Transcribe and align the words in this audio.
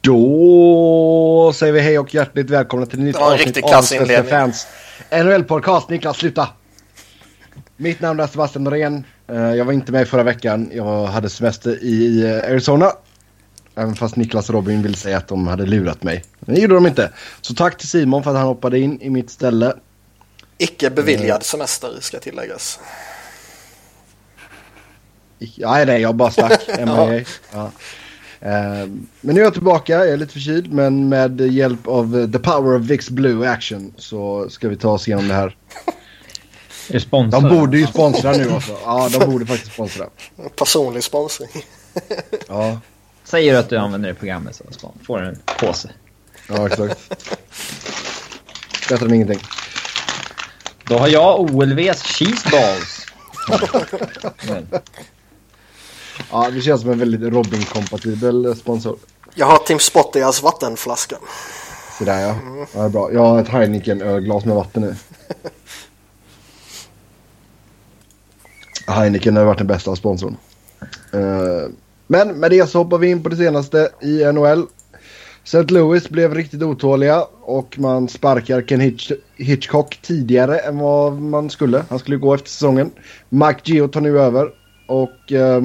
Då 0.00 1.52
säger 1.54 1.72
vi 1.72 1.80
hej 1.80 1.98
och 1.98 2.14
hjärtligt 2.14 2.50
välkomna 2.50 2.86
till 2.86 2.98
ett 2.98 3.04
nytt 3.04 3.16
en 3.16 3.38
riktig 3.38 3.64
klassinledning. 3.64 4.30
fans 4.30 4.66
NHL-podcast. 5.10 5.88
Niklas, 5.90 6.16
sluta! 6.16 6.48
Mitt 7.76 8.00
namn 8.00 8.20
är 8.20 8.26
Sebastian 8.26 8.64
Norén. 8.64 9.04
Eh, 9.28 9.36
Jag 9.36 9.64
var 9.64 9.72
inte 9.72 9.92
med 9.92 10.08
förra 10.08 10.22
veckan. 10.22 10.70
Jag 10.74 11.06
hade 11.06 11.30
semester 11.30 11.78
i 11.84 12.26
Arizona. 12.48 12.92
Även 13.74 13.94
fast 13.94 14.16
Niklas 14.16 14.48
och 14.48 14.54
Robin 14.54 14.82
vill 14.82 14.94
säga 14.94 15.16
att 15.16 15.28
de 15.28 15.46
hade 15.46 15.66
lurat 15.66 16.02
mig. 16.02 16.24
Men 16.40 16.54
det 16.54 16.60
gjorde 16.60 16.74
de 16.74 16.86
inte. 16.86 17.12
Så 17.40 17.54
tack 17.54 17.78
till 17.78 17.88
Simon 17.88 18.22
för 18.22 18.30
att 18.30 18.36
han 18.36 18.46
hoppade 18.46 18.78
in 18.78 19.00
i 19.00 19.10
mitt 19.10 19.30
ställe. 19.30 19.74
Icke 20.58 20.90
beviljad 20.90 21.42
semester 21.42 21.88
ska 22.00 22.18
tilläggas. 22.18 22.80
Nej, 25.56 25.86
nej, 25.86 26.00
jag 26.02 26.14
bara 26.14 26.30
stack. 26.30 26.68
MIA. 26.78 27.24
ja. 27.52 27.70
Eh, 28.40 28.50
Men 29.20 29.34
nu 29.34 29.40
är 29.40 29.44
jag 29.44 29.52
tillbaka, 29.52 29.92
jag 29.92 30.08
är 30.08 30.16
lite 30.16 30.32
förkyld 30.32 30.72
men 30.72 31.08
med 31.08 31.40
hjälp 31.40 31.86
av 31.88 32.18
eh, 32.20 32.30
The 32.30 32.38
Power 32.38 32.76
of 32.78 32.82
Vicks 32.82 33.10
Blue 33.10 33.50
Action 33.50 33.92
så 33.96 34.50
ska 34.50 34.68
vi 34.68 34.76
ta 34.76 34.90
oss 34.90 35.08
igenom 35.08 35.28
det 35.28 35.34
här. 35.34 35.56
Är 36.90 36.98
sponsor? 36.98 37.40
De 37.40 37.48
borde 37.56 37.78
ju 37.78 37.86
sponsra 37.86 38.32
nu 38.32 38.50
också. 38.50 38.76
Ja, 38.84 39.08
de 39.12 39.30
borde 39.30 39.46
faktiskt 39.46 39.72
sponsra. 39.72 40.06
Personlig 40.56 41.04
sponsring. 41.04 41.48
Ja, 42.48 42.80
Säger 43.24 43.52
du 43.52 43.58
att 43.58 43.68
du 43.68 43.76
använder 43.76 44.08
det 44.08 44.14
programmet 44.14 44.56
så 44.56 44.92
får 45.06 45.18
du 45.20 45.26
en 45.28 45.38
påse. 45.60 45.90
ja 46.48 46.66
exakt. 46.66 46.98
Bättre 48.88 49.06
än 49.06 49.14
ingenting. 49.14 49.40
Då 50.84 50.98
har 50.98 51.08
jag 51.08 51.40
OLVs 51.40 52.02
cheeseballs. 52.02 53.06
Ja, 56.30 56.50
det 56.50 56.60
känns 56.60 56.80
som 56.80 56.90
en 56.90 56.98
väldigt 56.98 57.32
Robin-kompatibel 57.32 58.56
sponsor. 58.56 58.96
Jag 59.34 59.46
har 59.46 59.58
Tim 59.58 59.78
Spottias 59.78 60.42
vattenflaska. 60.42 61.16
Sådär 61.98 62.20
ja. 62.20 62.34
ja 62.74 62.80
det 62.80 62.86
är 62.86 62.88
bra. 62.88 63.12
Jag 63.12 63.20
har 63.24 63.40
ett 63.40 63.48
Heineken-ölglas 63.48 64.44
med 64.44 64.56
vatten 64.56 64.84
i. 64.84 64.94
Heineken 68.92 69.36
har 69.36 69.44
varit 69.44 69.58
den 69.58 69.66
bästa 69.66 69.96
sponsorn. 69.96 70.36
Eh, 71.12 71.70
Men 72.06 72.28
med 72.40 72.50
det 72.50 72.70
så 72.70 72.78
hoppar 72.78 72.98
vi 72.98 73.10
in 73.10 73.22
på 73.22 73.28
det 73.28 73.36
senaste 73.36 73.88
i 74.02 74.24
NHL. 74.32 74.66
St. 75.44 75.62
Louis 75.62 76.08
blev 76.08 76.34
riktigt 76.34 76.62
otåliga 76.62 77.24
och 77.40 77.78
man 77.78 78.08
sparkar 78.08 78.62
Ken 78.62 78.80
Hitch 78.80 79.12
Hitchcock 79.36 79.98
tidigare 80.02 80.58
än 80.58 80.78
vad 80.78 81.12
man 81.12 81.50
skulle. 81.50 81.84
Han 81.90 81.98
skulle 81.98 82.16
gå 82.16 82.34
efter 82.34 82.50
säsongen. 82.50 82.90
Mike 83.28 83.60
Geo 83.64 83.88
tar 83.88 84.00
nu 84.00 84.20
över 84.20 84.48
och 84.86 85.32
eh, 85.32 85.62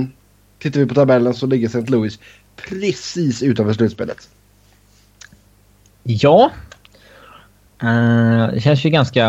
tittar 0.63 0.79
vi 0.79 0.85
på 0.85 0.95
tabellen 0.95 1.33
så 1.33 1.45
ligger 1.47 1.67
St. 1.67 1.91
Louis 1.91 2.19
precis 2.55 3.43
utanför 3.43 3.73
slutspelet. 3.73 4.29
ja. 6.03 6.51
Eh, 7.81 8.47
det 8.53 8.61
känns 8.63 8.85
ju 8.85 8.89
ganska... 8.89 9.25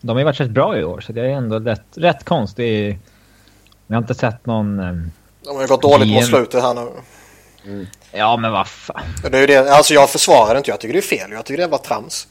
De 0.00 0.08
har 0.12 0.18
ju 0.18 0.24
varit 0.24 0.40
rätt 0.40 0.50
bra 0.50 0.78
i 0.78 0.84
år 0.84 1.00
så 1.00 1.12
det 1.12 1.20
är 1.20 1.24
ändå 1.24 1.58
rätt, 1.58 1.84
rätt 1.94 2.24
konstigt. 2.24 2.96
Vi 3.86 3.94
har 3.94 3.98
inte 4.02 4.14
sett 4.14 4.46
någon... 4.46 4.78
eh, 4.80 4.92
De 5.44 5.54
har 5.54 5.62
ju 5.62 5.68
gått 5.68 5.82
dåligt 5.82 6.08
mot 6.08 6.26
slutet 6.26 6.62
här 6.62 6.74
nu. 6.74 6.88
Ja 8.12 8.36
men 8.36 8.52
vad 8.52 8.68
fan. 8.68 9.02
Det 9.30 9.36
är 9.36 9.40
ju 9.40 9.46
det. 9.46 9.72
Alltså 9.74 9.94
jag 9.94 10.10
försvarar 10.10 10.54
det 10.54 10.58
inte. 10.58 10.70
Jag 10.70 10.80
tycker 10.80 10.92
det 10.92 10.98
är 11.00 11.18
fel. 11.18 11.32
Jag 11.32 11.44
tycker 11.44 11.62
det 11.62 11.68
var 11.68 11.78
trams. 11.78 12.28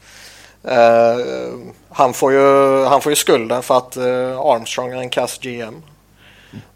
Eh, 0.64 1.18
han, 1.90 2.14
får 2.14 2.31
ju, 2.34 2.86
han 2.86 3.02
får 3.02 3.12
ju 3.12 3.16
skulden 3.16 3.64
för 3.64 3.78
att 3.78 3.98
eh, 3.98 4.40
Armstrong 4.40 4.92
är 4.92 4.98
en 4.98 5.09
kass 5.09 5.40
GM. 5.42 5.81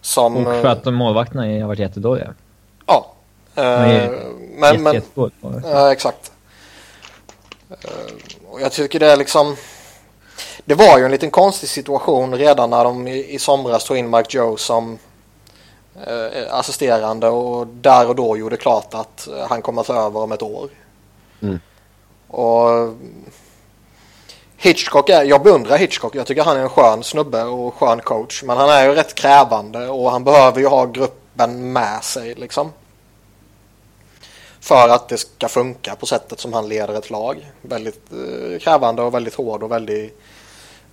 Som... 0.01 0.37
Och 0.37 0.43
för 0.43 0.65
eh, 0.65 0.71
att 0.71 0.83
de 0.83 0.95
målvakterna 0.95 1.41
har 1.41 1.67
varit 1.67 1.79
jättedåliga. 1.79 2.33
Ja. 2.85 3.13
Eh, 3.55 4.09
men, 4.57 4.83
men. 4.83 5.01
Ja, 5.63 5.91
exakt. 5.91 6.31
Eh, 7.69 7.77
Och 8.57 8.61
jag 8.61 8.71
tycker 8.71 8.99
det 8.99 9.11
är 9.11 9.17
liksom... 9.17 9.55
Det 10.65 10.75
var 10.75 10.97
ju 10.97 11.05
en 11.05 11.11
liten 11.11 11.31
konstig 11.31 11.69
situation 11.69 12.35
redan 12.35 12.69
när 12.69 12.83
de 12.83 13.07
i, 13.07 13.33
i 13.33 13.39
somras 13.39 13.85
tog 13.85 13.97
in 13.97 14.09
Mike 14.09 14.37
Joe 14.37 14.57
som 14.57 14.97
eh, 16.07 16.53
assisterande 16.53 17.27
och 17.29 17.67
där 17.67 18.07
och 18.07 18.15
då 18.15 18.37
gjorde 18.37 18.57
klart 18.57 18.93
att 18.93 19.27
eh, 19.27 19.47
han 19.49 19.61
kommer 19.61 19.81
att 19.81 19.87
ta 19.87 20.05
över 20.05 20.19
om 20.19 20.31
ett 20.31 20.41
år. 20.41 20.69
Mm. 21.41 21.59
Och 22.27 22.95
Hitchcock 24.59 25.09
är, 25.09 25.23
jag 25.23 25.43
beundrar 25.43 25.77
Hitchcock. 25.77 26.15
Jag 26.15 26.27
tycker 26.27 26.43
han 26.43 26.57
är 26.57 26.61
en 26.61 26.69
skön 26.69 27.03
snubbe 27.03 27.43
och 27.43 27.73
skön 27.73 27.99
coach. 27.99 28.43
Men 28.43 28.57
han 28.57 28.69
är 28.69 28.89
ju 28.89 28.95
rätt 28.95 29.15
krävande 29.15 29.87
och 29.87 30.11
han 30.11 30.23
behöver 30.23 30.59
ju 30.59 30.67
ha 30.67 30.85
gruppen 30.85 31.73
med 31.73 32.03
sig 32.03 32.35
liksom. 32.35 32.73
För 34.59 34.89
att 34.89 35.09
det 35.09 35.17
ska 35.17 35.47
funka 35.47 35.95
på 35.95 36.05
sättet 36.05 36.39
som 36.39 36.53
han 36.53 36.69
leder 36.69 36.93
ett 36.93 37.09
lag. 37.09 37.51
Väldigt 37.61 38.11
eh, 38.11 38.59
krävande 38.59 39.01
och 39.01 39.13
väldigt 39.13 39.35
hård 39.35 39.63
och 39.63 39.71
väldigt 39.71 40.19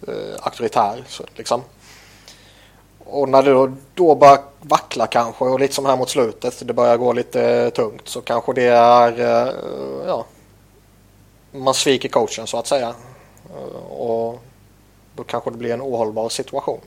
eh, 0.08 0.14
auktoritär. 0.42 1.04
Så, 1.08 1.24
liksom. 1.36 1.62
Och 3.04 3.28
när 3.28 3.42
det 3.42 3.50
då, 3.50 3.72
då 3.94 4.14
börjar 4.14 4.38
vackla 4.60 5.06
kanske 5.06 5.44
och 5.44 5.60
lite 5.60 5.74
som 5.74 5.86
här 5.86 5.96
mot 5.96 6.10
slutet. 6.10 6.66
Det 6.66 6.74
börjar 6.74 6.96
gå 6.96 7.12
lite 7.12 7.70
tungt. 7.70 8.08
Så 8.08 8.20
kanske 8.20 8.52
det 8.52 8.66
är 8.66 9.20
eh, 9.20 9.54
ja, 10.06 10.24
man 11.52 11.74
sviker 11.74 12.08
coachen 12.08 12.46
så 12.46 12.58
att 12.58 12.66
säga. 12.66 12.94
Eh, 13.50 13.92
Och 13.92 14.42
då 15.16 15.24
kanske 15.24 15.50
det 15.50 15.56
blir 15.56 15.74
en 15.74 15.82
ohållbar 15.82 16.28
situation. 16.28 16.80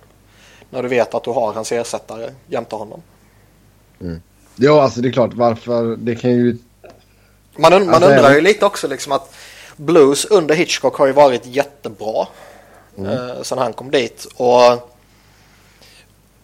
När 0.69 0.83
du 0.83 0.89
vet 0.89 1.13
att 1.13 1.23
du 1.23 1.29
har 1.31 1.53
hans 1.53 1.71
ersättare 1.71 2.31
jämte 2.47 2.75
honom. 2.75 3.01
Ja, 4.55 4.81
alltså 4.83 5.01
det 5.01 5.07
är 5.07 5.11
klart 5.11 5.33
varför. 5.33 5.95
Det 5.95 6.15
kan 6.15 6.31
ju... 6.31 6.57
Man, 7.57 7.73
und- 7.73 7.85
man 7.85 7.93
Alltså, 7.93 8.09
undrar 8.09 8.33
ju 8.35 8.41
lite 8.41 8.65
också 8.65 8.87
liksom 8.87 9.11
att 9.11 9.33
Blues 9.75 10.25
under 10.25 10.55
Hitchcock 10.55 10.95
har 10.97 11.07
ju 11.07 11.13
varit 11.13 11.45
jättebra. 11.45 12.27
Eh, 12.97 13.41
sen 13.41 13.57
han 13.57 13.73
kom 13.73 13.91
dit. 13.91 14.27
Och 14.35 14.91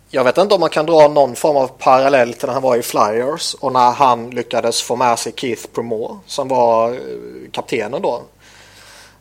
jag 0.09 0.23
vet 0.23 0.37
inte 0.37 0.55
om 0.55 0.59
man 0.61 0.69
kan 0.69 0.85
dra 0.85 1.07
någon 1.07 1.35
form 1.35 1.57
av 1.57 1.67
parallell 1.67 2.33
till 2.33 2.45
när 2.47 2.53
han 2.53 2.63
var 2.63 2.75
i 2.75 2.81
Flyers 2.81 3.53
och 3.53 3.73
när 3.73 3.91
han 3.91 4.29
lyckades 4.29 4.81
få 4.81 4.95
med 4.95 5.19
sig 5.19 5.33
Keith 5.35 5.67
Promore 5.73 6.17
som 6.25 6.47
var 6.47 6.91
eh, 6.91 6.97
kaptenen 7.51 8.01
då. 8.01 8.21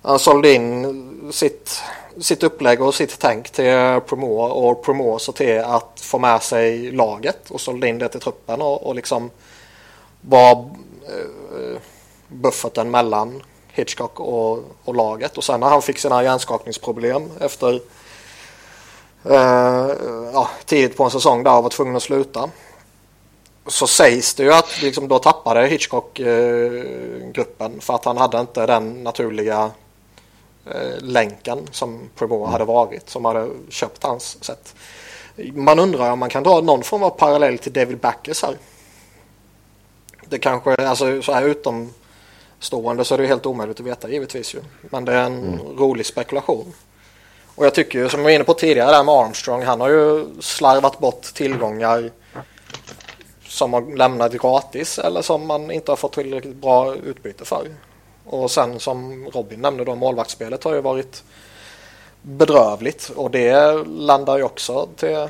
Han 0.02 0.18
sålde 0.18 0.52
in 0.52 1.32
sitt, 1.32 1.82
sitt 2.20 2.42
upplägg 2.42 2.82
och 2.82 2.94
sitt 2.94 3.18
tänk 3.18 3.50
till 3.50 4.00
Promore 4.06 4.52
och 4.52 4.84
Promore 4.84 5.18
såg 5.18 5.34
till 5.34 5.58
att 5.60 6.00
få 6.00 6.18
med 6.18 6.42
sig 6.42 6.90
laget 6.90 7.50
och 7.50 7.60
sålde 7.60 7.88
in 7.88 7.98
det 7.98 8.08
till 8.08 8.20
truppen 8.20 8.62
och, 8.62 8.86
och 8.86 8.94
liksom 8.94 9.30
var 10.20 10.52
eh, 10.52 11.80
bufferten 12.28 12.90
mellan 12.90 13.42
Hitchcock 13.72 14.20
och, 14.20 14.64
och 14.84 14.94
laget. 14.94 15.38
Och 15.38 15.44
sen 15.44 15.60
när 15.60 15.68
han 15.68 15.82
fick 15.82 15.98
sina 15.98 16.22
hjärnskakningsproblem 16.22 17.30
efter 17.40 17.80
eh, 19.24 19.90
ja, 20.32 20.48
tidigt 20.64 20.96
på 20.96 21.04
en 21.04 21.10
säsong 21.10 21.42
där 21.42 21.56
och 21.56 21.62
var 21.62 21.70
tvungen 21.70 21.96
att 21.96 22.02
sluta. 22.02 22.50
Så 23.66 23.86
sägs 23.86 24.34
det 24.34 24.42
ju 24.42 24.52
att 24.52 24.82
liksom, 24.82 25.08
då 25.08 25.18
tappade 25.18 25.66
Hitchcock 25.66 26.20
eh, 26.20 26.72
gruppen 27.32 27.80
för 27.80 27.94
att 27.94 28.04
han 28.04 28.16
hade 28.16 28.40
inte 28.40 28.66
den 28.66 29.04
naturliga 29.04 29.70
länken 30.98 31.68
som 31.70 32.10
Primo 32.16 32.44
hade 32.44 32.64
varit 32.64 33.10
som 33.10 33.24
hade 33.24 33.48
köpt 33.68 34.02
hans 34.02 34.44
sätt. 34.44 34.74
Man 35.54 35.78
undrar 35.78 36.10
om 36.10 36.18
man 36.18 36.28
kan 36.28 36.42
dra 36.42 36.60
någon 36.60 36.82
form 36.82 37.02
av 37.02 37.10
parallell 37.10 37.58
till 37.58 37.72
David 37.72 37.98
Backes 37.98 38.42
här. 38.42 38.56
Det 40.26 40.38
kanske, 40.38 40.74
alltså 40.74 41.22
så 41.22 41.32
här 41.32 41.42
utomstående 41.42 43.04
så 43.04 43.14
är 43.14 43.18
det 43.18 43.24
ju 43.24 43.28
helt 43.28 43.46
omöjligt 43.46 43.80
att 43.80 43.86
veta 43.86 44.10
givetvis 44.10 44.54
ju. 44.54 44.60
Men 44.80 45.04
det 45.04 45.12
är 45.12 45.24
en 45.24 45.60
rolig 45.78 46.06
spekulation. 46.06 46.72
Och 47.54 47.66
jag 47.66 47.74
tycker 47.74 47.98
ju 47.98 48.08
som 48.08 48.20
jag 48.20 48.24
var 48.24 48.30
inne 48.30 48.44
på 48.44 48.54
tidigare 48.54 48.90
där 48.90 49.04
med 49.04 49.14
Armstrong, 49.14 49.62
han 49.62 49.80
har 49.80 49.88
ju 49.88 50.26
slarvat 50.40 50.98
bort 50.98 51.22
tillgångar 51.22 52.10
som 53.46 53.72
har 53.72 53.96
lämnat 53.96 54.32
gratis 54.32 54.98
eller 54.98 55.22
som 55.22 55.46
man 55.46 55.70
inte 55.70 55.92
har 55.92 55.96
fått 55.96 56.12
tillräckligt 56.12 56.56
bra 56.56 56.94
utbyte 56.94 57.44
för. 57.44 57.68
Och 58.24 58.50
sen 58.50 58.80
som 58.80 59.26
Robin 59.32 59.60
nämnde 59.60 59.84
då, 59.84 59.94
målvaktsspelet 59.94 60.64
har 60.64 60.74
ju 60.74 60.80
varit 60.80 61.24
bedrövligt 62.22 63.10
och 63.16 63.30
det 63.30 63.72
landar 63.86 64.36
ju 64.36 64.42
också 64.42 64.88
till, 64.96 65.28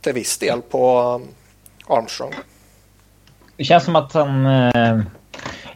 till 0.00 0.12
viss 0.12 0.38
del 0.38 0.62
på 0.62 1.20
Armstrong. 1.86 2.34
Det 3.56 3.64
känns 3.64 3.84
som 3.84 3.96
att 3.96 4.12
han 4.12 4.46
eh, 4.46 5.00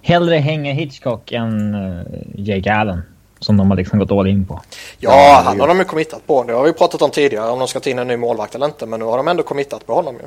hellre 0.02 0.36
hänger 0.36 0.72
Hitchcock 0.72 1.32
än 1.32 1.74
eh, 1.74 2.02
Jake 2.34 2.72
Allen. 2.74 3.02
Som 3.38 3.56
de 3.56 3.70
har 3.70 3.76
liksom 3.76 3.98
gått 3.98 4.10
all 4.10 4.26
in 4.26 4.46
på. 4.46 4.60
Ja, 4.98 5.42
han 5.44 5.60
har 5.60 5.68
de 5.68 5.78
ju 5.78 5.84
committat 5.84 6.26
på. 6.26 6.42
Det 6.42 6.52
har 6.52 6.64
vi 6.64 6.72
pratat 6.72 7.02
om 7.02 7.10
tidigare 7.10 7.50
om 7.50 7.58
de 7.58 7.68
ska 7.68 7.80
ta 7.80 7.90
in 7.90 7.98
en 7.98 8.08
ny 8.08 8.16
målvakt 8.16 8.54
eller 8.54 8.66
inte. 8.66 8.86
Men 8.86 9.00
nu 9.00 9.06
har 9.06 9.16
de 9.16 9.28
ändå 9.28 9.42
committat 9.42 9.86
på 9.86 9.94
honom 9.94 10.14
ju. 10.14 10.26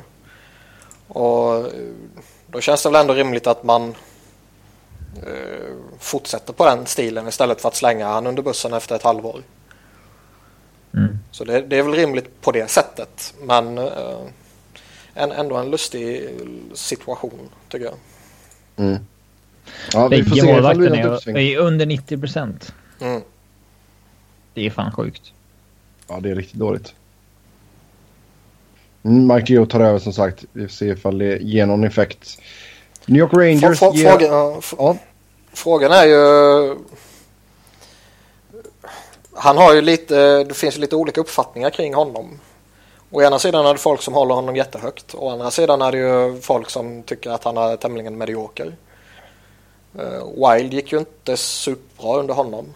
Och 1.08 1.56
eh, 1.56 1.64
då 2.46 2.60
känns 2.60 2.82
det 2.82 2.90
väl 2.90 3.00
ändå 3.00 3.14
rimligt 3.14 3.46
att 3.46 3.64
man 3.64 3.94
fortsätter 5.98 6.52
på 6.52 6.64
den 6.64 6.86
stilen 6.86 7.28
istället 7.28 7.60
för 7.60 7.68
att 7.68 7.76
slänga 7.76 8.06
han 8.08 8.26
under 8.26 8.42
bussen 8.42 8.72
efter 8.72 8.94
ett 8.94 9.02
halvår. 9.02 9.42
Mm. 10.94 11.18
Så 11.30 11.44
det, 11.44 11.60
det 11.60 11.78
är 11.78 11.82
väl 11.82 11.94
rimligt 11.94 12.40
på 12.40 12.52
det 12.52 12.70
sättet. 12.70 13.34
Men 13.42 13.78
eh, 13.78 14.20
en, 15.14 15.32
ändå 15.32 15.56
en 15.56 15.70
lustig 15.70 16.28
situation 16.74 17.48
tycker 17.68 17.84
jag. 17.84 17.94
Mm. 18.76 18.98
Ja, 19.92 20.08
vi 20.08 20.24
får 20.24 20.36
se 20.36 20.52
målvakterna 20.52 20.96
är, 20.96 21.38
är 21.38 21.58
under 21.58 21.86
90 21.86 22.18
procent. 22.18 22.74
Mm. 23.00 23.22
Det 24.54 24.66
är 24.66 24.70
fan 24.70 24.92
sjukt. 24.92 25.32
Ja, 26.08 26.20
det 26.20 26.30
är 26.30 26.34
riktigt 26.34 26.60
dåligt. 26.60 26.94
Mm, 29.02 29.34
Mike 29.34 29.52
Geo 29.52 29.66
tar 29.66 29.80
över 29.80 29.98
som 29.98 30.12
sagt. 30.12 30.44
Vi 30.52 30.62
får 30.62 30.74
se 30.74 30.86
ifall 30.86 31.18
det 31.18 31.38
ger 31.38 31.66
någon 31.66 31.84
effekt. 31.84 32.38
New 33.06 33.18
York 33.20 33.32
Rangers 33.32 33.80
Frå- 33.80 33.92
frå- 33.92 33.96
ger... 33.96 34.60
Frågan, 34.60 34.60
ja, 34.78 34.96
frågan 35.52 35.92
är 35.92 36.04
ju... 36.04 36.76
Han 39.32 39.56
har 39.58 39.74
ju 39.74 39.80
lite, 39.80 40.44
det 40.44 40.54
finns 40.54 40.76
ju 40.76 40.80
lite 40.80 40.96
olika 40.96 41.20
uppfattningar 41.20 41.70
kring 41.70 41.94
honom. 41.94 42.40
Å 43.10 43.22
ena 43.22 43.38
sidan 43.38 43.66
är 43.66 43.72
det 43.72 43.78
folk 43.78 44.02
som 44.02 44.14
håller 44.14 44.34
honom 44.34 44.56
jättehögt. 44.56 45.14
Å 45.14 45.30
andra 45.30 45.50
sidan 45.50 45.82
är 45.82 45.92
det 45.92 45.98
ju 45.98 46.40
folk 46.40 46.70
som 46.70 47.02
tycker 47.02 47.30
att 47.30 47.44
han 47.44 47.56
är 47.56 47.76
tämligen 47.76 48.18
medioker. 48.18 48.76
Eh, 49.98 50.52
Wild 50.52 50.74
gick 50.74 50.92
ju 50.92 50.98
inte 50.98 51.36
superbra 51.36 52.16
under 52.16 52.34
honom 52.34 52.74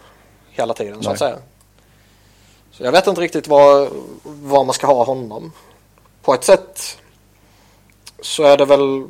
hela 0.49 0.73
tiden 0.73 1.03
så 1.03 1.09
Nej. 1.09 1.13
att 1.13 1.19
säga. 1.19 1.37
Så 2.71 2.83
jag 2.83 2.91
vet 2.91 3.07
inte 3.07 3.21
riktigt 3.21 3.47
var, 3.47 3.89
var 4.23 4.63
man 4.63 4.73
ska 4.73 4.87
ha 4.87 5.03
honom. 5.03 5.51
På 6.21 6.33
ett 6.33 6.43
sätt 6.43 6.97
så 8.21 8.43
är 8.43 8.57
det 8.57 8.65
väl 8.65 9.05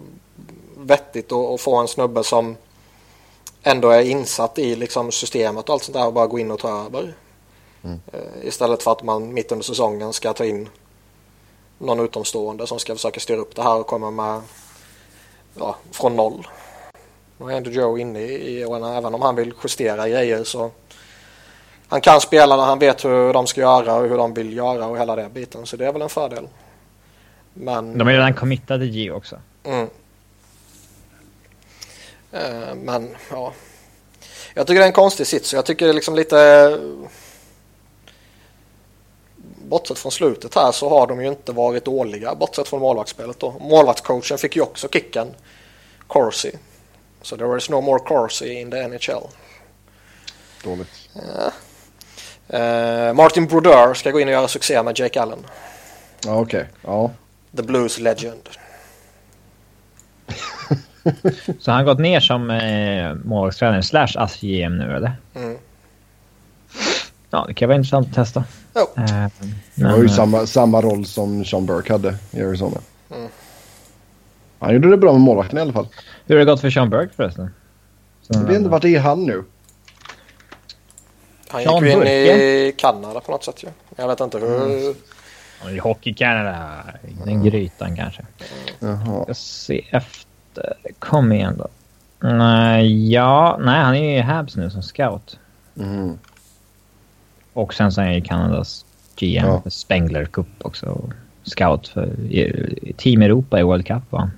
vettigt 0.86 1.32
att, 1.32 1.50
att 1.50 1.62
få 1.62 1.76
en 1.76 1.88
snubbe 1.88 2.24
som 2.24 2.58
ändå 3.64 3.90
är 3.90 4.02
insatt 4.02 4.60
i 4.60 4.76
liksom 4.76 5.12
systemet 5.12 5.70
och 5.70 5.74
allt 5.74 5.84
sånt 5.84 5.98
där 5.98 6.08
och 6.08 6.14
bara 6.14 6.28
gå 6.28 6.40
in 6.40 6.52
och 6.52 6.60
ta 6.60 6.86
över. 6.86 7.14
Eh, 7.84 8.48
Istället 8.48 8.84
för 8.84 8.92
att 8.92 9.04
man 9.04 9.34
mitt 9.34 9.52
under 9.52 9.64
säsongen 9.64 10.14
ska 10.14 10.34
ta 10.34 10.46
in 10.46 10.70
någon 11.78 12.00
utomstående 12.00 12.68
som 12.68 12.80
ska 12.80 12.96
försöka 12.96 13.20
styra 13.20 13.38
upp 13.38 13.56
det 13.56 13.64
här 13.64 13.80
och 13.80 13.88
komma 13.88 14.12
med 14.12 14.42
ja, 15.60 15.76
från 15.92 16.16
noll. 16.16 16.48
Nu 17.38 17.52
är 17.52 17.58
ändå 17.58 17.70
Joe 17.70 17.98
inne 17.98 18.20
i, 18.22 18.66
och 18.66 18.90
även 18.90 19.16
om 19.16 19.22
han 19.22 19.36
vill 19.36 19.54
justera 19.64 20.10
grejer 20.10 20.44
så 20.44 20.72
han 21.88 22.02
kan 22.02 22.22
spela 22.22 22.58
när 22.58 22.64
han 22.64 22.80
vet 22.80 23.06
hur 23.06 23.34
de 23.34 23.48
ska 23.48 23.62
göra 23.62 23.96
och 23.96 24.10
hur 24.10 24.18
de 24.18 24.34
vill 24.34 24.58
göra 24.58 24.88
och 24.88 24.98
hela 24.98 25.16
den 25.16 25.34
biten 25.34 25.66
så 25.66 25.78
det 25.78 25.86
är 25.86 25.94
väl 25.94 26.02
en 26.02 26.10
fördel. 26.10 26.48
Men, 27.54 27.98
De 27.98 28.08
är 28.08 28.12
redan 28.12 28.34
committade 28.34 28.86
Gio 28.86 29.12
också. 29.12 29.40
Mm. 29.64 29.88
Eh, 32.32 32.76
men 32.76 33.16
ja. 33.30 33.54
Jag 34.54 34.68
tycker 34.68 34.80
det 34.80 34.86
är 34.86 34.88
en 34.88 34.94
konstig 34.94 35.28
sits. 35.28 35.54
Jag 35.54 35.66
tycker 35.66 35.86
det 35.86 35.92
är 35.92 35.94
liksom 35.94 36.16
lite... 36.16 36.80
Bortsett 39.68 40.00
från 40.00 40.12
slutet 40.12 40.56
här 40.56 40.72
så 40.72 40.90
har 40.90 41.08
de 41.08 41.22
ju 41.22 41.28
inte 41.28 41.52
varit 41.52 41.86
dåliga. 41.86 42.36
Bortsett 42.36 42.68
från 42.68 42.80
målvaktsspelet 42.80 43.40
då. 43.40 43.52
Målvaktscoachen 43.60 44.38
fick 44.38 44.56
ju 44.56 44.62
också 44.62 44.88
kicken. 44.88 45.36
Corsi. 46.08 46.52
Så 47.22 47.38
there 47.38 47.58
is 47.58 47.70
no 47.70 47.82
more 47.82 48.00
Corsi 48.00 48.54
in 48.54 48.72
the 48.72 48.88
NHL. 48.88 49.28
dåligt. 50.64 50.88
Eh, 52.48 53.14
Martin 53.14 53.48
Brodeur 53.48 53.94
ska 53.94 54.12
gå 54.12 54.20
in 54.20 54.28
och 54.28 54.34
göra 54.34 54.48
succé 54.48 54.84
med 54.84 55.00
Jake 55.00 55.22
Allen. 55.22 55.46
Ja, 56.26 56.40
okej. 56.40 56.66
Ja. 56.82 57.12
The 57.56 57.64
Blues 57.64 58.00
Legend. 58.00 58.50
Så 61.60 61.72
han 61.72 61.78
har 61.80 61.84
gått 61.84 62.00
ner 62.00 62.20
som 62.20 62.50
eh, 62.50 63.14
målvaktstränare 63.26 63.84
slash 63.84 64.08
ASS-GM 64.18 64.78
nu 64.78 64.96
eller? 64.96 65.12
Mm. 65.36 65.58
Ja, 67.30 67.46
det 67.48 67.54
kan 67.54 67.68
vara 67.70 67.76
intressant 67.78 68.08
att 68.08 68.14
testa. 68.16 68.44
Jo. 68.76 68.82
Eh, 69.04 69.28
Det 69.76 69.84
var 69.84 69.98
ju 69.98 70.06
eh, 70.06 70.12
samma, 70.12 70.46
samma 70.46 70.82
roll 70.82 71.06
som 71.06 71.46
Sean 71.46 71.66
Burke 71.66 71.94
hade 71.94 72.16
i 72.32 72.42
Arizona. 72.42 72.78
Mm. 73.16 73.30
Han 74.60 74.74
gjorde 74.74 74.90
det 74.90 74.98
bra 74.98 75.12
med 75.12 75.22
målvakten 75.22 75.58
i 75.58 75.62
alla 75.62 75.74
fall. 75.74 75.88
Hur 76.26 76.36
har 76.36 76.40
det 76.46 76.52
gått 76.52 76.62
för 76.62 76.70
Sean 76.70 76.90
Burke 76.90 77.14
förresten? 77.16 77.54
Så, 78.22 78.34
Jag 78.34 78.42
vet 78.44 78.58
inte 78.58 78.70
vart 78.70 78.84
är 78.86 79.00
han 79.00 79.24
nu. 79.26 79.44
Han 81.48 81.64
Sean 81.64 81.76
gick 81.76 81.84
ju 81.86 81.92
in 81.92 82.00
Burke, 82.00 82.34
i 82.44 82.74
Kanada 82.78 83.20
på 83.20 83.32
något 83.32 83.44
sätt 83.44 83.64
ju. 83.64 83.68
Jag 83.96 84.08
vet 84.08 84.20
inte 84.20 84.38
hur... 84.38 84.96
I 85.70 85.78
Hockey 85.80 86.14
Canada. 86.14 86.84
Den 87.26 87.44
grytan 87.44 87.96
kanske. 87.96 88.26
Jaha. 88.80 89.26
Jag 89.28 89.36
se 89.38 89.86
efter. 89.92 90.31
Kom 91.00 91.32
igen 91.32 91.56
då. 91.58 91.68
Nej, 92.28 93.12
ja, 93.12 93.58
nej, 93.62 93.82
han 93.84 93.96
är 93.96 94.12
ju 94.12 94.18
i 94.18 94.22
Habs 94.22 94.56
nu 94.56 94.70
som 94.70 94.82
scout. 94.84 95.40
Mhm. 95.74 96.20
Och 97.54 97.74
sen 97.74 97.92
så 97.92 98.02
är 98.02 98.06
han 98.06 98.16
ju 98.16 98.22
Kanadas 98.22 98.86
GM 99.16 99.46
Ja. 99.46 99.62
för 99.62 99.70
Spengler 99.70 100.26
Cup 100.26 100.48
också. 100.62 100.86
Och 100.86 101.14
Scout 101.44 101.88
för 101.88 102.10
Team 102.98 103.22
Europa 103.22 103.60
i 103.60 103.64
World 103.64 103.88
Cup 103.88 104.04
va? 104.12 104.32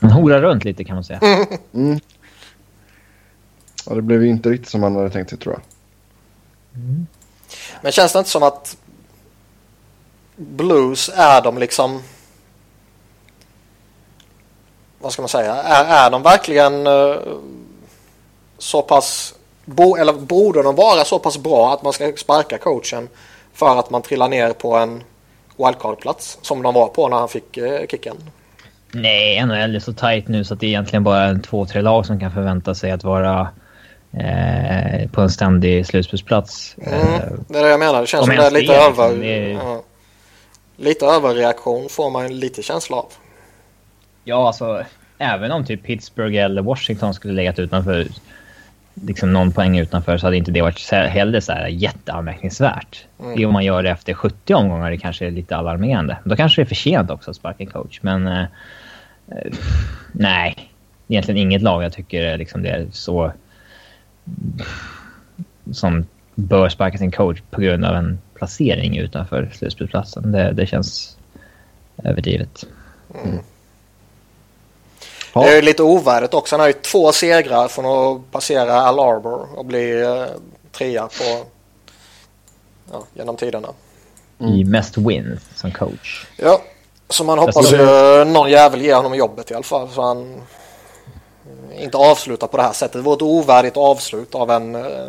Han 0.00 0.10
horar 0.10 0.40
runt 0.42 0.64
lite 0.64 0.84
kan 0.84 0.94
man 0.96 1.04
säga. 1.04 1.20
Mm. 1.74 2.00
Ja, 3.88 3.94
det 3.94 4.02
blev 4.02 4.22
ju 4.22 4.28
inte 4.28 4.48
riktigt 4.50 4.68
som 4.70 4.82
han 4.82 4.96
hade 4.96 5.10
tänkt 5.10 5.30
sig 5.30 5.38
tror 5.38 5.54
jag. 5.54 5.62
Men 7.82 7.92
känns 7.92 8.12
det 8.12 8.18
inte 8.18 8.30
som 8.30 8.42
att 8.42 8.76
Blues 10.36 11.10
är 11.14 11.42
de 11.42 11.58
liksom... 11.58 12.02
Vad 15.06 15.12
ska 15.12 15.22
man 15.22 15.28
säga? 15.28 15.54
Är, 15.54 16.06
är 16.06 16.10
de 16.10 16.22
verkligen 16.22 16.86
eh, 16.86 17.16
så 18.58 18.82
pass... 18.82 19.34
Bo, 19.64 19.96
eller 19.96 20.12
borde 20.12 20.62
de 20.62 20.74
vara 20.74 21.04
så 21.04 21.18
pass 21.18 21.38
bra 21.38 21.72
att 21.74 21.82
man 21.82 21.92
ska 21.92 22.12
sparka 22.16 22.58
coachen 22.58 23.08
för 23.54 23.78
att 23.78 23.90
man 23.90 24.02
trillar 24.02 24.28
ner 24.28 24.52
på 24.52 24.74
en 24.76 25.02
wildcard-plats 25.56 26.38
som 26.42 26.62
de 26.62 26.74
var 26.74 26.86
på 26.88 27.08
när 27.08 27.16
han 27.16 27.28
fick 27.28 27.56
eh, 27.56 27.86
kicken? 27.90 28.16
Nej, 28.92 29.46
NHL 29.46 29.76
är 29.76 29.80
så 29.80 29.92
tight 29.92 30.28
nu 30.28 30.44
så 30.44 30.54
att 30.54 30.60
det 30.60 30.66
är 30.66 30.68
egentligen 30.68 31.04
bara 31.04 31.24
en 31.24 31.42
två, 31.42 31.66
tre 31.66 31.80
lag 31.80 32.06
som 32.06 32.20
kan 32.20 32.32
förvänta 32.32 32.74
sig 32.74 32.90
att 32.90 33.04
vara 33.04 33.48
eh, 34.12 35.10
på 35.10 35.20
en 35.20 35.30
ständig 35.30 35.86
slutspelsplats. 35.86 36.76
Mm, 36.78 36.98
Eh, 37.00 37.20
det 37.48 37.58
är 37.58 37.62
det 37.62 37.70
jag 37.70 37.78
menar. 37.80 38.00
Det 38.00 38.06
känns 38.06 38.20
om 38.22 38.26
som 38.26 38.36
det 38.36 38.46
är 38.46 38.50
lite 38.50 38.86
liksom. 38.86 39.04
över... 39.04 39.24
Är- 39.24 39.50
Ja, 39.52 39.82
lite 40.76 41.06
överreaktion 41.06 41.88
får 41.88 42.10
man 42.10 42.38
lite 42.38 42.62
känsla 42.62 42.96
av. 42.96 43.06
Ja, 44.28 44.46
alltså 44.46 44.84
även 45.18 45.52
om 45.52 45.64
typ 45.64 45.82
Pittsburgh 45.82 46.36
eller 46.36 46.62
Washington 46.62 47.14
skulle 47.14 47.34
legat 47.34 47.58
utanför, 47.58 48.06
liksom 48.94 49.32
någon 49.32 49.52
poäng 49.52 49.78
utanför, 49.78 50.18
så 50.18 50.26
hade 50.26 50.36
inte 50.36 50.50
det 50.50 50.62
varit 50.62 50.90
heller 50.90 51.40
så 51.40 51.52
här 51.52 51.66
jätteanmärkningsvärt. 51.66 53.04
Mm. 53.20 53.36
Det 53.36 53.46
om 53.46 53.52
man 53.52 53.64
gör 53.64 53.82
det 53.82 53.90
efter 53.90 54.14
70 54.14 54.54
omgångar, 54.54 54.90
det 54.90 54.98
kanske 54.98 55.26
är 55.26 55.30
lite 55.30 55.56
alarmerande. 55.56 56.18
Då 56.24 56.36
kanske 56.36 56.60
det 56.60 56.64
är 56.64 56.68
för 56.68 56.74
sent 56.74 57.10
också 57.10 57.30
att 57.30 57.36
sparka 57.36 57.64
en 57.64 57.70
coach, 57.70 57.98
men 58.02 58.26
eh, 58.26 58.44
eh, 59.28 59.52
nej. 60.12 60.70
Egentligen 61.08 61.40
inget 61.40 61.62
lag 61.62 61.84
jag 61.84 61.92
tycker 61.92 62.38
liksom 62.38 62.62
det 62.62 62.68
är 62.68 62.86
så 62.92 63.32
som 65.72 66.06
bör 66.34 66.68
sparka 66.68 66.98
sin 66.98 67.10
coach 67.10 67.40
på 67.50 67.60
grund 67.60 67.84
av 67.84 67.96
en 67.96 68.18
placering 68.34 68.98
utanför 68.98 69.50
slutspelsplatsen. 69.52 70.32
Det, 70.32 70.52
det 70.52 70.66
känns 70.66 71.16
överdrivet. 72.04 72.66
Ja. 75.36 75.42
Det 75.42 75.52
är 75.52 75.56
ju 75.56 75.62
lite 75.62 75.82
ovärdigt 75.82 76.34
också. 76.34 76.54
Han 76.54 76.60
har 76.60 76.66
ju 76.66 76.72
två 76.72 77.12
segrar 77.12 77.68
från 77.68 77.86
att 77.86 78.30
passera 78.32 78.80
Al 78.80 79.00
Arbor 79.00 79.48
och 79.56 79.64
bli 79.64 80.02
eh, 80.02 80.24
trea 80.72 81.02
på 81.02 81.44
ja, 82.92 83.04
genom 83.14 83.36
tiderna. 83.36 83.68
I 84.38 84.64
mest 84.64 84.98
wins 84.98 85.40
som 85.54 85.72
coach. 85.72 86.26
Ja, 86.36 86.62
så 87.08 87.24
man 87.24 87.38
hoppas 87.38 87.72
ju 87.72 87.76
någon 88.24 88.50
jävel 88.50 88.82
ger 88.82 88.94
honom 88.94 89.14
jobbet 89.14 89.50
i 89.50 89.54
alla 89.54 89.62
fall 89.62 89.88
så 89.88 90.02
han 90.02 90.34
eh, 91.72 91.82
inte 91.82 91.96
avslutar 91.96 92.46
på 92.46 92.56
det 92.56 92.62
här 92.62 92.72
sättet. 92.72 92.92
Det 92.92 93.00
vore 93.00 93.16
ett 93.16 93.22
ovärdigt 93.22 93.76
avslut 93.76 94.34
av 94.34 94.50
en 94.50 94.74
eh, 94.74 95.08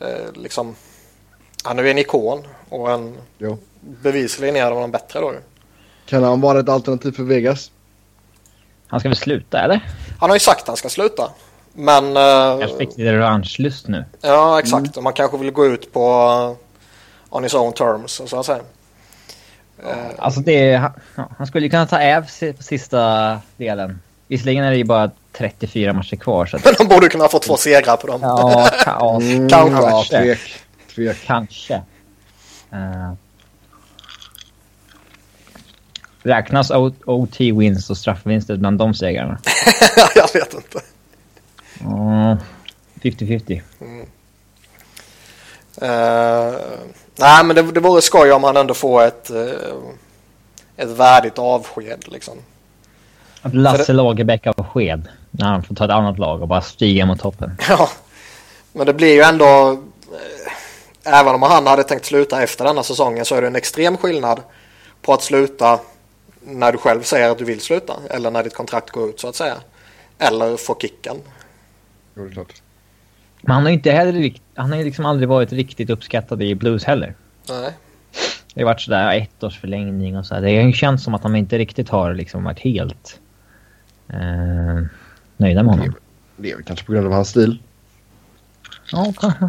eh, 0.00 0.32
liksom 0.34 0.74
han 1.64 1.78
är 1.78 1.82
ju 1.82 1.90
en 1.90 1.98
ikon 1.98 2.46
och 2.68 2.90
en 2.90 3.16
Jo. 3.38 3.58
bevisligen 3.80 4.56
är 4.56 4.70
de 4.70 4.80
de 4.80 4.90
bättre 4.90 5.20
då. 5.20 5.32
Kan 6.06 6.22
han 6.22 6.40
vara 6.40 6.60
ett 6.60 6.68
alternativ 6.68 7.12
för 7.12 7.22
Vegas? 7.22 7.70
Han 8.92 9.00
ska 9.00 9.08
väl 9.08 9.16
sluta, 9.16 9.60
eller? 9.60 9.80
Han 10.20 10.30
har 10.30 10.36
ju 10.36 10.40
sagt 10.40 10.60
att 10.62 10.68
han 10.68 10.76
ska 10.76 10.88
sluta. 10.88 11.30
Men 11.72 12.16
eh, 12.16 12.58
Kanske 12.60 12.78
fick 12.78 12.88
lite 12.88 13.12
revanschlust 13.12 13.88
nu. 13.88 14.04
Ja, 14.20 14.58
exakt. 14.60 14.96
Och 14.96 15.02
man 15.02 15.12
kanske 15.12 15.36
vill 15.38 15.50
gå 15.50 15.66
ut 15.66 15.92
på 15.92 16.08
uh, 17.30 17.36
on 17.36 17.42
his 17.42 17.54
own 17.54 17.72
terms, 17.72 18.12
så 18.28 18.38
att 18.40 18.46
säga. 18.46 18.60
Eh, 19.84 19.94
Alltså 20.18 20.40
det... 20.40 20.74
Han, 20.76 20.90
ja, 21.16 21.28
han 21.38 21.46
skulle 21.46 21.66
ju 21.66 21.70
kunna 21.70 21.86
ta 21.86 21.98
Äv 22.00 22.26
si- 22.26 22.52
på 22.52 22.62
sista 22.62 23.40
delen. 23.56 24.00
Visserligen 24.28 24.64
är 24.64 24.70
det 24.70 24.76
ju 24.76 24.84
bara 24.84 25.10
34 25.32 25.92
matcher 25.92 26.16
kvar 26.16 26.46
så 26.46 26.56
att... 26.56 26.64
Men 26.64 26.74
de 26.78 26.88
borde 26.88 27.08
kunna 27.08 27.28
få 27.28 27.38
två 27.38 27.56
segrar 27.56 27.96
på 27.96 28.06
dem. 28.06 28.20
Ja, 28.22 28.68
ka- 28.84 29.16
Mm, 29.32 29.48
Kanske. 29.48 29.82
Ja, 29.90 30.04
tvek. 30.10 30.38
tvek. 30.94 31.16
kanske. 31.26 31.74
Uh, 32.72 33.12
räknas 36.22 36.70
O- 36.70 36.94
OT 37.04 37.40
wins 37.40 37.90
och 37.90 37.96
straffvinster 37.96 38.56
bland 38.56 38.78
de 38.78 38.94
segrarna? 38.94 39.38
jag 40.14 40.32
vet 40.34 40.54
inte. 40.54 40.80
Ja, 41.80 42.38
50-50. 43.02 43.60
Eh, 45.82 46.54
nej, 47.16 47.44
men 47.44 47.56
det, 47.56 47.62
det 47.62 47.80
vore 47.80 48.02
skoj 48.02 48.32
om 48.32 48.44
han 48.44 48.56
ändå 48.56 48.74
får 48.74 49.02
ett, 49.02 49.30
eh, 49.30 49.46
ett 50.76 50.88
värdigt 50.88 51.38
avsked. 51.38 52.04
Liksom. 52.08 52.34
Att 53.42 53.54
Lasse 53.54 53.92
Lagerbäck 53.92 54.46
av 54.46 54.66
sked 54.66 55.08
när 55.30 55.46
han 55.46 55.62
får 55.62 55.74
ta 55.74 55.84
ett 55.84 55.90
annat 55.90 56.18
lag 56.18 56.42
och 56.42 56.48
bara 56.48 56.60
stiga 56.60 57.06
mot 57.06 57.20
toppen. 57.20 57.56
Ja, 57.68 57.88
men 58.72 58.86
det 58.86 58.94
blir 58.94 59.14
ju 59.14 59.20
ändå... 59.22 59.70
eh, 60.12 60.52
Även 61.04 61.34
om 61.34 61.42
han 61.42 61.66
hade 61.66 61.84
tänkt 61.84 62.04
sluta 62.04 62.42
efter 62.42 62.64
denna 62.64 62.82
säsongen 62.82 63.24
så 63.24 63.34
är 63.34 63.40
det 63.40 63.46
en 63.46 63.56
extrem 63.56 63.96
skillnad 63.96 64.40
på 65.02 65.12
att 65.14 65.22
sluta 65.22 65.78
när 66.44 66.72
du 66.72 66.78
själv 66.78 67.02
säger 67.02 67.30
att 67.30 67.38
du 67.38 67.44
vill 67.44 67.60
sluta 67.60 67.94
eller 68.10 68.30
när 68.30 68.44
ditt 68.44 68.54
kontrakt 68.54 68.90
går 68.90 69.08
ut 69.08 69.20
så 69.20 69.28
att 69.28 69.36
säga. 69.36 69.56
Eller 70.18 70.56
få 70.56 70.76
kicken. 70.80 71.16
Jo, 72.14 72.24
det 72.24 72.30
är 72.30 72.32
klart. 72.32 72.62
Men 73.40 73.54
han 73.54 73.62
har 73.62 73.70
ju 73.70 73.76
inte 73.76 73.90
heller 73.90 74.34
han 74.54 74.70
har 74.70 74.78
ju 74.78 74.84
liksom 74.84 75.06
aldrig 75.06 75.28
varit 75.28 75.52
riktigt 75.52 75.90
uppskattad 75.90 76.42
i 76.42 76.54
Blues 76.54 76.84
heller. 76.84 77.14
Nej. 77.48 77.72
Det 78.54 78.60
har 78.60 78.66
varit 78.66 78.80
sådär 78.80 79.16
ett 79.16 79.42
års 79.42 79.60
förlängning 79.60 80.16
och 80.16 80.26
så. 80.26 80.34
Det 80.34 80.56
har 80.56 80.66
ju 80.66 80.72
känts 80.72 81.04
som 81.04 81.14
att 81.14 81.22
de 81.22 81.36
inte 81.36 81.58
riktigt 81.58 81.88
har 81.88 82.14
liksom 82.14 82.44
varit 82.44 82.58
helt 82.58 83.20
eh, 84.08 84.86
nöjda 85.36 85.62
med 85.62 85.74
honom. 85.74 85.94
Det 86.36 86.50
är 86.50 86.56
väl 86.56 86.64
kanske 86.64 86.86
på 86.86 86.92
grund 86.92 87.06
av 87.06 87.12
hans 87.12 87.28
stil. 87.28 87.62
Ja, 88.92 89.12
kanske. 89.20 89.48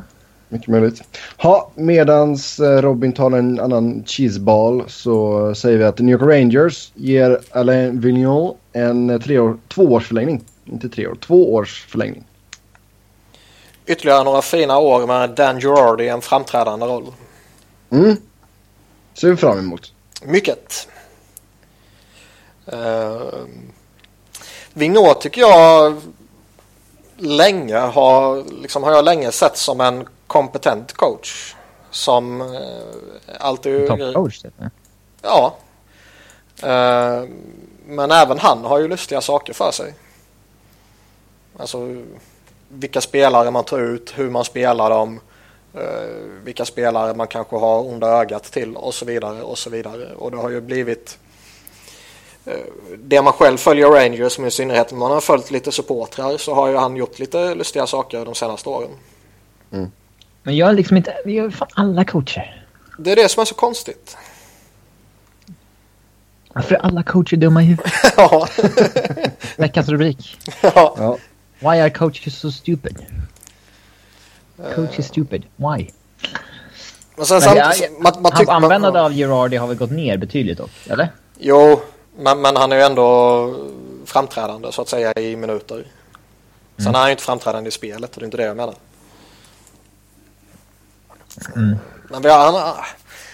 Mycket 0.54 0.68
möjligt. 0.68 1.04
Ha, 1.38 1.72
medans 1.76 2.60
eh, 2.60 2.82
Robin 2.82 3.14
tar 3.14 3.32
en 3.32 3.60
annan 3.60 4.04
cheeseball 4.06 4.84
så 4.88 5.56
säger 5.56 5.78
vi 5.78 5.84
att 5.84 6.00
New 6.00 6.10
York 6.10 6.22
Rangers 6.22 6.92
ger 6.96 7.40
Alain 7.52 8.00
Vigneault 8.00 8.58
en 8.74 9.10
eh, 9.10 9.20
treår, 9.20 9.58
tvåårsförlängning. 9.68 10.44
Inte 10.66 10.90
tre 10.90 11.08
år, 11.08 11.16
två 11.16 11.54
års 11.54 11.86
förlängning. 11.86 12.24
Ytterligare 13.86 14.24
några 14.24 14.42
fina 14.42 14.78
år 14.78 15.08
med 15.08 15.30
Dan 15.30 15.60
Girardi 15.60 16.04
i 16.04 16.10
en 16.10 16.22
framträdande 16.22 16.86
roll. 16.86 17.06
Mm. 17.90 18.16
Ser 19.14 19.30
vi 19.30 19.36
fram 19.36 19.60
emot. 19.60 19.94
Mycket. 20.24 20.88
Uh, 22.74 23.46
Vignot 24.74 25.22
tycker 25.22 25.42
jag 25.42 26.02
länge 27.18 27.78
har, 27.78 28.44
liksom 28.62 28.84
har 28.84 28.92
jag 28.92 29.06
länge 29.06 29.32
sett 29.32 29.58
som 29.58 29.82
en 29.82 30.06
kompetent 30.34 30.94
coach. 30.94 31.56
Som 31.92 32.42
uh, 32.42 32.58
alltid... 33.40 33.88
Toppcoach 33.88 34.42
typ. 34.42 34.54
Ja. 35.22 35.56
Uh, 36.64 37.30
men 37.86 38.12
även 38.12 38.40
han 38.40 38.66
har 38.66 38.80
ju 38.80 38.88
lustiga 38.88 39.22
saker 39.22 39.54
för 39.54 39.72
sig. 39.72 39.94
Alltså 41.58 42.04
vilka 42.68 43.02
spelare 43.02 43.52
man 43.52 43.64
tar 43.64 43.80
ut, 43.80 44.14
hur 44.16 44.30
man 44.30 44.46
spelar 44.46 44.90
dem, 44.90 45.20
eh, 45.74 45.82
vilka 46.44 46.66
spelare 46.66 47.14
man 47.14 47.28
kanske 47.28 47.56
har 47.56 47.80
onda 47.80 48.08
ögat 48.08 48.44
till 48.44 48.76
och 48.76 48.94
så 48.94 49.06
vidare 49.06 49.42
och 49.42 49.58
så 49.58 49.70
vidare. 49.70 50.14
Och 50.16 50.32
det 50.32 50.38
har 50.38 50.50
ju 50.50 50.62
blivit 50.62 51.18
eh, 52.46 52.58
det 52.98 53.22
man 53.22 53.34
själv 53.34 53.58
följer 53.58 53.88
Rangers, 53.88 54.40
men 54.40 54.48
i 54.48 54.52
synnerhet 54.52 54.92
om 54.92 55.00
man 55.00 55.12
har 55.12 55.22
följt 55.22 55.52
lite 55.52 55.72
supportrar 55.72 56.38
så 56.38 56.54
har 56.54 56.68
ju 56.68 56.76
han 56.76 56.96
gjort 56.96 57.20
lite 57.20 57.56
lustiga 57.56 57.88
saker 57.88 58.26
de 58.26 58.36
senaste 58.36 58.70
åren. 58.70 58.92
Men 60.44 60.56
jag 60.56 60.70
är 60.70 60.74
liksom 60.74 60.98
inte... 60.98 61.14
Vi 61.26 61.34
gör 61.34 61.50
fan 61.50 61.68
alla 61.74 62.06
coacher. 62.06 62.66
Det 62.98 63.12
är 63.12 63.16
det 63.16 63.30
som 63.30 63.42
är 63.42 63.46
så 63.46 63.56
konstigt. 63.56 64.18
Varför 66.54 66.76
är 66.76 66.80
alla 66.80 67.04
coacher 67.04 67.38
dumma 67.38 67.62
i 67.62 67.66
huvudet? 67.66 67.94
ja. 68.18 68.48
Veckans 69.58 69.90
rubrik. 69.90 70.38
ja. 70.62 70.96
Ja. 70.98 71.18
Why 71.60 71.80
are 71.80 71.90
coaches 71.90 72.40
so 72.40 72.52
stupid? 72.52 73.06
Coach 74.76 75.00
is 75.00 75.08
stupid. 75.08 75.44
Why? 75.56 75.90
Men 77.16 77.26
sen, 77.26 77.36
Men 77.36 77.42
samt, 77.42 77.58
jag- 77.58 77.92
man, 77.92 78.02
man 78.02 78.24
Hans 78.24 78.40
tycker- 78.40 78.54
man- 78.54 78.64
användande 78.64 79.00
av 79.00 79.12
Girardi 79.14 79.58
har 79.58 79.68
väl 79.68 79.78
gått 79.78 79.92
ner 79.92 80.18
betydligt 80.18 80.58
dock, 80.58 80.72
eller? 80.90 81.10
Jo, 81.40 81.82
men, 82.18 82.42
men 82.42 82.56
han 82.56 82.72
är 82.72 82.76
ju 82.76 82.82
ändå 82.82 83.56
framträdande 84.06 84.72
så 84.72 84.82
att 84.82 84.90
säga 84.90 85.14
i 85.14 85.36
minuter. 85.36 85.86
Sen 86.78 86.96
är 86.96 87.00
han 87.00 87.08
ju 87.08 87.12
inte 87.12 87.24
framträdande 87.24 87.68
i 87.68 87.72
spelet 87.72 88.14
och 88.16 88.20
det 88.20 88.24
är 88.24 88.26
inte 88.26 88.38
det 88.38 88.44
jag 88.44 88.58
menar. 88.58 88.76
Men 92.10 92.22
vi 92.22 92.30
har, 92.30 92.52
han, 92.52 92.76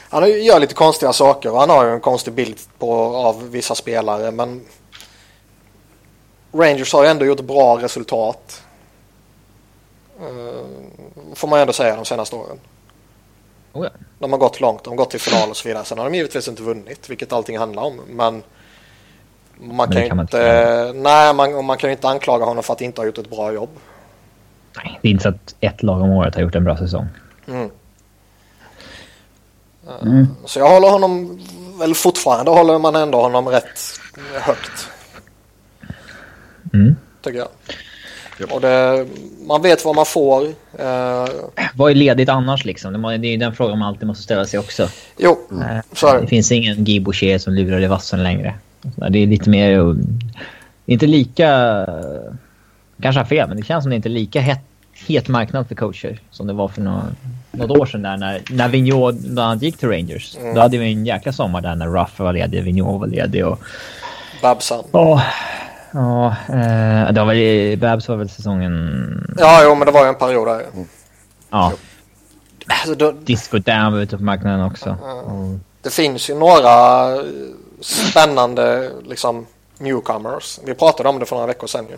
han 0.09 0.43
gör 0.43 0.59
lite 0.59 0.73
konstiga 0.73 1.13
saker 1.13 1.51
och 1.51 1.59
han 1.59 1.69
har 1.69 1.85
ju 1.85 1.91
en 1.91 1.99
konstig 1.99 2.33
bild 2.33 2.57
på, 2.77 2.93
av 3.15 3.49
vissa 3.51 3.75
spelare 3.75 4.31
men 4.31 4.65
Rangers 6.51 6.93
har 6.93 7.03
ju 7.03 7.09
ändå 7.09 7.25
gjort 7.25 7.41
bra 7.41 7.77
resultat. 7.81 8.63
Uh, 10.21 11.35
får 11.35 11.47
man 11.47 11.59
ju 11.59 11.61
ändå 11.61 11.73
säga 11.73 11.95
de 11.95 12.05
senaste 12.05 12.35
åren. 12.35 12.57
Oh 13.73 13.85
ja. 13.85 13.89
De 14.19 14.31
har 14.31 14.39
gått 14.39 14.61
långt, 14.61 14.83
de 14.83 14.89
har 14.89 14.97
gått 14.97 15.11
till 15.11 15.19
final 15.19 15.49
och 15.49 15.57
så 15.57 15.67
vidare. 15.67 15.85
Sen 15.85 15.97
har 15.97 16.05
de 16.05 16.15
givetvis 16.15 16.47
inte 16.47 16.63
vunnit, 16.63 17.09
vilket 17.09 17.33
allting 17.33 17.57
handlar 17.57 17.83
om. 17.83 18.01
Men 18.07 18.43
man 19.57 19.91
kan 19.91 20.01
ju 20.01 20.07
inte, 20.07 20.21
inte 20.21 20.91
nej, 20.95 21.33
man, 21.33 21.65
man 21.65 21.77
kan 21.77 21.89
inte 21.89 22.07
anklaga 22.07 22.45
honom 22.45 22.63
för 22.63 22.73
att 22.73 22.81
inte 22.81 23.01
ha 23.01 23.05
gjort 23.05 23.17
ett 23.17 23.29
bra 23.29 23.53
jobb. 23.53 23.69
Nej, 24.77 24.99
det 25.01 25.07
är 25.07 25.11
inte 25.11 25.23
så 25.23 25.29
att 25.29 25.55
ett 25.59 25.83
lag 25.83 26.01
om 26.01 26.09
året 26.09 26.35
har 26.35 26.41
gjort 26.41 26.55
en 26.55 26.63
bra 26.63 26.77
säsong. 26.77 27.07
Mm. 30.01 30.27
Så 30.46 30.60
jag 30.60 30.69
håller 30.69 30.89
honom, 30.89 31.39
eller 31.84 31.93
fortfarande 31.93 32.51
håller 32.51 32.79
man 32.79 32.96
ändå 32.96 33.22
honom 33.22 33.48
rätt 33.48 33.79
högt. 34.41 34.88
Mm. 36.74 36.96
Tycker 37.22 37.39
jag. 37.39 37.48
Och 38.51 38.62
det, 38.62 39.05
man 39.48 39.62
vet 39.62 39.86
vad 39.86 39.96
man 39.96 40.05
får. 40.05 40.43
Eh, 40.79 41.27
Vad 41.75 41.91
är 41.91 41.96
ledigt 41.96 42.29
annars 42.29 42.65
liksom? 42.65 43.01
Det 43.01 43.10
är 43.27 43.31
ju 43.31 43.38
den 43.38 43.53
frågan 43.55 43.79
man 43.79 43.88
alltid 43.88 44.08
måste 44.08 44.24
ställa 44.24 44.46
sig 44.46 44.60
också. 44.60 44.89
jo, 45.17 45.38
Det 45.50 45.84
det. 46.22 46.27
finns 46.27 46.51
ingen 46.51 46.84
Guy 46.84 47.00
Boucher 47.00 47.38
som 47.38 47.53
lurar 47.53 47.81
i 47.84 47.88
vassen 47.88 48.24
längre. 48.24 48.53
Det 49.10 49.19
är 49.19 49.27
lite 49.27 49.50
mer... 49.50 49.96
Inte 50.86 51.08
lika... 51.08 51.48
Kanske 53.01 53.19
har 53.19 53.25
fel, 53.25 53.48
men 53.48 53.58
det 53.58 53.63
känns 53.65 53.84
som 53.84 53.89
det 53.89 53.96
inte 53.96 54.10
är 54.10 54.12
lika 54.12 54.41
het, 54.41 54.60
het 55.08 55.27
marknad 55.27 55.67
för 55.67 55.75
coacher 55.75 56.19
som 56.31 56.48
det 56.48 56.53
var 56.53 56.67
för 56.67 56.81
några, 56.81 57.03
något 57.51 57.77
år 57.77 57.85
sedan 57.85 58.01
där 58.01 58.17
när, 58.17 58.41
när 58.49 58.69
Vigneault 58.69 59.19
bland 59.19 59.39
annat 59.39 59.61
gick 59.63 59.77
till 59.77 59.89
Rangers. 59.89 60.37
Då 60.55 60.61
hade 60.61 60.77
vi 60.77 60.93
en 60.93 61.05
jäkla 61.05 61.31
sommar 61.31 61.61
där 61.61 61.75
när 61.75 61.87
Ruff 61.87 62.19
var 62.19 62.33
ledig, 62.33 62.63
Vigneault 62.63 62.99
var 62.99 63.07
ledig 63.07 63.47
och... 63.47 63.59
Babsan. 64.41 64.83
Åh, 64.91 65.23
Ja, 65.91 66.35
eh, 66.47 67.11
det 67.13 67.19
var 67.19 67.25
väl... 67.25 67.77
Babs 67.77 68.07
var 68.07 68.15
väl 68.15 68.29
säsongen... 68.29 69.35
Ja, 69.37 69.61
jo, 69.63 69.75
men 69.75 69.85
det 69.85 69.91
var 69.91 70.03
ju 70.03 70.09
en 70.09 70.15
period 70.15 70.47
där. 70.47 70.65
Ja, 71.49 71.73
Alltså, 72.69 72.95
då, 72.95 73.11
Disco 73.11 73.59
var 73.65 73.99
ute 73.99 74.17
på 74.17 74.23
marknaden 74.23 74.65
också. 74.65 74.97
det 75.81 75.89
finns 75.89 76.29
ju 76.29 76.35
några 76.35 77.07
spännande 77.81 78.91
liksom, 79.07 79.45
newcomers. 79.77 80.59
Vi 80.65 80.73
pratade 80.73 81.09
om 81.09 81.19
det 81.19 81.25
för 81.25 81.35
några 81.35 81.47
veckor 81.47 81.67
sedan 81.67 81.85
ju. 81.89 81.97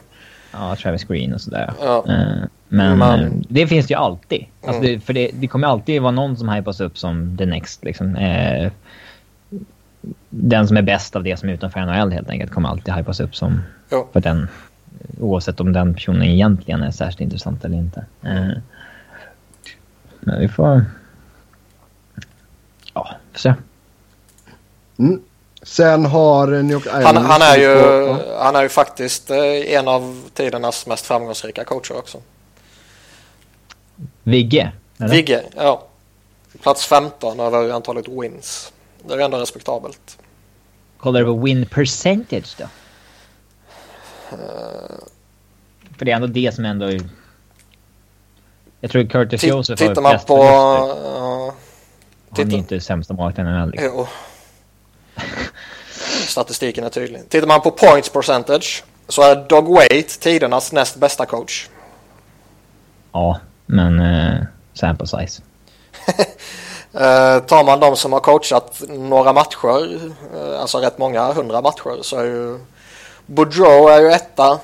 Ja, 0.52 0.76
Travis 0.76 1.04
Green 1.04 1.34
och 1.34 1.42
sådär. 1.42 1.74
Ja. 1.82 2.06
Eh, 2.08 2.44
Men 2.68 2.98
Men- 3.00 3.20
eh, 3.24 3.32
det 3.50 3.68
finns 3.68 3.92
ju 3.92 3.96
alltid. 3.96 4.46
Alltså 4.66 4.82
Mm. 4.82 4.94
det, 4.94 5.00
för 5.06 5.14
det, 5.14 5.32
det 5.34 5.48
kommer 5.48 5.68
alltid 5.68 6.02
vara 6.02 6.12
någon 6.12 6.38
som 6.38 6.50
hypas 6.50 6.80
upp 6.80 6.98
som 6.98 7.38
the 7.38 7.46
next. 7.46 7.84
Liksom. 7.84 8.16
Eh, 8.16 8.72
den 10.30 10.68
som 10.68 10.78
är 10.78 10.82
bäst 10.82 11.16
av 11.16 11.24
det 11.24 11.38
som 11.40 11.50
är 11.50 11.54
utanför 11.54 11.80
NHL 11.86 12.12
helt 12.12 12.30
enkelt 12.30 12.52
kommer 12.52 12.70
alltid 12.70 12.94
hypas 12.94 13.20
upp 13.20 13.36
som 13.36 13.62
Jo. 13.92 14.08
för 14.14 14.20
den. 14.22 14.48
Oavsett 15.20 15.60
om 15.60 15.74
den 15.74 15.94
personen 15.94 16.24
egentligen 16.24 16.84
är 16.84 16.92
särskilt 16.92 17.22
intressant 17.22 17.66
eller 17.66 17.78
inte. 17.78 18.06
Eh, 18.22 18.50
men 20.20 20.40
vi 20.40 20.48
får... 20.48 20.86
Ja, 22.94 23.10
får 23.32 23.40
se. 23.40 23.54
Mm. 25.00 25.22
Sen 25.72 26.06
har 26.06 26.48
New 26.48 26.72
York 26.72 26.88
Han, 26.92 27.00
Islanders... 27.02 27.26
han, 27.32 27.42
är 27.42 27.58
ju, 27.58 27.64
Ja. 27.64 28.44
han 28.44 28.56
är 28.56 28.62
ju 28.64 28.70
faktiskt 28.70 29.30
eh, 29.30 29.38
en 29.74 29.88
av 29.88 30.30
tidernas 30.34 30.88
mest 30.88 31.06
framgångsrika 31.06 31.64
coacher 31.64 31.98
också. 31.98 32.22
Vigge? 34.24 34.72
eller? 34.98 35.10
Vigge, 35.10 35.44
ja. 35.56 35.88
Plats 36.62 36.86
15 36.86 37.40
över 37.40 37.70
antalet 37.72 38.08
wins. 38.08 38.74
Det 39.08 39.14
är 39.14 39.18
ändå 39.20 39.38
respektabelt. 39.38 40.18
Kollar 40.98 41.20
du 41.20 41.26
på 41.26 41.38
win 41.40 41.66
percentage 41.66 42.56
då? 42.58 42.66
För 45.98 46.06
det 46.06 46.12
är 46.12 46.16
ändå 46.16 46.28
det 46.28 46.56
som 46.56 46.66
ändå... 46.66 46.86
är- 46.86 47.10
Jag 48.80 48.92
tror 48.92 49.04
Curtis 49.06 49.44
Joseph 49.44 49.82
har 49.84 49.90
tittar 49.90 50.02
man 50.02 50.20
på... 50.20 50.38
ja, 50.38 51.54
Han 52.30 52.40
är 52.40 52.44
titta- 52.46 52.58
inte 52.58 52.80
sämsta 52.82 53.14
målvakten 53.14 53.46
NHL. 53.46 53.72
Liksom. 53.72 53.92
jo. 53.96 54.08
Statistiken 56.32 56.84
är 56.84 56.90
tydlig. 56.90 57.30
Tittar 57.30 57.48
man 57.48 57.62
på 57.62 57.72
points 57.72 58.10
percentage 58.10 58.84
så 59.08 59.22
är 59.22 59.36
Dog 59.36 59.68
Waite 59.68 60.20
tidernas 60.20 60.72
näst 60.72 60.96
bästa 60.96 61.26
coach. 61.26 61.70
Ja, 63.12 63.40
men 63.66 64.00
uh, 64.00 64.44
sample 64.74 65.08
size. 65.08 65.42
Eh, 66.94 67.40
tar 67.40 67.64
man 67.64 67.80
de 67.80 67.96
som 67.96 68.14
har 68.14 68.20
coachat 68.20 68.82
några 68.90 69.34
matcher, 69.34 70.12
eh, 70.36 70.62
alltså 70.62 70.78
rätt 70.78 70.98
många 70.98 71.34
hundra 71.34 71.62
matcher, 71.62 72.02
så 72.02 72.18
är 72.18 72.24
ju 72.24 72.60
Boudreau 73.26 73.88
är 73.88 74.02
ju 74.02 74.12
etta. 74.12 74.60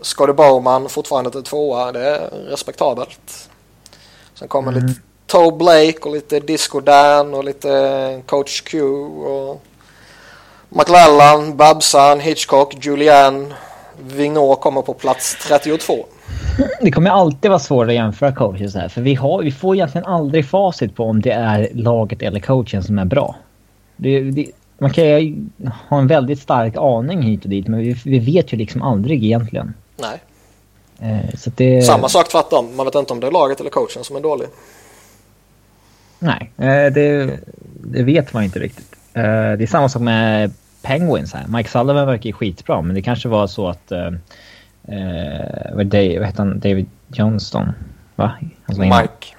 Scotty 0.00 0.32
Bowman 0.32 0.88
fortfarande 0.88 1.30
till 1.30 1.42
tvåa. 1.42 1.92
Det 1.92 2.00
är 2.00 2.30
respektabelt. 2.30 3.48
Sen 4.34 4.48
kommer 4.48 4.72
lite 4.72 5.00
Toe 5.26 5.52
Blake 5.52 5.98
och 6.02 6.10
lite 6.10 6.40
Disco 6.40 6.80
Dan 6.80 7.34
och 7.34 7.44
lite 7.44 8.22
Coach 8.26 8.60
Q 8.60 8.82
och 8.82 9.62
McLellan, 10.70 11.56
Babsan, 11.56 12.20
Hitchcock, 12.20 12.84
Julian, 12.84 13.54
Vignot 14.02 14.60
kommer 14.60 14.82
på 14.82 14.94
plats 14.94 15.36
32. 15.48 16.06
Det 16.80 16.90
kommer 16.90 17.10
alltid 17.10 17.50
vara 17.50 17.58
svårt 17.58 17.88
att 17.88 17.94
jämföra 17.94 18.32
coacher 18.32 18.78
här. 18.78 18.88
För 18.88 19.00
vi, 19.00 19.14
har, 19.14 19.42
vi 19.42 19.52
får 19.52 19.74
egentligen 19.74 20.06
aldrig 20.06 20.48
facit 20.48 20.96
på 20.96 21.04
om 21.04 21.20
det 21.20 21.30
är 21.30 21.68
laget 21.74 22.22
eller 22.22 22.40
coachen 22.40 22.82
som 22.82 22.98
är 22.98 23.04
bra. 23.04 23.36
Det, 23.96 24.20
det, 24.20 24.46
man 24.78 24.90
kan 24.90 25.04
ju 25.04 25.36
ha 25.88 25.98
en 25.98 26.06
väldigt 26.06 26.40
stark 26.40 26.76
aning 26.76 27.22
hit 27.22 27.44
och 27.44 27.50
dit 27.50 27.68
men 27.68 27.80
vi, 27.80 27.96
vi 28.04 28.18
vet 28.18 28.52
ju 28.52 28.56
liksom 28.56 28.82
aldrig 28.82 29.24
egentligen. 29.24 29.74
Nej. 29.96 30.20
Eh, 30.98 31.50
det... 31.56 31.82
Samma 31.82 32.08
sak 32.08 32.28
tvärtom. 32.28 32.76
Man 32.76 32.86
vet 32.86 32.94
inte 32.94 33.12
om 33.12 33.20
det 33.20 33.26
är 33.26 33.30
laget 33.30 33.60
eller 33.60 33.70
coachen 33.70 34.04
som 34.04 34.16
är 34.16 34.20
dålig. 34.20 34.48
Nej, 36.18 36.52
eh, 36.56 36.92
det, 36.92 37.38
det 37.84 38.02
vet 38.02 38.32
man 38.32 38.44
inte 38.44 38.58
riktigt. 38.58 38.89
Eh, 39.14 39.22
det 39.58 39.64
är 39.64 39.66
samma 39.66 39.88
sak 39.88 40.02
med 40.02 40.52
Penguins 40.82 41.32
här. 41.32 41.46
Mike 41.48 41.70
Sullivan 41.70 42.06
verkar 42.06 42.26
ju 42.26 42.32
skitbra 42.32 42.82
men 42.82 42.94
det 42.94 43.02
kanske 43.02 43.28
var 43.28 43.46
så 43.46 43.68
att... 43.68 43.92
Eh, 43.92 44.06
eh 44.88 45.74
vad, 45.74 45.86
Dave, 45.86 46.18
vad 46.18 46.26
heter 46.26 46.38
han? 46.38 46.60
David 46.60 46.86
Johnston? 47.08 47.72
Va? 48.16 48.32
Mike. 48.68 49.36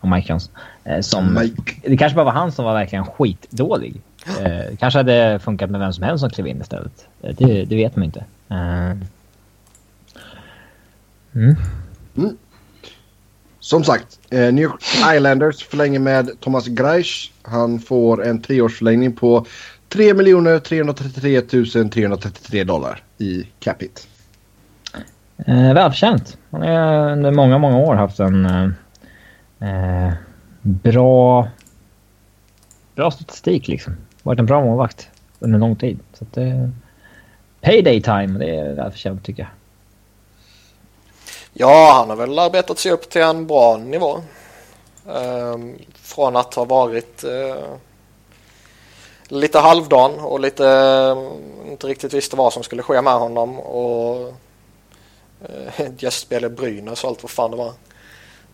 Och 0.00 0.08
Mike 0.08 0.32
Johnson. 0.32 0.54
Eh, 0.84 1.00
som, 1.00 1.34
Mike. 1.34 1.72
Det 1.82 1.96
kanske 1.96 2.16
bara 2.16 2.24
var 2.24 2.32
han 2.32 2.52
som 2.52 2.64
var 2.64 2.74
verkligen 2.74 3.04
skitdålig. 3.04 4.00
Eh, 4.26 4.76
kanske 4.78 4.98
hade 4.98 5.38
funkat 5.38 5.70
med 5.70 5.80
vem 5.80 5.92
som 5.92 6.04
helst 6.04 6.20
som 6.20 6.30
klev 6.30 6.46
in 6.46 6.60
istället. 6.60 7.08
Eh, 7.22 7.34
det, 7.38 7.64
det 7.64 7.76
vet 7.76 7.96
man 7.96 8.04
inte. 8.04 8.24
Mm. 8.48 9.06
Mm. 12.16 12.36
Som 13.60 13.84
sagt, 13.84 14.18
Eh, 14.36 14.52
New 14.52 14.62
York 14.62 14.82
Islanders 15.16 15.64
förlänger 15.64 15.98
med 15.98 16.40
Thomas 16.40 16.66
Greisch. 16.66 17.32
Han 17.42 17.78
får 17.78 18.26
en 18.26 18.42
treårsförlängning 18.42 19.12
på 19.12 19.46
3 19.88 20.14
333 20.60 21.40
333 21.40 22.64
dollar 22.64 23.02
i 23.18 23.46
capita. 23.60 24.00
Eh, 25.46 25.74
välförtjänt. 25.74 26.38
Han 26.50 26.62
har 26.62 27.12
under 27.12 27.30
många, 27.30 27.58
många 27.58 27.78
år 27.78 27.94
haft 27.94 28.20
en 28.20 28.46
eh, 28.46 28.68
eh, 29.68 30.12
bra, 30.62 31.48
bra 32.94 33.10
statistik 33.10 33.68
liksom. 33.68 33.96
Varit 34.22 34.38
en 34.38 34.46
bra 34.46 34.64
målvakt 34.64 35.08
under 35.38 35.58
lång 35.58 35.76
tid. 35.76 35.98
Så 36.12 36.24
att, 36.24 36.36
eh, 36.36 36.68
payday 37.60 38.02
time, 38.02 38.38
det 38.38 38.56
är 38.56 38.74
välförtjänt 38.74 39.24
tycker 39.24 39.42
jag. 39.42 39.50
Ja, 41.58 41.92
han 41.92 42.10
har 42.10 42.16
väl 42.16 42.38
arbetat 42.38 42.78
sig 42.78 42.92
upp 42.92 43.10
till 43.10 43.22
en 43.22 43.46
bra 43.46 43.76
nivå. 43.76 44.20
Ehm, 45.08 45.78
från 45.94 46.36
att 46.36 46.54
ha 46.54 46.64
varit 46.64 47.24
eh, 47.24 47.64
lite 49.28 49.58
halvdan 49.58 50.18
och 50.18 50.40
lite 50.40 50.68
eh, 50.68 51.70
inte 51.72 51.86
riktigt 51.86 52.14
visste 52.14 52.36
vad 52.36 52.52
som 52.52 52.62
skulle 52.62 52.82
ske 52.82 53.02
med 53.02 53.12
honom 53.12 53.58
och 53.58 54.34
eh, 55.48 55.86
gästspel 55.98 56.44
i 56.44 56.48
Brynäs 56.48 57.04
och 57.04 57.10
allt 57.10 57.22
vad 57.22 57.30
fan 57.30 57.50
det 57.50 57.56
var. 57.56 57.72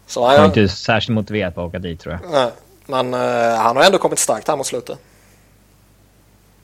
Så 0.07 0.27
han 0.27 0.37
är 0.37 0.45
inte 0.45 0.69
särskilt 0.69 1.15
motiverad 1.15 1.55
på 1.55 1.61
att 1.61 1.69
åka 1.69 1.79
dit 1.79 2.01
tror 2.01 2.19
jag. 2.23 2.31
Nej, 2.31 2.51
men 2.87 3.15
uh, 3.15 3.57
han 3.57 3.77
har 3.77 3.85
ändå 3.85 3.99
kommit 3.99 4.19
starkt 4.19 4.49
här 4.49 4.57
mot 4.57 4.67
slutet. 4.67 4.99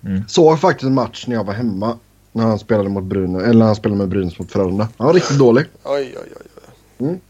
Mm. 0.04 0.28
Såg 0.28 0.60
faktiskt 0.60 0.86
en 0.86 0.94
match 0.94 1.24
när 1.26 1.36
jag 1.36 1.44
var 1.44 1.54
hemma. 1.54 1.98
När 2.38 2.46
han 2.46 2.58
spelade 2.58 2.88
mot 2.88 3.04
Brynäs, 3.04 3.42
eller 3.42 3.58
när 3.58 3.66
han 3.66 3.76
spelade 3.76 3.98
med 3.98 4.08
Brynäs 4.08 4.38
mot 4.38 4.52
Frölunda. 4.52 4.88
Han 4.96 5.06
var 5.06 5.14
riktigt 5.14 5.38
dålig. 5.38 5.64
Oj, 5.84 6.16
oj, 6.16 6.32
oj. 6.36 7.06
Mm. 7.06 7.20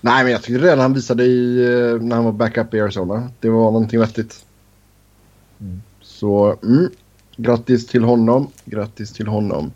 Nej, 0.00 0.24
men 0.24 0.32
jag 0.32 0.42
tyckte 0.42 0.64
redan 0.64 0.78
han 0.78 0.92
visade 0.92 1.24
i, 1.24 1.64
eh, 1.64 2.02
när 2.02 2.16
han 2.16 2.24
var 2.24 2.32
backup 2.32 2.74
i 2.74 2.80
Arizona. 2.80 3.30
Det 3.40 3.48
var 3.48 3.70
någonting 3.70 4.00
vettigt. 4.00 4.44
Mm. 5.60 5.82
Så, 6.00 6.56
mm. 6.62 6.90
Grattis 7.36 7.86
till 7.86 8.04
honom. 8.04 8.50
Grattis 8.64 9.12
till 9.12 9.26
honom. 9.26 9.72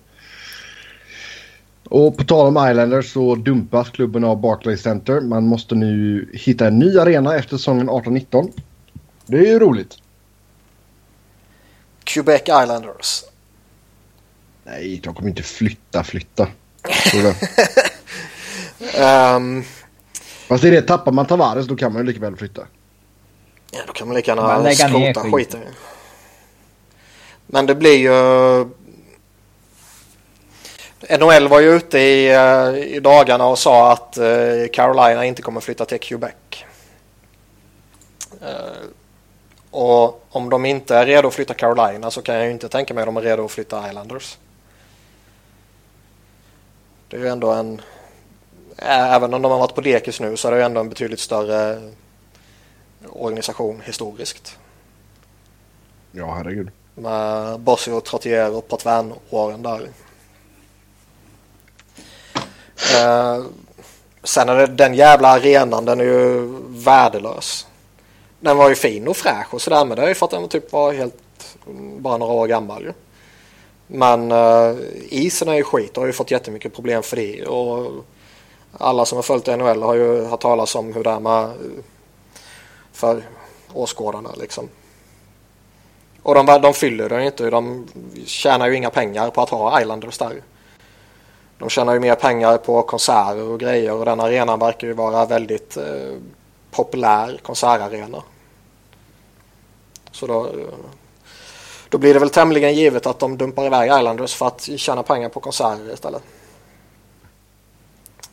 Och 1.85 2.17
på 2.17 2.25
tal 2.25 2.47
om 2.47 2.71
Islanders 2.71 3.13
så 3.13 3.35
dumpas 3.35 3.91
klubben 3.91 4.25
av 4.25 4.41
Barclays 4.41 4.83
Center. 4.83 5.21
Man 5.21 5.47
måste 5.47 5.75
nu 5.75 6.29
hitta 6.33 6.67
en 6.67 6.79
ny 6.79 6.99
arena 6.99 7.37
efter 7.37 7.57
säsongen 7.57 7.91
18-19. 7.91 8.53
Det 9.27 9.39
är 9.39 9.53
ju 9.53 9.59
roligt. 9.59 9.97
Quebec 12.05 12.43
Islanders. 12.43 13.25
Nej, 14.71 15.01
de 15.03 15.15
kommer 15.15 15.29
inte 15.29 15.43
flytta, 15.43 16.05
flytta. 16.05 16.49
um, 19.37 19.65
Fast 20.49 20.65
i 20.65 20.71
det 20.71 20.83
tappar 20.83 21.13
man 21.13 21.27
Tavares 21.27 21.67
då 21.67 21.77
kan 21.77 21.93
man 21.93 22.03
ju 22.03 22.07
lika 22.07 22.21
väl 22.21 22.37
flytta. 22.37 22.67
Ja, 23.71 23.81
då 23.87 23.93
kan 23.93 24.09
man 24.09 24.17
lika 24.17 24.35
gärna 24.35 24.73
skrota 24.75 25.31
skiten. 25.31 25.61
Men 27.47 27.67
det 27.67 27.75
blir 27.75 27.97
ju 27.97 28.67
NHL 31.19 31.49
var 31.49 31.61
ju 31.61 31.77
ute 31.77 31.99
i, 31.99 32.35
eh, 32.35 32.97
i 32.97 33.01
dagarna 33.01 33.47
och 33.47 33.59
sa 33.59 33.93
att 33.93 34.19
eh, 34.19 34.27
Carolina 34.73 35.25
inte 35.25 35.43
kommer 35.43 35.61
flytta 35.61 35.85
till 35.85 36.01
Quebec. 36.01 36.35
Eh, 38.43 38.89
och 39.71 40.27
om 40.31 40.51
de 40.51 40.65
inte 40.65 40.97
är 40.97 41.07
redo 41.07 41.29
att 41.29 41.35
flytta 41.35 41.55
Carolina 41.55 42.11
så 42.11 42.23
kan 42.23 42.35
jag 42.35 42.45
ju 42.45 42.51
inte 42.51 42.69
tänka 42.69 42.95
mig 42.95 43.03
att 43.03 43.07
de 43.07 43.17
är 43.17 43.21
redo 43.21 43.45
att 43.45 43.51
flytta 43.51 43.89
Islanders. 43.89 44.39
Det 47.09 47.17
är 47.17 47.21
ju 47.21 47.29
ändå 47.29 47.51
en... 47.51 47.83
Även 48.77 49.35
om 49.35 49.43
de 49.43 49.53
har 49.53 49.59
varit 49.59 49.75
på 49.75 49.81
dekis 49.81 50.21
nu 50.21 50.37
så 50.37 50.49
är 50.49 50.53
det 50.53 50.59
ju 50.59 50.65
ändå 50.65 50.81
en 50.81 50.89
betydligt 50.89 51.21
större 51.21 51.91
organisation 53.07 53.83
historiskt. 53.85 54.59
Ja, 56.13 56.35
herregud. 56.35 56.71
Med 56.95 57.61
Bossy 57.61 57.93
och 57.93 58.05
Trottier 58.05 58.57
och 58.57 58.69
Potvin-åren 58.69 59.63
där. 59.63 59.89
Eh, 62.97 63.45
sen 64.23 64.49
är 64.49 64.57
det 64.57 64.67
den 64.67 64.95
jävla 64.95 65.29
arenan, 65.29 65.85
den 65.85 66.01
är 66.01 66.05
ju 66.05 66.49
värdelös. 66.69 67.67
Den 68.41 68.57
var 68.57 68.69
ju 68.69 68.75
fin 68.75 69.09
och 69.09 69.17
fräsch 69.17 69.55
och 69.55 69.63
sådär 69.63 69.85
men 69.85 69.97
det 69.97 70.03
är 70.03 70.09
ju 70.09 70.15
för 70.15 70.27
att 70.27 70.31
den 70.31 70.49
typ 70.49 70.73
var 70.73 70.93
helt 70.93 71.57
bara 71.99 72.17
några 72.17 72.33
år 72.33 72.47
gammal 72.47 72.83
ju. 72.83 72.93
Men 73.91 74.33
uh, 74.33 74.77
isen 75.09 75.49
är 75.49 75.55
ju 75.55 75.65
skit 75.65 75.97
och 75.97 76.03
har 76.03 76.07
ju 76.07 76.13
fått 76.13 76.31
jättemycket 76.31 76.75
problem 76.75 77.03
för 77.03 77.17
det. 77.17 77.47
Och 77.47 78.05
alla 78.79 79.05
som 79.05 79.17
har 79.17 79.23
följt 79.23 79.47
NHL 79.47 79.83
har 79.83 79.95
ju 79.95 80.25
hört 80.25 80.41
talas 80.41 80.75
om 80.75 80.93
hur 80.93 81.05
det 81.05 81.11
är 81.11 81.21
med 81.21 81.45
eh, 81.45 81.51
för 82.93 83.23
åskådarna 83.73 84.31
liksom. 84.39 84.69
Och 86.23 86.35
de, 86.35 86.47
de 86.47 86.75
fyller 86.75 87.09
den 87.09 87.21
ju 87.21 87.27
inte. 87.27 87.51
De 87.51 87.87
tjänar 88.27 88.69
ju 88.69 88.77
inga 88.77 88.91
pengar 88.91 89.31
på 89.31 89.43
att 89.43 89.51
ha 89.51 89.81
Islanders 89.81 90.19
där. 90.19 90.43
De 91.59 91.69
tjänar 91.69 91.93
ju 91.95 92.01
mer 92.01 92.15
pengar 92.15 92.57
på 92.57 92.83
konserter 92.83 93.43
och 93.43 93.61
grejer 93.61 93.93
och 93.93 94.05
den 94.05 94.21
arenan 94.21 94.59
verkar 94.59 94.87
ju 94.87 94.93
vara 94.93 95.25
väldigt 95.25 95.77
eh, 95.77 96.15
populär 96.71 97.39
konsertarena. 97.43 98.23
Så 100.11 100.27
då, 100.27 100.47
eh, 100.47 100.53
då 101.89 101.99
blir 101.99 102.15
det 102.15 102.21
väl 102.21 102.31
tämligen 102.31 102.75
givet 102.75 103.07
att 103.07 103.19
de 103.19 103.37
dumpar 103.37 103.67
iväg 103.67 103.87
Islanders 103.87 104.35
för 104.35 104.47
att 104.47 104.69
tjäna 104.77 105.03
pengar 105.03 105.29
på 105.29 105.41
konserter 105.41 105.93
istället. 105.93 106.23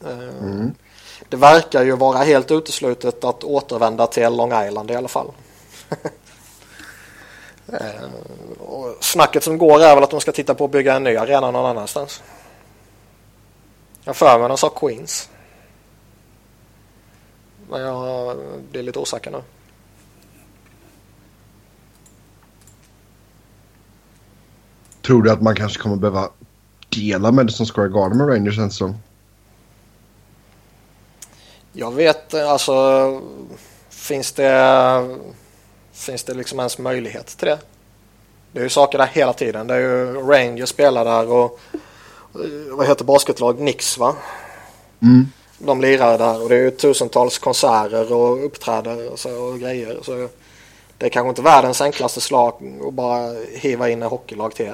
Eh, 0.05 0.39
mm. 0.41 0.75
Det 1.29 1.37
verkar 1.37 1.83
ju 1.83 1.95
vara 1.95 2.17
helt 2.17 2.51
uteslutet 2.51 3.23
att 3.23 3.43
återvända 3.43 4.07
till 4.07 4.33
Long 4.33 4.65
Island 4.65 4.91
i 4.91 4.95
alla 4.95 5.07
fall. 5.07 5.31
Eh, 7.67 8.09
och 8.59 8.95
snacket 8.99 9.43
som 9.43 9.57
går 9.57 9.79
är 9.79 9.95
väl 9.95 10.03
att 10.03 10.11
de 10.11 10.21
ska 10.21 10.31
titta 10.31 10.55
på 10.55 10.65
att 10.65 10.71
bygga 10.71 10.95
en 10.95 11.03
ny 11.03 11.15
arena 11.15 11.51
någon 11.51 11.65
annanstans. 11.65 12.23
Jag 14.03 14.15
för 14.15 14.39
mig 14.39 14.47
de 14.47 14.57
sa 14.57 14.69
Queens. 14.69 15.29
Men 17.69 17.81
jag 17.81 18.37
blir 18.71 18.83
lite 18.83 18.99
osäker 18.99 19.31
nu. 19.31 19.41
Tror 25.05 25.21
du 25.21 25.31
att 25.31 25.41
man 25.41 25.55
kanske 25.55 25.81
kommer 25.81 25.95
behöva 25.95 26.29
dela 26.89 27.31
Madison 27.31 27.65
Square 27.65 27.89
Garden 27.89 28.17
med 28.17 28.27
Rangers 28.29 28.57
en 28.57 28.71
säsong? 28.71 28.95
Jag 31.73 31.91
vet 31.91 32.33
alltså. 32.33 32.73
Finns 33.89 34.31
det, 34.31 35.17
finns 35.93 36.23
det 36.23 36.33
liksom 36.33 36.59
ens 36.59 36.77
möjlighet 36.77 37.27
till 37.27 37.47
det? 37.47 37.59
Det 38.51 38.59
är 38.59 38.63
ju 38.63 38.69
saker 38.69 38.97
där 38.97 39.07
hela 39.07 39.33
tiden. 39.33 39.67
Det 39.67 39.73
är 39.73 39.79
ju 39.79 40.13
Rangers 40.13 40.69
spelar 40.69 41.05
där 41.05 41.31
och 41.31 41.59
vad 42.69 42.87
heter 42.87 43.05
basketlag? 43.05 43.59
Nix 43.59 43.97
va? 43.97 44.15
Mm. 45.01 45.25
De 45.57 45.81
lirar 45.81 46.17
där 46.17 46.43
och 46.43 46.49
det 46.49 46.55
är 46.55 46.61
ju 46.61 46.71
tusentals 46.71 47.39
konserter 47.39 48.13
och 48.13 48.45
uppträder 48.45 49.11
och, 49.11 49.19
så, 49.19 49.43
och 49.43 49.59
grejer. 49.59 49.99
Så 50.01 50.29
det 50.97 51.05
är 51.05 51.09
kanske 51.09 51.29
inte 51.29 51.41
världens 51.41 51.81
enklaste 51.81 52.21
slag 52.21 52.53
att 52.87 52.93
bara 52.93 53.33
hiva 53.51 53.89
in 53.89 54.03
en 54.03 54.09
hockeylag 54.09 54.55
till. 54.55 54.73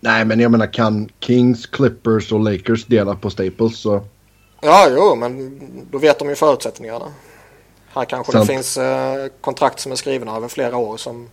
Nej, 0.00 0.24
men 0.24 0.40
jag 0.40 0.50
menar 0.50 0.72
kan 0.72 1.08
Kings, 1.20 1.66
Clippers 1.66 2.32
och 2.32 2.40
Lakers 2.40 2.84
dela 2.84 3.14
på 3.14 3.30
Staples 3.30 3.78
så... 3.78 4.02
Ja, 4.60 4.88
jo, 4.90 5.14
men 5.14 5.60
då 5.90 5.98
vet 5.98 6.18
de 6.18 6.28
ju 6.28 6.34
förutsättningarna. 6.34 7.12
Här 7.88 8.04
kanske 8.04 8.32
Sant. 8.32 8.46
det 8.46 8.54
finns 8.54 8.76
eh, 8.76 9.26
kontrakt 9.40 9.80
som 9.80 9.92
är 9.92 9.96
skrivna 9.96 10.36
över 10.36 10.48
flera 10.48 10.76
år 10.76 10.96
som 10.96 11.28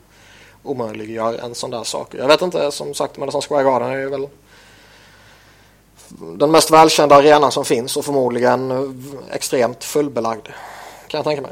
omöjliggör 0.63 1.33
en 1.33 1.55
sån 1.55 1.71
där 1.71 1.83
sak. 1.83 2.15
Jag 2.15 2.27
vet 2.27 2.41
inte, 2.41 2.71
som 2.71 2.93
sagt 2.93 3.17
Madison 3.17 3.41
Square 3.41 3.63
Garden 3.63 3.89
är 3.89 3.97
ju 3.97 4.09
väl 4.09 4.27
den 6.37 6.51
mest 6.51 6.71
välkända 6.71 7.15
arenan 7.15 7.51
som 7.51 7.65
finns 7.65 7.97
och 7.97 8.05
förmodligen 8.05 8.71
extremt 9.31 9.83
fullbelagd. 9.83 10.47
Kan 11.07 11.17
jag 11.17 11.23
tänka 11.23 11.41
mig. 11.41 11.51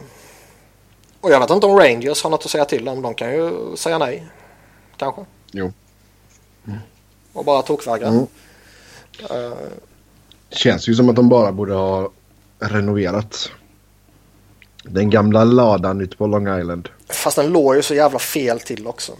Och 1.22 1.32
jag 1.32 1.40
vet 1.40 1.50
inte 1.50 1.66
om 1.66 1.80
Rangers 1.80 2.24
har 2.24 2.30
något 2.30 2.46
att 2.46 2.52
säga 2.52 2.66
till 2.66 2.88
om. 2.88 3.02
De 3.02 3.14
kan 3.14 3.32
ju 3.32 3.76
säga 3.76 3.98
nej. 3.98 4.28
Kanske. 4.98 5.26
Jo. 5.52 5.72
Och 7.36 7.46
bara 7.46 7.62
tokvägra. 7.62 8.08
Mm. 8.08 8.28
Uh, 9.32 9.54
Känns 10.50 10.90
ju 10.90 10.96
som 10.96 11.10
att 11.10 11.16
de 11.16 11.30
bara 11.30 11.52
borde 11.52 11.74
ha 11.74 12.12
renoverat. 12.60 13.52
Den 14.84 15.10
gamla 15.10 15.44
ladan 15.44 16.02
ute 16.02 16.18
på 16.18 16.28
Long 16.28 16.60
Island. 16.60 16.90
Fast 17.10 17.36
den 17.36 17.48
låg 17.48 17.76
ju 17.76 17.82
så 17.82 17.96
jävla 17.96 18.20
fel 18.20 18.60
till 18.60 18.88
också. 18.88 19.14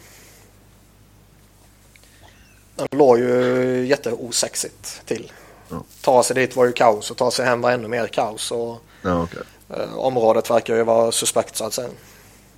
Den 2.76 2.88
låg 2.92 3.20
ju 3.20 3.86
jätteosexigt 3.88 5.02
till. 5.06 5.32
Ja. 5.70 5.84
Ta 6.02 6.24
sig 6.24 6.36
dit 6.36 6.56
var 6.56 6.66
ju 6.66 6.72
kaos 6.72 7.12
och 7.12 7.18
ta 7.18 7.32
sig 7.32 7.46
hem 7.46 7.62
var 7.62 7.72
ännu 7.72 7.88
mer 7.88 8.08
kaos. 8.08 8.52
Och, 8.52 8.78
ja, 9.02 9.24
okay. 9.24 9.42
eh, 9.70 9.98
området 9.98 10.50
verkar 10.50 10.76
ju 10.76 10.84
vara 10.84 11.12
suspekt 11.12 11.56
så 11.56 11.66
att 11.66 11.74
säga. 11.74 11.90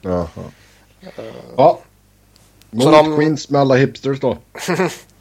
Jaha. 0.02 0.28
Uh, 1.02 1.26
ja. 1.58 1.80
Mot 2.70 2.92
de, 2.92 3.18
Queens 3.18 3.50
med 3.50 3.62
alla 3.62 3.76
hipsters 3.76 4.20
då. 4.20 4.38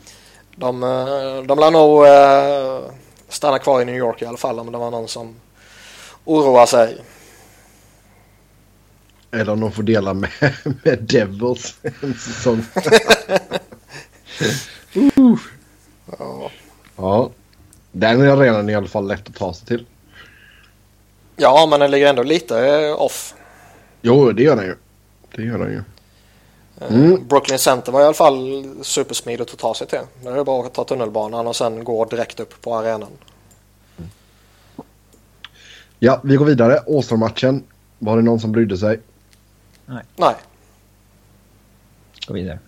de, 0.56 0.82
eh, 0.82 1.42
de 1.42 1.58
lär 1.58 1.70
nog 1.70 2.04
uh, 2.04 2.90
stanna 3.28 3.58
kvar 3.58 3.82
i 3.82 3.84
New 3.84 3.96
York 3.96 4.22
i 4.22 4.26
alla 4.26 4.36
fall 4.36 4.58
om 4.58 4.72
det 4.72 4.78
var 4.78 4.90
någon 4.90 5.08
som 5.08 5.34
oroar 6.24 6.66
sig. 6.66 6.98
Eller 9.30 9.52
om 9.52 9.60
de 9.60 9.72
får 9.72 9.82
dela 9.82 10.14
med, 10.14 10.30
med 10.84 10.98
Devils 11.02 11.76
en 11.82 12.14
säsong. 12.14 12.64
uh. 14.96 15.38
ja. 16.18 16.50
ja. 16.96 17.30
Den 17.92 18.20
är 18.20 18.36
redan 18.36 18.70
i 18.70 18.74
alla 18.74 18.88
fall 18.88 19.06
lätt 19.06 19.28
att 19.28 19.34
ta 19.34 19.54
sig 19.54 19.66
till. 19.66 19.86
Ja, 21.36 21.66
men 21.70 21.80
den 21.80 21.90
ligger 21.90 22.06
ändå 22.06 22.22
lite 22.22 22.92
off. 22.92 23.34
Jo, 24.02 24.32
det 24.32 24.42
gör 24.42 24.56
den 24.56 24.64
ju. 24.64 24.76
Det 25.34 25.42
gör 25.42 25.58
den 25.58 25.72
ju. 25.72 25.82
Eh, 26.80 26.94
mm. 26.94 27.26
Brooklyn 27.28 27.58
Center 27.58 27.92
var 27.92 28.00
i 28.00 28.04
alla 28.04 28.14
fall 28.14 28.64
supersmidigt 28.82 29.52
att 29.52 29.58
ta 29.58 29.74
sig 29.74 29.86
till. 29.86 29.98
Det 30.22 30.28
är 30.28 30.44
bara 30.44 30.66
att 30.66 30.74
ta 30.74 30.84
tunnelbanan 30.84 31.46
och 31.46 31.56
sen 31.56 31.84
gå 31.84 32.04
direkt 32.04 32.40
upp 32.40 32.62
på 32.62 32.74
arenan. 32.74 33.08
Ja, 35.98 36.20
vi 36.24 36.36
går 36.36 36.44
vidare. 36.44 36.80
Åström-matchen. 36.86 37.64
Var 37.98 38.16
det 38.16 38.22
någon 38.22 38.40
som 38.40 38.52
brydde 38.52 38.78
sig? 38.78 39.00
Nej. 39.86 40.04
Nej. 40.16 40.34
Gå 42.26 42.34
vidare. 42.34 42.58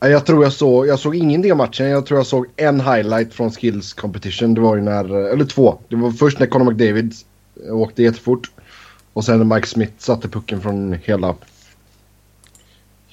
Jag 0.00 0.26
tror 0.26 0.44
jag 0.44 0.52
såg, 0.52 0.86
jag 0.86 0.98
såg 0.98 1.16
ingenting 1.16 1.52
av 1.52 1.58
matchen. 1.58 1.86
Jag 1.86 2.06
tror 2.06 2.18
jag 2.18 2.26
såg 2.26 2.46
en 2.56 2.80
highlight 2.80 3.34
från 3.34 3.50
Skills 3.50 3.94
Competition. 3.94 4.54
Det 4.54 4.60
var 4.60 4.76
ju 4.76 4.82
när, 4.82 5.14
eller 5.14 5.44
två. 5.44 5.78
Det 5.88 5.96
var 5.96 6.10
först 6.10 6.38
när 6.38 6.46
Conor 6.46 6.64
McDavid 6.64 7.14
åkte 7.70 8.02
jättefort. 8.02 8.50
Och 9.12 9.24
sen 9.24 9.38
när 9.38 9.56
Mike 9.56 9.68
Smith 9.68 9.92
satte 9.98 10.28
pucken 10.28 10.60
från 10.60 10.92
hela, 10.92 11.34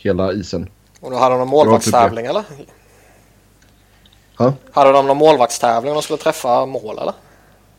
hela 0.06 0.34
isen. 0.34 0.70
Och 1.02 1.12
då 1.12 1.18
hade 1.18 1.36
de 1.36 1.40
någon 1.40 1.48
målvaktstävling 1.48 2.26
typ 2.26 2.30
eller? 2.30 2.44
Ha? 4.38 4.54
Hade 4.72 4.92
de 4.92 5.08
någon 5.08 5.18
målvaktstävling 5.18 5.92
och 5.92 5.96
de 5.96 6.02
skulle 6.02 6.18
träffa 6.18 6.66
mål 6.66 7.00
eller? 7.00 7.14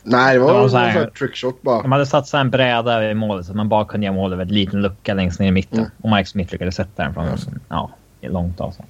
Nej, 0.02 0.34
det 0.34 0.40
var, 0.40 0.54
det 0.54 0.60
var 0.60 0.68
så 0.68 0.76
här, 0.76 1.02
en 1.02 1.10
trickshot 1.10 1.62
bara. 1.62 1.82
De 1.82 1.92
hade 1.92 2.06
satt 2.06 2.34
en 2.34 2.50
bräda 2.50 3.10
i 3.10 3.14
målet 3.14 3.46
så 3.46 3.52
att 3.52 3.56
man 3.56 3.68
bara 3.68 3.84
kunde 3.84 4.06
göra 4.06 4.14
mål 4.14 4.32
över 4.32 4.42
en 4.42 4.48
liten 4.48 4.82
lucka 4.82 5.14
längst 5.14 5.40
ner 5.40 5.48
i 5.48 5.50
mitten. 5.50 5.78
Mm. 5.78 5.90
Och 6.02 6.10
Mike 6.10 6.30
Smith 6.30 6.52
lyckades 6.52 6.74
sätta 6.74 7.02
den 7.02 7.14
från 7.14 7.24
mm. 7.24 7.38
ja, 7.68 7.90
långt 8.20 8.60
avstånd. 8.60 8.88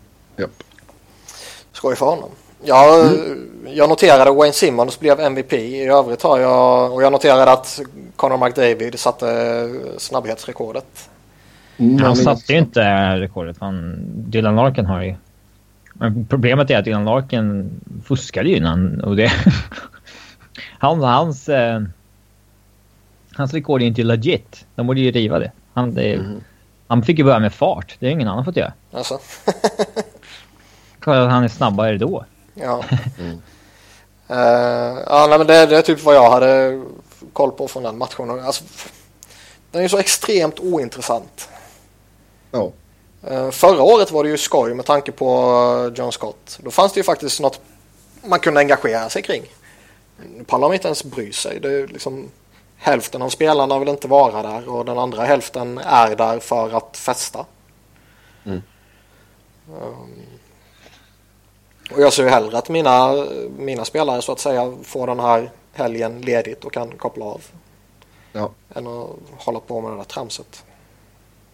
Skoj 1.73 1.97
för 1.97 2.07
honom. 2.07 2.31
Jag, 2.63 3.07
mm. 3.07 3.49
jag 3.67 3.89
noterade 3.89 4.31
Wayne 4.31 4.53
Simmons 4.53 5.01
blev 5.01 5.21
MVP. 5.21 5.53
I 5.53 5.85
övrigt 5.85 6.23
har 6.23 6.39
jag... 6.39 6.93
Och 6.93 7.03
jag 7.03 7.13
noterade 7.13 7.53
att 7.53 7.81
Conor 8.17 8.45
McDavid 8.47 8.99
satte 8.99 9.69
snabbhetsrekordet. 9.99 11.09
Mm, 11.79 11.99
han 11.99 12.17
satte 12.17 12.53
ju 12.53 12.59
inte 12.59 13.17
rekordet. 13.21 13.57
Han, 13.61 13.97
Dylan 14.15 14.57
Larkin 14.57 14.87
har 14.87 15.03
ju... 15.03 15.15
Men 15.93 16.27
problemet 16.27 16.71
är 16.71 16.79
att 16.79 16.85
Dylan 16.85 17.05
Larkin 17.05 17.71
fuskade 18.05 18.49
ju 18.49 18.57
innan 18.57 19.01
och 19.01 19.17
det... 19.17 19.33
han, 20.79 21.01
hans... 21.01 21.49
Eh, 21.49 21.83
hans 23.37 23.55
rekord 23.55 23.83
är 23.83 23.87
inte 23.87 24.03
legit. 24.03 24.67
De 24.75 24.87
borde 24.87 25.01
ju 25.01 25.11
riva 25.11 25.39
det. 25.39 25.53
Han, 25.75 25.95
det, 25.95 26.15
mm. 26.15 26.41
han 26.87 27.03
fick 27.03 27.19
ju 27.19 27.25
börja 27.25 27.39
med 27.39 27.53
fart. 27.53 27.97
Det 27.99 28.07
har 28.07 28.13
ingen 28.13 28.29
annan 28.29 28.45
fått 28.45 28.57
göra. 28.57 28.73
Alltså. 28.93 29.19
Klart 31.01 31.17
att 31.17 31.31
han 31.31 31.45
är 31.45 31.49
snabbare 31.49 31.99
då. 31.99 32.25
Ja. 32.55 32.85
Mm. 33.19 33.41
Uh, 34.31 35.03
ja, 35.07 35.27
nej, 35.29 35.39
men 35.39 35.47
det, 35.47 35.67
det, 35.67 35.77
är 35.77 35.83
typ 35.83 36.05
vad 36.05 36.15
jag 36.15 36.31
hade 36.31 36.83
koll 37.33 37.51
på 37.51 37.69
från 37.69 37.83
den 37.83 37.99
matchen. 37.99 38.31
Alltså, 38.31 38.65
den 39.71 39.79
är 39.79 39.83
ju 39.83 39.89
så 39.89 39.99
extremt 39.99 40.61
ointressant. 40.61 41.49
Ja. 42.57 42.73
Uh, 43.31 43.51
förra 43.51 43.83
året 43.83 44.11
var 44.11 44.25
det 44.25 44.31
ju 44.31 44.37
skoj 44.37 44.75
med 44.75 44.87
tanke 44.87 45.13
på 45.13 45.51
uh, 45.87 45.93
John 45.95 46.13
Scott. 46.13 46.59
Då 46.63 46.71
fanns 46.71 46.93
det 46.93 47.01
ju 47.01 47.05
faktiskt 47.05 47.41
något 47.41 47.61
man 48.25 48.41
kunde 48.41 48.61
engagera 48.61 49.09
sig 49.09 49.23
kring. 49.23 49.43
Nu 50.37 50.45
pallar 50.45 50.69
man 50.69 50.75
inte 50.75 50.89
ens 50.89 51.05
bry 51.05 51.33
sig. 51.33 51.61
Det 51.61 51.73
är 51.73 51.87
liksom, 51.87 52.31
hälften 52.77 53.23
av 53.23 53.29
spelarna 53.29 53.79
vill 53.79 53.89
inte 53.89 54.09
vara 54.09 54.43
där 54.43 54.69
och 54.69 54.85
den 54.85 54.99
andra 54.99 55.25
hälften 55.25 55.79
är 55.79 56.17
där 56.17 56.39
för 56.39 56.77
att 56.77 56.97
festa. 56.97 57.47
Mm. 58.45 58.63
Um, 59.81 60.23
och 61.93 62.01
jag 62.01 62.13
ser 62.13 62.23
ju 62.23 62.29
hellre 62.29 62.59
att 62.59 62.69
mina, 62.69 63.27
mina 63.59 63.85
spelare 63.85 64.23
så 64.23 64.33
att 64.33 64.41
säga 64.41 64.77
får 64.83 65.07
den 65.07 65.21
här 65.21 65.51
helgen 65.73 66.21
ledigt 66.21 66.65
och 66.65 66.73
kan 66.73 66.99
koppla 66.99 67.25
av. 67.25 67.45
Ja. 68.33 68.51
Än 68.75 68.87
att 68.87 69.11
hålla 69.39 69.61
på 69.61 69.81
med 69.81 69.91
det 69.91 69.97
där 69.97 70.05
tramset. 70.05 70.65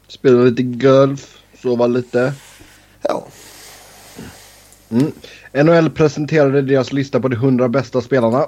Spela 0.08 0.42
lite 0.42 0.62
golf, 0.62 1.38
sova 1.62 1.86
lite. 1.86 2.32
Ja. 3.02 3.26
Mm. 4.90 5.12
NHL 5.52 5.90
presenterade 5.90 6.62
deras 6.62 6.92
lista 6.92 7.20
på 7.20 7.28
de 7.28 7.36
100 7.36 7.68
bästa 7.68 8.00
spelarna. 8.00 8.46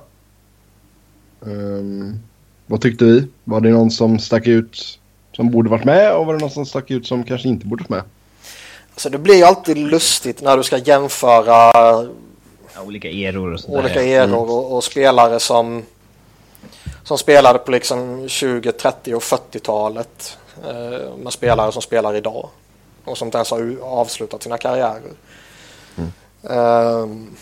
Um, 1.40 2.18
vad 2.66 2.80
tyckte 2.80 3.04
vi? 3.04 3.26
Var 3.44 3.60
det 3.60 3.70
någon 3.70 3.90
som 3.90 4.18
stack 4.18 4.46
ut 4.46 4.98
som 5.32 5.50
borde 5.50 5.70
varit 5.70 5.84
med 5.84 6.16
och 6.16 6.26
var 6.26 6.34
det 6.34 6.40
någon 6.40 6.50
som 6.50 6.66
stack 6.66 6.90
ut 6.90 7.06
som 7.06 7.24
kanske 7.24 7.48
inte 7.48 7.66
borde 7.66 7.82
varit 7.82 7.88
med? 7.88 8.02
Alltså 8.90 9.10
det 9.10 9.18
blir 9.18 9.34
ju 9.34 9.42
alltid 9.42 9.78
lustigt 9.78 10.42
när 10.42 10.56
du 10.56 10.62
ska 10.62 10.78
jämföra 10.78 11.70
ja, 12.74 12.82
olika 12.86 13.08
eror 13.10 13.52
och 13.52 13.60
sådär. 13.60 13.78
Olika 13.78 14.02
eror 14.02 14.24
mm. 14.24 14.34
och, 14.34 14.76
och, 14.76 14.84
spelare 14.84 15.40
som, 15.40 15.82
som 17.04 17.18
spelade 17.18 17.58
på 17.58 17.70
liksom 17.70 18.28
20, 18.28 18.72
30 18.72 19.14
och 19.14 19.22
40-talet 19.22 20.38
eh, 20.64 21.16
med 21.16 21.32
spelare 21.32 21.72
som 21.72 21.82
spelar 21.82 22.16
idag 22.16 22.48
och 23.04 23.18
som 23.18 23.28
inte 23.28 23.38
ens 23.38 23.50
har 23.50 23.76
avslutat 23.82 24.42
sina 24.42 24.58
karriärer. 24.58 25.12
Mm. 25.96 26.12
Um, 26.42 27.36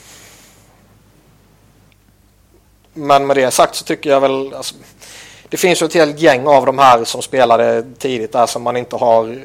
men 2.93 3.27
med 3.27 3.37
det 3.37 3.51
sagt 3.51 3.75
så 3.75 3.85
tycker 3.85 4.11
jag 4.11 4.21
väl 4.21 4.55
alltså, 4.55 4.75
det 5.49 5.57
finns 5.57 5.83
ju 5.83 5.87
ett 5.87 5.95
helt 5.95 6.21
gäng 6.21 6.47
av 6.47 6.67
de 6.67 6.79
här 6.79 7.05
som 7.05 7.23
spelade 7.23 7.85
tidigt 7.99 8.33
där 8.33 8.47
som 8.47 8.63
man 8.63 8.77
inte 8.77 8.97
har 8.97 9.45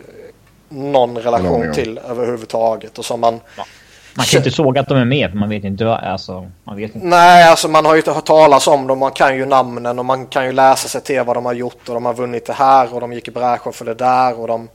någon 0.69 1.17
relation 1.17 1.61
någon 1.61 1.73
till 1.73 1.97
överhuvudtaget 1.97 2.97
och 2.99 3.05
som 3.05 3.19
man 3.19 3.39
ja. 3.57 3.65
Man 4.17 4.25
kan 4.25 4.37
inte 4.37 4.51
såga 4.51 4.81
att 4.81 4.87
de 4.87 4.97
är 4.97 5.05
med 5.05 5.29
för 5.31 5.37
man 5.37 5.49
vet 5.49 5.63
inte. 5.63 5.89
Alltså, 5.89 6.51
man 6.63 6.75
vet 6.75 6.95
inte. 6.95 7.07
Nej, 7.07 7.49
alltså 7.49 7.67
man 7.67 7.85
har 7.85 7.93
ju 7.93 7.99
inte 7.99 8.11
hört 8.11 8.25
talas 8.25 8.67
om 8.67 8.87
dem. 8.87 8.99
Man 8.99 9.11
kan 9.11 9.37
ju 9.37 9.45
namnen 9.45 9.99
och 9.99 10.05
man 10.05 10.25
kan 10.27 10.45
ju 10.45 10.51
läsa 10.51 10.87
sig 10.87 11.01
till 11.01 11.23
vad 11.23 11.35
de 11.37 11.45
har 11.45 11.53
gjort 11.53 11.89
och 11.89 11.93
de 11.93 12.05
har 12.05 12.13
vunnit 12.13 12.45
det 12.45 12.53
här 12.53 12.93
och 12.93 13.01
de 13.01 13.13
gick 13.13 13.27
i 13.27 13.31
bräschen 13.31 13.73
för 13.73 13.85
det 13.85 13.93
där 13.93 14.39
och 14.39 14.47
de 14.47 14.69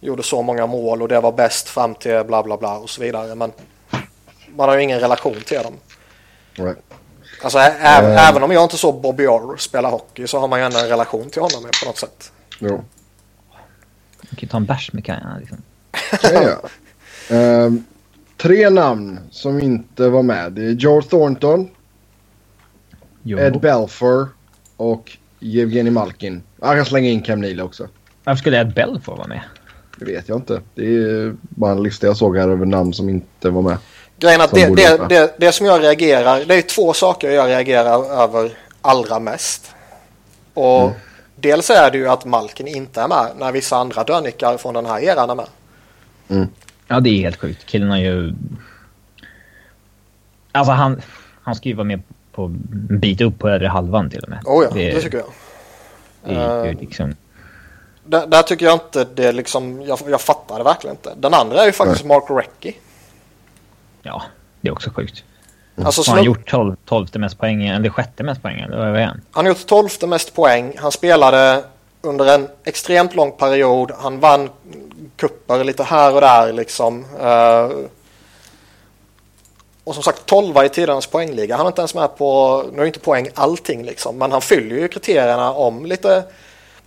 gjorde 0.00 0.22
så 0.22 0.42
många 0.42 0.66
mål 0.66 1.02
och 1.02 1.08
det 1.08 1.20
var 1.20 1.32
bäst 1.32 1.68
fram 1.68 1.94
till 1.94 2.24
bla 2.24 2.42
bla 2.42 2.56
bla 2.56 2.78
och 2.78 2.90
så 2.90 3.00
vidare. 3.02 3.34
Men 3.34 3.52
man 4.56 4.68
har 4.68 4.76
ju 4.76 4.82
ingen 4.82 5.00
relation 5.00 5.36
till 5.46 5.62
dem. 5.62 5.74
Right. 6.54 6.78
Alltså 7.42 7.58
ä- 7.58 8.00
uh, 8.02 8.28
även 8.28 8.42
om 8.42 8.50
jag 8.52 8.62
inte 8.62 8.76
så 8.76 8.92
Bobby 8.92 9.26
Orr 9.26 9.56
spelar 9.56 9.90
hockey 9.90 10.26
så 10.26 10.38
har 10.38 10.48
man 10.48 10.58
ju 10.58 10.64
ändå 10.64 10.78
en 10.78 10.88
relation 10.88 11.30
till 11.30 11.42
honom 11.42 11.62
på 11.82 11.86
något 11.86 11.98
sätt. 11.98 12.32
Jo. 12.58 12.68
Man 12.70 14.30
kan 14.30 14.38
ju 14.38 14.48
ta 14.48 14.56
en 14.56 14.64
bärs 14.66 14.92
med 14.92 15.04
Kajan 15.04 15.38
liksom. 15.40 15.62
ja, 16.22 16.42
ja. 17.28 17.36
Uh, 17.36 17.72
tre 18.42 18.70
namn 18.70 19.18
som 19.30 19.60
inte 19.60 20.08
var 20.08 20.22
med. 20.22 20.52
Det 20.52 20.62
är 20.62 20.70
Joe 20.70 21.02
Thornton. 21.02 21.68
Jo. 23.22 23.38
Ed 23.38 23.60
Belfour 23.60 24.28
och 24.76 25.18
Evgeni 25.40 25.90
Malkin. 25.90 26.42
Jag 26.60 26.76
kan 26.76 26.84
slänga 26.84 27.08
in 27.08 27.22
Cam 27.22 27.40
Neal 27.40 27.60
också. 27.60 27.88
Varför 28.24 28.38
skulle 28.38 28.60
Ed 28.60 28.74
Belfour 28.74 29.16
vara 29.16 29.28
med? 29.28 29.40
Det 29.98 30.04
vet 30.04 30.28
jag 30.28 30.38
inte. 30.38 30.60
Det 30.74 30.94
är 30.94 31.34
bara 31.40 31.72
en 31.72 31.82
lista 31.82 32.06
jag 32.06 32.16
såg 32.16 32.36
här 32.36 32.48
över 32.48 32.66
namn 32.66 32.92
som 32.92 33.08
inte 33.08 33.50
var 33.50 33.62
med. 33.62 33.76
Grejen 34.18 34.40
att 34.40 34.50
det, 34.50 34.76
det, 34.76 35.08
det, 35.08 35.34
det, 35.38 35.52
som 35.52 35.66
jag 35.66 35.82
reagerar, 35.82 36.44
det 36.44 36.54
är 36.54 36.62
två 36.62 36.92
saker 36.92 37.30
jag 37.30 37.48
reagerar 37.48 38.22
över 38.22 38.52
allra 38.80 39.18
mest. 39.18 39.74
Och 40.54 40.82
mm. 40.82 40.94
dels 41.36 41.70
är 41.70 41.90
det 41.90 41.98
ju 41.98 42.08
att 42.08 42.24
Malkin 42.24 42.66
inte 42.66 43.00
är 43.00 43.08
med 43.08 43.26
när 43.38 43.52
vissa 43.52 43.76
andra 43.76 44.04
dönickar 44.04 44.56
från 44.56 44.74
den 44.74 44.86
här 44.86 45.00
eran 45.00 45.30
är 45.30 45.34
med. 45.34 45.46
Mm. 46.28 46.48
Ja, 46.90 47.00
det 47.00 47.10
är 47.10 47.20
helt 47.20 47.36
sjukt. 47.36 47.66
Killen 47.66 47.90
har 47.90 47.98
ju... 47.98 48.34
Alltså 50.52 50.72
han, 50.72 51.02
han 51.42 51.54
ska 51.54 51.68
ju 51.68 51.74
vara 51.74 51.84
med 51.84 52.02
på 52.32 52.44
en 52.44 52.98
bit 53.00 53.20
upp 53.20 53.38
på 53.38 53.48
övre 53.48 53.66
halvan 53.66 54.10
till 54.10 54.22
och 54.22 54.28
med. 54.28 54.40
Oh 54.44 54.64
ja, 54.64 54.70
det, 54.74 54.90
det 54.90 55.00
tycker 55.00 55.18
jag. 55.18 55.26
Det 56.24 56.34
är 56.34 56.64
ju 56.64 56.72
liksom... 56.72 57.14
Där, 58.04 58.26
där, 58.26 58.42
tycker 58.42 58.66
jag 58.66 58.74
inte 58.74 59.06
det 59.14 59.32
liksom, 59.32 59.82
jag, 59.82 59.98
jag 60.08 60.20
fattar 60.20 60.58
det 60.58 60.64
verkligen 60.64 60.96
inte. 60.96 61.14
Den 61.16 61.34
andra 61.34 61.62
är 61.62 61.66
ju 61.66 61.72
faktiskt. 61.72 62.04
Mark 62.04 62.24
Recchi. 62.28 62.76
Ja, 64.02 64.22
det 64.60 64.68
är 64.68 64.72
också 64.72 64.90
sjukt. 64.90 65.24
Mm. 65.76 65.86
Alltså, 65.86 66.10
har 66.10 66.16
han 66.16 66.24
gjort 66.24 66.50
12, 66.50 66.76
12 66.84 67.06
mest 67.14 67.38
poäng, 67.38 67.66
eller 67.66 67.90
sjätte 67.90 68.22
mest 68.22 68.42
poäng? 68.42 68.60
Eller 68.60 68.76
vad 68.76 69.00
är 69.00 69.06
han? 69.06 69.20
han 69.30 69.44
har 69.44 69.52
gjort 69.52 69.66
12 69.66 69.88
mest 70.08 70.34
poäng. 70.34 70.72
Han 70.78 70.92
spelade 70.92 71.64
under 72.02 72.34
en 72.34 72.48
extremt 72.64 73.14
lång 73.14 73.32
period. 73.32 73.92
Han 73.98 74.20
vann 74.20 74.48
kupper 75.20 75.64
lite 75.64 75.82
här 75.82 76.14
och 76.14 76.20
där 76.20 76.52
liksom. 76.52 77.04
Uh, 77.04 77.86
och 79.84 79.94
som 79.94 80.02
sagt 80.02 80.26
12 80.26 80.64
i 80.64 80.68
tidernas 80.68 81.06
poängliga. 81.06 81.56
Han 81.56 81.66
är 81.66 81.70
inte 81.70 81.80
ens 81.80 81.94
med 81.94 82.16
på, 82.16 82.64
nu 82.72 82.82
är 82.82 82.86
inte 82.86 83.00
poäng 83.00 83.28
allting 83.34 83.84
liksom, 83.84 84.18
men 84.18 84.32
han 84.32 84.40
fyller 84.40 84.76
ju 84.76 84.88
kriterierna 84.88 85.52
om 85.52 85.86
lite 85.86 86.24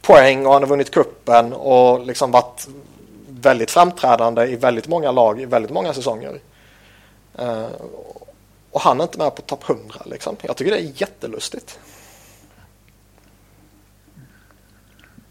poäng 0.02 0.46
och 0.46 0.54
han 0.54 0.62
har 0.62 0.70
vunnit 0.70 0.92
kuppen 0.92 1.54
och 1.54 2.06
liksom 2.06 2.32
varit 2.32 2.68
väldigt 3.28 3.72
framträdande 3.72 4.46
i 4.46 4.56
väldigt 4.56 4.88
många 4.88 5.12
lag 5.12 5.42
i 5.42 5.46
väldigt 5.46 5.72
många 5.72 5.94
säsonger. 5.94 6.40
Uh, 7.40 7.68
och 8.72 8.82
han 8.82 9.00
är 9.00 9.04
inte 9.04 9.18
med 9.18 9.36
på 9.36 9.42
topp 9.42 9.70
100 9.70 10.02
liksom. 10.06 10.36
Jag 10.42 10.58
tycker 10.58 10.72
det 10.72 10.78
är 10.78 10.92
jättelustigt. 11.02 11.80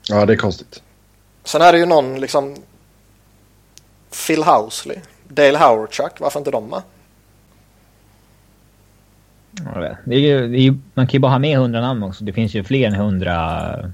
Ja, 0.09 0.27
det 0.27 0.33
är 0.33 0.37
konstigt. 0.37 0.83
Sen 1.45 1.63
är 1.63 1.73
det 1.73 1.79
ju 1.79 1.87
någon 1.87 2.21
liksom 2.21 2.57
Phil 4.27 4.43
Housley, 4.43 4.99
Dale 5.29 5.59
Howardchuck, 5.59 6.21
varför 6.21 6.39
inte 6.39 6.51
de 6.51 6.67
med? 6.69 6.83
Ju, 10.07 10.75
man 10.95 11.07
kan 11.07 11.13
ju 11.13 11.19
bara 11.19 11.33
ha 11.33 11.39
med 11.39 11.57
100 11.57 11.81
namn 11.81 12.03
också. 12.03 12.25
Det 12.25 12.33
finns 12.33 12.55
ju 12.55 12.65
fler 12.65 12.87
än 12.87 12.95
100 12.95 13.91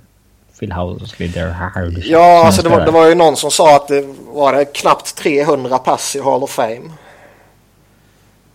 Phil 0.58 0.72
Housley, 0.72 1.28
Dale 1.28 1.70
Howardchuck. 1.74 2.06
Ja, 2.06 2.46
alltså 2.46 2.62
det 2.62 2.68
var, 2.68 2.84
det 2.84 2.90
var 2.90 3.08
ju 3.08 3.14
någon 3.14 3.36
som 3.36 3.50
sa 3.50 3.76
att 3.76 3.88
det 3.88 4.14
var 4.26 4.52
det 4.52 4.64
knappt 4.64 5.16
300 5.16 5.78
pass 5.78 6.16
i 6.16 6.20
Hall 6.20 6.42
of 6.42 6.50
Fame. 6.50 6.90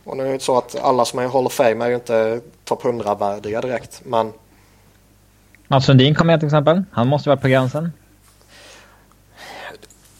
Och 0.03 0.17
nu 0.17 0.23
är 0.23 0.27
det 0.27 0.33
inte 0.33 0.45
så 0.45 0.57
att 0.57 0.75
alla 0.75 1.05
som 1.05 1.19
är 1.19 1.23
i 1.23 1.27
Hall 1.27 1.45
of 1.45 1.53
Fame 1.53 1.85
är 1.85 1.89
ju 1.89 1.95
inte 1.95 2.41
topp 2.63 2.83
100-värdiga 2.83 3.61
direkt, 3.61 4.01
men... 4.05 4.33
Mats 5.67 5.85
Sundin 5.85 6.15
kom 6.15 6.27
med 6.27 6.39
till 6.39 6.47
exempel. 6.47 6.83
Han 6.91 7.07
måste 7.07 7.29
vara 7.29 7.39
på 7.39 7.47
gränsen. 7.47 7.91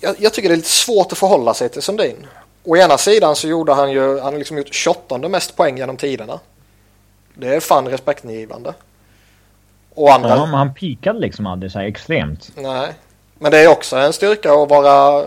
Jag, 0.03 0.15
jag, 0.19 0.33
tycker 0.33 0.49
det 0.49 0.55
är 0.55 0.57
lite 0.57 0.69
svårt 0.69 1.11
att 1.11 1.17
förhålla 1.17 1.53
sig 1.53 1.69
till 1.69 1.81
Sundin. 1.81 2.27
Å 2.63 2.77
ena 2.77 2.97
sidan 2.97 3.35
så 3.35 3.47
gjorde 3.47 3.73
han 3.73 3.91
ju, 3.91 4.19
han 4.19 4.33
har 4.33 4.37
liksom 4.37 4.57
gjort 4.57 4.73
28 4.73 5.17
mest 5.17 5.55
poäng 5.55 5.77
genom 5.77 5.97
tiderna. 5.97 6.39
Det 7.33 7.55
är 7.55 7.59
fan 7.59 7.87
respektingivande. 7.87 8.73
Och 9.93 10.13
andra... 10.13 10.29
Ja, 10.29 10.45
men 10.45 10.55
han 10.55 10.73
pikade 10.73 11.19
liksom 11.19 11.47
aldrig 11.47 11.71
så 11.71 11.79
här 11.79 11.85
extremt. 11.85 12.51
Nej. 12.55 12.93
Men 13.39 13.51
det 13.51 13.57
är 13.57 13.67
också 13.67 13.95
en 13.95 14.13
styrka 14.13 14.53
att 14.53 14.69
vara, 14.69 15.25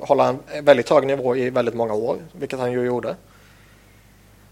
hålla 0.00 0.28
en 0.28 0.64
väldigt 0.64 0.90
hög 0.90 1.06
nivå 1.06 1.36
i 1.36 1.50
väldigt 1.50 1.74
många 1.74 1.94
år, 1.94 2.16
vilket 2.32 2.58
han 2.58 2.72
ju 2.72 2.84
gjorde. 2.84 3.16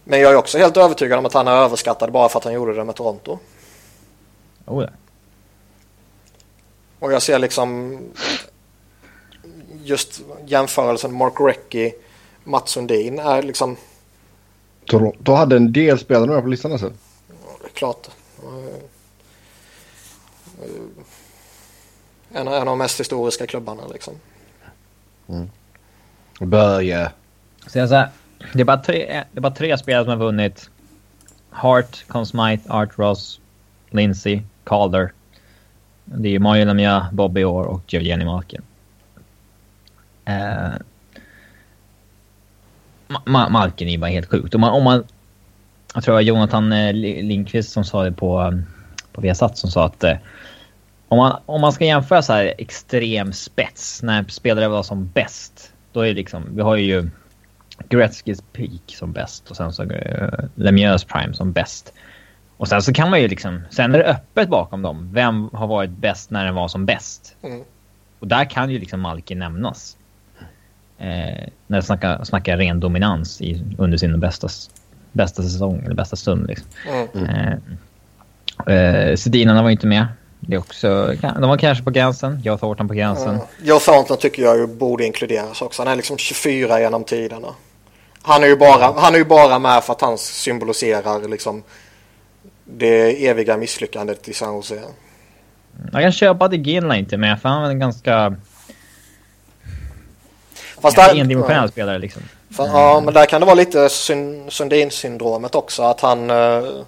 Men 0.05 0.21
jag 0.21 0.33
är 0.33 0.37
också 0.37 0.59
helt 0.59 0.77
övertygad 0.77 1.19
om 1.19 1.27
att 1.27 1.35
han 1.35 1.49
är 1.49 1.53
överskattad 1.53 2.13
bara 2.13 2.29
för 2.29 2.39
att 2.39 2.45
han 2.45 2.55
gjorde 2.55 2.75
det 2.75 2.85
med 2.85 2.95
Toronto. 2.95 3.39
Oh 4.67 4.85
ja. 4.85 4.91
Och 6.99 7.13
jag 7.13 7.23
ser 7.23 7.39
liksom 7.39 7.99
just 9.87 10.23
jämförelsen 10.47 11.15
Mark 11.15 11.35
Recchi, 11.41 11.93
Mats 12.45 12.71
Sundin 12.71 13.19
är 13.19 13.43
liksom... 13.43 13.77
Toronto 14.85 15.33
hade 15.33 15.57
en 15.57 15.73
del 15.73 15.99
spelare 15.99 16.31
med 16.31 16.43
på 16.43 16.49
listan 16.49 16.73
alltså? 16.73 16.93
Ja, 17.29 17.35
det 17.63 17.67
är 17.67 17.71
klart. 17.71 18.09
En, 22.33 22.49
en 22.49 22.49
av 22.49 22.67
de 22.67 22.79
mest 22.79 23.01
historiska 23.01 23.47
klubbarna 23.47 23.83
liksom. 23.93 24.15
Mm. 25.29 25.51
Börje. 26.41 27.11
Så 27.67 27.79
jag 27.79 27.89
säger 27.89 28.09
det 28.53 28.61
är 28.61 28.65
bara 28.65 28.77
tre, 28.77 29.25
det 29.33 29.39
är 29.39 29.41
bara 29.41 29.55
tre 29.55 29.79
spelare 29.79 30.05
som 30.05 30.11
har 30.11 30.27
vunnit. 30.27 30.71
Hart, 31.51 32.05
Conn 32.09 32.27
Smythe, 32.27 32.73
Art 32.73 32.99
Ross, 32.99 33.41
Lindsey, 33.91 34.43
Calder. 34.65 35.13
Det 36.05 36.35
är 36.35 36.39
Mario 36.39 36.65
Lemieux, 36.65 37.13
Bobby 37.13 37.45
Orr 37.45 37.67
och 37.67 37.93
Jevgenij 37.93 38.27
Malkin. 38.27 38.63
Uh, 40.29 40.75
Ma 43.25 43.49
Malkin 43.49 43.89
är 43.89 43.99
bara 43.99 44.11
helt 44.11 44.31
sjukt. 44.31 44.55
Om 44.55 44.61
man, 44.61 44.71
om 44.71 44.85
man, 44.85 45.05
jag 45.95 46.05
tror 46.05 46.13
det 46.13 46.17
var 46.17 46.21
Jonathan 46.21 46.73
eh, 46.73 46.93
Lindqvist 46.93 47.73
som 47.73 47.85
sa 47.85 48.05
det 48.05 48.13
på, 48.13 48.63
på 49.13 49.21
Viasat 49.21 49.59
som 49.59 49.71
sa 49.71 49.85
att 49.85 50.05
uh, 50.05 50.13
om, 51.09 51.19
man, 51.19 51.41
om 51.47 51.61
man 51.61 51.73
ska 51.73 51.85
jämföra 51.85 52.23
så 52.23 52.33
här 52.33 52.55
extrem 52.59 53.33
spets 53.33 54.03
när 54.03 54.25
spelare 54.25 54.69
var 54.69 54.83
som 54.83 55.11
bäst. 55.15 55.73
Då 55.93 56.01
är 56.01 56.07
det 56.07 56.15
liksom, 56.15 56.57
vi 56.57 56.63
har 56.63 56.77
ju 56.77 57.11
Gretzkys 57.89 58.43
peak 58.53 58.83
som 58.87 59.13
bäst 59.13 59.51
och 59.51 59.57
sen 59.57 59.73
så 59.73 59.83
uh, 59.83 60.29
Lemieux 60.55 61.05
prime 61.05 61.35
som 61.35 61.53
bäst. 61.53 61.93
Och 62.57 62.69
sen 62.69 62.83
så 62.83 62.93
kan 62.93 63.11
man 63.11 63.21
ju 63.21 63.29
liksom, 63.29 63.61
sen 63.71 63.95
är 63.95 63.99
det 63.99 64.05
öppet 64.05 64.49
bakom 64.49 64.83
dem. 64.83 65.11
Vem 65.13 65.51
har 65.53 65.67
varit 65.67 65.91
bäst 65.91 66.31
när 66.31 66.45
den 66.45 66.55
var 66.55 66.69
som 66.69 66.87
bäst? 66.87 67.37
Mm. 67.43 67.65
Och 68.19 68.29
där 68.29 68.45
kan 68.45 68.71
ju 68.71 68.79
liksom 68.79 69.01
Malkin 69.01 69.39
nämnas. 69.39 69.96
Eh, 70.99 71.49
när 71.67 71.77
jag 71.77 71.85
snackar, 71.85 72.25
snackar 72.25 72.57
ren 72.57 72.81
dominans 72.81 73.41
i, 73.41 73.65
under 73.79 73.99
sin 73.99 74.21
bästa, 74.21 74.49
bästa 75.13 75.43
säsong 75.43 75.83
eller 75.85 75.95
bästa 75.95 76.17
stund. 76.17 76.47
Liksom. 76.47 76.67
Mm. 77.15 77.61
Eh, 78.67 78.75
eh, 78.75 79.17
Sedinarna 79.17 79.63
var 79.63 79.71
inte 79.71 79.87
med. 79.87 80.07
Det 80.41 80.59
också, 80.59 81.15
de 81.21 81.49
var 81.49 81.57
kanske 81.57 81.85
på 81.85 81.91
gränsen. 81.91 82.41
Joe 82.45 82.59
Thornton 82.59 82.89
på 82.89 82.95
gränsen. 82.95 83.29
Mm. 83.29 83.47
Joe 83.63 83.79
Thornton 83.79 84.17
tycker 84.17 84.43
jag 84.43 84.59
ju 84.59 84.67
borde 84.67 85.05
inkluderas 85.05 85.63
också. 85.63 85.83
Han 85.83 85.93
är 85.93 85.97
liksom 85.97 86.19
24 86.19 86.81
genom 86.81 87.05
tiderna. 87.05 87.49
Han 88.23 88.43
är 88.43 88.47
ju 88.47 88.57
bara, 88.57 89.01
han 89.01 89.15
är 89.15 89.19
ju 89.19 89.25
bara 89.25 89.59
med 89.59 89.85
för 89.85 89.93
att 89.93 90.01
han 90.01 90.19
symboliserar 90.19 91.29
liksom 91.29 91.63
det 92.65 93.27
eviga 93.27 93.57
misslyckandet 93.57 94.29
i 94.29 94.33
San 94.33 94.55
Jose. 94.55 94.81
Jag 95.93 96.03
kan 96.03 96.13
köpa 96.13 96.45
att 96.45 96.53
Ginla 96.53 96.97
inte 96.97 97.17
med 97.17 97.41
för 97.41 97.49
han 97.49 97.65
är 97.65 97.71
en 97.71 97.79
ganska... 97.79 98.37
Fast 100.87 100.97
där, 100.97 101.21
endimensionell 101.21 101.63
ja. 101.63 101.69
spelare 101.69 101.99
liksom. 101.99 102.23
För, 102.51 102.65
mm. 102.65 102.77
Ja, 102.77 103.01
men 103.01 103.15
där 103.15 103.27
kan 103.27 103.41
det 103.41 103.47
vara 103.47 103.55
lite 103.55 103.89
Sundin-syndromet 104.49 105.55
också. 105.55 105.83
Att 105.83 106.01
han... 106.01 106.31
Uh, 106.31 106.83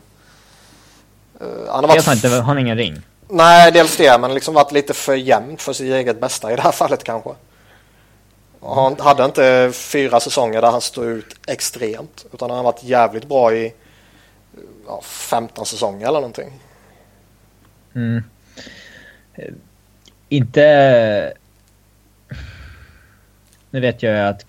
han 1.68 1.84
har 1.84 1.88
varit... 1.88 2.06
Han, 2.06 2.14
inte, 2.14 2.28
han 2.28 2.44
har 2.44 2.56
ingen 2.56 2.76
ring. 2.76 3.02
Nej, 3.28 3.72
dels 3.72 3.96
det. 3.96 4.18
Men 4.18 4.34
liksom 4.34 4.54
varit 4.54 4.72
lite 4.72 4.94
för 4.94 5.14
jämnt 5.14 5.62
för 5.62 5.72
sitt 5.72 5.92
eget 5.92 6.20
bästa 6.20 6.52
i 6.52 6.56
det 6.56 6.62
här 6.62 6.72
fallet 6.72 7.04
kanske. 7.04 7.30
Han 8.62 9.00
hade 9.00 9.24
inte 9.24 9.70
fyra 9.74 10.20
säsonger 10.20 10.62
där 10.62 10.70
han 10.70 10.80
stod 10.80 11.04
ut 11.04 11.36
extremt. 11.46 12.26
Utan 12.32 12.50
han 12.50 12.56
har 12.56 12.64
varit 12.64 12.84
jävligt 12.84 13.28
bra 13.28 13.54
i 13.54 13.72
ja, 14.86 15.00
15 15.02 15.66
säsonger 15.66 16.08
eller 16.08 16.20
någonting. 16.20 16.52
Mm. 17.94 18.24
Inte... 20.28 21.32
Nu 23.70 23.80
vet 23.80 24.02
jag 24.02 24.28
att, 24.28 24.44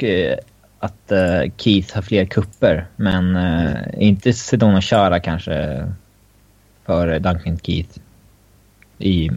att 0.80 1.12
uh, 1.12 1.52
Keith 1.58 1.96
har 1.96 2.02
fler 2.02 2.26
kupper 2.26 2.88
men 2.96 3.36
uh, 3.36 3.78
inte 3.98 4.34
Sedona 4.34 4.82
Chara 4.82 5.20
kanske 5.20 5.88
för 6.86 7.20
Duncan 7.20 7.60
Keith 7.60 8.00
i 8.98 9.30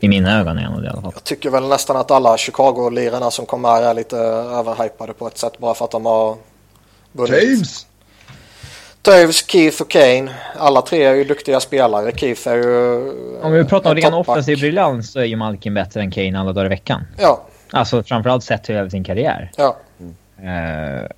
i 0.00 0.08
mina 0.08 0.40
ögon 0.40 0.58
är 0.58 0.62
han 0.62 0.80
det 0.80 0.86
i 0.86 0.90
alla 0.90 1.02
fall. 1.02 1.12
Jag 1.14 1.24
tycker 1.24 1.50
väl 1.50 1.68
nästan 1.68 1.96
att 1.96 2.10
alla 2.10 2.36
Chicago-lirarna 2.36 3.30
som 3.30 3.46
kommer 3.46 3.68
här 3.68 3.82
är 3.82 3.94
lite 3.94 4.16
överhypade 4.16 5.12
på 5.12 5.26
ett 5.26 5.38
sätt 5.38 5.58
bara 5.58 5.74
för 5.74 5.84
att 5.84 5.90
de 5.90 6.06
har 6.06 6.36
vunnit. 7.12 7.42
James! 7.42 7.86
Taves, 9.02 9.50
Keith 9.50 9.82
och 9.82 9.90
Kane. 9.90 10.34
Alla 10.56 10.82
tre 10.82 11.04
är 11.04 11.14
ju 11.14 11.24
duktiga 11.24 11.60
spelare. 11.60 12.12
Keith 12.16 12.48
är 12.48 12.56
ju... 12.56 13.10
Om 13.42 13.52
vi 13.52 13.64
pratar 13.64 13.90
om 13.90 13.96
ren 13.96 14.14
offensiv 14.14 14.58
briljans 14.58 15.12
så 15.12 15.20
är 15.20 15.24
ju 15.24 15.36
Malkin 15.36 15.74
bättre 15.74 16.00
än 16.00 16.10
Kane 16.10 16.40
alla 16.40 16.52
dagar 16.52 16.66
i 16.66 16.68
veckan. 16.68 17.02
Ja. 17.18 17.42
Alltså 17.70 18.02
framförallt 18.02 18.44
sett 18.44 18.70
över 18.70 18.90
sin 18.90 19.04
karriär. 19.04 19.50
Ja. 19.56 19.76
Mm. 20.00 20.14
Uh, 20.38 21.08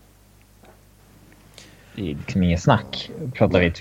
det 1.94 2.10
är 2.10 2.14
liksom 2.14 2.42
inget 2.42 2.62
snack. 2.62 3.10
Pratar 3.34 3.60
vi... 3.60 3.72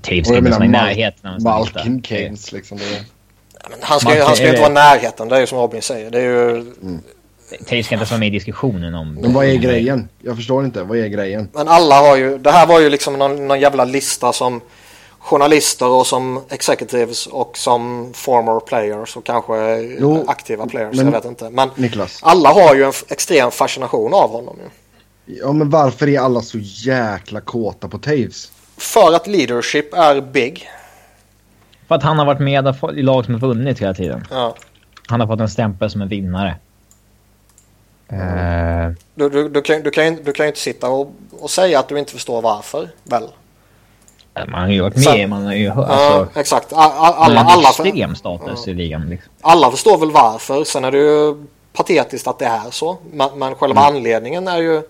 Taves 0.00 0.30
är 0.30 0.36
inte 0.36 0.64
i 0.64 0.68
närheten. 0.68 1.42
Malkin, 1.42 2.02
Keynes 2.02 2.52
liksom. 2.52 2.78
Det 2.78 3.04
men 3.70 3.78
han 3.82 4.00
ska, 4.00 4.16
ju, 4.16 4.22
han 4.22 4.36
ska 4.36 4.44
ju 4.44 4.50
inte 4.50 4.60
vara 4.60 4.70
i 4.70 4.74
närheten, 4.74 5.28
det 5.28 5.36
är 5.36 5.40
ju 5.40 5.46
som 5.46 5.58
Robin 5.58 5.82
säger. 5.82 6.10
Det 6.10 6.18
är 6.18 6.22
ju... 6.22 6.50
Mm. 6.50 7.00
Taves 7.68 7.86
ska 7.86 7.94
inte 7.94 8.10
vara 8.10 8.18
med 8.18 8.28
i 8.28 8.30
diskussionen 8.30 8.94
om... 8.94 9.14
Men 9.14 9.32
vad 9.32 9.46
är 9.46 9.54
grejen? 9.54 10.08
Jag 10.22 10.36
förstår 10.36 10.64
inte. 10.64 10.82
Vad 10.82 10.98
är 10.98 11.06
grejen? 11.06 11.48
Men 11.52 11.68
alla 11.68 12.00
har 12.00 12.16
ju... 12.16 12.38
Det 12.38 12.50
här 12.50 12.66
var 12.66 12.80
ju 12.80 12.88
liksom 12.88 13.18
någon, 13.18 13.48
någon 13.48 13.60
jävla 13.60 13.84
lista 13.84 14.32
som 14.32 14.60
journalister 15.24 15.88
och 15.88 16.06
som 16.06 16.40
executives 16.48 17.26
och 17.26 17.58
som 17.58 18.12
former 18.14 18.60
players 18.60 19.16
och 19.16 19.24
kanske 19.24 19.80
jo, 19.80 20.24
aktiva 20.28 20.66
players. 20.66 20.96
Men, 20.96 21.04
jag 21.04 21.12
vet 21.12 21.24
inte. 21.24 21.50
Men 21.50 21.70
Niklas. 21.74 22.20
alla 22.22 22.48
har 22.48 22.74
ju 22.74 22.84
en 22.84 22.92
extrem 23.08 23.50
fascination 23.50 24.14
av 24.14 24.30
honom. 24.30 24.56
Ju. 24.58 24.70
Ja, 25.36 25.52
men 25.52 25.70
varför 25.70 26.08
är 26.08 26.20
alla 26.20 26.40
så 26.40 26.58
jäkla 26.60 27.40
kåta 27.40 27.88
på 27.88 27.98
Taves? 27.98 28.52
För 28.76 29.12
att 29.12 29.26
leadership 29.26 29.94
är 29.94 30.20
big. 30.20 30.68
För 31.88 31.94
att 31.94 32.02
han 32.02 32.18
har 32.18 32.26
varit 32.26 32.40
med 32.40 32.74
i 32.96 33.02
lag 33.02 33.24
som 33.24 33.34
har 33.34 33.40
vunnit 33.40 33.78
hela 33.78 33.94
tiden. 33.94 34.26
Ja. 34.30 34.56
Han 35.06 35.20
har 35.20 35.26
fått 35.26 35.40
en 35.40 35.48
stämpel 35.48 35.90
som 35.90 36.02
en 36.02 36.08
vinnare. 36.08 36.56
Mm. 38.08 38.88
Uh... 38.88 38.96
Du, 39.14 39.28
du, 39.28 39.48
du, 39.48 39.62
kan, 39.62 39.82
du, 39.82 39.90
kan, 39.90 40.18
du 40.24 40.32
kan 40.32 40.46
ju 40.46 40.48
inte 40.48 40.60
sitta 40.60 40.88
och, 40.88 41.12
och 41.40 41.50
säga 41.50 41.78
att 41.78 41.88
du 41.88 41.98
inte 41.98 42.12
förstår 42.12 42.42
varför, 42.42 42.88
väl? 43.04 43.28
Man 44.34 44.60
har 44.60 44.68
ju 44.68 44.80
varit 44.80 44.94
med, 44.94 45.04
Så, 45.04 45.26
man 45.28 45.46
har 45.46 45.54
ju 45.54 45.70
hört. 45.70 45.88
Alltså, 45.88 46.28
ja, 46.34 46.40
exakt. 46.40 46.72
Alla, 46.72 46.94
alla, 46.94 47.40
alla, 47.40 47.68
extrem 47.68 48.14
status 48.14 48.62
ja. 48.66 48.72
i 48.72 48.74
ligan. 48.74 49.08
Liksom. 49.08 49.32
Alla 49.40 49.70
förstår 49.70 49.98
väl 49.98 50.10
varför. 50.10 50.64
Sen 50.64 50.84
är 50.84 50.90
det 50.90 50.98
ju 50.98 51.46
patetiskt 51.72 52.26
att 52.26 52.38
det 52.38 52.46
är 52.46 52.70
så. 52.70 52.98
Men, 53.12 53.38
men 53.38 53.54
själva 53.54 53.80
mm. 53.80 53.94
anledningen 53.94 54.48
är 54.48 54.58
ju, 54.58 54.82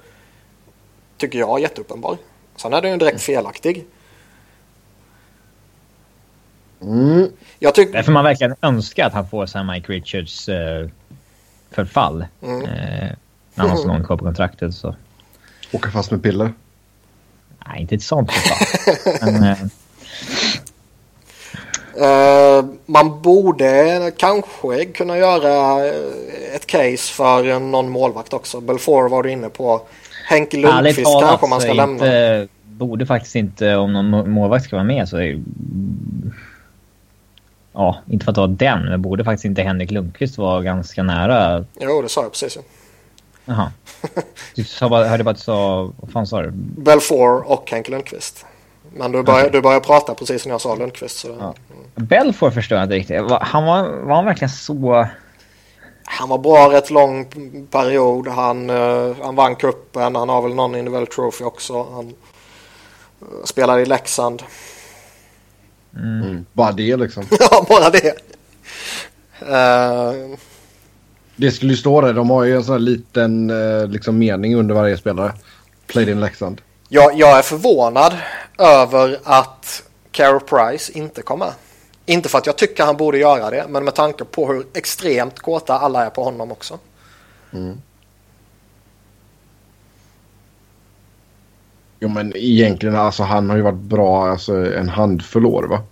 tycker 1.18 1.38
jag, 1.38 1.60
jätteuppenbar. 1.60 2.16
Sen 2.56 2.72
är 2.72 2.82
den 2.82 2.90
ju 2.90 2.96
direkt 2.96 3.28
mm. 3.28 3.36
felaktig. 3.36 3.84
Mm. 6.82 7.28
Jag 7.58 7.74
tycker... 7.74 7.92
Därför 7.92 8.12
man 8.12 8.24
verkligen 8.24 8.54
önskar 8.62 9.06
att 9.06 9.12
han 9.12 9.28
får 9.28 9.46
så 9.46 9.64
Mike 9.64 9.92
Richards 9.92 10.48
uh, 10.48 10.88
förfall. 11.70 12.24
Mm. 12.42 12.62
Uh, 12.62 12.68
när 12.68 13.16
han 13.54 13.70
har 13.70 13.76
så 13.76 13.88
långt 13.88 14.06
kvar 14.06 14.16
på 14.16 14.24
kontraktet. 14.24 14.74
Så. 14.74 14.94
Åka 15.72 15.90
fast 15.90 16.10
med 16.10 16.22
piller? 16.22 16.52
Nej, 17.68 17.80
inte 17.80 17.94
ett 17.94 18.02
sånt. 18.02 18.30
Men, 19.20 19.44
uh... 19.44 19.56
Uh, 21.96 22.64
man 22.86 23.22
borde 23.22 24.12
kanske 24.16 24.84
kunna 24.84 25.18
göra 25.18 25.84
ett 26.54 26.66
case 26.66 27.12
för 27.12 27.60
någon 27.60 27.90
målvakt 27.90 28.32
också. 28.32 28.60
Belfort 28.60 29.10
var 29.10 29.22
du 29.22 29.30
inne 29.30 29.48
på. 29.48 29.82
Henke 30.28 30.56
Lundqvist 30.56 31.20
kanske 31.20 31.46
man 31.46 31.60
ska 31.60 31.72
lämna. 31.72 31.94
Inte, 31.94 32.48
borde 32.64 33.06
faktiskt 33.06 33.36
inte, 33.36 33.76
om 33.76 33.92
någon 33.92 34.30
målvakt 34.30 34.64
ska 34.64 34.76
vara 34.76 34.86
med 34.86 35.08
så 35.08 35.16
är 35.16 35.42
ja, 37.72 37.98
inte 38.10 38.24
för 38.24 38.32
att 38.32 38.36
vara 38.36 38.46
den, 38.46 38.84
men 38.84 39.02
borde 39.02 39.24
faktiskt 39.24 39.44
inte 39.44 39.62
Henrik 39.62 39.90
Lundqvist 39.90 40.38
vara 40.38 40.62
ganska 40.62 41.02
nära? 41.02 41.64
Jo, 41.80 42.02
det 42.02 42.08
sa 42.08 42.22
jag 42.22 42.32
precis. 42.32 42.58
Jaha. 43.44 43.72
Du 44.54 44.64
sa 44.64 45.04
hörde 45.04 45.24
bara 45.24 45.30
att 45.30 45.36
du 45.36 45.42
sa, 45.42 45.90
vad 45.96 46.12
fan 46.12 46.26
sa 46.26 46.42
du? 46.42 46.50
Belfour 46.54 47.50
och 47.50 47.70
Henrik 47.70 47.88
Lundqvist. 47.88 48.46
Men 48.92 49.12
du 49.12 49.22
började, 49.22 49.42
okay. 49.42 49.58
du 49.58 49.62
började 49.62 49.86
prata 49.86 50.14
precis 50.14 50.46
när 50.46 50.52
jag 50.52 50.60
sa 50.60 50.74
Lundqvist. 50.74 51.18
Så 51.18 51.36
ja. 51.40 51.54
Belfour 51.94 52.50
förstår 52.50 52.78
jag 52.78 52.84
inte 52.84 52.94
riktigt. 52.94 53.30
Han 53.40 53.64
var, 53.64 53.88
var 53.88 54.14
han 54.14 54.24
verkligen 54.24 54.50
så... 54.50 55.06
Han 56.04 56.28
var 56.28 56.38
bra 56.38 56.72
rätt 56.72 56.90
lång 56.90 57.26
period. 57.70 58.28
Han, 58.28 58.70
uh, 58.70 59.16
han 59.22 59.36
vann 59.36 59.56
kuppen. 59.56 60.16
Han 60.16 60.28
har 60.28 60.42
väl 60.42 60.54
någon 60.54 60.76
individual 60.76 61.06
trophy 61.06 61.44
också. 61.44 61.82
Han 61.92 62.06
uh, 62.06 63.44
spelade 63.44 63.82
i 63.82 63.86
Leksand. 63.86 64.42
Mm. 65.96 66.22
Mm. 66.22 66.46
Bara 66.52 66.72
det 66.72 66.96
liksom. 66.96 67.24
ja, 67.50 67.66
bara 67.68 67.90
det. 67.90 68.14
Uh... 69.42 70.36
Det 71.36 71.50
skulle 71.50 71.72
ju 71.72 71.76
stå 71.76 72.00
där. 72.00 72.12
De 72.12 72.30
har 72.30 72.44
ju 72.44 72.56
en 72.56 72.64
sån 72.64 72.72
här 72.72 72.80
liten 72.80 73.50
uh, 73.50 73.88
liksom 73.88 74.18
mening 74.18 74.56
under 74.56 74.74
varje 74.74 74.96
spelare. 74.96 75.32
Played 75.86 76.08
in 76.08 76.20
Leksand. 76.20 76.60
Ja, 76.88 77.12
jag 77.14 77.38
är 77.38 77.42
förvånad 77.42 78.14
över 78.58 79.18
att 79.24 79.82
Carol 80.10 80.40
Price 80.40 80.98
inte 80.98 81.22
kom 81.22 81.38
med. 81.38 81.52
Inte 82.06 82.28
för 82.28 82.38
att 82.38 82.46
jag 82.46 82.58
tycker 82.58 82.84
han 82.84 82.96
borde 82.96 83.18
göra 83.18 83.50
det, 83.50 83.64
men 83.68 83.84
med 83.84 83.94
tanke 83.94 84.24
på 84.24 84.52
hur 84.52 84.66
extremt 84.74 85.40
kåta 85.40 85.78
alla 85.78 86.06
är 86.06 86.10
på 86.10 86.24
honom 86.24 86.52
också. 86.52 86.78
Mm. 87.52 87.80
Jo 92.00 92.08
men 92.08 92.36
egentligen 92.36 92.96
alltså 92.96 93.22
han 93.22 93.50
har 93.50 93.56
ju 93.56 93.62
varit 93.62 93.74
bra 93.74 94.30
alltså, 94.30 94.74
en 94.74 94.88
handfull 94.88 95.46
år 95.46 95.62
va? 95.62 95.82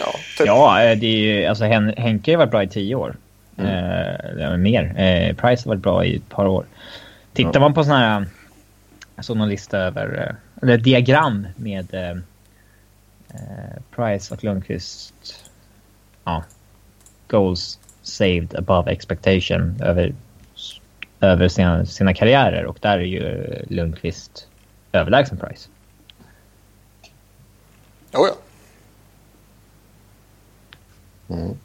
Ja, 0.00 0.14
typ. 0.38 0.46
ja 0.46 0.82
eh, 0.82 0.98
det 0.98 1.06
är 1.06 1.18
ju, 1.18 1.46
alltså 1.46 1.64
Hen 1.64 1.94
Henke 1.96 2.30
har 2.30 2.38
varit 2.38 2.50
bra 2.50 2.62
i 2.62 2.68
tio 2.68 2.94
år. 2.94 3.16
Mm. 3.56 4.38
Eh, 4.38 4.56
mer. 4.56 5.00
Eh, 5.00 5.36
Price 5.36 5.68
har 5.68 5.74
varit 5.74 5.82
bra 5.82 6.04
i 6.04 6.16
ett 6.16 6.28
par 6.28 6.46
år. 6.46 6.66
Tittar 7.32 7.54
ja. 7.54 7.60
man 7.60 7.74
på 7.74 7.84
sådana 7.84 8.00
här, 8.00 8.26
jag 9.16 9.24
såg 9.24 9.36
någon 9.36 9.48
lista 9.48 9.78
över, 9.78 10.28
eh, 10.28 10.62
eller 10.62 10.78
diagram 10.78 11.46
med 11.56 11.94
eh, 11.94 12.10
eh, 13.28 13.82
Price 13.96 14.34
och 14.34 14.44
Lundqvist. 14.44 15.50
Ja. 16.24 16.44
Goals 17.28 17.78
saved 18.02 18.54
above 18.54 18.92
expectation 18.92 19.80
över, 19.80 20.14
över 21.20 21.48
sina, 21.48 21.86
sina 21.86 22.14
karriärer 22.14 22.64
och 22.64 22.78
där 22.80 22.98
är 22.98 23.02
ju 23.02 23.46
Lundqvist 23.68 24.48
överlägsen 24.92 25.38
Price. 25.38 25.68
Oh 28.12 28.28
ja. 28.28 28.34
Mm. 31.34 31.58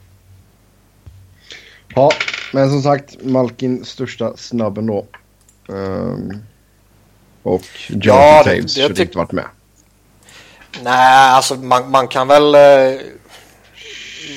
Ja, 1.97 2.11
men 2.51 2.69
som 2.69 2.81
sagt 2.81 3.23
Malkin 3.23 3.85
största 3.85 4.37
snabben 4.37 4.85
då. 4.85 5.05
Um, 5.67 6.43
och 7.43 7.61
Jonathan 7.87 8.17
ja, 8.17 8.43
Taves 8.43 8.71
skulle 8.71 9.01
inte 9.01 9.17
varit 9.17 9.31
med. 9.31 9.45
Nej, 10.83 11.31
alltså 11.31 11.55
man, 11.55 11.91
man, 11.91 12.07
kan 12.07 12.27
väl... 12.27 12.55
Eh, 12.55 12.99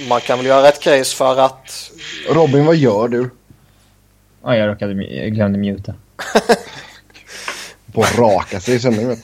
man 0.09 0.21
kan 0.21 0.39
väl 0.39 0.47
göra 0.47 0.69
ett 0.69 0.81
case 0.81 1.17
för 1.17 1.41
att... 1.41 1.91
Robin, 2.29 2.67
vad 2.67 2.77
gör 2.77 3.09
du? 3.09 3.31
Ja, 4.43 4.57
jag 4.57 4.69
råkade 4.69 5.05
jag 5.05 5.33
glömde 5.33 5.59
muta. 5.59 5.95
på 7.93 8.03
att 8.03 8.19
raka 8.19 8.61
sig 8.61 8.75
i 8.75 8.81
sändning 8.81 9.07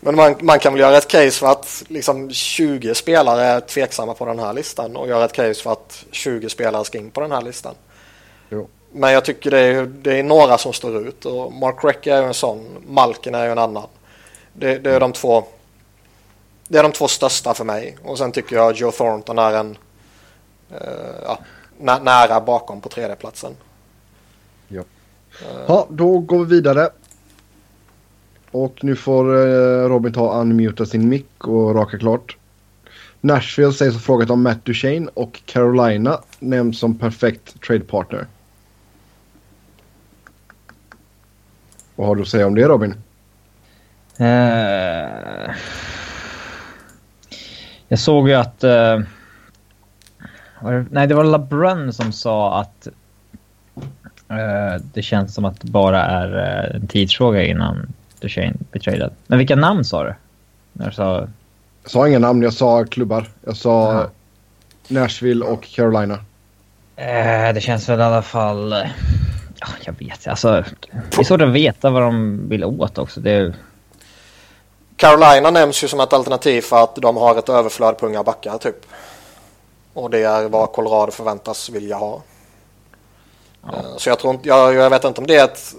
Men 0.00 0.16
man, 0.16 0.34
man 0.40 0.58
kan 0.58 0.72
väl 0.72 0.80
göra 0.80 0.96
ett 0.96 1.08
case 1.08 1.30
för 1.30 1.46
att 1.46 1.82
liksom 1.88 2.30
20 2.30 2.94
spelare 2.94 3.44
är 3.44 3.60
tveksamma 3.60 4.14
på 4.14 4.26
den 4.26 4.38
här 4.38 4.52
listan 4.52 4.96
och 4.96 5.08
göra 5.08 5.24
ett 5.24 5.32
case 5.32 5.62
för 5.62 5.72
att 5.72 6.04
20 6.10 6.48
spelare 6.48 6.84
ska 6.84 6.98
in 6.98 7.10
på 7.10 7.20
den 7.20 7.32
här 7.32 7.42
listan. 7.42 7.74
Jo. 8.48 8.68
Men 8.92 9.12
jag 9.12 9.24
tycker 9.24 9.50
det 9.50 9.58
är, 9.58 9.86
det 9.86 10.18
är 10.18 10.22
några 10.22 10.58
som 10.58 10.72
står 10.72 11.08
ut 11.08 11.24
och 11.24 11.52
Mark 11.52 11.84
Recchi 11.84 12.10
är 12.10 12.20
ju 12.20 12.26
en 12.26 12.34
sån, 12.34 12.66
Malkin 12.86 13.34
är 13.34 13.44
ju 13.44 13.52
en 13.52 13.58
annan. 13.58 13.86
Det, 14.52 14.78
det, 14.78 14.90
är 14.90 15.00
de 15.00 15.12
två 15.12 15.44
det 16.68 16.78
är 16.78 16.82
de 16.82 16.92
två 16.92 17.08
största 17.08 17.54
för 17.54 17.64
mig 17.64 17.96
och 18.04 18.18
sen 18.18 18.32
tycker 18.32 18.56
jag 18.56 18.76
Joe 18.76 18.92
Thornton 18.92 19.38
är 19.38 19.52
en 19.52 19.78
uh, 20.72 20.78
ja, 21.24 21.38
nära 22.00 22.40
bakom 22.40 22.80
på 22.80 22.88
tredjeplatsen. 22.88 23.56
Ja, 25.66 25.86
då 25.90 26.18
går 26.18 26.44
vi 26.44 26.54
vidare. 26.54 26.88
Och 28.50 28.84
nu 28.84 28.96
får 28.96 29.36
eh, 29.36 29.88
Robin 29.88 30.12
ta 30.12 30.40
unmuta 30.40 30.86
sin 30.86 31.08
mick 31.08 31.48
och 31.48 31.74
raka 31.74 31.98
klart. 31.98 32.36
Nashville 33.20 33.72
sägs 33.72 33.94
ha 33.94 34.00
frågat 34.00 34.30
om 34.30 34.42
Matt 34.42 34.64
Duchene 34.64 35.10
och 35.14 35.42
Carolina 35.46 36.20
nämns 36.38 36.78
som 36.78 36.98
perfekt 36.98 37.62
trade 37.62 37.84
partner. 37.84 38.26
Vad 41.96 42.06
har 42.06 42.16
du 42.16 42.22
att 42.22 42.28
säga 42.28 42.46
om 42.46 42.54
det 42.54 42.68
Robin? 42.68 42.94
Uh, 44.20 45.54
jag 47.88 47.98
såg 47.98 48.28
ju 48.28 48.34
att... 48.34 48.64
Uh, 48.64 49.00
nej, 50.90 51.06
det 51.06 51.14
var 51.14 51.24
LeBron 51.24 51.92
som 51.92 52.12
sa 52.12 52.60
att 52.60 52.88
det 54.94 55.02
känns 55.02 55.34
som 55.34 55.44
att 55.44 55.60
det 55.60 55.70
bara 55.70 56.02
är 56.02 56.34
uh, 56.34 56.76
en 56.76 56.86
tidsfråga 56.86 57.42
innan 57.42 57.92
Duchene 58.20 58.54
blir 58.70 58.82
tradad. 58.82 59.12
Men 59.26 59.38
vilka 59.38 59.56
namn 59.56 59.84
sa 59.84 60.04
du? 60.04 60.14
När 60.72 60.86
du 60.86 60.92
sa... 60.92 61.28
Jag 61.82 61.90
sa 61.90 62.08
inga 62.08 62.18
namn, 62.18 62.42
jag 62.42 62.52
sa 62.52 62.84
klubbar. 62.84 63.28
Jag 63.44 63.56
sa 63.56 63.92
Aha. 63.92 64.06
Nashville 64.88 65.44
och 65.44 65.64
Carolina. 65.64 66.14
Uh, 66.14 67.54
det 67.54 67.60
känns 67.62 67.88
väl 67.88 68.00
i 68.00 68.02
alla 68.02 68.22
fall... 68.22 68.74
Ja, 69.60 69.66
jag 69.84 69.98
vet 69.98 70.26
alltså, 70.26 70.64
Det 71.10 71.20
är 71.20 71.24
svårt 71.24 71.40
att 71.40 71.48
veta 71.48 71.90
vad 71.90 72.02
de 72.02 72.48
vill 72.48 72.64
åt 72.64 72.98
också. 72.98 73.20
Det 73.20 73.54
Carolina 74.96 75.50
nämns 75.50 75.84
ju 75.84 75.88
som 75.88 76.00
ett 76.00 76.12
alternativ 76.12 76.60
för 76.60 76.84
att 76.84 76.96
de 76.96 77.16
har 77.16 77.38
ett 77.38 77.48
överflöd 77.48 77.98
på 77.98 78.06
unga 78.06 78.22
backar 78.22 78.58
typ. 78.58 78.86
Och 79.92 80.10
det 80.10 80.22
är 80.22 80.48
vad 80.48 80.72
Colorado 80.72 81.12
förväntas 81.12 81.70
vilja 81.70 81.96
ha. 81.96 82.22
Ja. 83.72 83.78
Eh, 83.78 83.96
så 83.96 84.08
jag, 84.08 84.18
tror 84.18 84.34
inte, 84.34 84.48
jag, 84.48 84.74
jag 84.74 84.90
vet 84.90 85.04
inte 85.04 85.20
om 85.20 85.26
det 85.26 85.36
är 85.36 85.44
ett 85.44 85.74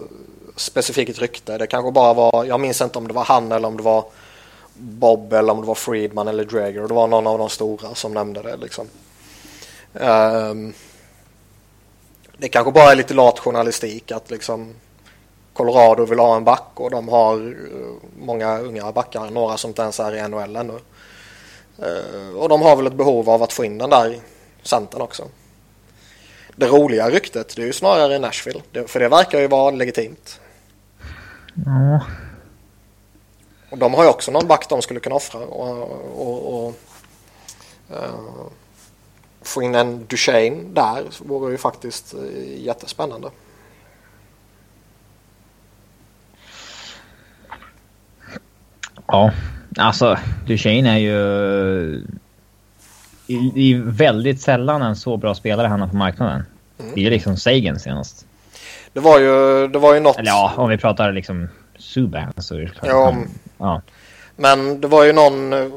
specifikt 0.56 1.20
rykte. 1.20 1.58
Det 1.58 1.68
kanske 1.68 1.92
bara 1.92 2.14
var, 2.14 2.46
jag 2.46 2.60
minns 2.60 2.82
inte 2.82 2.98
om 2.98 3.08
det 3.08 3.14
var 3.14 3.24
han 3.24 3.52
eller 3.52 3.68
om 3.68 3.78
det 3.78 3.84
var 3.84 4.06
Bob 4.74 5.34
eller 5.34 5.54
om 5.54 5.62
det 5.62 5.68
var 5.68 5.76
Friedman 5.76 6.28
eller 6.28 6.46
Drager. 6.46 6.88
Det 6.88 6.94
var 6.94 7.08
någon 7.08 7.28
av 7.28 7.38
de 7.38 7.50
stora 7.50 7.96
som 7.96 8.14
nämnde 8.14 8.42
det. 8.42 8.58
Liksom. 8.58 8.88
Um, 9.94 10.74
det 12.38 12.50
kanske 12.50 12.72
bara 12.72 12.92
är 12.92 12.96
lite 12.96 13.14
lat 13.14 13.40
journalistik 13.40 14.12
att 14.12 14.32
liksom 14.32 14.74
Colorado 15.54 16.06
vill 16.06 16.20
ha 16.20 16.36
en 16.36 16.44
back 16.44 16.72
och 16.74 16.92
de 16.92 17.10
har 17.10 17.36
eh, 17.36 18.10
många 18.20 18.60
unga 18.60 18.92
backar, 18.92 19.30
några 19.30 19.58
som 19.58 19.70
inte 19.70 19.82
ens 19.82 20.00
är 20.00 20.16
i 20.16 20.28
NHL 20.28 20.56
ännu. 20.56 20.80
Eh, 21.78 22.36
och 22.38 22.50
de 22.50 22.62
har 22.62 22.76
väl 22.76 22.88
ett 22.88 22.94
behov 22.94 23.30
av 23.30 23.44
att 23.44 23.54
få 23.54 23.66
in 23.66 23.78
den 23.78 23.90
där 23.90 24.20
centern 24.64 25.02
också. 25.02 25.24
Det 26.60 26.68
roliga 26.68 27.10
ryktet 27.10 27.56
det 27.56 27.62
är 27.62 27.66
ju 27.66 27.74
snarare 27.74 28.20
Nashville, 28.20 28.62
för 28.88 29.00
det 29.00 29.10
verkar 29.10 29.40
ju 29.40 29.48
vara 29.48 29.72
legitimt. 29.72 30.40
Ja. 31.66 32.06
Och 33.70 33.78
de 33.78 33.94
har 33.94 34.04
ju 34.04 34.10
också 34.10 34.32
någon 34.32 34.48
back 34.48 34.70
de 34.70 34.82
skulle 34.82 35.00
kunna 35.00 35.16
offra 35.16 35.40
och, 35.40 35.92
och, 36.18 36.68
och 36.68 36.76
uh, 37.92 38.48
få 39.42 39.62
in 39.62 39.76
en 39.76 40.06
Duchene 40.08 40.64
där 40.74 41.04
vore 41.20 41.52
ju 41.52 41.58
faktiskt 41.58 42.14
uh, 42.14 42.58
jättespännande. 42.58 43.30
Ja, 49.08 49.32
alltså 49.78 50.18
Duchene 50.48 50.90
är 50.90 50.98
ju 50.98 52.08
det 53.28 53.74
är 53.74 53.82
väldigt 53.92 54.42
sällan 54.42 54.82
en 54.82 54.96
så 54.96 55.18
bra 55.18 55.36
spelare 55.36 55.68
hamnar 55.68 55.88
på 55.88 55.96
marknaden. 55.96 56.46
Mm. 56.80 56.92
Det 56.96 57.00
är 57.00 57.04
ju 57.04 57.10
liksom 57.10 57.38
Sagan 57.38 57.80
senast. 57.80 58.26
Det 58.94 59.00
var 59.00 59.20
ju, 59.20 59.68
det 59.68 59.80
var 59.80 59.94
ju 59.94 60.00
något... 60.00 60.18
Eller 60.18 60.32
ja, 60.32 60.54
om 60.58 60.70
vi 60.70 60.78
pratar 60.78 61.12
liksom 61.12 61.50
Subban 61.78 62.34
så 62.38 62.56
är 62.56 62.60
det 62.60 62.70
klart. 62.70 62.88
Ja, 62.88 63.16
ja. 63.58 63.82
Men 64.36 64.82
det 64.82 64.88
var 64.88 65.04
ju 65.04 65.14
någon... 65.14 65.54
Eh, 65.54 65.68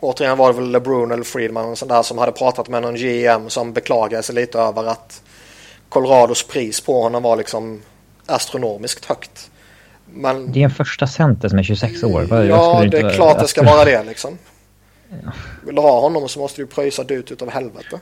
återigen 0.00 0.38
var 0.38 0.52
det 0.52 0.58
väl 0.58 0.70
LeBron 0.70 1.12
eller 1.12 1.24
Friedman 1.24 1.76
sån 1.76 1.88
där 1.88 2.02
som 2.02 2.18
hade 2.18 2.32
pratat 2.32 2.68
med 2.68 2.82
någon 2.82 2.94
GM 2.94 3.48
som 3.48 3.72
beklagade 3.72 4.22
sig 4.22 4.34
lite 4.34 4.58
över 4.58 4.84
att 4.84 5.22
Colorados 5.88 6.46
pris 6.46 6.80
på 6.80 7.02
honom 7.02 7.22
var 7.22 7.36
liksom 7.36 7.82
astronomiskt 8.26 9.04
högt. 9.04 9.50
Men... 10.04 10.52
Det 10.52 10.60
är 10.60 10.64
en 10.64 10.70
första 10.70 11.06
center 11.06 11.48
som 11.48 11.58
är 11.58 11.62
26 11.62 12.02
år. 12.02 12.26
Ja, 12.30 12.84
det 12.90 12.98
är 12.98 13.14
klart 13.14 13.38
det 13.38 13.48
ska 13.48 13.62
vara 13.62 13.84
det 13.84 14.04
liksom. 14.04 14.38
Ja. 15.10 15.32
Vill 15.66 15.74
du 15.74 15.80
ha 15.80 16.00
honom 16.00 16.28
så 16.28 16.38
måste 16.38 16.62
du 16.62 16.66
pröjsa 16.66 17.04
dyrt 17.04 17.30
utav 17.30 17.50
helvete. 17.50 18.00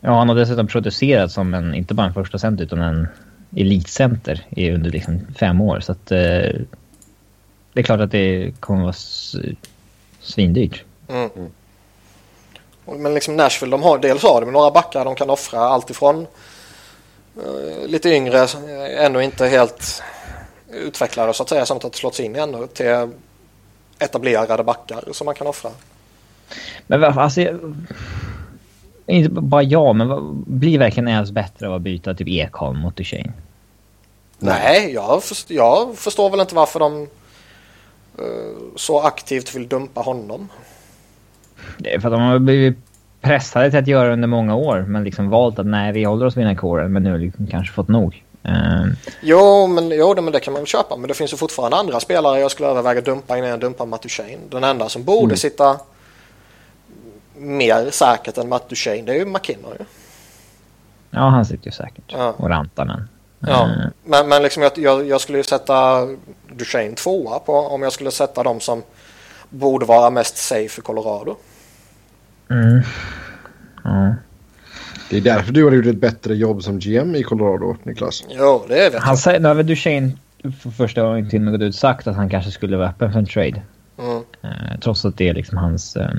Ja, 0.00 0.18
han 0.18 0.28
har 0.28 0.36
dessutom 0.36 0.66
producerat 0.66 1.32
som 1.32 1.54
en, 1.54 1.74
inte 1.74 1.94
bara 1.94 2.06
en 2.06 2.14
första 2.14 2.38
center 2.38 2.64
utan 2.64 2.80
en 2.80 3.08
elitcenter 3.56 4.46
i 4.50 4.70
under 4.70 4.90
liksom 4.90 5.26
fem 5.38 5.60
år. 5.60 5.80
Så 5.80 5.92
att 5.92 6.10
eh, 6.10 6.52
det 7.72 7.80
är 7.80 7.82
klart 7.82 8.00
att 8.00 8.10
det 8.10 8.52
kommer 8.60 8.82
vara 8.82 8.94
svindyrt. 10.20 10.84
Mm. 11.08 11.30
Men 12.86 13.14
liksom 13.14 13.36
Nashville, 13.36 13.70
de 13.70 13.82
har, 13.82 13.98
dels 13.98 14.22
har 14.22 14.40
de 14.40 14.52
några 14.52 14.70
backar 14.70 15.04
de 15.04 15.14
kan 15.14 15.30
offra 15.30 15.60
alltifrån 15.60 16.26
uh, 17.36 17.86
lite 17.86 18.08
yngre, 18.08 18.38
eh, 18.42 19.04
ännu 19.04 19.24
inte 19.24 19.46
helt 19.46 20.02
utvecklade 20.70 21.34
så 21.34 21.42
att 21.42 21.48
säga, 21.48 21.66
samt 21.66 21.84
att 21.84 21.94
slått 21.94 22.18
in 22.18 22.36
ännu 22.36 22.66
till 22.66 23.12
etablerade 23.98 24.64
backar 24.64 25.04
som 25.12 25.24
man 25.24 25.34
kan 25.34 25.46
offra. 25.46 25.70
Men 26.86 27.04
alltså, 27.04 27.40
inte 29.06 29.30
bara 29.30 29.62
jag, 29.62 29.96
men 29.96 30.42
blir 30.46 30.78
verkligen 30.78 31.08
ens 31.08 31.30
bättre 31.30 31.68
av 31.68 31.74
att 31.74 31.82
byta 31.82 32.14
typ 32.14 32.28
Ekholm 32.28 32.78
mot 32.78 32.96
Duchene? 32.96 33.32
Nej, 34.38 34.92
jag, 34.92 35.22
först, 35.22 35.50
jag 35.50 35.96
förstår 35.96 36.30
väl 36.30 36.40
inte 36.40 36.54
varför 36.54 36.80
de 36.80 37.02
uh, 37.02 37.06
så 38.76 39.00
aktivt 39.00 39.54
vill 39.54 39.68
dumpa 39.68 40.00
honom. 40.00 40.48
Det 41.78 41.94
är 41.94 42.00
för 42.00 42.08
att 42.08 42.14
de 42.14 42.20
har 42.20 42.38
blivit 42.38 42.78
pressade 43.20 43.70
till 43.70 43.78
att 43.78 43.88
göra 43.88 44.06
det 44.06 44.12
under 44.12 44.28
många 44.28 44.54
år, 44.54 44.84
men 44.88 45.04
liksom 45.04 45.30
valt 45.30 45.58
att 45.58 45.66
nej, 45.66 45.92
vi 45.92 46.04
håller 46.04 46.26
oss 46.26 46.36
vid 46.36 46.44
den 46.44 46.48
här 46.48 46.60
kåren, 46.60 46.92
men 46.92 47.02
nu 47.02 47.10
har 47.10 47.18
liksom 47.18 47.46
kanske 47.46 47.74
fått 47.74 47.88
nog. 47.88 48.22
Uh... 48.48 48.92
Jo, 49.20 49.66
men, 49.66 49.90
jo, 49.90 50.14
men 50.14 50.32
det 50.32 50.40
kan 50.40 50.52
man 50.52 50.66
köpa, 50.66 50.96
men 50.96 51.08
det 51.08 51.14
finns 51.14 51.32
ju 51.32 51.36
fortfarande 51.36 51.76
andra 51.76 52.00
spelare 52.00 52.40
jag 52.40 52.50
skulle 52.50 52.68
överväga 52.68 53.00
dumpa 53.00 53.38
innan 53.38 53.50
jag 53.50 53.60
dumpar 53.60 53.86
Matt 53.86 54.02
Duchene. 54.02 54.38
Den 54.50 54.64
enda 54.64 54.88
som 54.88 55.04
borde 55.04 55.24
mm. 55.24 55.36
sitta 55.36 55.78
mer 57.36 57.90
säkert 57.90 58.38
än 58.38 58.48
Matt 58.48 58.68
Duchene, 58.68 59.02
det 59.02 59.12
är 59.12 59.16
ju 59.16 59.24
McKinnon 59.24 59.72
ju. 59.78 59.84
Ja, 61.10 61.28
han 61.28 61.44
sitter 61.44 61.66
ju 61.66 61.72
säkert. 61.72 62.04
Ja. 62.12 62.34
Och 62.36 62.48
Rantanen. 62.48 63.08
Ja, 63.38 63.64
mm. 63.64 63.90
men, 64.04 64.28
men 64.28 64.42
liksom 64.42 64.62
jag, 64.76 65.06
jag, 65.06 65.20
skulle 65.20 65.38
ju 65.38 65.44
sätta 65.44 66.06
Duchene 66.52 66.94
tvåa 66.94 67.38
på 67.38 67.52
om 67.52 67.82
jag 67.82 67.92
skulle 67.92 68.10
sätta 68.10 68.42
dem 68.42 68.60
som 68.60 68.82
borde 69.50 69.86
vara 69.86 70.10
mest 70.10 70.36
safe 70.36 70.80
i 70.80 70.82
Colorado. 70.82 71.36
Mm. 72.50 72.82
Ja. 73.84 74.14
Det 75.10 75.16
är 75.16 75.20
därför 75.20 75.52
du 75.52 75.64
har 75.64 75.72
gjort 75.72 75.86
ett 75.86 76.00
bättre 76.00 76.34
jobb 76.34 76.62
som 76.62 76.78
GM 76.78 77.14
i 77.14 77.22
Colorado, 77.22 77.76
Niklas. 77.82 78.24
Jo, 78.28 78.64
det 78.68 78.74
vet 78.74 78.92
jag. 78.92 79.00
Han 79.00 79.16
säger, 79.16 79.40
nu 79.40 79.48
har 79.48 79.54
väl 79.54 79.66
Duchene 79.66 80.12
för 80.62 80.70
första 80.70 81.02
gången 81.02 81.30
till 81.30 81.38
och 81.38 81.44
med 81.44 81.52
gått 81.52 81.62
ut 81.62 81.74
sagt 81.74 82.06
att 82.06 82.16
han 82.16 82.30
kanske 82.30 82.50
skulle 82.50 82.76
vara 82.76 82.88
öppen 82.88 83.12
för 83.12 83.18
en 83.18 83.26
trade. 83.26 83.62
Mm. 83.98 84.22
Eh, 84.42 84.80
trots 84.80 85.04
att 85.04 85.16
det 85.16 85.28
är 85.28 85.34
liksom 85.34 85.58
hans... 85.58 85.96
Eh, 85.96 86.10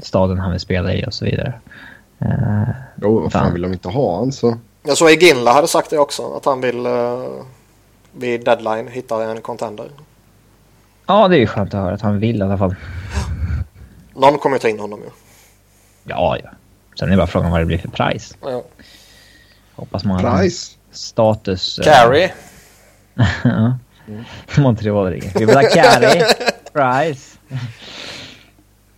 staden 0.00 0.38
han 0.38 0.50
vill 0.50 0.60
spela 0.60 0.94
i 0.94 1.04
och 1.06 1.14
så 1.14 1.24
vidare. 1.24 1.54
Eh, 2.18 2.68
jo, 3.02 3.20
vad 3.20 3.32
fan, 3.32 3.42
fan 3.42 3.52
vill 3.52 3.62
de 3.62 3.72
inte 3.72 3.88
ha 3.88 4.18
han 4.18 4.32
så? 4.32 4.58
Jag 4.82 4.96
såg 4.96 5.10
Ginla 5.10 5.52
hade 5.52 5.68
sagt 5.68 5.90
det 5.90 5.98
också. 5.98 6.34
Att 6.36 6.44
han 6.44 6.60
vill 6.60 6.86
uh, 6.86 7.42
vid 8.12 8.44
deadline 8.44 8.88
hitta 8.88 9.30
en 9.30 9.40
contender. 9.40 9.90
Ja, 11.06 11.28
det 11.28 11.36
är 11.36 11.40
ju 11.40 11.46
skönt 11.46 11.74
att 11.74 11.80
höra 11.80 11.94
att 11.94 12.02
han 12.02 12.18
vill 12.18 12.36
i 12.36 12.42
alla 12.42 12.58
fall. 12.58 12.74
Någon 14.14 14.38
kommer 14.38 14.56
ju 14.56 14.60
ta 14.60 14.68
in 14.68 14.80
honom 14.80 15.00
ju. 15.00 15.10
Ja, 16.04 16.36
ja. 16.44 16.50
Sen 16.98 17.08
är 17.08 17.10
det 17.10 17.16
bara 17.16 17.26
frågan 17.26 17.50
vad 17.50 17.60
det 17.60 17.66
blir 17.66 17.78
för 17.78 17.88
pris. 17.88 18.36
Ja. 18.42 18.62
Hoppas 19.74 20.04
man 20.04 20.38
Price? 20.38 20.76
Status. 20.90 21.78
Eh, 21.78 21.84
Carry. 21.84 22.28
ja. 23.44 23.78
Mm. 24.08 24.24
Montreal 24.58 25.10
Vi 25.10 25.44
vill 25.44 25.56
ha 25.56 25.62
carry. 25.62 26.22
Price. 26.72 27.38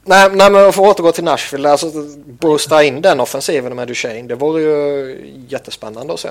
Nej, 0.04 0.30
nej 0.32 0.50
men 0.50 0.72
för 0.72 0.82
att 0.82 0.88
återgå 0.88 1.12
till 1.12 1.24
Nashville, 1.24 1.70
alltså 1.70 1.90
boosta 2.26 2.84
in 2.84 3.02
den 3.02 3.20
offensiven 3.20 3.76
med 3.76 3.88
Duchene, 3.88 4.22
det 4.22 4.34
vore 4.34 4.62
ju 4.62 5.44
jättespännande 5.48 6.14
att 6.14 6.20
se. 6.20 6.30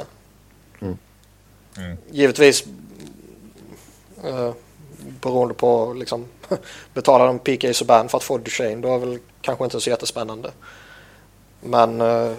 Mm. 0.80 0.97
Mm. 1.78 1.97
Givetvis 2.11 2.63
eh, 4.24 4.51
beroende 5.22 5.53
på 5.53 5.93
liksom 5.93 6.26
betala 6.93 7.26
de 7.26 7.39
PK 7.39 7.74
Subban 7.74 8.09
för 8.09 8.17
att 8.17 8.24
få 8.24 8.38
Duchene, 8.38 8.82
då 8.82 8.95
är 8.95 8.97
väl 8.97 9.19
kanske 9.41 9.63
inte 9.63 9.80
så 9.80 9.89
jättespännande. 9.89 10.51
Men 11.61 12.01
eh, 12.01 12.32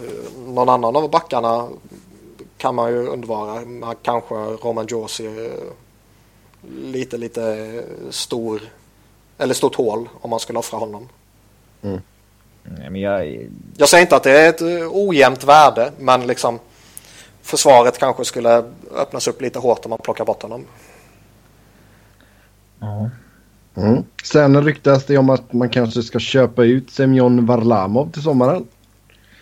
någon 0.46 0.68
annan 0.68 0.96
av 0.96 1.10
backarna 1.10 1.68
kan 2.56 2.74
man 2.74 2.90
ju 2.90 3.06
undvara. 3.06 3.64
Man 3.64 3.96
kanske 4.02 4.34
Roman 4.34 4.86
Josi 4.86 5.50
lite, 6.70 7.16
lite 7.16 7.84
stor 8.10 8.60
eller 9.38 9.54
stort 9.54 9.74
hål 9.74 10.08
om 10.20 10.30
man 10.30 10.40
skulle 10.40 10.58
offra 10.58 10.78
honom. 10.78 11.08
Mm. 11.82 12.00
men 12.64 12.96
jag... 12.96 13.48
jag 13.76 13.88
säger 13.88 14.02
inte 14.02 14.16
att 14.16 14.22
det 14.22 14.40
är 14.40 14.48
ett 14.48 14.60
eh, 14.60 14.88
ojämnt 14.90 15.44
värde, 15.44 15.92
men 15.98 16.26
liksom 16.26 16.58
försvaret 17.42 17.98
kanske 17.98 18.24
skulle 18.24 18.64
öppnas 18.96 19.28
upp 19.28 19.42
lite 19.42 19.58
hårt 19.58 19.84
om 19.84 19.90
man 19.90 19.98
plockar 19.98 20.24
bort 20.24 20.42
honom. 20.42 20.64
Ja. 22.80 23.10
Mm. 23.74 24.04
Sen 24.24 24.64
ryktas 24.64 25.04
det 25.04 25.18
om 25.18 25.30
att 25.30 25.52
man 25.52 25.68
kanske 25.68 26.02
ska 26.02 26.18
köpa 26.18 26.64
ut 26.64 26.90
Semyon 26.90 27.46
Varlamov 27.46 28.10
till 28.10 28.22
sommaren. 28.22 28.66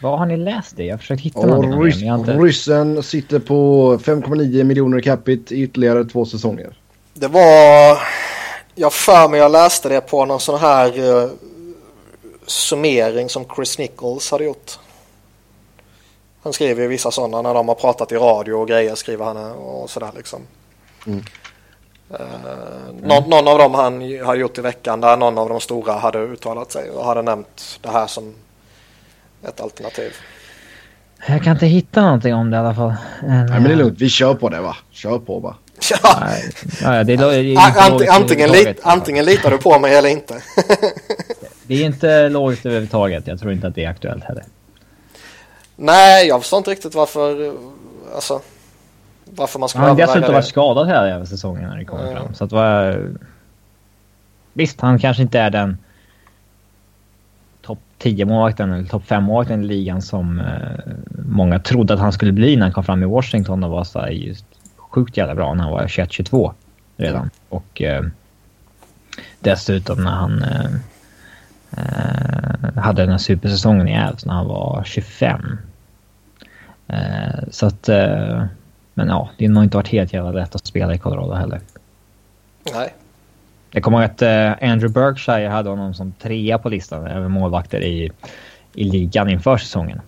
Vad 0.03 0.19
har 0.19 0.27
ni 0.27 0.37
läst 0.37 0.77
det? 0.77 0.85
Jag 0.85 0.93
har 0.93 0.99
försökt 0.99 1.23
hitta 1.23 1.47
någonting. 1.47 1.83
Rys 1.83 2.03
inte... 2.03 2.33
Ryssen 2.33 3.03
sitter 3.03 3.39
på 3.39 3.99
5,9 3.99 4.65
miljoner 4.65 5.01
capita 5.01 5.55
i 5.55 5.63
ytterligare 5.63 6.05
två 6.05 6.25
säsonger. 6.25 6.77
Det 7.15 7.29
var... 7.29 7.99
Jag 8.75 8.93
för 8.93 9.29
mig 9.29 9.41
jag 9.41 9.53
läste 9.53 9.89
det 9.89 10.01
på 10.01 10.25
någon 10.25 10.41
sån 10.41 10.61
här 10.61 10.99
uh, 10.99 11.31
summering 12.51 13.29
som 13.29 13.45
Chris 13.57 13.79
Nichols 13.79 14.31
hade 14.31 14.45
gjort. 14.45 14.79
Han 16.43 16.53
skriver 16.53 16.83
ju 16.83 16.89
vissa 16.89 17.11
sådana 17.11 17.43
när 17.43 17.55
de 17.55 17.69
har 17.69 17.75
pratat 17.75 18.13
i 18.13 18.15
radio 18.15 18.53
och 18.53 18.69
grejer 18.69 18.95
skriver 18.95 19.25
han 19.25 19.37
och 19.53 19.91
sådär 19.91 20.11
liksom. 20.17 20.41
Mm. 21.07 21.25
Uh, 22.11 22.17
någon, 23.03 23.31
någon, 23.31 23.49
av 23.49 23.59
dem 23.59 23.75
han 23.75 24.21
har 24.25 24.35
gjort 24.35 24.59
i 24.59 24.61
veckan 24.61 25.01
där 25.01 25.17
någon 25.17 25.39
av 25.39 25.49
de 25.49 25.61
stora 25.61 25.93
hade 25.93 26.19
uttalat 26.19 26.73
sig 26.73 26.91
och 26.91 27.05
hade 27.05 27.23
nämnt 27.23 27.79
det 27.83 27.91
här 27.91 28.07
som 28.07 28.35
ett 29.49 29.61
alternativ. 29.61 30.13
Jag 31.27 31.45
kan 31.45 31.53
inte 31.53 31.67
hitta 31.67 32.03
någonting 32.03 32.35
om 32.35 32.51
det 32.51 32.57
i 32.57 32.61
alla 32.61 32.75
fall. 32.75 32.95
Nej 33.23 33.47
men 33.49 33.65
det 33.65 33.73
är 33.73 33.77
lugnt, 33.77 33.99
vi 33.99 34.09
kör 34.09 34.35
på 34.35 34.49
det 34.49 34.61
va? 34.61 34.77
Kör 34.91 35.19
på 35.19 35.39
va? 35.39 35.57
Ja. 35.91 36.19
Nej, 36.21 37.05
det 37.05 37.13
är, 37.13 37.43
det 37.43 37.55
är 37.55 37.93
Ant, 37.93 38.09
antingen, 38.09 38.51
lit, 38.53 38.79
antingen 38.83 39.25
litar 39.25 39.51
du 39.51 39.59
på 39.59 39.79
mig 39.79 39.95
eller 39.95 40.09
inte. 40.09 40.35
det 41.71 41.83
är 41.83 41.87
inte 41.87 42.29
lågt 42.29 42.67
överhuvudtaget. 42.67 43.27
Jag 43.27 43.41
tror 43.41 43.53
inte 43.53 43.67
att 43.67 43.75
det 43.75 43.85
är 43.85 43.89
aktuellt 43.89 44.25
heller. 44.25 44.45
Nej, 45.77 46.27
jag 46.27 46.41
förstår 46.41 46.59
inte 46.59 46.71
riktigt 46.71 46.95
varför. 46.95 47.53
Alltså, 48.15 48.41
varför 49.25 49.59
man 49.59 49.69
ska 49.69 49.79
Han 49.79 49.89
har 49.89 49.97
dessutom 49.97 50.35
varit 50.35 50.47
skadad 50.47 50.89
hela 50.89 51.09
jävla 51.09 51.27
säsongen 51.27 51.71
när 51.71 51.79
det 51.79 51.85
kommer 51.85 52.03
mm. 52.03 52.17
fram. 52.17 52.35
Så 52.35 52.45
att 52.45 52.53
var... 52.53 53.09
Visst, 54.53 54.81
han 54.81 54.99
kanske 54.99 55.23
inte 55.23 55.41
är 55.41 55.51
den 55.51 55.79
topp 57.63 57.79
10 57.99 58.25
målvakten 58.25 58.73
eller 58.73 58.89
topp 58.89 59.05
5 59.07 59.23
målvakten 59.23 59.65
i 59.65 59.67
ligan 59.67 60.03
som 60.03 60.41
eh, 60.41 60.93
många 61.29 61.59
trodde 61.59 61.95
att 61.95 62.01
han 62.01 62.13
skulle 62.13 62.33
bli 62.33 62.57
när 62.57 62.63
han 62.63 62.73
kom 62.73 62.85
fram 62.85 63.03
i 63.03 63.07
Washington 63.07 63.65
och 63.65 63.71
var 63.71 63.85
så 63.85 64.07
just 64.11 64.45
sjukt 64.77 65.17
jävla 65.17 65.35
bra 65.35 65.55
när 65.55 65.65
han 65.65 65.73
var 65.73 65.83
21-22 65.83 66.53
redan. 66.97 67.31
Och 67.49 67.83
eh, 67.83 68.05
dessutom 69.41 70.05
när 70.05 70.11
han 70.11 70.43
eh 70.43 70.71
hade 72.77 73.03
den 73.03 73.11
här 73.11 73.19
supersäsongen 73.19 73.89
i 73.89 73.99
Avs 74.01 74.25
när 74.25 74.35
han 74.35 74.47
var 74.47 74.83
25. 74.87 75.59
Eh, 76.89 77.45
så 77.51 77.67
att... 77.67 77.89
Eh, 77.89 78.45
men 78.95 79.09
ja, 79.09 79.31
det 79.39 79.47
har 79.47 79.53
nog 79.53 79.65
inte 79.65 79.77
varit 79.77 79.89
helt 79.89 80.13
jävla 80.13 80.33
lätt 80.33 80.55
att 80.55 80.67
spela 80.67 80.95
i 80.95 80.99
Colorado 80.99 81.35
heller. 81.35 81.61
Nej. 82.75 82.95
Jag 83.71 83.83
kommer 83.83 83.99
ihåg 83.99 84.11
att 84.11 84.23
Andrew 84.63 84.89
Berkshire 84.89 85.49
hade 85.49 85.71
honom 85.71 85.95
som 85.95 86.13
trea 86.13 86.59
på 86.59 86.69
listan 86.69 87.07
över 87.07 87.29
målvakter 87.29 87.81
i, 87.81 88.11
i 88.75 88.85
ligan 88.85 89.29
inför 89.29 89.57
säsongen. 89.57 90.01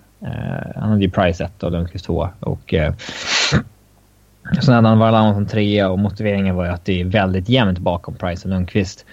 Han 0.76 0.90
hade 0.90 1.02
ju 1.02 1.10
Price 1.10 1.44
1 1.44 1.62
och 1.62 1.72
Lundqvist 1.72 2.04
2. 2.04 2.28
Och, 2.40 2.74
så 4.60 4.72
hade 4.72 4.88
han 4.88 4.98
Varlamov 4.98 5.34
som 5.34 5.46
trea 5.46 5.90
och 5.90 5.98
motiveringen 5.98 6.56
var 6.56 6.64
ju 6.64 6.70
att 6.70 6.84
det 6.84 7.00
är 7.00 7.04
väldigt 7.04 7.48
jämnt 7.48 7.78
bakom 7.78 8.14
Price 8.14 8.48
och 8.48 8.54
Lundqvist. 8.54 9.06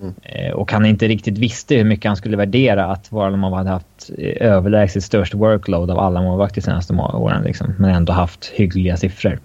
Mm. 0.00 0.54
Och 0.54 0.72
han 0.72 0.86
inte 0.86 1.08
riktigt 1.08 1.38
visste 1.38 1.74
hur 1.74 1.84
mycket 1.84 2.08
han 2.08 2.16
skulle 2.16 2.36
värdera 2.36 2.86
att 2.86 3.12
Varlamov 3.12 3.54
hade 3.54 3.70
haft 3.70 4.10
överlägset 4.40 5.04
störst 5.04 5.34
workload 5.34 5.90
av 5.90 5.98
alla 5.98 6.22
målvakter 6.22 6.60
de 6.60 6.64
senaste 6.64 6.94
åren. 6.94 7.42
Liksom, 7.42 7.74
men 7.78 7.90
ändå 7.90 8.12
haft 8.12 8.44
hyggliga 8.44 8.96
siffror. 8.96 9.38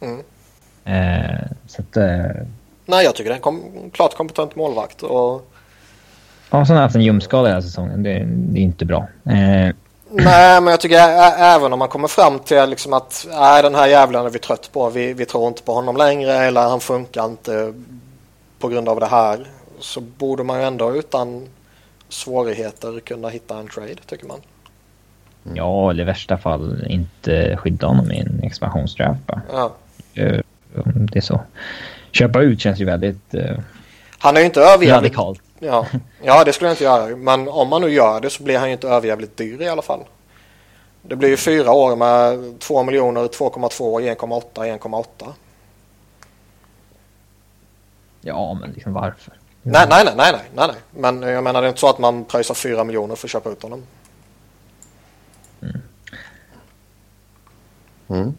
Mm. 0.00 0.20
så 1.66 1.82
att, 1.82 1.96
Nej, 2.86 3.04
jag 3.04 3.14
tycker 3.14 3.30
det 3.30 3.34
är 3.34 3.36
en 3.36 3.42
kom 3.42 3.62
klart 3.92 4.16
kompetent 4.16 4.56
målvakt. 4.56 5.02
Och... 5.02 5.50
Ja, 6.50 6.64
som 6.64 6.76
har 6.76 6.82
haft 6.82 6.96
en 6.96 7.02
ljumskada 7.02 7.48
hela 7.48 7.62
säsongen. 7.62 8.02
Det, 8.02 8.24
det, 8.26 8.58
är 8.58 8.62
inte 8.62 8.84
bra. 8.84 9.06
Eh... 9.24 9.74
Nej, 10.10 10.60
men 10.60 10.66
jag 10.66 10.80
tycker 10.80 10.96
även 11.38 11.72
om 11.72 11.78
man 11.78 11.88
kommer 11.88 12.08
fram 12.08 12.38
till 12.38 12.70
liksom 12.70 12.92
att 12.92 13.26
nej, 13.30 13.62
den 13.62 13.74
här 13.74 13.86
jävlen 13.86 14.26
är 14.26 14.30
vi 14.30 14.38
trött 14.38 14.70
på. 14.72 14.90
Vi, 14.90 15.12
vi 15.12 15.26
tror 15.26 15.48
inte 15.48 15.62
på 15.62 15.74
honom 15.74 15.96
längre 15.96 16.32
eller 16.32 16.60
han 16.60 16.80
funkar 16.80 17.24
inte 17.24 17.72
på 18.64 18.68
grund 18.68 18.88
av 18.88 19.00
det 19.00 19.06
här. 19.06 19.46
Så 19.78 20.00
borde 20.00 20.42
man 20.42 20.60
ju 20.60 20.66
ändå 20.66 20.96
utan 20.96 21.48
svårigheter 22.08 23.00
kunna 23.00 23.28
hitta 23.28 23.58
en 23.58 23.68
trade, 23.68 23.94
tycker 24.06 24.26
man. 24.26 24.40
Ja, 25.54 25.90
eller 25.90 26.02
i 26.02 26.06
värsta 26.06 26.38
fall 26.38 26.86
inte 26.88 27.56
skydda 27.56 27.86
honom 27.86 28.12
i 28.12 28.18
en 28.18 28.42
expansionsdraft 28.42 29.20
Ja. 29.52 29.72
Eh, 30.14 30.40
det 30.84 31.16
är 31.16 31.20
så 31.20 31.40
köpa 32.12 32.42
ut 32.42 32.60
känns 32.60 32.80
ju 32.80 32.84
väldigt 32.84 33.34
eh, 33.34 33.58
Han 34.18 34.36
är 34.36 34.40
ju 34.40 34.46
inte 34.46 34.60
överjävligt... 34.60 35.16
Radikalt. 35.16 35.42
Ja. 35.58 35.86
ja, 36.22 36.44
det 36.44 36.52
skulle 36.52 36.68
jag 36.68 36.74
inte 36.74 36.84
göra. 36.84 37.16
Men 37.16 37.48
om 37.48 37.68
man 37.68 37.82
nu 37.82 37.88
gör 37.88 38.20
det 38.20 38.30
så 38.30 38.42
blir 38.42 38.58
han 38.58 38.68
ju 38.68 38.72
inte 38.72 38.88
överjävligt 38.88 39.36
dyr 39.36 39.62
i 39.62 39.68
alla 39.68 39.82
fall. 39.82 40.00
Det 41.02 41.16
blir 41.16 41.28
ju 41.28 41.36
fyra 41.36 41.72
år 41.72 41.96
med 41.96 42.54
2 42.60 42.82
miljoner, 42.82 43.20
2,2, 43.20 44.16
1,8, 44.16 44.78
1,8. 44.78 45.32
Ja, 48.24 48.54
men 48.60 48.70
liksom 48.70 48.92
varför? 48.92 49.34
Nej, 49.62 49.86
nej, 49.90 50.04
nej, 50.04 50.14
nej, 50.16 50.32
nej, 50.54 50.66
nej. 50.68 50.76
Men 50.90 51.22
jag 51.22 51.44
menar 51.44 51.60
det 51.60 51.66
är 51.66 51.68
inte 51.68 51.80
så 51.80 51.88
att 51.88 51.98
man 51.98 52.24
pröjsar 52.24 52.54
4 52.54 52.84
miljoner 52.84 53.14
för 53.14 53.26
att 53.26 53.30
köpa 53.30 53.50
ut 53.50 53.62
honom. 53.62 53.82
Mm. 55.62 55.80
Mm. 58.08 58.34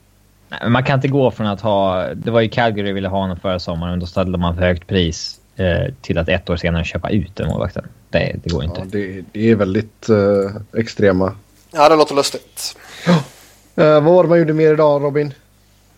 Man 0.73 0.83
kan 0.83 0.95
inte 0.95 1.07
gå 1.07 1.31
från 1.31 1.47
att 1.47 1.61
ha... 1.61 2.07
Det 2.13 2.31
var 2.31 2.41
ju 2.41 2.49
Calgary 2.49 2.91
ville 2.91 3.07
ha 3.07 3.19
honom 3.19 3.39
förra 3.39 3.59
sommaren 3.59 3.93
och 3.93 3.99
då 3.99 4.05
ställde 4.05 4.37
man 4.37 4.55
för 4.55 4.61
högt 4.61 4.87
pris 4.87 5.39
eh, 5.55 5.93
till 6.01 6.17
att 6.17 6.29
ett 6.29 6.49
år 6.49 6.55
senare 6.55 6.83
köpa 6.83 7.09
ut 7.09 7.35
den 7.35 7.47
målvakten. 7.47 7.87
Det, 8.09 8.35
det 8.43 8.49
går 8.49 8.63
inte. 8.63 8.79
Ja, 8.79 8.85
det, 8.89 9.23
det 9.31 9.51
är 9.51 9.55
väldigt 9.55 10.09
eh, 10.09 10.79
extrema. 10.79 11.35
Ja, 11.71 11.89
det 11.89 11.95
låter 11.95 12.15
lustigt. 12.15 12.77
Ja. 13.05 13.23
Eh, 13.83 14.01
vad 14.01 14.03
var 14.03 14.23
det 14.23 14.29
man 14.29 14.39
gjorde 14.39 14.53
mer 14.53 14.73
idag, 14.73 15.03
Robin? 15.03 15.33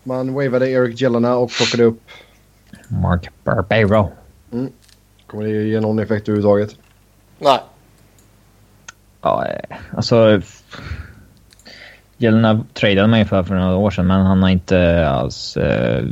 Man 0.02 0.34
wavade 0.34 0.70
Eric 0.70 1.00
Jelena 1.00 1.36
och 1.36 1.50
plockade 1.50 1.84
upp... 1.84 2.00
Mark 2.88 3.30
Barbero. 3.44 4.12
Mm. 4.52 4.72
Kommer 5.26 5.44
det 5.44 5.50
ge 5.50 5.80
någon 5.80 5.98
effekt 5.98 6.28
överhuvudtaget? 6.28 6.76
Nej. 7.38 7.60
Ja, 9.22 9.46
eh, 9.46 9.76
alltså... 9.96 10.42
Jelena 12.20 12.64
tradade 12.72 13.08
man 13.08 13.18
ju 13.18 13.24
för 13.24 13.42
för 13.42 13.54
några 13.54 13.76
år 13.76 13.90
sedan 13.90 14.06
men 14.06 14.26
han 14.26 14.42
har 14.42 14.50
inte 14.50 15.08
alls 15.08 15.56
eh, 15.56 16.04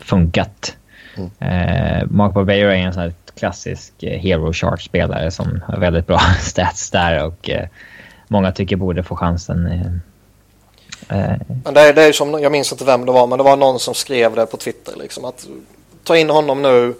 funkat. 0.00 0.76
Mm. 1.16 1.30
Eh, 1.38 2.06
Mark 2.10 2.34
Barbero 2.34 2.68
är 2.68 2.76
en 2.76 2.92
sån 2.92 3.02
här 3.02 3.12
klassisk 3.34 4.02
eh, 4.02 4.20
hero 4.20 4.52
chart-spelare 4.52 5.30
som 5.30 5.62
har 5.66 5.78
väldigt 5.78 6.06
bra 6.06 6.18
stats 6.40 6.90
där 6.90 7.26
och 7.26 7.50
eh, 7.50 7.68
många 8.28 8.52
tycker 8.52 8.76
borde 8.76 9.02
få 9.02 9.16
chansen. 9.16 10.00
Eh, 11.08 11.30
eh. 11.30 11.36
Men 11.64 11.74
det 11.74 11.80
är, 11.80 11.94
det 11.94 12.02
är 12.02 12.12
som, 12.12 12.42
jag 12.42 12.52
minns 12.52 12.72
inte 12.72 12.84
vem 12.84 13.06
det 13.06 13.12
var, 13.12 13.26
men 13.26 13.38
det 13.38 13.44
var 13.44 13.56
någon 13.56 13.80
som 13.80 13.94
skrev 13.94 14.34
det 14.34 14.46
på 14.46 14.56
Twitter 14.56 14.96
liksom 14.96 15.24
att 15.24 15.46
ta 16.04 16.16
in 16.16 16.30
honom 16.30 16.62
nu 16.62 16.94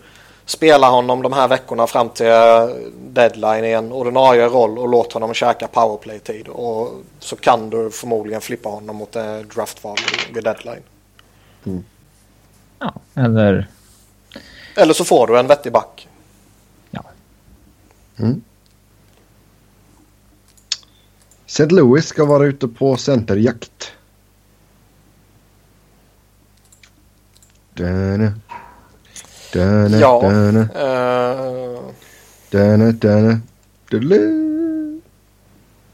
spela 0.47 0.89
honom 0.89 1.23
de 1.23 1.33
här 1.33 1.49
veckorna 1.49 1.87
fram 1.87 2.09
till 2.09 2.27
deadline 2.99 3.65
i 3.65 3.73
en 3.73 3.93
ordinarie 3.93 4.47
roll 4.47 4.79
och 4.79 4.89
låt 4.89 5.13
honom 5.13 5.35
käka 5.35 5.69
powerplay-tid. 5.69 6.49
Och 6.49 6.93
så 7.19 7.37
kan 7.37 7.71
du 7.71 7.91
förmodligen 7.91 8.41
flippa 8.41 8.69
honom 8.69 8.97
mot 8.97 9.17
draftval 9.55 9.97
vid 10.35 10.45
deadline. 10.45 10.83
Mm. 11.65 11.85
Ja, 12.79 12.95
eller... 13.15 13.69
Eller 14.77 14.95
så 14.95 15.05
får 15.05 15.27
du 15.27 15.39
en 15.39 15.47
vettig 15.47 15.73
back. 15.73 16.09
Ja. 16.91 17.05
Mm. 18.17 18.43
St. 21.47 21.67
Louis 21.67 22.07
ska 22.07 22.25
vara 22.25 22.47
ute 22.47 22.69
på 22.69 22.97
centerjakt. 22.97 23.93
Dana. 27.77 28.33
Dana, 29.53 29.99
ja. 29.99 30.21
Dana. 30.23 30.61
Uh... 30.61 31.81
Dana, 32.51 32.93
dana. 32.93 33.41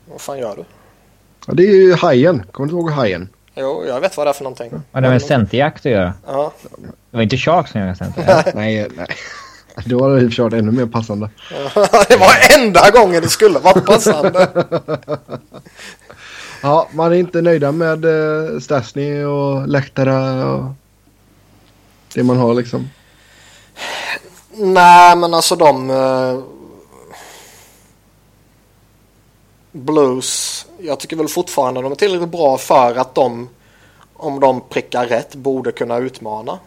Vad 0.07 0.21
fan 0.21 0.39
gör 0.39 0.57
du? 0.57 0.65
Ja, 1.47 1.55
det 1.55 1.63
är 1.63 1.77
ju 1.77 1.95
hajen. 1.95 2.43
Kommer 2.53 2.69
du 2.69 2.75
ihåg 2.75 2.91
hajen? 2.91 3.29
Jo, 3.55 3.85
jag 3.87 4.01
vet 4.01 4.17
vad 4.17 4.27
det 4.27 4.31
är 4.31 4.35
för 4.35 4.45
någonting. 4.45 4.71
Vad 4.93 5.03
det 5.03 5.11
med 5.11 5.23
centerjakt 5.23 5.87
att 5.87 5.93
göra? 5.93 6.15
Ja. 6.27 6.53
Det 7.11 7.17
var 7.17 7.23
inte 7.23 7.37
Shark 7.37 7.69
som 7.69 7.81
gjorde 7.81 7.95
center? 7.95 8.53
nej, 8.55 8.89
nej. 8.97 9.07
Då 9.87 10.03
hade 10.03 10.21
det 10.21 10.31
kört 10.31 10.53
ännu 10.53 10.73
mer 10.73 10.87
passande. 10.87 11.31
det 12.09 12.17
var 12.17 12.59
enda 12.59 12.91
gången 12.91 13.23
det 13.23 13.29
skulle 13.29 13.59
varit 13.59 13.87
passande. 13.87 14.49
ja, 16.63 16.89
man 16.93 17.13
är 17.13 17.17
inte 17.17 17.43
nöjda 17.43 17.73
med 17.73 18.05
uh, 18.05 18.61
Stasny 18.61 19.25
och 19.25 19.69
läktare 19.69 20.45
och 20.45 20.75
det 22.15 22.23
man 22.23 22.37
har 22.37 22.55
liksom. 22.55 22.91
Nej, 24.51 25.17
men 25.17 25.35
alltså 25.35 25.57
de... 25.57 25.91
Uh, 25.91 26.45
blues. 29.73 30.67
Jag 30.79 31.01
tycker 31.01 31.17
väl 31.17 31.29
fortfarande 31.29 31.83
de 31.83 31.93
är 31.93 31.97
tillräckligt 31.97 32.31
bra 32.31 32.59
för 32.59 32.97
att 32.97 33.15
de, 33.15 33.49
om 34.15 34.41
de 34.41 34.61
prickar 34.61 35.07
rätt, 35.07 35.35
borde 35.35 35.73
kunna 35.73 35.99
utmana. 35.99 36.59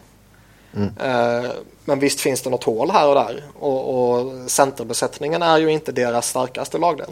Mm. 0.74 0.88
Uh, 0.88 1.50
men 1.84 1.98
visst 1.98 2.20
finns 2.20 2.42
det 2.42 2.50
något 2.50 2.64
hål 2.64 2.90
här 2.90 3.08
och 3.08 3.14
där. 3.14 3.44
Och, 3.58 4.10
och 4.10 4.50
centerbesättningen 4.50 5.42
är 5.42 5.58
ju 5.58 5.72
inte 5.72 5.92
deras 5.92 6.28
starkaste 6.28 6.78
lagdel. 6.78 7.10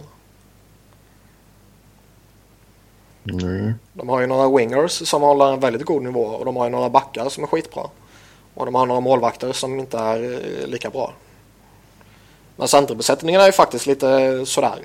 Mm. 3.25 3.75
De 3.93 4.09
har 4.09 4.21
ju 4.21 4.27
några 4.27 4.57
wingers 4.57 5.09
som 5.09 5.23
håller 5.23 5.53
en 5.53 5.61
väldigt 5.61 5.85
god 5.85 6.03
nivå 6.03 6.25
och 6.25 6.45
de 6.45 6.57
har 6.57 6.65
ju 6.65 6.71
några 6.71 6.91
backar 6.91 7.29
som 7.29 7.43
är 7.43 7.49
skitbra. 7.49 7.89
Och 8.55 8.67
de 8.67 8.75
har 8.75 8.87
några 8.87 9.01
målvakter 9.01 9.53
som 9.53 9.79
inte 9.79 9.99
är 9.99 10.23
eh, 10.23 10.67
lika 10.67 10.91
bra. 10.91 11.13
Men 12.57 12.69
centerbesättningen 12.69 13.41
är 13.41 13.47
ju 13.47 13.53
faktiskt 13.53 13.87
lite 13.87 14.47
sådär. 14.47 14.79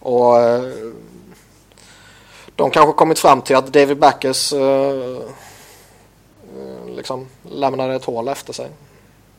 Och 0.00 0.38
eh, 0.38 0.62
de 2.56 2.70
kanske 2.70 2.92
kommit 2.92 3.18
fram 3.18 3.42
till 3.42 3.56
att 3.56 3.72
David 3.72 3.98
Backes 3.98 4.52
uh, 4.52 5.18
liksom 6.96 7.28
lämnade 7.50 7.94
ett 7.94 8.04
hål 8.04 8.28
efter 8.28 8.52
sig. 8.52 8.68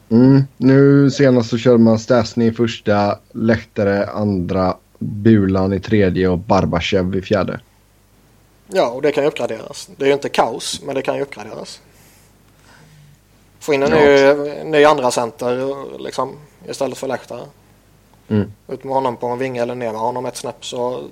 Mm, 0.09 0.43
nu 0.57 1.12
senast 1.12 1.49
så 1.49 1.57
körde 1.57 1.78
man 1.78 1.99
Stasny 1.99 2.47
i 2.47 2.51
första, 2.51 3.20
Läktare 3.32 4.05
andra, 4.05 4.78
Bulan 4.99 5.74
i 5.74 5.80
tredje 5.80 6.28
och 6.28 6.38
Barbachev 6.38 7.16
i 7.16 7.22
fjärde. 7.22 7.59
Ja, 8.68 8.88
och 8.88 9.01
det 9.01 9.12
kan 9.12 9.24
ju 9.24 9.28
uppgraderas. 9.28 9.89
Det 9.97 10.03
är 10.03 10.07
ju 10.07 10.14
inte 10.14 10.30
kaos, 10.30 10.82
men 10.86 10.95
det 10.95 11.01
kan 11.01 11.16
ju 11.16 11.22
uppgraderas. 11.22 11.82
Få 13.62 13.74
in 13.74 13.84
en 13.84 13.91
ja. 13.91 14.34
ny, 14.34 14.64
ny 14.64 14.84
andra 14.84 15.12
center 15.12 15.76
liksom, 15.99 16.38
istället 16.68 16.97
för 16.97 17.07
Lehtare. 17.07 17.45
Mm. 18.28 18.51
Ut 18.68 18.84
med 18.84 18.93
honom 18.93 19.18
på 19.18 19.28
en 19.28 19.39
vinge 19.39 19.62
eller 19.62 19.76
ner 19.76 19.91
med 19.91 20.01
honom 20.01 20.26
ett 20.26 20.38
snäpp 20.38 20.66
så 20.66 21.03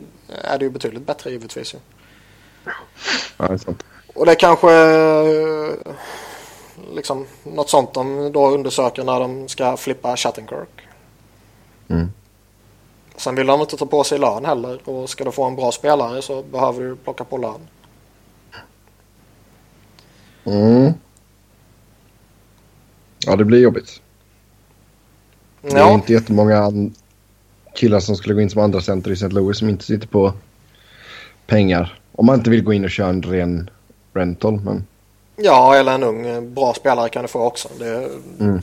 är 0.44 0.58
det 0.58 0.66
ju 0.66 0.72
betydligt 0.72 1.08
bättre 1.08 1.32
givetvis. 1.32 1.76
Ja, 3.38 3.48
det 3.48 3.54
är 3.54 3.58
sant. 3.58 3.84
Och 4.14 4.26
det 4.26 4.32
är 4.32 4.36
kanske 4.36 4.70
liksom 6.94 7.26
något 7.44 7.70
sånt 7.70 7.94
de 7.94 8.32
då 8.32 8.50
undersöker 8.50 9.04
när 9.04 9.20
de 9.20 9.48
ska 9.48 9.78
flippa 9.78 10.18
Shattenkirk. 10.18 10.82
Mm. 11.88 12.12
Sen 13.16 13.36
vill 13.36 13.48
de 13.48 13.62
inte 13.62 13.78
ta 13.78 13.86
på 13.86 14.04
sig 14.04 14.20
lön 14.20 14.46
heller 14.46 14.90
och 14.90 15.10
ska 15.10 15.24
du 15.24 15.32
få 15.32 15.44
en 15.44 15.56
bra 15.56 15.72
spelare 15.72 16.22
så 16.22 16.44
behöver 16.44 16.82
du 16.82 16.96
plocka 16.96 17.24
på 17.24 17.38
lön. 17.38 17.68
Mm. 20.44 20.94
Ja, 23.26 23.36
det 23.36 23.46
blir 23.46 23.60
jobbigt. 23.60 24.02
Det 25.62 25.72
är 25.72 25.78
Ja, 25.78 25.94
inte 25.94 26.14
jättemånga 26.14 26.72
killar 27.76 28.00
som 28.00 28.16
skulle 28.16 28.36
gå 28.36 28.42
in 28.42 28.50
som 28.50 28.62
andra 28.62 28.82
center 28.82 29.12
i 29.12 29.14
St. 29.14 29.28
Louis 29.28 29.58
som 29.58 29.70
inte 29.70 29.86
sitter 29.86 30.08
på 30.08 30.34
pengar. 31.48 32.00
Om 32.12 32.26
man 32.26 32.36
inte 32.36 32.50
vill 32.50 32.64
gå 32.64 32.74
in 32.74 32.84
och 32.84 32.92
köra 32.92 33.10
en 33.10 33.22
ren 33.24 33.70
rental. 34.14 34.60
Men 34.60 34.86
ja 35.36 35.76
eller 35.76 35.92
en 35.92 36.04
ung 36.04 36.54
bra 36.54 36.74
spelare 36.74 37.10
kan 37.10 37.22
du 37.22 37.28
få 37.28 37.40
också. 37.40 37.70
Det, 37.80 38.10
Mm. 38.40 38.62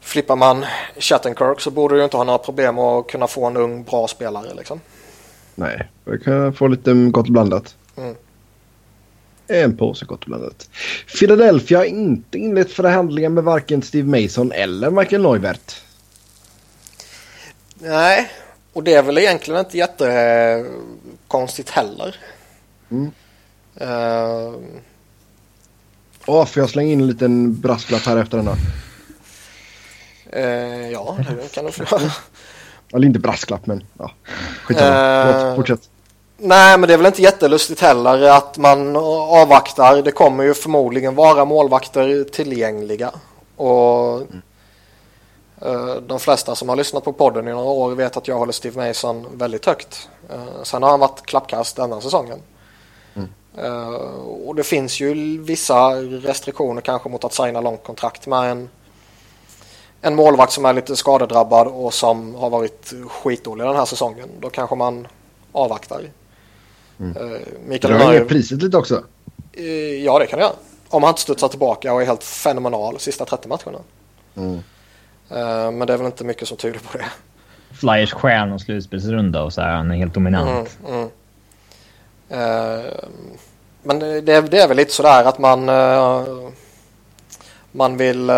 Flippar 0.00 0.36
man 0.36 0.64
Shattenkirk 0.98 1.60
så 1.60 1.70
borde 1.70 1.96
du 1.96 2.04
inte 2.04 2.16
ha 2.16 2.24
några 2.24 2.38
problem 2.38 2.78
att 2.78 3.06
kunna 3.06 3.26
få 3.26 3.46
en 3.46 3.56
ung 3.56 3.82
bra 3.84 4.08
spelare 4.08 4.54
liksom. 4.54 4.80
nej, 5.54 5.88
jag 6.04 6.22
kan 6.22 6.54
få 6.54 6.68
lite 6.68 6.94
gott 6.94 7.28
blandat. 7.28 7.76
Mm. 7.96 8.14
En 9.48 9.76
påse 9.76 10.04
gott 10.04 10.26
blandat. 10.26 10.68
Philadelphia 11.18 11.78
har 11.78 11.84
inte 11.84 12.38
inlett 12.38 12.72
förhandlingar 12.72 13.30
med 13.30 13.44
varken 13.44 13.82
Steve 13.82 14.22
Mason 14.22 14.52
eller 14.52 14.90
Michael 14.90 15.22
Neuvert. 15.22 15.76
Nej, 17.78 18.30
och 18.72 18.82
det 18.82 18.94
är 18.94 19.02
väl 19.02 19.18
egentligen 19.18 19.60
inte 19.60 19.78
jättekonstigt 19.78 21.70
heller. 21.70 22.16
Mm. 22.90 23.10
Eh, 23.76 24.52
Åh, 26.26 26.46
får 26.46 26.60
jag 26.62 26.70
slänga 26.70 26.92
in 26.92 27.00
en 27.00 27.06
liten 27.06 27.60
brasklapp 27.60 28.02
här 28.02 28.16
efter 28.16 28.36
denna? 28.36 28.56
eh, 30.32 30.90
ja, 30.90 31.18
det 31.40 31.52
kan 31.52 31.64
du 31.64 31.72
få 31.72 31.84
göra. 31.84 32.12
Eller 32.92 33.06
inte 33.06 33.18
brasklapp, 33.18 33.66
men 33.66 33.84
ja. 33.98 34.10
Skitsamma. 34.64 35.32
Förlåt, 35.32 35.56
Fortsätt. 35.56 35.90
Nej, 36.38 36.78
men 36.78 36.88
det 36.88 36.94
är 36.94 36.98
väl 36.98 37.06
inte 37.06 37.22
jättelustigt 37.22 37.80
heller 37.80 38.22
att 38.22 38.58
man 38.58 38.96
avvaktar. 38.96 40.02
Det 40.02 40.12
kommer 40.12 40.44
ju 40.44 40.54
förmodligen 40.54 41.14
vara 41.14 41.44
målvakter 41.44 42.24
tillgängliga. 42.24 43.10
Och 43.56 44.20
eh, 45.62 45.94
de 46.06 46.20
flesta 46.20 46.54
som 46.54 46.68
har 46.68 46.76
lyssnat 46.76 47.04
på 47.04 47.12
podden 47.12 47.48
i 47.48 47.50
några 47.50 47.70
år 47.70 47.94
vet 47.94 48.16
att 48.16 48.28
jag 48.28 48.38
håller 48.38 48.52
Steve 48.52 48.88
Mason 48.88 49.26
väldigt 49.32 49.66
högt. 49.66 50.08
Eh, 50.30 50.62
sen 50.62 50.82
har 50.82 50.90
han 50.90 51.00
varit 51.00 51.26
klappkast 51.26 51.76
denna 51.76 52.00
säsongen. 52.00 52.38
Eh, 53.58 53.94
och 54.46 54.54
det 54.54 54.64
finns 54.64 55.00
ju 55.00 55.38
vissa 55.42 55.90
restriktioner 56.00 56.80
kanske 56.80 57.08
mot 57.08 57.24
att 57.24 57.34
signa 57.34 57.60
långt 57.60 57.84
kontrakt 57.84 58.26
med 58.26 58.50
en, 58.50 58.68
en 60.00 60.14
målvakt 60.14 60.52
som 60.52 60.64
är 60.64 60.72
lite 60.72 60.96
skadedrabbad 60.96 61.66
och 61.66 61.94
som 61.94 62.34
har 62.34 62.50
varit 62.50 62.92
skitdålig 63.08 63.66
den 63.66 63.76
här 63.76 63.84
säsongen. 63.84 64.28
Då 64.40 64.50
kanske 64.50 64.76
man 64.76 65.06
avvaktar. 65.52 66.02
Mm. 67.00 67.16
Mikael 67.66 67.98
Drar 67.98 68.12
ner 68.12 68.24
priset 68.24 68.62
lite 68.62 68.76
också. 68.76 69.02
eh, 69.52 70.04
ja 70.04 70.18
det 70.18 70.26
kan 70.26 70.38
jag. 70.38 70.52
Om 70.88 71.02
han 71.02 71.10
inte 71.10 71.20
studsar 71.20 71.48
tillbaka 71.48 71.92
och 71.92 72.02
är 72.02 72.06
helt 72.06 72.24
fenomenal 72.24 72.98
sista 72.98 73.24
30 73.24 73.48
matcherna. 73.48 73.78
Mm. 74.36 74.54
Eh, 75.30 75.70
Men 75.70 75.86
det 75.86 75.92
är 75.92 75.96
väl 75.96 76.06
inte 76.06 76.24
mycket 76.24 76.48
som 76.48 76.56
tyder 76.56 76.78
på 76.78 76.98
det. 76.98 77.04
Flyers 77.74 78.12
stjärn 78.12 78.52
och 78.52 78.60
slutspelsrunda 78.60 79.42
och 79.42 79.52
så 79.52 79.60
här. 79.60 79.76
Han 79.76 79.90
är 79.90 79.96
helt 79.96 80.14
dominant. 80.14 80.78
Mm, 80.88 81.08
mm. 82.28 82.90
Men 83.82 83.98
det, 83.98 84.20
det 84.20 84.58
är 84.58 84.68
väl 84.68 84.76
lite 84.76 84.92
sådär 84.92 85.24
att 85.24 85.38
man 85.38 85.64
man 87.72 87.96
vill 87.96 88.30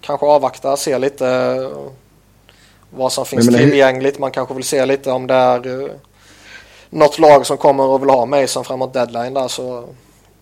kanske 0.00 0.26
avvakta, 0.26 0.76
se 0.76 0.98
lite 0.98 1.56
vad 2.90 3.12
som 3.12 3.26
finns 3.26 3.44
Men- 3.46 3.54
men 3.54 3.62
tillgängligt. 3.70 4.18
Man 4.18 4.30
kanske 4.30 4.54
vill 4.54 4.64
se 4.64 4.86
lite 4.86 5.10
om 5.10 5.26
det 5.26 5.34
är 5.34 5.90
något 6.90 7.18
lag 7.18 7.46
som 7.46 7.56
kommer 7.56 7.84
och 7.84 8.02
vill 8.02 8.10
ha 8.10 8.26
Mason 8.26 8.64
framåt 8.64 8.92
deadline 8.92 9.34
där 9.34 9.48
så 9.48 9.84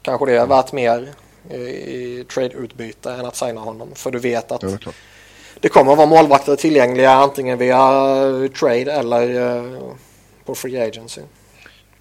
kanske 0.03 0.26
det 0.26 0.36
är 0.36 0.47
värt 0.47 0.72
mer 0.72 1.09
i, 1.51 1.57
i 1.57 2.24
trade-utbyte 2.34 3.12
än 3.12 3.26
att 3.26 3.36
signa 3.36 3.61
honom. 3.61 3.88
För 3.94 4.11
du 4.11 4.18
vet 4.18 4.53
att 4.53 4.61
det 4.61 4.78
det 5.61 5.68
kommer 5.68 5.92
att 5.92 5.99
vara 5.99 6.09
målvakter 6.09 6.57
tillgängliga 6.57 7.11
antingen 7.11 7.59
via 7.59 7.76
eh, 7.76 8.51
trade 8.51 8.92
eller 8.92 9.57
eh, 9.57 9.80
på 10.44 10.55
free 10.55 10.80
agency. 10.80 11.20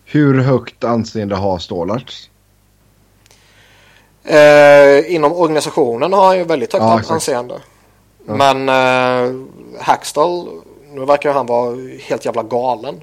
Hur 0.05 0.41
högt 0.41 0.83
anseende 0.83 1.35
har 1.35 1.59
Stålarts? 1.59 2.29
Eh, 4.23 5.13
inom 5.15 5.33
organisationen 5.33 6.13
har 6.13 6.25
han 6.25 6.37
ju 6.37 6.43
väldigt 6.43 6.73
högt 6.73 6.83
Ja, 6.83 7.13
anseende. 7.13 7.55
Ja. 8.27 8.35
Men 8.35 8.69
eh, 8.69 9.45
Hackstall, 9.79 10.47
nu 10.93 11.05
verkar 11.05 11.33
han 11.33 11.45
vara 11.45 11.75
helt 12.01 12.25
jävla 12.25 12.43
galen. 12.43 13.01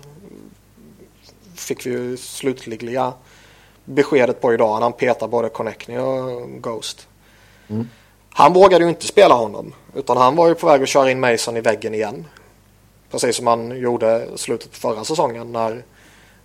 Fick 1.54 1.86
vi 1.86 1.90
ju 1.90 2.16
slutliga 2.16 3.12
beskedet 3.84 4.40
på 4.40 4.54
idag 4.54 4.74
när 4.74 4.80
han 4.80 4.92
petar 4.92 5.28
både 5.28 5.48
Connectney 5.48 5.98
och 5.98 6.48
Ghost. 6.62 7.08
Mm. 7.68 7.88
Han 8.30 8.52
vågade 8.52 8.84
ju 8.84 8.90
inte 8.90 9.06
spela 9.06 9.34
honom. 9.34 9.74
Utan 9.94 10.16
han 10.16 10.36
var 10.36 10.48
ju 10.48 10.54
på 10.54 10.66
väg 10.66 10.82
att 10.82 10.88
köra 10.88 11.10
in 11.10 11.20
Mason 11.20 11.56
i 11.56 11.60
väggen 11.60 11.94
igen. 11.94 12.26
Precis 13.10 13.36
som 13.36 13.46
han 13.46 13.80
gjorde 13.80 14.28
slutet 14.36 14.70
på 14.70 14.76
förra 14.76 15.04
säsongen 15.04 15.52
när 15.52 15.84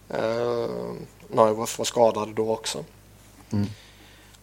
eh, 0.09 0.69
Neuhoff 1.27 1.77
var 1.77 1.85
skadad 1.85 2.29
då 2.35 2.51
också. 2.51 2.83
Mm. 3.51 3.67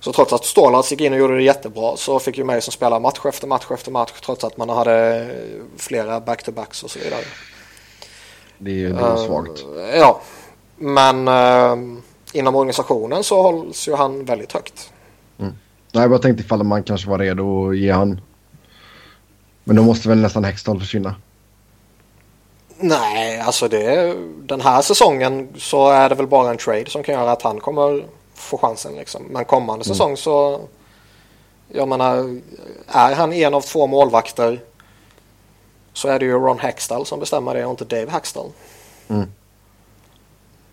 Så 0.01 0.13
trots 0.13 0.33
att 0.33 0.45
Stålarts 0.45 0.91
gick 0.91 1.01
in 1.01 1.13
och 1.13 1.19
gjorde 1.19 1.37
det 1.37 1.43
jättebra 1.43 1.97
så 1.97 2.19
fick 2.19 2.39
ju 2.39 2.45
Mason 2.45 2.73
spela 2.73 2.99
match 2.99 3.21
efter 3.25 3.47
match 3.47 3.67
efter 3.71 3.91
match 3.91 4.13
trots 4.25 4.45
att 4.45 4.57
man 4.57 4.69
hade 4.69 5.31
flera 5.77 6.21
back-to-backs 6.21 6.85
och 6.85 6.91
så 6.91 6.99
vidare. 6.99 7.25
Det 8.59 8.71
är 8.71 8.75
ju 8.75 8.93
det 8.93 9.01
är 9.01 9.17
svagt. 9.17 9.65
Ja, 9.95 10.21
men 10.77 11.29
eh, 11.29 11.77
inom 12.33 12.55
organisationen 12.55 13.25
så 13.25 13.43
hålls 13.43 13.89
ju 13.89 13.95
han 13.95 14.25
väldigt 14.25 14.53
högt. 14.53 14.93
Nej, 15.95 16.03
jag 16.03 16.11
bara 16.11 16.19
tänkte 16.19 16.45
ifall 16.45 16.63
man 16.63 16.83
kanske 16.83 17.11
var 17.11 17.19
redo 17.19 17.69
att 17.69 17.77
ge 17.77 17.91
han. 17.91 18.21
Men 19.65 19.77
då 19.77 19.83
måste 19.83 20.09
väl 20.09 20.19
nästan 20.19 20.45
Hextall 20.45 20.81
försvinna. 20.81 21.15
Nej, 22.77 23.41
alltså 23.41 23.69
det, 23.69 24.17
den 24.43 24.61
här 24.61 24.83
säsongen 24.83 25.49
så 25.57 25.91
är 25.91 26.09
det 26.09 26.15
väl 26.15 26.27
bara 26.27 26.51
en 26.51 26.57
trade 26.57 26.91
som 26.91 27.03
kan 27.03 27.15
göra 27.15 27.33
att 27.33 27.43
han 27.43 27.61
kommer 27.61 28.05
få 28.35 28.59
chansen. 28.59 28.95
Liksom. 28.95 29.23
Men 29.31 29.45
kommande 29.45 29.85
säsong 29.85 30.17
så, 30.17 30.61
jag 31.69 31.89
menar, 31.89 32.41
är 32.87 33.15
han 33.15 33.33
en 33.33 33.55
av 33.55 33.61
två 33.61 33.87
målvakter 33.87 34.61
så 35.93 36.09
är 36.09 36.19
det 36.19 36.25
ju 36.25 36.33
Ron 36.33 36.59
Hextall 36.59 37.07
som 37.07 37.21
bestämmer 37.21 37.55
det 37.55 37.65
och 37.65 37.71
inte 37.71 37.85
Dave 37.85 38.11
Hackstall. 38.11 38.51
Mm. 39.09 39.33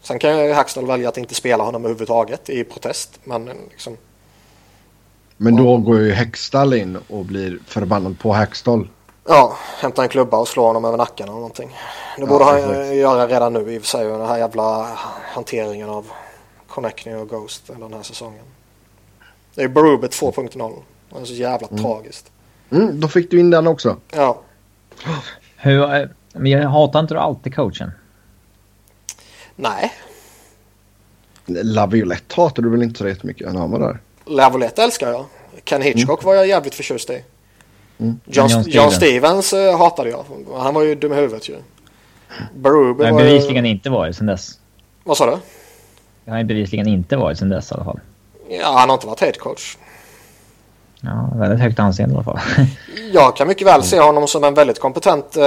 Sen 0.02 0.20
kan 0.20 0.40
ju 0.46 0.54
Hackstall 0.54 0.86
välja 0.86 1.10
att 1.10 1.18
inte 1.18 1.36
spela 1.36 1.64
honom 1.64 1.82
överhuvudtaget 1.86 2.50
i 2.50 2.64
protest. 2.64 3.20
Men 3.24 3.46
liksom, 3.70 3.98
Men 5.38 5.56
då 5.56 5.78
går 5.78 6.00
ju 6.00 6.12
Hextall 6.12 6.74
in 6.74 6.98
och 7.10 7.26
blir 7.26 7.60
förbannad 7.68 8.20
på 8.20 8.34
Hextall. 8.34 8.88
Ja, 9.28 9.58
hämta 9.80 10.04
en 10.04 10.10
klubba 10.10 10.38
och 10.38 10.48
slå 10.48 10.64
honom 10.66 10.86
över 10.86 10.98
nacken 10.98 11.24
eller 11.28 11.36
någonting. 11.36 11.70
Det 12.18 12.22
Ja, 12.22 12.28
borde 12.28 12.46
han 12.46 12.58
exakt. 12.58 12.94
göra 12.96 13.28
redan 13.28 13.54
nu 13.54 13.74
i 13.74 13.78
och 13.78 13.82
för 13.82 13.88
sig. 13.90 14.06
Den 14.08 14.26
här 14.26 14.38
jävla 14.38 14.98
hanteringen 15.34 15.90
av 15.90 16.06
Connecting 16.68 17.18
och 17.18 17.30
Ghost 17.30 17.68
den 17.80 17.94
här 17.94 18.04
säsongen. 18.04 18.44
Det 19.56 19.62
är 19.62 19.68
Berubet 19.68 20.12
2.0. 20.12 20.74
Det 21.10 21.20
är 21.20 21.26
så 21.26 21.34
jävla 21.34 21.68
tragiskt. 21.68 22.32
Mm, 22.72 23.00
då 23.00 23.08
fick 23.08 23.32
du 23.32 23.40
in 23.40 23.50
den 23.50 23.68
också. 23.68 23.98
Ja, 24.12 24.42
Hur, 25.58 25.96
eh, 25.96 26.08
men 26.34 26.52
jag 26.52 26.70
hatar 26.70 27.00
inte 27.00 27.14
du 27.14 27.20
alltid 27.20 27.56
coachen? 27.56 27.92
Nej. 29.56 29.94
Laviolette 31.46 32.36
hatar 32.42 32.64
du 32.64 32.70
väl 32.70 32.84
inte 32.84 33.00
så 33.00 33.08
jättemycket 33.08 33.48
han 33.48 33.72
var 33.72 33.80
där? 33.80 34.00
Lavolette 34.26 34.84
älskar 34.84 35.12
jag. 35.12 35.26
Ken 35.64 35.82
Hitchcock 35.82 36.24
var 36.24 36.36
jag 36.36 36.48
jävligt 36.48 36.76
förtjust 36.76 37.10
i. 37.10 37.24
Mm. 37.98 38.20
John, 38.26 38.50
John 38.50 38.64
John, 38.68 38.92
Stevens. 38.92 39.54
Eh, 39.54 39.78
hatade 39.78 40.10
jag. 40.10 40.26
Han 40.58 40.74
var 40.74 40.84
ju 40.84 40.96
dum 40.96 41.14
i 41.14 41.16
huvudet 41.16 41.50
ju. 41.50 41.56
Berube 42.56 43.04
Jag 43.06 43.14
har 43.14 43.20
ju... 43.20 43.26
bevisligen 43.26 43.66
inte 43.66 43.90
varit 43.90 44.18
sen 44.18 44.26
dess. 44.26 44.60
Vad 45.04 45.18
sa 45.18 45.26
du? 45.26 45.38
Jag 46.26 46.34
har 46.34 46.44
bevisligen 46.44 46.88
inte 46.88 47.18
varit 47.18 47.38
sen 47.38 47.50
dess 47.50 47.72
i 47.72 47.74
alla 47.74 47.84
fall. 47.84 48.00
Ja, 48.50 48.72
han 48.78 48.90
har 48.90 48.94
inte 48.94 49.08
varit 49.08 49.20
head 49.22 49.32
coach. 49.40 49.78
Ja, 51.02 51.34
väldigt 51.36 51.60
högt 51.60 51.80
anseende 51.80 52.14
i 52.14 52.16
alla 52.16 52.24
fall. 52.24 52.40
Jag 53.14 53.36
kan 53.36 53.48
mycket 53.48 53.68
väl 53.68 53.84
se 53.94 54.00
honom 54.00 54.28
som 54.28 54.44
en 54.44 54.54
väldigt 54.54 54.80
kompetent 54.80 55.38
eh, 55.38 55.44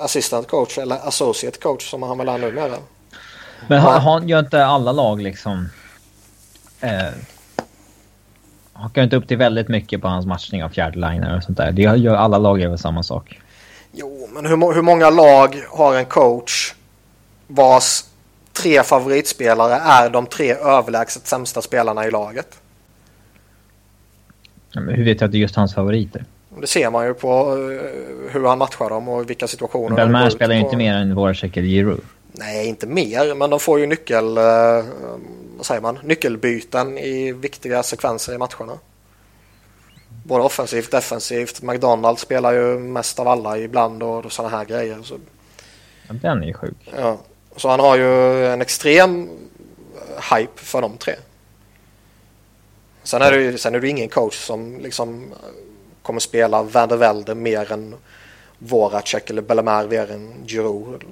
assistant 0.00 0.48
coach 0.48 0.78
eller 0.78 1.08
associate 1.08 1.58
coach 1.58 1.90
som 1.90 2.02
han 2.02 2.18
väl 2.18 2.28
är 2.28 2.38
numera. 2.38 2.76
Men 3.68 3.78
Ja. 3.78 3.84
har, 3.84 3.98
har, 4.00 4.20
gör 4.20 4.38
inte 4.38 4.66
alla 4.66 4.92
lag 4.92 5.22
liksom... 5.22 5.68
Eh, 6.80 7.12
hakar 8.72 9.02
inte 9.02 9.16
upp 9.16 9.28
till 9.28 9.36
väldigt 9.36 9.68
mycket 9.68 10.00
på 10.02 10.08
hans 10.08 10.26
matchning 10.26 10.64
av 10.64 10.68
fjärde 10.68 10.98
liner 10.98 11.36
och 11.36 11.42
sånt 11.42 11.58
där. 11.58 11.72
Det 11.72 11.82
gör 11.82 12.14
alla 12.14 12.38
lag 12.38 12.60
gör 12.60 12.68
väl 12.68 12.78
samma 12.78 13.02
sak. 13.02 13.40
Jo, 13.92 14.28
men 14.32 14.46
hur, 14.46 14.74
hur 14.74 14.82
många 14.82 15.10
lag 15.10 15.64
har 15.70 15.94
en 15.96 16.04
coach 16.04 16.74
vars 17.46 18.04
tre 18.52 18.82
favoritspelare 18.82 19.74
är 19.74 20.10
de 20.10 20.26
tre 20.26 20.54
överlägset 20.54 21.26
sämsta 21.26 21.62
spelarna 21.62 22.06
i 22.06 22.10
laget? 22.10 22.58
Men 24.74 24.88
Hur 24.88 25.04
vet 25.04 25.20
jag 25.20 25.28
att 25.28 25.32
det 25.32 25.38
är 25.38 25.40
just 25.40 25.56
hans 25.56 25.74
favoriter? 25.74 26.24
Det 26.60 26.66
ser 26.66 26.90
man 26.90 27.06
ju 27.06 27.14
på 27.14 27.28
eh, 27.28 28.32
hur 28.32 28.46
han 28.46 28.58
matchar 28.58 28.88
dem 28.90 29.08
och 29.08 29.30
vilka 29.30 29.48
situationer 29.48 29.96
Belmar 29.96 30.30
spelar 30.30 30.54
ju 30.54 30.60
inte 30.60 30.76
mer 30.76 30.94
än 30.94 31.14
Voracek 31.14 31.56
eller 31.56 31.68
Giroud. 31.68 32.00
Nej, 32.32 32.66
inte 32.66 32.86
mer, 32.86 33.34
men 33.34 33.50
de 33.50 33.60
får 33.60 33.80
ju 33.80 33.86
nyckel, 33.86 34.36
eh, 34.36 34.84
vad 35.56 35.66
säger 35.66 35.80
man, 35.80 35.98
nyckelbyten 36.02 36.98
i 36.98 37.32
viktiga 37.32 37.82
sekvenser 37.82 38.34
i 38.34 38.38
matcherna. 38.38 38.78
Både 40.24 40.44
offensivt 40.44 40.84
och 40.84 40.90
defensivt. 40.90 41.62
McDonald 41.62 42.18
spelar 42.18 42.52
ju 42.52 42.78
mest 42.78 43.18
av 43.18 43.28
alla 43.28 43.58
ibland 43.58 44.02
och 44.02 44.32
sådana 44.32 44.56
här 44.56 44.64
grejer. 44.64 44.98
Så, 45.02 45.14
Ja, 46.08 46.14
den 46.14 46.42
är 46.42 46.46
ju 46.46 46.52
sjuk. 46.54 46.76
ja. 46.96 47.18
så 47.56 47.68
han 47.68 47.80
har 47.80 47.96
ju 47.96 48.46
en 48.46 48.60
extrem 48.60 49.28
hype 50.32 50.52
för 50.62 50.82
de 50.82 50.96
tre. 50.96 51.14
Sen 53.02 53.22
är 53.22 53.32
det 53.32 53.42
ju 53.42 53.58
sen 53.58 53.74
är 53.74 53.80
det 53.80 53.88
ingen 53.88 54.08
coach 54.08 54.34
som 54.34 54.78
liksom 54.80 55.34
kommer 56.04 56.20
spela 56.20 56.62
Van 56.62 56.88
der 56.88 56.96
Velde 56.96 57.34
mer 57.34 57.72
än 57.72 57.94
Voracek 58.58 59.30
eller 59.30 59.42
Bellemare 59.42 59.88
mer 59.88 60.10
än 60.10 60.34
Giroud. 60.46 61.04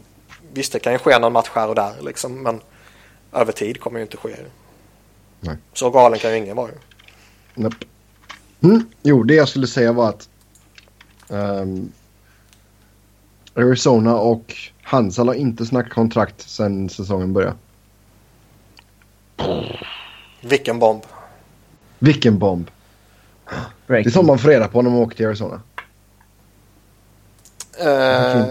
Visst, 0.52 0.72
det 0.72 0.78
kan 0.78 0.92
ju 0.92 0.98
ske 0.98 1.18
någon 1.18 1.32
match 1.32 1.50
här 1.54 1.68
och 1.68 1.74
där 1.74 1.92
liksom, 2.00 2.42
men 2.42 2.60
över 3.32 3.52
tid 3.52 3.80
kommer 3.80 3.98
ju 3.98 4.02
inte 4.02 4.16
ske. 4.16 4.36
Nej. 5.40 5.56
Så 5.72 5.90
galen 5.90 6.18
kan 6.18 6.30
ju 6.30 6.36
ingen 6.36 6.56
vara. 6.56 6.70
Nope. 7.54 7.86
Mm. 8.60 8.86
Jo, 9.02 9.22
det 9.22 9.34
jag 9.34 9.48
skulle 9.48 9.66
säga 9.66 9.92
var 9.92 10.08
att 10.08 10.28
ehm, 11.28 11.92
Arizona 13.54 14.16
och 14.16 14.54
Hansal 14.82 15.28
har 15.28 15.34
inte 15.34 15.66
snackat 15.66 15.92
kontrakt 15.92 16.48
sedan 16.48 16.88
säsongen 16.88 17.32
började. 17.32 17.56
Vilken 20.40 20.78
bomb. 20.78 21.02
Vilken 21.98 22.38
bomb. 22.38 22.70
Det 23.92 24.08
är 24.08 24.10
som 24.10 24.26
man 24.26 24.38
får 24.38 24.48
reda 24.48 24.68
på 24.68 24.82
när 24.82 24.90
man 24.90 24.98
åker 24.98 25.16
till 25.16 25.26
Arizona. 25.26 25.60
Eh, 27.78 28.46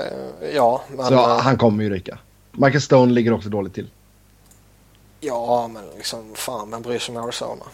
ja, 0.55 0.81
men, 0.95 1.05
Så 1.05 1.13
ja, 1.13 1.39
han 1.43 1.57
kommer 1.57 1.83
ju 1.83 1.89
ryka. 1.89 2.17
Michael 2.51 2.81
Stone 2.81 3.13
ligger 3.13 3.33
också 3.33 3.49
dåligt 3.49 3.73
till. 3.73 3.89
ja, 5.19 5.67
men 5.73 5.83
liksom 5.97 6.19
fan, 6.35 6.71
vem 6.71 6.81
bryr 6.81 6.99
sig 6.99 7.17
om 7.17 7.23
Arizona? 7.23 7.65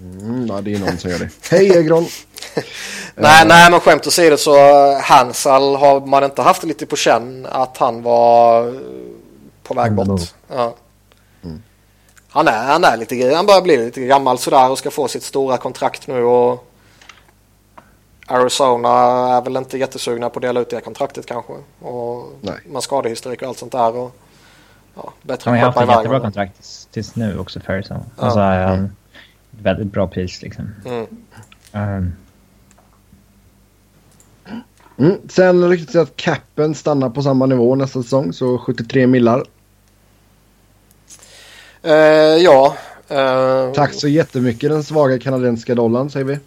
Mm, 0.00 0.46
ja, 0.46 0.60
det 0.60 0.74
är 0.74 0.78
någon 0.78 0.98
som 0.98 1.10
gör 1.10 1.18
det. 1.18 1.28
Hej 1.50 1.78
Egron! 1.78 2.06
Nej, 3.14 3.46
nej, 3.46 3.70
men 3.70 3.80
skämt 3.80 4.06
åsido 4.06 4.36
så 4.36 4.56
eh, 4.56 5.00
Hansal 5.00 5.76
har 5.76 6.06
man 6.06 6.24
inte 6.24 6.42
haft 6.42 6.64
lite 6.64 6.86
på 6.86 6.96
känn 6.96 7.46
att 7.50 7.76
han 7.76 8.02
var 8.02 8.68
eh, 8.68 8.80
på 9.62 9.74
väg 9.74 9.92
bort. 9.92 10.20
Ja. 10.48 10.74
Han, 12.30 12.48
är, 12.48 12.64
han 12.64 12.84
är 12.84 12.96
lite, 12.96 13.34
han 13.34 13.46
börjar 13.46 13.62
bli 13.62 13.76
lite 13.76 14.00
gammal 14.00 14.38
sådär 14.38 14.70
och 14.70 14.78
ska 14.78 14.90
få 14.90 15.08
sitt 15.08 15.22
stora 15.22 15.56
kontrakt 15.56 16.06
nu 16.06 16.22
och 16.22 16.67
Arizona 18.28 18.88
är 19.36 19.42
väl 19.42 19.56
inte 19.56 19.78
jättesugna 19.78 20.30
på 20.30 20.38
att 20.38 20.42
dela 20.42 20.60
ut 20.60 20.70
det 20.70 20.80
kontraktet 20.80 21.26
kanske. 21.26 21.52
Och 21.80 22.32
Nej. 22.40 22.54
man 22.72 22.82
skadehistorik 22.82 23.42
och 23.42 23.48
allt 23.48 23.58
sånt 23.58 23.72
där. 23.72 23.96
Och, 23.96 24.14
ja, 24.94 25.12
bättre 25.22 25.50
Han 25.50 25.58
har 25.58 25.66
haft 25.66 25.80
ett 25.80 25.88
jättebra 25.88 26.20
kontrakt 26.20 26.86
tills- 26.90 27.16
nu 27.16 27.38
också 27.38 27.60
för 27.60 27.72
Arizona. 27.72 28.00
Ja. 28.16 28.74
Ett 28.74 28.90
väldigt 29.50 29.92
bra 29.92 30.06
pris 30.08 30.42
liksom. 30.42 30.74
Mm. 30.86 31.06
Um, 31.72 32.12
Mm. 35.00 35.16
Sen 35.28 35.68
ryktas 35.70 35.92
det 35.92 36.00
att 36.02 36.16
capen 36.16 36.74
stannar 36.74 37.10
på 37.10 37.22
samma 37.22 37.46
nivå 37.46 37.74
nästa 37.74 38.02
säsong, 38.02 38.32
så 38.32 38.58
73 38.58 39.06
millar. 39.06 39.44
Eh, 41.82 41.92
ja. 42.36 42.76
eh, 43.08 43.72
Tack 43.72 43.92
så 43.94 44.08
jättemycket 44.08 44.70
den 44.70 44.84
svaga 44.84 45.18
kanadensiska 45.18 45.74
dollarn 45.74 46.10
säger 46.10 46.26
vi. 46.26 46.38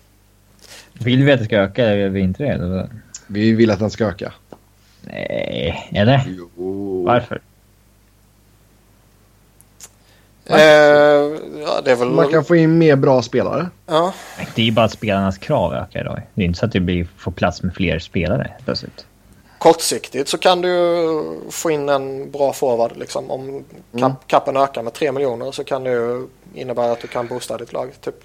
Vill 1.04 1.24
vi 1.24 1.32
att 1.32 1.39
det 1.39 1.45
ska 1.45 1.58
öka 1.58 1.86
eller 1.86 2.04
vill 2.04 2.12
vi 2.12 2.20
inte 2.20 2.43
det? 2.43 2.49
Eller? 2.49 2.89
Vi 3.28 3.52
vill 3.52 3.72
att 3.72 3.80
den 3.80 3.91
ska 3.91 4.06
öka. 4.06 4.34
Nej, 5.02 5.89
eller? 5.93 6.24
Jo. 6.28 7.04
Varför? 7.06 7.41
eh, 10.45 10.58
ja, 11.62 11.82
det 11.86 11.91
är 11.91 11.95
väl... 11.95 12.10
Man 12.10 12.28
kan 12.30 12.45
få 12.45 12.56
in 12.56 12.78
mer 12.78 12.95
bra 12.95 13.22
spelare. 13.22 13.70
ja. 13.86 14.14
Det 14.56 14.62
är 14.62 14.66
ju 14.66 14.72
bara 14.72 14.86
att 14.86 14.91
spelarnas 14.91 15.38
krav 15.38 15.74
ökar 15.74 16.02
idag. 16.02 16.22
Det 16.34 16.41
är 16.41 16.45
inte 16.45 16.60
så 16.60 16.66
att 16.66 16.72
det 16.72 16.80
blir, 16.80 17.08
får 17.18 17.32
plats 17.32 17.64
med 17.64 17.76
fler 17.76 17.99
spelare 17.99 18.52
plötsligt. 18.66 19.06
Kortsiktigt 19.58 20.30
så 20.30 20.38
kan 20.38 20.62
du 20.62 21.41
få 21.49 21.72
in 21.72 21.89
en 21.89 22.32
bra 22.32 22.54
forward. 22.54 22.97
Liksom. 22.97 23.32
Om 23.32 23.64
kap, 23.99 24.28
kappen 24.28 24.58
ökar 24.58 24.84
med 24.84 24.93
3 24.93 25.12
miljoner 25.12 25.52
så 25.52 25.64
kan 25.64 25.84
det 25.84 26.26
innebära 26.54 26.91
att 26.91 27.02
du 27.02 27.08
kan 27.08 27.28
boosta 27.28 27.58
ditt 27.58 27.74
lag. 27.74 27.91
Typ. 28.02 28.16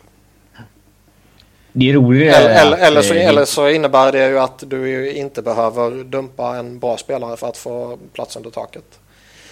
Det 1.79 1.91
är 1.91 1.95
roligare 1.95 2.37
Eller, 2.37 2.77
eller, 2.77 2.77
eller, 2.87 3.03
så, 3.03 3.15
eh, 3.15 3.29
eller 3.29 3.45
så 3.45 3.69
innebär 3.69 4.13
det 4.13 4.29
ju 4.29 4.39
att 4.39 4.63
du 4.67 5.11
inte 5.13 5.43
behöver 5.43 6.05
dumpa 6.05 6.57
en 6.57 6.79
bra 6.79 6.97
spelare 6.97 7.37
för 7.37 7.49
att 7.49 7.57
få 7.57 7.99
plats 8.13 8.37
under 8.37 8.51
taket. 8.51 8.99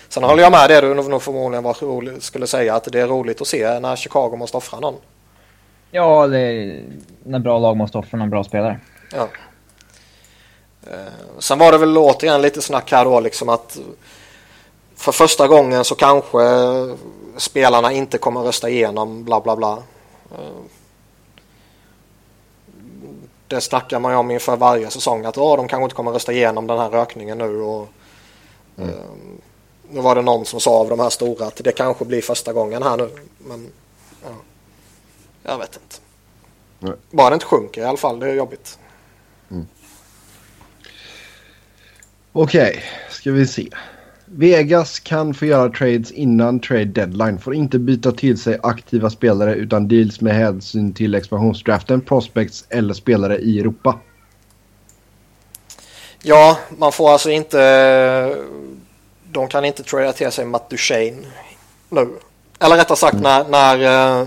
Sen 0.09 0.22
håller 0.22 0.43
jag 0.43 0.53
med 0.53 0.70
det 0.70 0.81
du 0.81 0.95
nog 0.95 1.22
förmodligen 1.22 1.64
var 1.64 1.77
roligt, 1.81 2.22
skulle 2.22 2.47
säga 2.47 2.75
att 2.75 2.93
det 2.93 3.01
är 3.01 3.07
roligt 3.07 3.41
att 3.41 3.47
se 3.47 3.81
när 3.81 3.97
Chicago 3.97 4.37
måste 4.37 4.57
offra 4.57 4.81
någon. 4.81 4.95
Ja, 5.91 6.27
det 6.27 6.39
är, 6.39 6.83
när 7.25 7.39
bra 7.39 7.59
lag 7.59 7.77
måste 7.77 7.99
offra 7.99 8.18
någon 8.18 8.31
bra 8.31 8.45
spelare. 8.45 8.81
Ja. 9.12 9.29
Eh, 10.87 10.99
Sen 11.39 11.59
var 11.59 11.72
det 11.72 11.79
väl 11.79 11.99
återigen 11.99 12.43
lite 12.43 12.62
snack 12.62 12.93
här 12.93 13.05
då 13.05 13.20
liksom 13.20 13.49
att 13.49 13.79
för 14.97 15.12
första 15.12 15.49
gången 15.49 15.85
så 15.85 15.95
kanske 15.95 16.39
spelarna 17.37 17.93
inte 17.93 18.18
kommer 18.18 18.41
rösta 18.41 18.68
igenom 18.68 19.25
bla 19.25 19.41
bla 19.41 19.57
bla. 19.57 19.79
Det 23.55 23.61
snackar 23.61 24.01
man 24.01 24.13
ju 24.13 24.19
om 24.19 24.31
inför 24.31 24.57
varje 24.57 24.91
säsong 24.91 25.25
att 25.25 25.35
de 25.35 25.69
kanske 25.69 25.85
inte 25.85 25.95
kommer 25.95 26.11
rösta 26.11 26.33
igenom 26.33 26.67
den 26.67 26.79
här 26.79 26.91
rökningen 26.91 27.39
nu. 27.39 27.61
Och, 27.61 27.89
eh, 28.77 28.89
nu 29.91 30.01
var 30.01 30.15
det 30.15 30.23
någon 30.23 30.45
som 30.45 30.61
sa 30.61 30.71
av 30.71 30.89
de 30.89 31.01
här 31.01 31.11
stora 31.11 31.47
att 31.47 31.57
det 31.65 31.73
kanske 31.73 32.05
blir 32.05 32.23
första 32.23 32.53
gången 32.53 32.83
här 32.83 32.97
nu. 32.97 33.11
Men 33.39 33.73
ja, 34.23 34.29
jag 35.43 35.59
vet 35.59 35.77
inte. 35.83 35.97
Nej. 36.79 36.93
Bara 37.11 37.31
det 37.31 37.35
inte 37.35 37.47
sjunker 37.47 37.81
i 37.81 37.85
alla 37.85 37.97
fall, 37.97 38.21
det 38.21 38.31
är 38.31 38.35
jobbigt. 38.35 38.79
Okej, 42.33 42.83
ska 43.11 43.33
vi 43.33 43.47
se. 43.47 43.69
Vegas 44.37 45.01
kan 45.01 45.35
få 45.35 45.47
göra 45.47 45.68
trades 45.68 46.11
innan 46.11 46.61
trade 46.61 46.85
deadline. 46.85 47.39
Får 47.39 47.55
inte 47.55 47.78
byta 47.78 48.12
till 48.12 48.39
sig 48.39 48.59
aktiva 48.62 49.11
spelare 49.11 49.55
utan 49.55 49.89
deals 49.89 50.20
med 50.20 50.35
hänsyn 50.35 50.95
till 50.95 51.14
expansionsdraften, 51.14 52.01
prospects 52.01 52.64
eller 52.68 52.95
spelare 52.95 53.39
i 53.39 53.61
Europa. 53.61 53.99
Ja, 56.22 56.59
man 56.78 56.93
får 56.93 57.11
alltså 57.11 57.30
inte... 57.30 58.37
De 59.32 59.49
kan 59.49 59.64
inte 59.64 59.82
trada 59.82 60.12
till 60.12 60.30
sig 60.30 60.45
Matt 60.45 60.70
Duchene 60.70 61.26
nu. 61.89 62.09
Eller 62.61 62.76
rättare 62.76 62.97
sagt 62.97 63.20
när... 63.20 63.45
när 63.49 64.20
eh, 64.20 64.26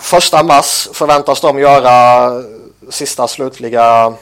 första 0.00 0.42
mars 0.42 0.88
förväntas 0.92 1.40
de 1.40 1.58
göra 1.58 2.30
sista 2.90 3.28
slutliga 3.28 4.14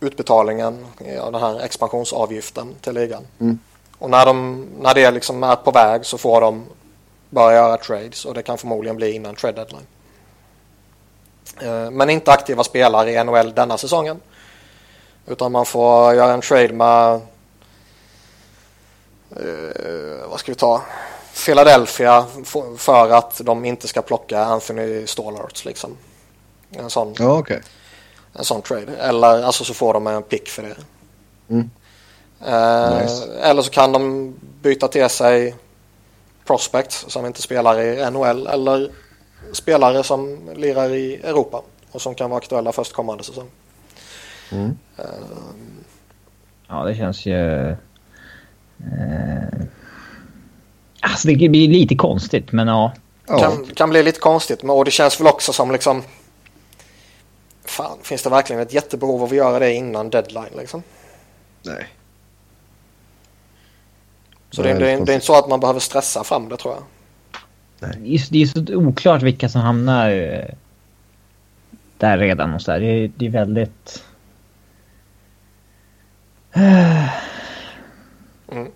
utbetalningen 0.00 0.86
av 1.20 1.32
den 1.32 1.40
här 1.40 1.60
expansionsavgiften 1.60 2.74
till 2.80 2.94
ligan. 2.94 3.26
Mm. 3.40 3.58
Och 3.98 4.10
när, 4.10 4.26
de, 4.26 4.66
när 4.80 4.94
det 4.94 5.10
liksom 5.10 5.42
är 5.42 5.56
på 5.56 5.70
väg 5.70 6.06
så 6.06 6.18
får 6.18 6.40
de 6.40 6.64
börja 7.30 7.56
göra 7.56 7.76
trades 7.76 8.24
och 8.24 8.34
det 8.34 8.42
kan 8.42 8.58
förmodligen 8.58 8.96
bli 8.96 9.12
innan 9.12 9.34
trade 9.34 9.56
deadline. 9.56 9.86
Eh, 11.60 11.90
Men 11.90 12.10
inte 12.10 12.32
aktiva 12.32 12.64
spelare 12.64 13.12
i 13.12 13.24
NHL 13.24 13.54
denna 13.54 13.78
säsongen. 13.78 14.20
Utan 15.26 15.52
man 15.52 15.66
får 15.66 16.14
göra 16.14 16.32
en 16.32 16.40
trade 16.40 16.72
med 16.72 17.20
eh, 19.30 20.28
vad 20.30 20.40
ska 20.40 20.52
vi 20.52 20.56
ta? 20.56 20.82
Philadelphia 21.46 22.26
för 22.78 23.10
att 23.10 23.40
de 23.44 23.64
inte 23.64 23.88
ska 23.88 24.02
plocka 24.02 24.44
Anthony 24.44 25.06
Stallharts 25.06 25.64
liksom. 25.64 25.96
En 26.70 26.90
sån, 26.90 27.14
Ja, 27.18 27.38
okej. 27.38 27.62
En 28.38 28.44
sån 28.44 28.62
trade. 28.62 28.96
Eller 28.96 29.42
alltså 29.42 29.64
så 29.64 29.74
får 29.74 29.94
de 29.94 30.06
en 30.06 30.22
pick 30.22 30.48
för 30.48 30.62
det. 30.62 30.76
Mm. 31.48 31.70
Eh, 32.46 33.02
Nice. 33.02 33.40
Eller 33.40 33.62
så 33.62 33.70
kan 33.70 33.92
de 33.92 34.34
byta 34.62 34.88
till 34.88 35.08
sig 35.08 35.54
prospects 36.44 37.04
som 37.08 37.26
inte 37.26 37.42
spelar 37.42 37.80
i 37.80 38.10
NHL 38.10 38.46
eller 38.46 38.90
spelare 39.52 40.02
som 40.02 40.50
lirar 40.56 40.94
i 40.94 41.14
Europa 41.14 41.62
och 41.92 42.02
som 42.02 42.14
kan 42.14 42.30
vara 42.30 42.38
aktuella 42.38 42.72
förstkommande 42.72 43.24
säsong. 43.24 43.48
Mm. 44.52 44.78
Ja, 46.68 46.84
det 46.84 46.94
känns 46.94 47.26
ju... 47.26 47.70
Eh, 47.70 47.76
alltså 51.00 51.28
det 51.28 51.48
blir 51.48 51.68
lite 51.68 51.94
konstigt, 51.94 52.52
men 52.52 52.68
ja. 52.68 52.92
Ja. 53.28 53.38
Kan, 53.38 53.66
kan 53.74 53.90
bli 53.90 54.02
lite 54.02 54.20
konstigt 54.20 54.62
men 54.62 54.70
och 54.70 54.84
det 54.84 54.90
känns 54.90 55.20
väl 55.20 55.26
också 55.26 55.52
som 55.52 55.70
liksom 55.70 56.02
Fan, 57.66 57.98
finns 58.02 58.22
det 58.22 58.30
verkligen 58.30 58.62
ett 58.62 58.72
jättebehov 58.72 59.22
av 59.22 59.28
att 59.28 59.36
göra 59.36 59.58
det 59.58 59.72
innan 59.74 60.10
deadline 60.10 60.52
liksom? 60.56 60.82
Nej. 61.62 61.86
Så 64.50 64.62
det, 64.62 64.68
Nej, 64.74 64.78
det, 64.78 65.04
det 65.04 65.12
är 65.12 65.14
inte 65.14 65.26
så 65.26 65.38
att 65.38 65.48
man 65.48 65.60
behöver 65.60 65.80
stressa 65.80 66.24
fram 66.24 66.48
det 66.48 66.56
tror 66.56 66.74
jag. 66.74 66.82
Det 67.80 67.86
är, 68.14 68.22
det 68.32 68.42
är 68.42 68.46
så 68.46 68.74
oklart 68.76 69.22
vilka 69.22 69.48
som 69.48 69.60
hamnar... 69.60 70.10
eh, 70.10 70.44
där 71.98 72.18
redan 72.18 72.54
och 72.54 72.62
så 72.62 72.70
där. 72.70 72.80
Det, 72.80 72.86
är- 72.86 73.10
det 73.16 73.26
är 73.26 73.30
väldigt... 73.30 74.04
Mm, 78.52 78.70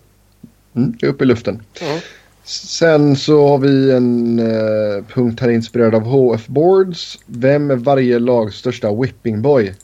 det 0.73 1.05
är 1.05 1.09
uppe 1.09 1.23
i 1.23 1.27
luften. 1.27 1.63
Mm. 1.81 1.99
Sen 2.43 3.15
så 3.15 3.47
har 3.47 3.57
vi 3.57 3.91
en 3.91 4.39
eh, 4.39 5.03
punkt 5.05 5.39
här 5.39 5.49
inspirerad 5.49 5.95
av 5.95 6.03
HF 6.03 6.47
Boards. 6.47 7.19
Vem 7.25 7.71
är 7.71 7.75
varje 7.75 8.19
lags 8.19 8.55
största 8.55 8.93
whipping 8.93 9.41
boy? 9.41 9.75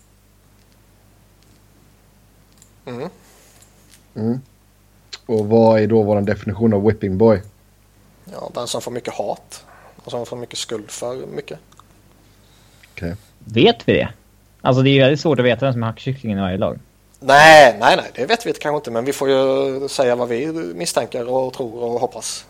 Mm. 2.85 3.09
Mm. 4.15 4.39
Och 5.25 5.47
vad 5.47 5.81
är 5.81 5.87
då 5.87 6.03
vår 6.03 6.21
definition 6.21 6.73
av 6.73 6.85
whipping 6.85 7.17
boy? 7.17 7.41
Ja, 8.31 8.51
den 8.53 8.67
som 8.67 8.81
får 8.81 8.91
mycket 8.91 9.13
hat. 9.13 9.65
Och 9.95 10.11
som 10.11 10.25
får 10.25 10.37
mycket 10.37 10.57
skuld 10.57 10.91
för 10.91 11.25
mycket. 11.35 11.59
Okej. 12.93 13.15
Vet 13.39 13.89
vi 13.89 13.93
det? 13.93 14.09
Alltså 14.61 14.81
det 14.81 14.89
är 14.89 14.93
ju 14.93 14.99
väldigt 14.99 15.19
svårt 15.19 15.39
att 15.39 15.45
veta 15.45 15.65
vem 15.65 15.73
som 15.73 15.83
är 15.83 15.87
hackkycklingen 15.87 16.37
i 16.37 16.41
varje 16.41 16.57
lag. 16.57 16.79
Nej, 17.19 17.77
nej, 17.79 17.95
nej, 17.97 18.11
det 18.15 18.25
vet 18.25 18.45
vi 18.45 18.53
kanske 18.53 18.77
inte. 18.77 18.91
Men 18.91 19.05
vi 19.05 19.13
får 19.13 19.29
ju 19.29 19.87
säga 19.89 20.15
vad 20.15 20.27
vi 20.27 20.47
misstänker 20.75 21.29
och 21.29 21.53
tror 21.53 21.83
och 21.83 21.99
hoppas. 21.99 22.45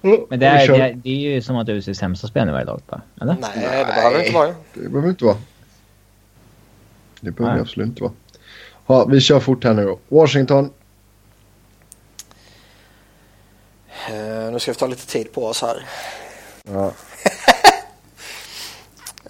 Men 0.00 0.40
det 0.40 0.46
är, 0.46 0.68
det, 0.68 0.76
är, 0.76 0.92
det 0.92 1.10
är 1.10 1.34
ju 1.34 1.42
som 1.42 1.56
att 1.56 1.66
du 1.66 1.82
ser 1.82 1.94
sämsta 1.94 2.26
spelaren 2.26 2.48
i 2.48 2.52
varje 2.52 2.66
lag 2.66 2.80
va? 2.88 3.00
Eller? 3.20 3.36
Nej, 3.40 3.78
det 3.78 3.84
behöver 3.84 4.18
inte 4.20 4.32
vara. 4.32 4.54
Det 4.74 4.88
behöver 4.88 5.08
inte 5.08 5.24
vara. 5.24 5.36
Det 7.20 7.30
behöver 7.30 7.54
Nej. 7.54 7.62
absolut 7.62 7.88
inte 7.88 8.02
vara. 8.02 8.12
Ja, 8.86 9.04
vi 9.04 9.20
kör 9.20 9.40
fort 9.40 9.64
här 9.64 9.74
nu 9.74 9.84
då. 9.84 9.98
Washington. 10.08 10.70
Eh, 14.08 14.52
nu 14.52 14.58
ska 14.58 14.72
vi 14.72 14.78
ta 14.78 14.86
lite 14.86 15.06
tid 15.06 15.32
på 15.32 15.46
oss 15.46 15.62
här. 15.62 15.86
Ja. 16.64 16.92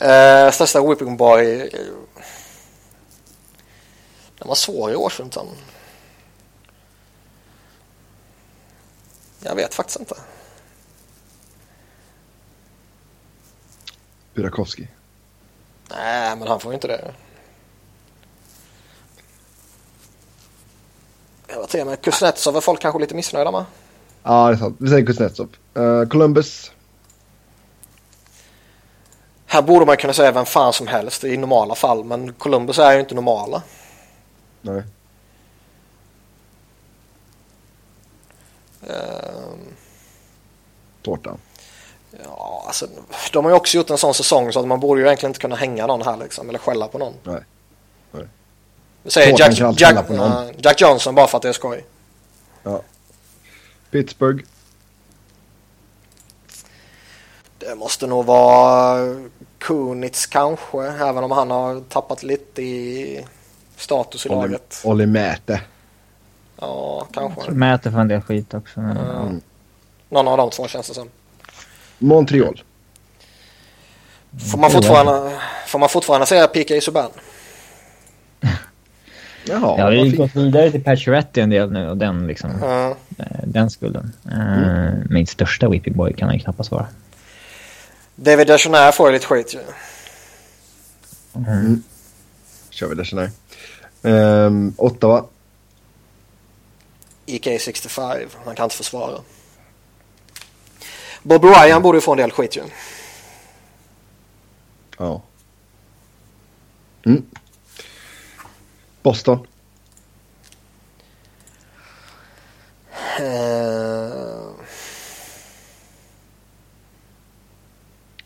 Eh, 0.01 0.51
största 0.51 0.89
whipping 0.89 1.17
boy. 1.17 1.71
Den 4.45 4.49
var 4.49 4.55
svår 4.55 4.93
i 4.93 4.95
Washington. 4.95 5.47
Jag 9.41 9.55
vet 9.55 9.75
faktiskt 9.75 10.01
inte. 10.01 10.15
Burakovsky. 14.35 14.87
Nej, 15.91 16.37
men 16.37 16.49
han 16.49 16.61
får 16.61 16.73
ju 16.73 16.75
inte 16.75 16.89
det. 16.89 17.15
Jag 21.47 21.59
var 21.59 21.67
till 21.67 21.85
med 21.85 22.01
Kuznetsov 22.01 22.57
är 22.57 22.61
folk 22.61 22.81
kanske 22.81 23.01
lite 23.01 23.15
missnöjda 23.15 23.51
med. 23.51 23.65
Ja, 24.23 24.49
det 24.49 24.55
är 24.55 24.57
sant. 24.57 24.77
Vi 24.81 24.89
säger 24.89 25.07
Kuznetsov. 25.07 25.49
Uh, 25.79 26.09
Columbus. 26.09 26.73
Här 29.47 29.63
borde 29.63 29.87
man 29.87 29.97
kunna 29.97 30.13
säga 30.13 30.33
vem 30.33 30.47
fan 30.47 30.73
som 30.73 30.87
helst 30.87 31.25
i 31.25 31.37
normala 31.37 31.75
fall, 31.75 32.05
men 32.05 32.33
Columbus 32.33 32.79
är 32.79 32.93
ju 32.93 33.01
inte 33.01 33.15
normala. 33.15 33.63
Nej. 34.65 34.83
Ehm, 38.83 39.59
Tårta. 41.03 41.37
Ja, 42.25 42.65
alltså, 42.67 42.87
de 43.33 43.45
har 43.45 43.51
ju 43.53 43.57
också 43.57 43.77
gjort 43.77 43.91
en 43.91 43.99
sån 43.99 44.15
säsong 44.15 44.53
så 44.53 44.61
att 44.61 44.67
man 44.67 44.81
borde 44.81 45.01
ju 45.01 45.07
egentligen 45.07 45.31
inte 45.31 45.41
kunna 45.41 45.57
hänga 45.57 45.87
någon 45.87 46.03
här 46.03 46.17
liksom, 46.17 46.49
eller 46.49 46.59
skälla 46.59 46.89
på 46.89 46.99
någon. 46.99 47.15
Nej. 47.23 47.43
Nej. 48.13 48.29
Säger 49.05 49.39
Jack, 49.39 49.81
Jack, 49.81 50.07
på 50.07 50.13
någon. 50.13 50.49
eh, 50.49 50.55
Jack 50.59 50.81
Johnson 50.81 51.15
bara 51.15 51.27
för 51.27 51.37
att 51.37 51.43
det 51.43 51.49
är 51.49 51.53
skoj. 51.53 51.85
Pittsburgh. 53.91 54.45
Det 57.59 57.75
måste 57.75 58.07
nog 58.07 58.27
vara 58.27 59.17
Kunitz 59.59 60.27
kanske, 60.27 60.83
även 60.87 61.25
om 61.25 61.31
han 61.31 61.51
har 61.51 61.81
tappat 61.81 62.23
lite 62.23 62.63
i 62.63 63.27
status 63.77 64.27
i 64.27 64.29
Olli, 64.29 64.41
laget. 64.49 64.81
Olli 64.85 65.07
Mäte. 65.07 65.61
Ja, 66.61 67.07
kanske. 67.13 67.51
Mäter 67.51 67.91
för 67.91 67.99
en 67.99 68.09
del 68.09 68.21
skit 68.21 68.55
också. 68.55 68.81
Men, 68.81 68.97
Mm. 68.97 69.41
Någon 70.09 70.29
av 70.29 70.37
de 70.37 70.51
två 70.51 70.69
känns 70.69 70.89
det 70.89 70.95
som. 70.95 71.09
Montreal. 71.99 72.63
Får 74.51 74.59
man 74.59 74.71
fortfarande, 74.71 75.39
får 75.67 75.79
man 75.79 75.89
fortfarande 75.89 76.27
säga 76.27 76.47
PK 76.47 76.81
Subban? 76.81 77.11
Jaha, 79.47 79.59
har 79.61 79.77
vad 79.83 79.95
ju 79.95 80.03
fint. 80.05 80.17
gått 80.17 80.35
vidare 80.37 80.71
till 80.71 80.85
Pacioretty 80.85 81.41
en 81.41 81.51
del 81.51 81.73
nu 81.73 81.89
och 81.91 81.97
den 81.97 82.27
liksom, 82.27 82.51
Ja. 82.61 82.97
eh, 83.19 83.27
den 83.45 83.71
skulden. 83.71 84.13
Uh, 84.27 84.95
Min 85.11 85.27
största 85.27 85.69
whipping 85.69 85.97
boy 85.97 86.13
kan 86.13 86.29
han 86.29 86.37
ju 86.37 86.43
knappast 86.43 86.71
vara. 86.71 86.87
David 88.17 88.47
Deschanel 88.47 88.93
får 88.93 89.09
ju 89.09 89.13
lite 89.13 89.27
skit 89.27 89.55
ju. 89.55 89.61
kör 92.71 92.89
vi 92.89 93.21
här. 93.21 93.31
Um, 94.05 94.75
Ottawa. 94.77 95.25
EK65, 97.27 98.29
han 98.45 98.55
kan 98.55 98.65
inte 98.65 98.77
försvara. 98.77 99.21
Bob 101.23 101.45
Ryan 101.45 101.83
borde 101.83 101.99
ju 101.99 102.03
få 102.03 102.13
en 102.13 102.19
del 102.19 102.31
skit 102.31 102.57
ju. 102.57 102.63
Ja. 104.99 105.23
Mm. 107.07 107.23
Boston. 109.03 109.47
Eh, 113.19 114.51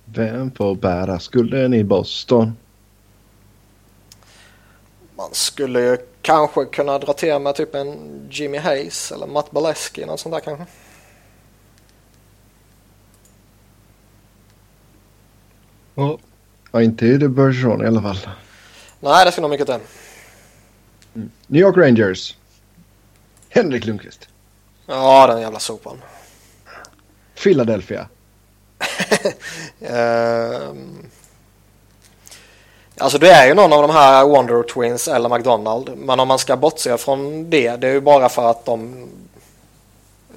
Vem 0.05 0.51
får 0.51 0.75
bära 0.75 1.19
skulden 1.21 1.75
i 1.75 1.85
Boston? 1.85 2.57
Man 5.19 5.35
skulle 5.35 5.81
ju 5.81 5.99
kanske 6.23 6.65
kunna 6.65 6.99
dra 6.99 7.13
till 7.13 7.39
med 7.39 7.55
typ 7.55 7.75
en 7.75 8.29
Jimmy 8.31 8.59
Hayes 8.59 9.13
eller 9.13 9.27
Matt 9.27 9.51
Baleski 9.51 10.07
något 10.07 10.21
sånt 10.21 10.35
där 10.35 10.41
kanske. 10.41 10.67
Ja. 15.95 16.19
Ja, 16.73 16.83
inte 16.83 17.07
i 17.07 17.17
det 17.17 17.29
Bergeron 17.29 17.83
i 17.85 17.87
alla 17.87 18.03
fall. 18.03 18.29
Nej, 19.01 19.25
det 19.25 19.33
ska 19.33 19.41
nog 19.41 19.51
mycket 19.51 19.67
till. 19.67 19.79
New 21.47 21.63
York 21.63 21.77
Rangers. 21.77 22.37
Henrik 23.49 23.87
Lundqvist. 23.87 24.29
Ja, 24.87 25.27
den 25.27 25.41
jävla 25.41 25.59
sopan. 25.59 26.03
Philadelphia. 27.35 28.09
Ehm, 29.81 31.07
alltså 32.99 33.19
det 33.19 33.31
är 33.31 33.47
ju 33.47 33.55
någon 33.55 33.73
av 33.73 33.83
de 33.83 33.91
här 33.91 34.25
Wonder 34.25 34.63
Twins 34.63 35.09
eller 35.09 35.29
McDonald. 35.29 35.91
Men 35.97 36.21
om 36.21 36.29
man 36.29 36.39
ska 36.39 36.57
bortse 36.57 36.99
från 36.99 37.51
det, 37.51 37.77
det 37.77 37.89
är 37.89 37.93
ju 37.93 38.01
bara 38.01 38.29
för 38.29 38.51
att 38.51 38.65
de 38.65 39.09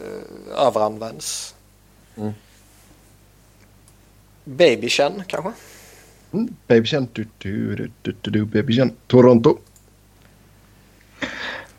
uh, 0.04 0.68
överanvänds. 0.68 1.56
Mm. 2.18 2.34
Baby 4.44 4.90
Chen 4.90 5.24
kanske? 5.28 5.52
Mm. 6.34 6.56
Baby 6.68 6.88
Chen. 6.88 7.08
Du, 7.14 7.28
du, 7.38 7.76
du, 7.76 7.92
du, 8.02 8.16
du, 8.22 8.32
du, 8.32 8.46
Baby 8.46 8.74
Chen. 8.74 8.92
Toronto. 9.08 9.58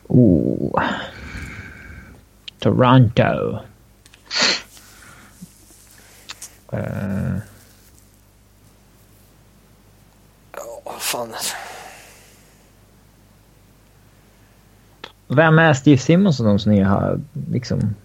Oh. 0.07 0.81
Toronto. 2.59 3.59
Eh, 6.71 7.37
fan. 11.13 11.33
vem 15.27 15.59
är 15.59 15.73
Steve 15.73 15.97
Simmons 15.97 16.39
och 16.39 16.45
de 16.45 16.59
som 16.59 16.71
ni 16.71 16.81
har 16.81 17.19
liksom... 17.51 17.95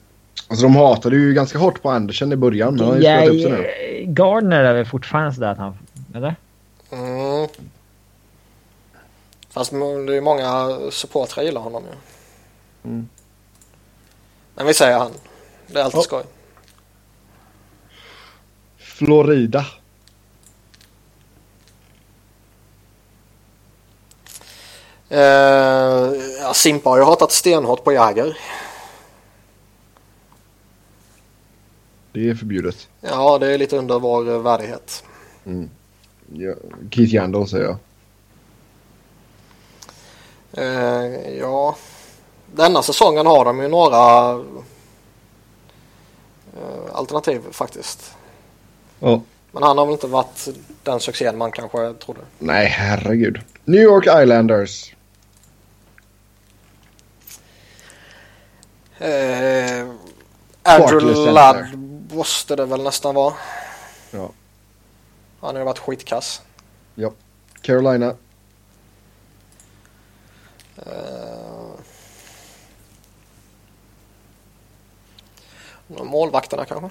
Alltså 0.48 0.62
de 0.62 0.76
hatade 0.76 1.16
ju 1.16 1.34
ganska 1.34 1.58
hårt 1.58 1.82
på 1.82 1.90
Andersen 1.90 2.32
i 2.32 2.36
början. 2.36 2.74
Men 2.74 2.84
han 2.86 3.02
har 3.04 3.22
ju 3.22 3.30
upp 3.30 3.42
sig 3.42 3.50
nu. 3.52 3.66
Ja, 4.00 4.12
Gardner 4.12 4.64
är 4.64 4.74
väl 4.74 4.86
fortfarande 4.86 5.32
sådär 5.34 5.48
att 5.48 5.58
han... 5.58 5.78
Eller? 6.14 6.36
Mm. 6.90 7.48
Fast 9.50 9.70
det 9.70 9.76
är 9.76 10.12
ju 10.12 10.20
många 10.20 10.78
supportrar 10.90 11.44
gillar 11.44 11.60
honom 11.60 11.82
ju. 11.82 11.96
Mm. 12.90 13.08
Men 14.54 14.66
vi 14.66 14.74
säger 14.74 14.98
han. 14.98 15.10
Det 15.66 15.80
är 15.80 15.84
alltid 15.84 15.98
Ja. 15.98 16.02
skoj. 16.02 16.22
Florida. 18.78 19.66
Eh, 25.08 25.20
ja, 26.40 26.54
Simpa 26.54 26.90
har 26.90 26.98
ju 26.98 27.04
hatat 27.04 27.32
stenhårt 27.32 27.84
på 27.84 27.92
Jäger. 27.92 28.38
Det 32.12 32.30
är 32.30 32.34
förbjudet. 32.34 32.88
Ja, 33.00 33.38
det 33.38 33.52
är 33.54 33.58
lite 33.58 33.76
under 33.76 33.98
vår 33.98 34.30
eh, 34.30 34.38
värdighet. 34.38 35.04
Ja, 36.32 36.54
Keith 36.90 37.14
Yandel 37.14 37.48
säger 37.48 37.64
jag. 37.64 37.76
Eh, 40.52 41.38
ja, 41.38 41.76
denna 42.54 42.82
säsongen 42.82 43.26
har 43.26 43.44
de 43.44 43.60
ju 43.62 43.68
några 43.68 44.30
eh, 46.56 46.94
alternativ 46.94 47.42
faktiskt. 47.50 48.14
Ja. 49.00 49.22
Men 49.52 49.62
han 49.62 49.78
har 49.78 49.86
väl 49.86 49.92
inte 49.92 50.06
varit 50.06 50.48
den 50.82 51.00
succén 51.00 51.38
man 51.38 51.52
kanske 51.52 51.92
trodde. 51.92 52.20
Nej, 52.38 52.66
herregud. 52.66 53.40
New 53.64 53.80
York 53.80 54.06
Islanders. 54.22 54.94
Eh, 58.98 59.86
Andrew. 60.62 61.30
Ladd 61.32 61.78
måste 62.12 62.56
det 62.56 62.66
väl 62.66 62.82
nästan 62.82 63.14
vara. 63.14 63.34
Ja. 64.10 64.30
Han 65.40 65.54
har 65.54 65.58
ju 65.58 65.64
varit 65.64 65.78
skitkass. 65.78 66.42
ja. 66.94 67.12
Carolina. 67.62 68.14
Eh, 70.76 71.72
målvakterna 75.88 76.64
kanske? 76.64 76.90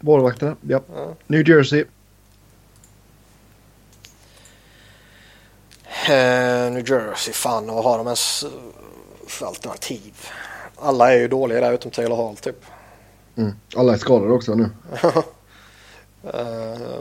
Målvakterna. 0.00 0.56
Ja. 0.68 0.80
Ja. 0.94 1.14
New 1.26 1.48
Jersey. 1.48 1.84
New 6.70 6.90
Jersey, 6.90 7.34
fan 7.34 7.66
vad 7.66 7.84
har 7.84 7.98
de 7.98 8.06
ens 8.06 8.42
eh, 8.42 8.50
för 9.26 9.46
alternativ? 9.46 10.14
Alla 10.76 11.12
är 11.12 11.18
ju 11.18 11.28
dåliga 11.28 11.60
där 11.60 11.72
utom 11.72 11.90
Taylor 11.90 12.16
Hall 12.16 12.36
typ. 12.36 12.64
Mm. 13.36 13.52
Alla 13.76 13.92
är 13.92 13.96
skadade 13.96 14.32
också 14.32 14.54
nu. 14.54 14.70
Eh, 16.34 17.00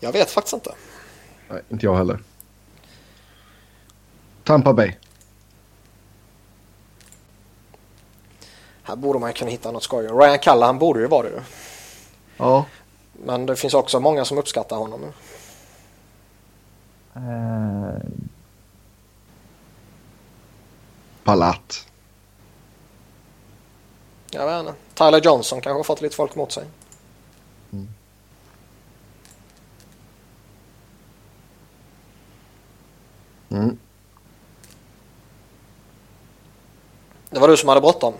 jag 0.00 0.12
vet 0.12 0.30
faktiskt 0.30 0.54
inte. 0.54 0.74
Nej, 1.48 1.62
inte 1.68 1.86
jag 1.86 1.96
heller. 1.96 2.18
Tampa 4.44 4.72
Bay. 4.72 4.92
Här 8.82 8.96
borde 8.96 9.18
man 9.18 9.32
kunna 9.32 9.50
hitta 9.50 9.72
något 9.72 9.82
skoj. 9.82 10.06
Ryan 10.06 10.38
Callahan 10.38 10.78
borde 10.78 11.00
ju 11.00 11.06
vara 11.06 11.28
det. 11.28 11.42
Ja. 12.36 12.64
Men 13.24 13.46
det 13.46 13.56
finns 13.56 13.74
också 13.74 14.00
många 14.00 14.24
som 14.24 14.38
uppskattar 14.38 14.76
honom. 14.76 15.12
Eh, 17.14 18.00
Palat. 21.24 21.86
Jag 24.30 24.46
vet 24.46 24.60
inte. 24.60 24.74
Tyler 24.94 25.20
Johnson 25.20 25.60
kanske 25.60 25.78
har 25.78 25.84
fått 25.84 26.00
lite 26.00 26.16
folk 26.16 26.34
mot 26.34 26.52
sig. 26.52 26.64
Mm. 33.48 33.78
Det 37.30 37.40
var 37.40 37.48
du 37.48 37.56
som 37.56 37.68
hade 37.68 37.80
bråttom. 37.80 38.14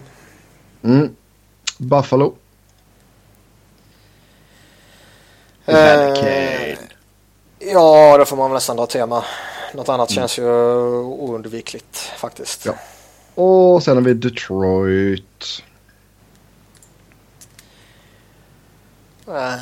Mm. 0.82 1.16
Buffalo. 1.78 2.34
Eh, 5.66 6.78
ja, 7.58 8.16
det 8.18 8.26
får 8.26 8.36
man 8.36 8.50
väl 8.50 8.54
nästan 8.54 8.76
dra 8.76 8.86
tema. 8.86 9.24
Något 9.74 9.88
annat 9.88 10.10
känns 10.10 10.38
ju 10.38 10.44
oundvikligt 11.02 11.96
faktiskt. 11.96 12.66
Ja. 12.66 12.74
Och 13.42 13.82
sen 13.82 13.96
har 13.96 14.02
vi 14.04 14.14
Detroit. 14.14 15.62
Eh, 19.28 19.54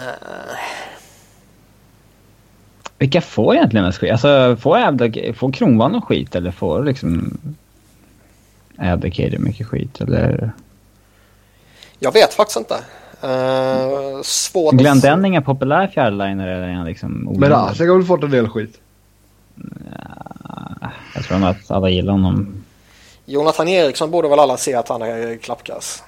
vilka 2.99 3.21
får 3.21 3.55
egentligen 3.55 3.93
skit? 3.93 4.13
Alltså, 4.13 4.57
får, 4.61 4.77
Abdic- 4.77 5.33
får 5.33 5.53
Kronwall 5.53 5.93
någon 5.93 6.03
skit 6.03 6.35
eller 6.35 6.51
får 6.51 6.85
liksom 6.85 7.39
Abdicator 8.79 9.39
mycket 9.39 9.67
skit? 9.67 10.01
Eller? 10.01 10.53
jag 11.99 12.13
vet 12.13 12.35
faktiskt 12.35 12.57
inte. 12.59 12.77
Eh, 13.25 14.23
svårt. 14.23 14.75
Glenn 14.75 15.01
Denning 15.01 15.37
är 15.37 15.41
populär 15.41 15.87
fjärrliner 15.87 16.47
eller 16.49 16.69
är 16.69 16.73
han 16.73 16.87
liksom 16.87 17.13
Men 17.13 17.29
ogillad? 17.29 17.51
Rasek 17.69 17.89
har 17.89 17.97
väl 17.97 18.05
fått 18.07 18.23
en 18.23 18.31
del 18.31 18.49
skit. 18.49 18.81
Jag 21.15 21.25
tror 21.25 21.39
nog 21.39 21.49
att 21.49 21.71
alla 21.71 21.89
gillar 21.91 22.13
honom. 22.13 22.65
Jonathan 23.27 23.69
Eriksson 23.69 24.11
borde 24.11 24.29
väl 24.29 24.39
alla 24.39 24.57
se 24.57 24.75
att 24.75 24.89
han 24.89 25.03
är 25.03 25.37
klappkass. 25.37 26.03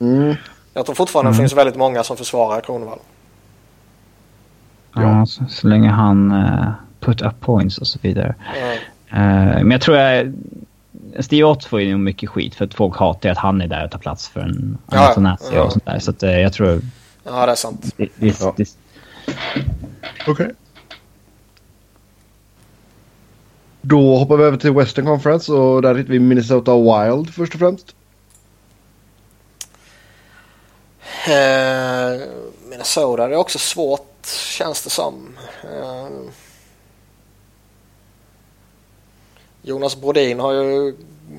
Mm. 0.00 0.34
Jag 0.74 0.86
tror 0.86 0.94
fortfarande 0.94 1.30
det 1.30 1.34
Mm. 1.34 1.42
finns 1.42 1.58
väldigt 1.58 1.76
många 1.76 2.02
som 2.04 2.16
försvarar 2.16 2.60
Kronwall. 2.60 2.98
Ja. 4.94 5.02
Ja, 5.02 5.26
så, 5.26 5.44
så 5.48 5.68
länge 5.68 5.88
han 5.90 6.32
uh, 6.32 6.70
put 7.00 7.22
up 7.22 7.40
points 7.40 7.78
och 7.78 7.86
så 7.86 7.98
vidare. 8.02 8.34
Eh, 8.56 8.78
Eh, 9.16 9.20
men 9.62 9.70
jag 9.70 9.80
tror 9.80 9.96
jag... 9.96 10.34
Steve 11.20 11.44
Ott 11.44 11.64
får 11.64 11.80
ju 11.80 11.98
mycket 11.98 12.30
skit 12.30 12.54
för 12.54 12.64
att 12.64 12.74
folk 12.74 12.96
hatar 12.96 13.28
att 13.28 13.38
han 13.38 13.60
är 13.60 13.66
där 13.68 13.84
och 13.84 13.90
tar 13.90 13.98
plats 13.98 14.28
för 14.28 14.40
en 14.40 14.78
Ja, 14.90 15.08
Antonazzi 15.08 15.54
ja. 15.54 15.62
och 15.62 15.72
sånt 15.72 15.84
där. 15.86 15.98
Så 15.98 16.10
att, 16.10 16.22
eh, 16.22 16.40
jag 16.40 16.52
tror... 16.52 16.80
ja, 17.24 17.46
det 17.46 17.52
är 17.52 17.56
sant. 17.56 17.94
Det, 17.96 18.08
det, 18.16 18.40
Ja. 18.40 18.54
det, 18.56 18.68
Okej. 20.26 20.50
Då 23.80 24.16
hoppar 24.16 24.36
vi 24.36 24.44
över 24.44 24.56
till 24.56 24.72
Western 24.72 25.04
Conference 25.06 25.52
och 25.52 25.82
där 25.82 25.94
hittar 25.94 26.10
vi 26.12 26.18
Minnesota 26.18 26.72
Wild 26.76 27.34
först 27.34 27.54
och 27.54 27.60
främst. 27.60 27.94
Eh, 31.26 32.28
Minnesota, 32.70 33.28
det 33.28 33.34
är 33.34 33.38
också 33.38 33.58
svårt 33.58 34.26
känns 34.26 34.84
det 34.84 34.90
som. 34.90 35.36
Eh, 35.62 36.08
Jonas 39.66 40.00
Brodin 40.00 40.40
har 40.40 40.52
ju 40.52 40.96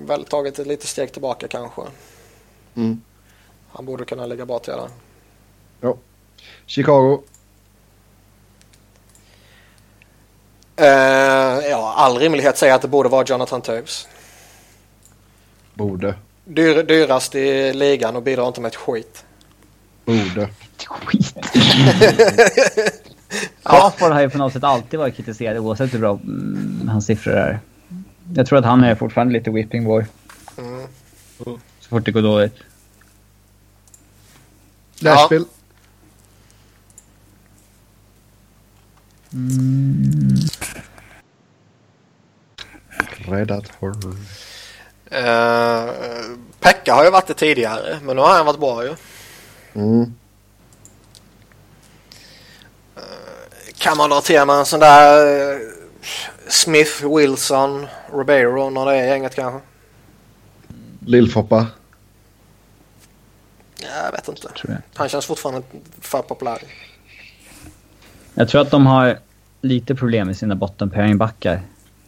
väl 0.07 0.26
tagit 0.26 0.59
ett 0.59 0.67
litet 0.67 0.88
steg 0.88 1.11
tillbaka 1.11 1.47
kanske. 1.47 1.82
Mm. 2.76 3.01
Han 3.71 3.86
borde 3.86 4.05
kunna 4.05 4.26
lägga 4.26 4.45
bra 4.45 4.59
till 4.59 4.73
det. 4.73 4.89
Ja. 5.82 5.97
Chicago. 6.65 7.21
Eh, 10.76 10.88
ja, 11.69 11.93
all 11.97 12.17
rimlighet 12.17 12.57
säger 12.57 12.73
att 12.73 12.82
det 12.82 12.88
borde 12.88 13.09
vara 13.09 13.26
Jonathan 13.28 13.61
Toews. 13.61 14.07
Borde. 15.73 16.15
Dyr, 16.45 16.84
dyrast 16.84 17.36
i 17.36 17.73
ligan 17.73 18.15
och 18.15 18.23
bidrar 18.23 18.47
inte 18.47 18.61
med 18.61 18.69
ett 18.69 18.76
skit. 18.76 19.26
Borde. 20.05 20.49
skit. 20.88 21.36
Crawford 23.63 24.11
har 24.11 24.21
ju 24.21 24.30
på 24.30 24.38
något 24.38 24.53
sätt 24.53 24.63
alltid 24.63 24.99
varit 24.99 25.15
kritiserad 25.15 25.57
oavsett 25.57 25.93
hur 25.93 25.99
bra 25.99 26.19
mm, 26.23 26.89
hans 26.91 27.05
siffror 27.05 27.34
är. 27.34 27.59
Jag 28.34 28.47
tror 28.47 28.59
att 28.59 28.65
han 28.65 28.84
är 28.84 28.95
fortfarande 28.95 29.34
lite 29.34 29.51
whipping 29.51 29.84
boy. 29.84 30.05
Mm. 30.57 30.88
Så 31.80 31.89
fort 31.89 32.05
det 32.05 32.11
går 32.11 32.21
dåligt. 32.21 32.55
Nashville. 35.01 35.45
Predator. 43.26 43.95
Eh, 45.05 45.89
Pekka 46.59 46.93
har 46.93 47.03
ju 47.03 47.09
varit 47.09 47.28
det 47.28 47.34
tidigare 47.34 47.99
men 48.03 48.15
nu 48.15 48.21
har 48.21 48.30
han 48.30 48.45
varit 48.45 48.59
bra 48.59 48.84
ju. 48.84 48.95
Mm. 49.73 50.13
Kan 53.78 53.97
man 53.97 54.09
dra 54.09 54.21
till 54.21 54.45
med 54.45 54.55
en 54.55 54.65
sån 54.65 54.80
där 54.80 55.28
eh, 55.53 55.59
Smith, 56.47 57.15
Wilson, 57.17 57.87
Ribeiro, 58.13 58.69
någon 58.69 58.77
av 58.77 58.85
det 58.85 59.05
gänget 59.05 59.35
kanske? 59.35 59.59
Lillfoppa. 60.99 61.67
Ja, 63.81 63.87
Jag 64.05 64.11
vet 64.11 64.27
inte. 64.27 64.47
Jag. 64.67 64.77
Han 64.93 65.09
känns 65.09 65.25
fortfarande 65.25 65.61
för 66.01 66.21
populär. 66.21 66.57
Jag 68.33 68.49
tror 68.49 68.61
att 68.61 68.71
de 68.71 68.85
har 68.85 69.19
lite 69.61 69.95
problem 69.95 70.27
med 70.27 70.37
sina 70.37 70.55
bottenpairingbackar. 70.55 71.61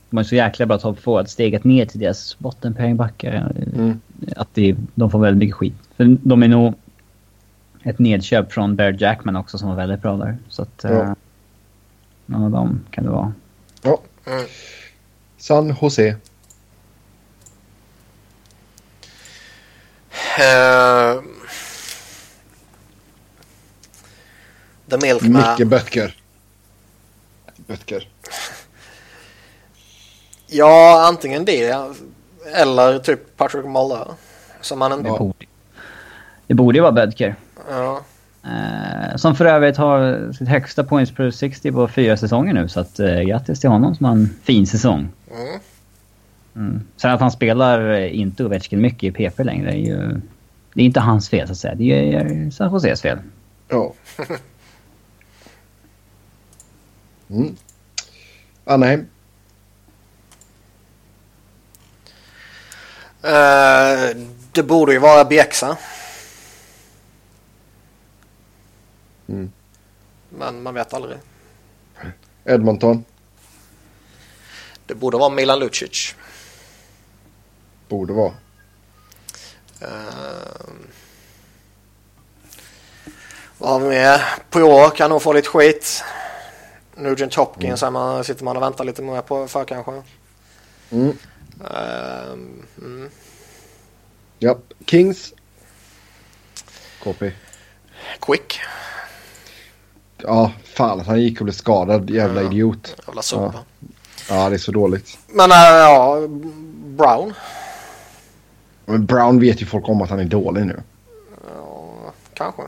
De 0.09 0.17
har 0.17 0.23
så 0.23 0.35
jäkla 0.35 0.65
bra 0.65 0.77
top 0.77 0.99
forward. 0.99 1.27
Steget 1.29 1.63
ner 1.63 1.85
till 1.85 1.99
deras 1.99 2.39
bottenpairingbackar. 2.39 3.31
Mm. 3.75 4.01
Att 4.35 4.47
det, 4.53 4.75
de 4.95 5.11
får 5.11 5.19
väldigt 5.19 5.39
mycket 5.39 5.55
skit. 5.55 5.75
För 5.97 6.17
de 6.23 6.43
är 6.43 6.47
nog 6.47 6.73
ett 7.83 7.99
nedköp 7.99 8.51
från 8.53 8.75
Bear 8.75 8.97
Jackman 8.99 9.35
också 9.35 9.57
som 9.57 9.69
var 9.69 9.75
väldigt 9.75 10.01
bra 10.01 10.17
där. 10.17 10.37
Så 10.49 10.61
att... 10.61 10.79
Ja. 10.83 10.89
eh, 10.89 11.13
någon 12.25 12.43
av 12.43 12.51
dem 12.51 12.79
kan 12.91 13.03
det 13.03 13.09
vara. 13.09 13.33
Ja. 13.81 13.99
Mm. 14.25 14.45
San 15.37 15.75
Jose. 15.81 16.15
Eh, 20.39 21.21
The 24.89 24.97
Milkman. 24.97 25.31
Micke 25.31 25.65
Böttger. 25.65 26.15
Böttger. 27.55 28.09
Ja, 30.47 31.07
antingen 31.07 31.45
det 31.45 31.95
eller 32.53 32.99
typ 32.99 33.37
Patrick 33.37 33.65
Muller. 33.65 34.07
Som 34.61 34.81
han 34.81 34.93
inte... 34.93 35.09
Borde, 35.09 35.45
det 36.47 36.53
borde 36.53 36.77
ju 36.77 36.81
vara 36.81 36.91
Bödker. 36.91 37.35
Ja. 37.69 38.03
Eh, 38.47 39.15
som 39.15 39.35
för 39.35 39.45
övrigt 39.45 39.77
har 39.77 40.31
sitt 40.33 40.47
högsta 40.47 40.83
points 40.83 41.11
per 41.11 41.31
60 41.31 41.71
på 41.71 41.87
fyra 41.87 42.17
säsonger 42.17 42.53
nu. 42.53 42.67
Så 42.67 42.79
att, 42.79 42.99
eh, 42.99 43.19
grattis 43.21 43.59
till 43.59 43.69
honom 43.69 43.95
som 43.95 44.05
har 44.05 44.13
en 44.13 44.29
fin 44.43 44.67
säsong. 44.67 45.09
Mm. 45.31 45.59
Mm. 46.55 46.81
Sen 46.97 47.11
att 47.11 47.19
han 47.19 47.31
spelar 47.31 47.89
eh, 47.89 48.19
inte 48.19 48.45
Ovechkin 48.45 48.81
mycket 48.81 49.03
i 49.03 49.11
PP 49.11 49.43
längre 49.43 49.71
är 49.71 49.77
ju... 49.77 50.21
Det 50.73 50.81
är 50.81 50.85
inte 50.85 50.99
hans 50.99 51.29
fel 51.29 51.47
så 51.47 51.51
att 51.51 51.57
säga. 51.57 51.75
Det 51.75 52.13
är 52.15 52.51
San 52.51 52.73
Joses 52.73 53.01
fel. 53.01 53.19
Ja. 53.69 53.93
Mm. 57.29 57.55
Anaheim. 58.65 59.05
Eh, 63.21 64.17
det 64.51 64.63
borde 64.63 64.93
ju 64.93 64.99
vara 64.99 65.25
Bjäxa. 65.25 65.77
Mm. 69.27 69.51
Men 70.29 70.63
man 70.63 70.73
vet 70.73 70.93
aldrig. 70.93 71.17
Edmonton. 72.45 73.05
Det 74.85 74.95
borde 74.95 75.17
vara 75.17 75.29
Milan 75.29 75.59
Lucic. 75.59 76.15
Borde 77.87 78.13
vara. 78.13 78.33
Uh, 79.81 80.71
vad 83.57 83.69
har 83.69 83.79
vi 83.79 83.87
mer? 83.87 84.21
På 84.49 84.59
år 84.59 84.89
kan 84.89 85.09
nog 85.09 85.21
få 85.21 85.33
lite 85.33 85.49
skit. 85.49 86.03
Nugent 86.95 87.35
Hopkins 87.35 87.83
mm. 87.83 87.93
man, 87.93 88.23
sitter 88.23 88.43
man 88.43 88.57
och 88.57 88.63
väntar 88.63 88.83
lite 88.83 89.01
mer 89.01 89.21
på 89.21 89.47
för 89.47 89.65
kanske. 89.65 90.03
Mm. 90.89 91.17
Uh, 91.61 92.33
mm. 92.77 93.09
Ja, 94.39 94.57
Kings. 94.85 95.33
KP. 97.03 97.31
Quick. 98.19 98.59
Ja, 100.23 100.51
fan 100.63 100.99
han 100.99 101.21
gick 101.21 101.39
och 101.41 101.45
blev 101.45 101.53
skadad. 101.53 102.09
Jävla 102.09 102.41
ja. 102.41 102.47
idiot. 102.47 102.95
Jävla 103.07 103.21
sopa. 103.21 103.53
Ja. 104.29 104.35
ja, 104.35 104.49
det 104.49 104.55
är 104.55 104.57
så 104.59 104.71
dåligt. 104.71 105.17
Men 105.27 105.51
äh, 105.51 105.57
ja, 105.57 106.27
Brown. 106.85 107.33
Men 108.85 109.05
Brown 109.05 109.39
vet 109.39 109.61
ju 109.61 109.65
folk 109.65 109.89
om 109.89 110.01
att 110.01 110.09
han 110.09 110.19
är 110.19 110.25
dålig 110.25 110.65
nu. 110.65 110.81
Ja, 111.55 112.13
kanske. 112.33 112.61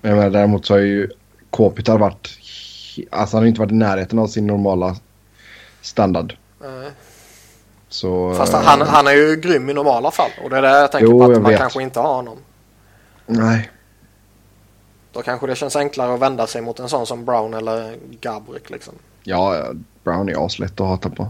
Men, 0.00 0.16
men 0.16 0.32
däremot 0.32 0.66
så 0.66 0.74
har 0.74 0.78
ju 0.78 1.08
Kopitar 1.50 1.98
varit... 1.98 2.30
Alltså 3.10 3.36
han 3.36 3.42
har 3.42 3.48
inte 3.48 3.60
varit 3.60 3.72
i 3.72 3.74
närheten 3.74 4.18
av 4.18 4.26
sin 4.26 4.46
normala 4.46 4.96
standard. 5.82 6.36
Nej. 6.60 6.90
Så, 7.88 8.34
Fast 8.34 8.52
han, 8.52 8.80
äh, 8.80 8.86
han 8.88 9.06
är 9.06 9.12
ju 9.12 9.36
grym 9.36 9.70
i 9.70 9.74
normala 9.74 10.10
fall. 10.10 10.30
Och 10.44 10.50
det 10.50 10.56
är 10.56 10.62
det 10.62 10.68
jag 10.68 10.92
tänker 10.92 11.06
Jo, 11.06 11.18
på 11.18 11.24
att 11.24 11.42
man 11.42 11.50
vet. 11.50 11.60
kanske 11.60 11.82
inte 11.82 12.00
har 12.00 12.14
honom. 12.14 12.38
Nej. 13.26 13.70
Då 15.14 15.22
kanske 15.22 15.46
det 15.46 15.56
känns 15.56 15.76
enklare 15.76 16.14
att 16.14 16.20
vända 16.20 16.46
sig 16.46 16.62
mot 16.62 16.80
en 16.80 16.88
sån 16.88 17.06
som 17.06 17.24
Brown 17.24 17.54
eller 17.54 17.98
Gabrick 18.20 18.70
liksom. 18.70 18.94
Ja, 19.22 19.56
ja, 19.56 19.72
Brown 20.04 20.28
är 20.28 20.46
aslätt 20.46 20.80
att 20.80 20.86
hata 20.86 21.10
på. 21.10 21.28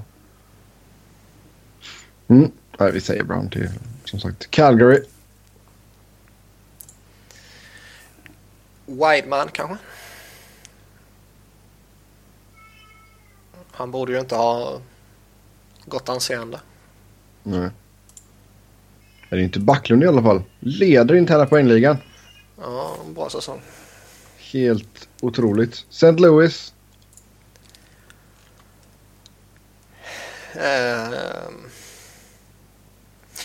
Mm. 2.29 2.51
Nej, 2.79 2.93
vi 2.93 3.01
säger 3.01 3.25
Brown 3.25 3.51
till 3.51 3.69
som 4.05 4.21
sagt 4.21 4.51
Calgary. 4.51 5.03
Wideman 8.87 9.49
kanske? 9.53 9.77
Han 13.71 13.91
borde 13.91 14.13
ju 14.13 14.21
inte 14.21 14.35
ha 14.35 14.81
gott 15.87 16.09
anseende. 16.09 16.61
Nej. 17.43 17.71
Det 19.31 19.37
är 19.37 19.41
inte 19.41 19.61
Backlund 19.61 20.05
i 20.05 20.07
alla 20.07 20.23
fall. 20.23 20.43
Leder 20.61 21.15
interna 21.15 21.47
poängligan. 21.47 21.97
Ja, 22.61 22.97
en 23.07 23.15
bra 23.15 23.31
säsong. 23.31 23.61
Helt 24.39 25.09
otroligt. 25.21 25.85
St. 25.91 26.13
Louis. 26.13 26.75
Eh, 30.55 31.51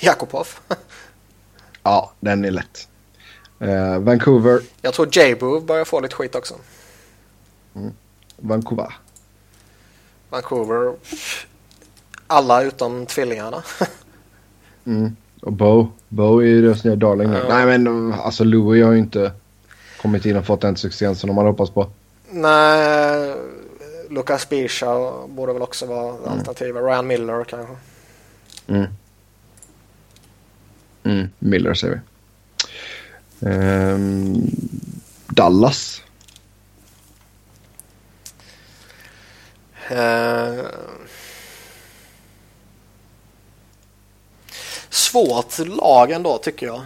Jakubov. 0.01 0.47
Ja, 1.83 2.13
den 2.19 2.45
är 2.45 2.51
lätt. 2.51 2.87
Eh, 3.59 3.99
Vancouver. 3.99 4.61
Jag 4.81 4.93
tror 4.93 5.17
J-Boo 5.17 5.59
börjar 5.59 5.85
få 5.85 5.99
lite 5.99 6.15
skit 6.15 6.35
också. 6.35 6.55
Vancouver. 8.37 8.93
Vancouver. 10.29 10.95
Alla 12.27 12.61
utom 12.63 13.05
tvillingarna. 13.05 13.63
Mm. 14.85 15.15
Och 15.41 15.53
Bo. 15.53 15.87
Bo 16.07 16.39
är 16.39 16.45
ju 16.45 16.61
deras 16.61 16.83
nya 16.83 16.95
darling. 16.95 17.31
Ja. 17.31 17.43
Nej 17.49 17.65
men 17.65 18.13
alltså 18.13 18.43
Louis 18.43 18.85
har 18.85 18.91
ju 18.91 18.99
inte 18.99 19.31
kommit 20.01 20.25
in 20.25 20.37
och 20.37 20.45
fått 20.45 20.61
den 20.61 20.77
succén 20.77 21.15
som 21.15 21.27
de 21.27 21.37
hade 21.37 21.49
hoppats 21.49 21.71
på. 21.71 21.89
Nej, 22.29 23.35
Lukas 24.09 24.49
Bisha 24.49 25.11
borde 25.27 25.53
väl 25.53 25.61
också 25.61 25.85
vara 25.85 26.31
alternativet. 26.31 26.83
Ryan 26.83 27.07
Miller 27.07 27.43
kanske. 27.43 27.75
Mm. 28.67 28.87
Mm. 31.03 31.29
Miller 31.39 31.73
säger 31.73 31.93
vi. 31.93 32.01
Ehm, 33.49 34.35
Dallas. 35.27 36.03
Eh, 39.89 40.65
svårt 44.89 45.59
lag 45.67 46.11
ändå 46.11 46.37
tycker 46.37 46.65
jag. 46.65 46.81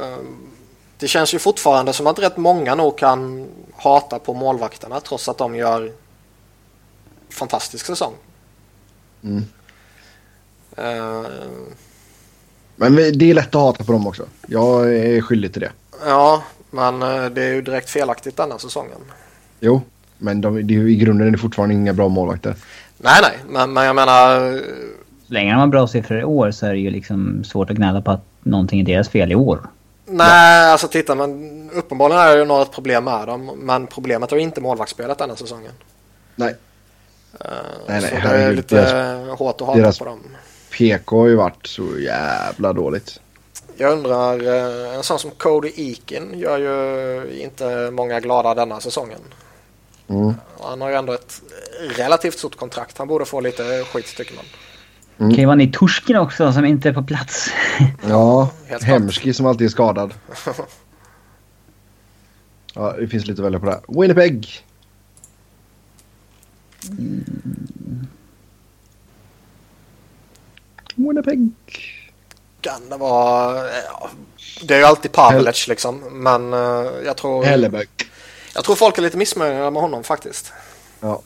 Eh, 0.00 0.18
det 0.98 1.08
känns 1.08 1.34
ju 1.34 1.38
fortfarande 1.38 1.92
som 1.92 2.06
att 2.06 2.18
rätt 2.18 2.36
många 2.36 2.74
nog 2.74 2.98
kan 2.98 3.48
hata 3.76 4.18
på 4.18 4.34
målvakterna 4.34 5.00
trots 5.00 5.28
att 5.28 5.38
de 5.38 5.54
gör 5.56 5.92
fantastisk 7.30 7.86
säsong. 7.86 8.12
Mm. 9.24 9.44
Eh, 10.76 11.24
Men 12.76 12.96
det 12.96 13.30
är 13.30 13.34
lätt 13.34 13.54
att 13.54 13.62
hata 13.62 13.84
på 13.84 13.92
dem 13.92 14.06
också. 14.06 14.26
Jag 14.48 14.94
är 14.94 15.20
skyldig 15.20 15.52
till 15.52 15.62
det. 15.62 15.72
ja, 16.04 16.42
men 16.70 17.02
eh, 17.02 17.26
det 17.26 17.42
är 17.42 17.54
ju 17.54 17.62
direkt 17.62 17.90
felaktigt 17.90 18.36
denna 18.36 18.58
säsongen. 18.58 18.98
Jo, 19.60 19.82
men 20.18 20.40
de, 20.40 20.66
det 20.66 20.74
är 20.74 20.88
i 20.88 20.96
grunden 20.96 21.26
är 21.26 21.30
det 21.30 21.38
fortfarande 21.38 21.74
inga 21.74 21.92
bra 21.92 22.08
målvakter. 22.08 22.56
Nej, 22.98 23.20
nej, 23.22 23.38
men, 23.48 23.72
men 23.72 23.84
jag 23.84 23.96
menar 23.96 24.60
Så 25.28 25.34
länge 25.34 25.52
de 25.52 25.60
har 25.60 25.66
bra 25.66 25.86
siffror 25.86 26.20
i 26.20 26.24
år 26.24 26.50
så 26.50 26.66
är 26.66 26.70
det 26.72 26.78
ju 26.78 26.90
liksom 26.90 27.44
svårt 27.44 27.70
att 27.70 27.76
gnälla 27.76 28.02
på 28.02 28.10
att 28.10 28.24
någonting 28.42 28.80
är 28.80 28.84
deras 28.84 29.08
fel 29.08 29.32
i 29.32 29.34
år. 29.34 29.60
Nej, 30.06 30.70
alltså 30.72 30.88
titta, 30.88 31.14
men 31.14 31.70
uppenbarligen 31.74 32.22
är 32.22 32.32
det 32.32 32.38
ju 32.38 32.44
något 32.44 32.72
problem 32.72 33.04
med 33.04 33.26
dem. 33.28 33.50
Men 33.58 33.86
problemet 33.86 34.32
är 34.32 34.36
ju 34.36 34.42
inte 34.42 34.60
målvaktsspelet 34.60 35.18
denna 35.18 35.36
säsongen. 35.36 35.72
Nej. 36.36 36.54
Eh, 37.40 37.46
Nej, 37.88 38.00
nej, 38.00 38.10
så 38.22 38.28
det 38.28 38.34
är 38.42 38.52
lite 38.52 38.76
hårt 39.38 39.60
att 39.60 39.66
hata 39.66 39.80
deras- 39.80 39.98
på 39.98 40.04
dem. 40.04 40.20
PK 40.70 41.20
har 41.20 41.26
ju 41.28 41.36
varit 41.36 41.66
så 41.66 41.98
jävla 41.98 42.72
dåligt. 42.72 43.20
Jag 43.76 43.92
undrar, 43.92 44.46
eh, 44.46 44.94
en 44.94 45.02
sån 45.02 45.18
som 45.18 45.30
Cody 45.30 45.72
Eakin 45.76 46.38
gör 46.38 46.58
ju 46.58 47.40
inte 47.42 47.90
många 47.90 48.20
glada 48.20 48.54
denna 48.54 48.80
säsongen. 48.80 49.20
Mm. 50.08 50.34
Han 50.60 50.80
har 50.80 50.88
ju 50.90 50.94
ändå 50.96 51.12
ett 51.12 51.40
relativt 51.96 52.38
stort 52.38 52.56
kontrakt. 52.56 52.98
Han 52.98 53.08
borde 53.08 53.24
få 53.24 53.40
lite 53.40 53.84
skit 53.84 54.14
tycker 54.16 54.34
man. 54.34 54.44
Mm. 55.18 55.28
Det 55.28 55.34
kan 55.34 55.42
ju 55.42 55.46
vara 55.46 55.56
Nitushkin 55.56 56.16
också 56.16 56.52
som 56.52 56.64
inte 56.64 56.88
är 56.88 56.92
på 56.92 57.02
plats. 57.02 57.50
Ja, 58.08 58.50
Hemski 58.82 59.34
som 59.34 59.46
alltid 59.46 59.64
är 59.64 59.70
skadad. 59.70 60.14
Ja, 62.76 62.94
det 62.98 63.08
finns 63.08 63.26
lite 63.26 63.42
att 63.42 63.46
välja 63.46 63.58
på 63.60 63.66
där. 63.66 63.80
Winnipeg. 64.00 64.64
Winnipeg. 70.94 71.52
Kan 72.60 72.88
det 72.88 72.96
vara... 72.96 73.66
Ja, 73.66 74.10
det 74.62 74.74
är 74.74 74.78
ju 74.78 74.84
alltid 74.84 75.12
Pavelic 75.12 75.68
liksom. 75.68 76.00
Men 76.12 76.52
eh, 76.52 76.90
jag 77.04 77.16
tror... 77.16 77.44
Helleberg. 77.44 77.86
Jag 78.54 78.64
tror 78.64 78.76
folk 78.76 78.98
är 78.98 79.02
lite 79.02 79.16
missnöjda 79.16 79.70
med 79.70 79.82
honom 79.82 80.04
faktiskt. 80.04 80.52
Ja, 81.00 81.22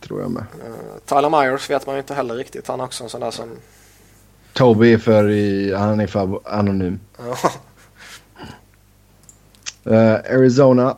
tror 0.00 0.20
jag 0.20 0.30
med. 0.30 0.44
Uh, 0.66 0.74
Tyler 1.06 1.30
Myers 1.30 1.70
vet 1.70 1.86
man 1.86 1.94
ju 1.94 2.00
inte 2.00 2.14
heller 2.14 2.34
riktigt. 2.34 2.68
Han 2.68 2.80
är 2.80 2.84
också 2.84 3.04
en 3.04 3.10
sån 3.10 3.20
där 3.20 3.30
som... 3.30 3.48
Toby 4.52 4.92
är 4.92 4.98
för, 4.98 5.30
i, 5.30 5.74
han 5.74 6.00
är 6.00 6.06
för 6.06 6.40
anonym. 6.44 7.00
Eh, 9.86 10.12
Arizona. 10.14 10.96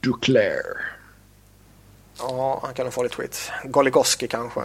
Duclair. 0.00 0.62
ja, 2.18 2.60
han 2.62 2.74
kan 2.74 2.84
nog 2.86 2.92
få 2.92 3.02
lite 3.02 3.14
skit. 3.14 3.50
Goligoski 3.64 4.28
kanske. 4.28 4.60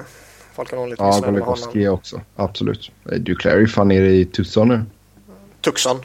Folk 0.53 0.73
är 0.73 0.77
nog 0.77 0.89
lite 0.89 1.03
Ja. 1.03 1.19
Goligoski 1.19 1.87
också. 1.87 2.21
Absolut. 2.35 2.91
Eh, 3.11 3.17
Duclair 3.19 3.57
är 3.57 3.67
fan 3.67 3.87
nere 3.87 4.11
i 4.11 4.25
Tucson 4.25 4.67
nu. 4.67 4.83
Tucson 5.61 6.01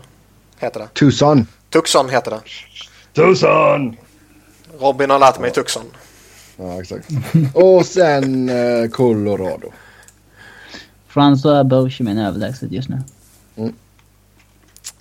heter 0.58 0.80
det. 0.80 0.88
Tucson! 0.94 1.46
Tucson 1.70 2.08
heter 2.08 2.30
det. 2.30 2.40
Tucson! 3.12 3.96
Robin 4.80 5.10
har 5.10 5.18
lärt 5.18 5.40
mig 5.40 5.50
Tucson. 5.52 5.82
Ja, 6.56 6.80
exakt. 6.80 7.08
Och 7.54 7.86
sen 7.86 8.48
eh, 8.48 8.88
Colorado. 8.90 9.72
François 11.12 11.64
Beauchemin 11.64 12.18
är 12.18 12.26
överlägset 12.28 12.72
just 12.72 12.88
nu. 12.88 12.98
Ja, 13.54 13.68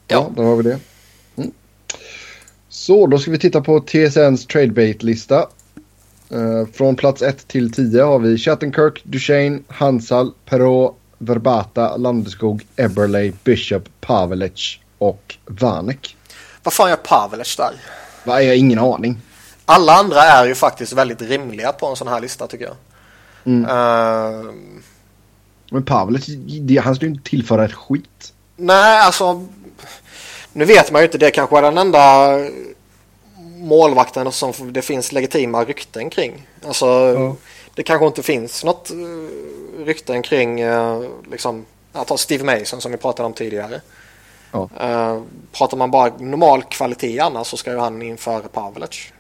Ja. 0.08 0.30
där 0.36 0.44
har 0.44 0.56
vi 0.56 0.64
det. 0.64 0.80
Mm. 1.36 1.52
Så, 2.70 3.08
då 3.08 3.20
ska 3.20 3.32
vi 3.32 3.40
titta 3.40 3.62
på 3.62 3.80
TSNs 3.80 4.46
tradebait-lista. 4.48 5.48
Eh, 6.32 6.66
från 6.74 6.96
plats 6.96 7.22
1 7.22 7.48
till 7.48 7.72
10 7.72 8.02
har 8.04 8.20
vi 8.20 8.38
Chattenkirk, 8.38 9.02
Duchene, 9.04 9.60
Hansal, 9.68 10.32
Perrault, 10.46 10.96
Verbata, 11.18 11.98
Landeskog, 11.98 12.66
Eberley, 12.76 13.32
Bishop, 13.44 13.84
Pavelic 14.02 14.78
och 14.98 15.38
Vanek. 15.46 16.16
Vad 16.64 16.74
fan 16.74 16.90
gör 16.90 16.96
Pavelic 16.96 17.56
där? 17.56 17.72
Vad 18.24 18.44
jag 18.44 18.48
har 18.48 18.56
ingen 18.56 18.80
aning. 18.80 19.18
Alla 19.70 19.94
andra 19.94 20.22
är 20.24 20.46
ju 20.46 20.56
faktiskt 20.56 20.94
väldigt 20.94 21.22
rimliga 21.22 21.72
på 21.72 21.86
en 21.88 21.96
sån 21.96 22.08
här 22.08 22.20
lista 22.20 22.48
tycker 22.48 22.66
jag. 22.66 22.76
Mm. 23.46 23.66
Eh, 23.66 24.52
Men 25.72 25.84
Pavelic, 25.86 26.26
det- 26.62 26.78
han 26.78 26.96
skulle 26.96 27.10
ju 27.10 27.16
inte 27.16 27.30
tillföra 27.30 27.66
ett 27.66 27.74
skit. 27.74 28.34
nej, 28.56 29.00
alltså. 29.00 29.46
Nu 30.54 30.66
vet 30.66 30.92
man 30.92 31.02
ju 31.02 31.06
inte. 31.06 31.18
Det 31.18 31.32
kanske 31.32 31.58
är 31.58 31.62
den 31.62 31.78
enda 31.78 32.30
målvakten 33.58 34.32
som 34.32 34.54
det 34.74 34.82
finns 34.82 35.12
legitima 35.12 35.64
rykten 35.64 36.10
kring. 36.10 36.48
Alltså, 36.68 36.86
Ja. 36.88 37.36
det 37.76 37.84
kanske 37.84 38.06
inte 38.08 38.24
finns 38.24 38.64
något 38.64 38.92
uh, 38.92 39.30
rykten 39.86 40.22
kring 40.22 40.64
uh, 40.66 41.04
liksom, 41.32 41.66
jag 41.94 42.08
tar 42.08 42.18
Steve 42.18 42.44
Mason 42.60 42.82
som 42.82 42.92
vi 42.92 42.98
pratade 42.98 43.26
om 43.28 43.34
tidigare. 43.34 43.82
Ja. 44.52 44.70
Uh, 44.84 45.24
pratar 45.52 45.78
man 45.78 45.92
bara 45.92 46.12
normal 46.20 46.64
kvalitet 46.64 47.20
annars 47.20 47.48
så 47.48 47.58
ska 47.58 47.72
ju 47.72 47.78
han 47.80 48.02
införa 48.02 48.40
Pavelic. 48.42 49.12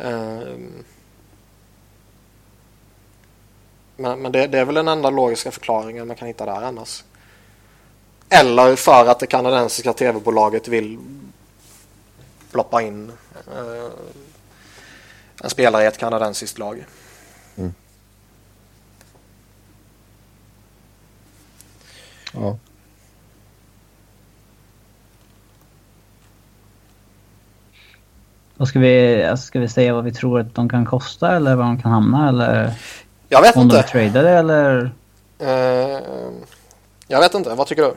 Ehm, 0.00 0.84
men 3.96 4.22
men 4.22 4.32
det, 4.32 4.46
det 4.46 4.58
är 4.58 4.64
väl 4.64 4.74
den 4.74 4.88
enda 4.88 5.10
logiska 5.10 5.50
förklaringen 5.50 6.06
man 6.06 6.16
kan 6.16 6.28
hitta 6.28 6.46
där 6.46 6.62
annars. 6.62 7.04
Eller 8.28 8.76
för 8.76 9.06
att 9.06 9.20
det 9.20 9.26
kanadensiska 9.26 9.92
tv-bolaget 9.92 10.68
vill 10.68 10.98
ploppa 12.50 12.82
in 12.82 13.12
uh, 13.48 13.90
en 15.42 15.50
spelare 15.50 15.82
i 15.82 15.86
ett 15.86 15.98
kanadensiskt 15.98 16.58
lag. 16.58 16.86
Mm. 17.56 17.74
Ja. 22.32 22.58
Vad 28.56 28.68
ska 28.68 28.78
vi, 28.78 29.24
alltså 29.24 29.46
ska 29.46 29.60
vi 29.60 29.68
säga 29.68 29.94
vad 29.94 30.04
vi 30.04 30.12
tror 30.12 30.40
att 30.40 30.54
de 30.54 30.68
kan 30.68 30.84
kosta 30.86 31.36
eller 31.36 31.54
vad 31.54 31.66
de 31.66 31.82
kan 31.82 31.92
hamna 31.92 32.28
eller 32.28 32.72
Jag 33.28 33.42
vet 33.42 33.56
om 33.56 33.68
de 33.68 33.74
är 33.74 33.78
inte. 33.78 33.90
tradade 33.90 34.30
eller? 34.30 34.90
Eh, 35.38 36.00
jag 37.08 37.20
vet 37.20 37.34
inte. 37.34 37.54
Vad 37.54 37.66
tycker 37.66 37.82
du? 37.82 37.94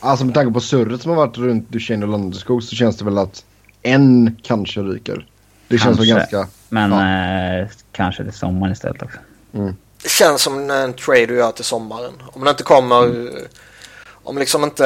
Alltså 0.00 0.24
med 0.24 0.34
tanke 0.34 0.52
på 0.52 0.60
surret 0.60 1.02
som 1.02 1.10
har 1.10 1.16
varit 1.26 1.38
runt 1.38 1.68
Duchene 1.72 2.06
och 2.06 2.12
Landeskog 2.12 2.62
så 2.62 2.76
känns 2.76 2.96
det 2.96 3.04
väl 3.04 3.18
att 3.18 3.44
en 3.82 4.36
kanske 4.42 4.80
ryker. 4.80 5.26
Det 5.68 5.78
känns 5.78 6.00
väl 6.00 6.08
Kanske. 6.08 6.36
ganska... 6.36 6.52
Men 6.68 6.92
Ja. 6.92 7.60
eh, 7.60 7.68
kanske 7.92 8.24
till 8.24 8.32
sommaren 8.32 8.72
istället 8.72 9.02
också. 9.02 9.18
Det 10.02 10.08
känns 10.10 10.42
som 10.42 10.70
en 10.70 10.92
trade 10.92 11.26
du 11.26 11.36
gör 11.36 11.52
till 11.52 11.64
sommaren. 11.64 12.12
Om 12.32 12.44
det 12.44 12.50
inte 12.50 12.62
kommer... 12.62 13.30
Om 14.22 14.38
liksom 14.38 14.64
inte... 14.64 14.84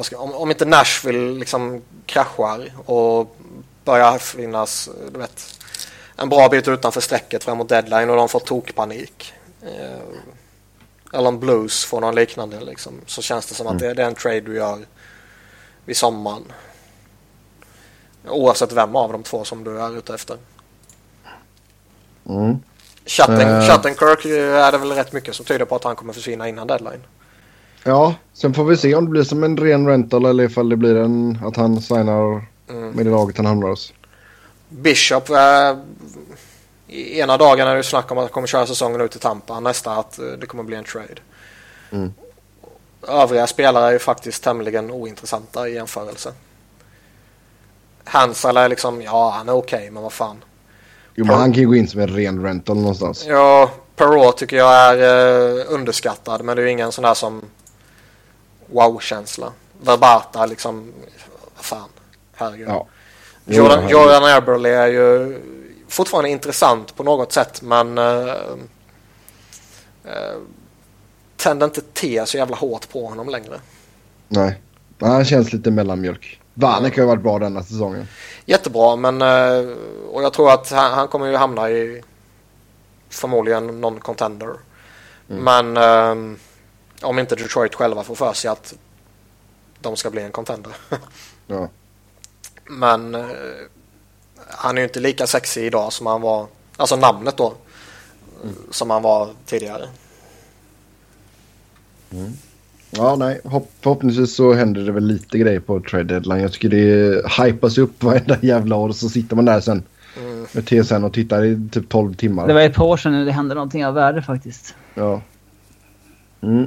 Ska, 0.00 0.18
om, 0.18 0.34
om 0.34 0.50
inte 0.50 0.64
Nashville 0.64 1.38
liksom 1.38 1.82
kraschar 2.06 2.72
och 2.86 3.36
börjar 3.84 4.18
finnas, 4.18 4.88
du 5.12 5.18
vet, 5.18 5.60
en 6.16 6.28
bra 6.28 6.48
bit 6.48 6.68
utanför 6.68 7.00
strecket 7.00 7.44
fram 7.44 7.58
mot 7.58 7.68
deadline 7.68 8.10
och 8.10 8.16
de 8.16 8.28
får 8.28 8.40
tokpanik. 8.40 9.32
Eh, 9.62 9.98
eller 11.12 11.28
om 11.28 11.40
Blues 11.40 11.84
får 11.84 12.00
någon 12.00 12.14
liknande 12.14 12.60
liksom, 12.60 13.00
så 13.06 13.22
känns 13.22 13.46
det 13.46 13.54
som 13.54 13.66
att 13.66 13.78
det, 13.78 13.94
det 13.94 14.02
är 14.02 14.06
en 14.06 14.14
trade 14.14 14.40
du 14.40 14.56
gör 14.56 14.78
vid 15.84 15.96
sommaren. 15.96 16.52
Oavsett 18.28 18.72
vem 18.72 18.96
av 18.96 19.12
de 19.12 19.22
två 19.22 19.44
som 19.44 19.64
du 19.64 19.80
är 19.80 19.98
ute 19.98 20.14
efter. 20.14 20.36
Mm. 22.28 22.58
Chatten, 23.06 23.40
Eh. 23.40 23.66
Chattenkirk 23.68 24.24
är 24.24 24.72
det 24.72 24.78
väl 24.78 24.92
rätt 24.92 25.12
mycket 25.12 25.34
som 25.34 25.44
tyder 25.44 25.64
på 25.64 25.76
att 25.76 25.84
han 25.84 25.96
kommer 25.96 26.12
försvinna 26.12 26.48
innan 26.48 26.66
deadline. 26.66 27.02
Ja, 27.84 28.14
sen 28.32 28.54
får 28.54 28.64
vi 28.64 28.76
se 28.76 28.94
om 28.94 29.04
det 29.04 29.10
blir 29.10 29.22
som 29.22 29.44
en 29.44 29.56
ren 29.56 29.86
rental 29.86 30.24
eller 30.24 30.44
ifall 30.44 30.68
det 30.68 30.76
blir 30.76 30.96
en 30.96 31.38
att 31.44 31.56
han 31.56 31.80
signar 31.80 32.46
Mm. 32.70 32.90
med 32.90 33.06
det 33.06 33.10
laget 33.10 33.36
han 33.36 33.46
hamnar 33.46 33.68
hos. 33.68 33.92
Bishop, 34.68 35.30
eh, 35.30 35.76
i 36.88 37.20
ena 37.20 37.36
dagen 37.36 37.68
är 37.68 37.76
det 37.76 37.82
snack 37.82 38.10
om 38.10 38.18
att 38.18 38.24
han 38.24 38.32
kommer 38.32 38.46
köra 38.46 38.66
säsongen 38.66 39.00
ut 39.00 39.16
i 39.16 39.18
Tampa. 39.18 39.60
Nästa 39.60 39.92
att 39.92 40.18
eh, 40.18 40.24
det 40.24 40.46
kommer 40.46 40.62
bli 40.62 40.76
en 40.76 40.84
trade. 40.84 41.14
Mm. 41.90 42.12
Övriga 43.08 43.46
spelare 43.46 43.86
är 43.86 43.92
ju 43.92 43.98
faktiskt 43.98 44.42
tämligen 44.42 44.90
ointressanta 44.90 45.68
i 45.68 45.74
jämförelse. 45.74 46.32
Hansel 48.04 48.56
är 48.56 48.68
liksom, 48.68 49.02
ja 49.02 49.30
han 49.36 49.48
är 49.48 49.52
okej 49.52 49.90
men 49.90 50.02
vad 50.02 50.12
fan. 50.12 50.44
Jo, 51.14 51.24
men 51.24 51.34
han 51.36 51.52
kan 51.52 51.60
ju 51.62 51.68
gå 51.68 51.74
in 51.74 51.88
som 51.88 52.00
en 52.00 52.08
ren 52.08 52.42
rental 52.42 52.76
någonstans. 52.76 53.24
Ja, 53.28 53.70
Perrault 53.96 54.36
tycker 54.36 54.56
jag 54.56 54.74
är 54.74 54.96
eh, 55.58 55.64
underskattad 55.68 56.44
men 56.44 56.56
det 56.56 56.62
är 56.62 56.66
ju 56.66 56.72
ingen 56.72 56.92
sån 56.92 57.04
där 57.04 57.14
som 57.14 57.42
wow-känsla. 58.72 59.52
Verbata 59.80 60.46
liksom, 60.46 60.92
vad 61.56 61.64
fan, 61.64 61.88
herregud. 62.34 62.68
Ja. 62.68 62.86
Jo, 63.44 63.56
Jordan, 63.56 63.78
han- 63.78 63.88
Jordan 63.88 64.24
Eberle 64.36 64.68
är 64.68 64.86
ju 64.86 65.38
fortfarande 65.88 66.30
intressant 66.30 66.96
på 66.96 67.02
något 67.02 67.32
sätt 67.32 67.62
men 67.62 67.98
uh, 67.98 68.26
uh, 70.04 70.38
tänder 71.36 71.66
inte 71.66 71.80
te 71.80 72.26
så 72.26 72.36
jävla 72.36 72.56
hårt 72.56 72.88
på 72.92 73.06
honom 73.06 73.28
längre. 73.28 73.60
Nej. 74.28 74.60
Han 75.00 75.24
känns 75.24 75.52
lite 75.52 75.70
mellanmjölk. 75.70 76.40
Vanek 76.54 76.96
har 76.96 77.02
ju 77.02 77.06
varit 77.06 77.22
bra 77.22 77.38
denna 77.38 77.62
säsongen. 77.62 78.08
Jättebra 78.46 78.96
men 78.96 79.22
eh, 79.22 79.68
och 80.10 80.22
jag 80.22 80.32
tror 80.32 80.50
att 80.50 80.70
han, 80.70 80.92
han 80.92 81.08
kommer 81.08 81.26
ju 81.26 81.36
hamna 81.36 81.70
i 81.70 82.02
förmodligen 83.08 83.80
någon 83.80 84.00
contender. 84.00 84.48
Men 85.26 85.76
eh, 85.76 86.36
om 87.02 87.18
inte 87.18 87.36
Detroit 87.36 87.74
själva 87.74 88.04
får 88.04 88.14
för 88.14 88.32
sig 88.32 88.50
att 88.50 88.74
de 89.80 89.96
ska 89.96 90.10
bli 90.10 90.22
en 90.22 90.32
contender. 90.32 90.72
Ja. 91.46 91.68
Men 92.70 93.14
eh, 93.14 93.26
han 94.48 94.76
är 94.76 94.80
ju 94.80 94.86
inte 94.86 95.00
lika 95.00 95.26
sexig 95.26 95.64
idag 95.66 95.92
som 95.92 96.06
han 96.06 96.20
var, 96.20 96.46
alltså 96.76 96.96
namnet 96.96 97.36
då, 97.36 97.54
som 98.70 98.90
han 98.90 99.02
var 99.02 99.28
tidigare. 99.46 99.88
Ja, 102.90 103.16
nej. 103.16 103.40
Hopp, 103.44 103.70
förhoppningsvis 103.80 104.36
så 104.36 104.52
händer 104.52 104.80
det 104.80 104.92
väl 104.92 105.06
lite 105.06 105.38
grejer 105.38 105.60
på 105.60 105.80
trade 105.80 106.04
deadline. 106.04 106.40
Jag 106.40 106.52
tycker 106.52 106.68
det 106.68 107.22
hypas 107.44 107.78
upp 107.78 108.02
varenda 108.02 108.36
jävla 108.40 108.76
år 108.76 108.88
och 108.88 108.96
så 108.96 109.08
sitter 109.08 109.36
man 109.36 109.44
där 109.44 109.60
sen 109.60 109.82
Mm. 110.16 110.46
med 110.52 110.66
TSN 110.66 111.04
och 111.04 111.12
tittar 111.12 111.44
i 111.44 111.68
typ 111.72 111.88
12 111.88 112.14
timmar. 112.14 112.46
Det 112.46 112.54
var 112.54 112.60
ett 112.60 112.74
par 112.74 112.84
år 112.84 112.96
sedan 112.96 113.26
det 113.26 113.32
hände 113.32 113.54
någonting 113.54 113.86
av 113.86 113.94
värde 113.94 114.22
faktiskt. 114.22 114.74
Ja. 114.94 115.20
Mm. 116.40 116.66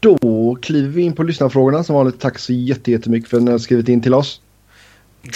Då 0.00 0.58
kliver 0.62 0.88
vi 0.88 1.02
in 1.02 1.12
på 1.14 1.22
lyssnarfrågorna. 1.22 1.84
Som 1.84 1.94
vanligt 1.94 2.20
tack 2.20 2.38
så 2.38 2.52
jätte- 2.52 2.90
jättemycket 2.90 3.30
för 3.30 3.36
att 3.36 3.42
ni 3.42 3.50
har 3.50 3.58
skrivit 3.58 3.88
in 3.88 4.02
till 4.02 4.14
oss. 4.14 4.40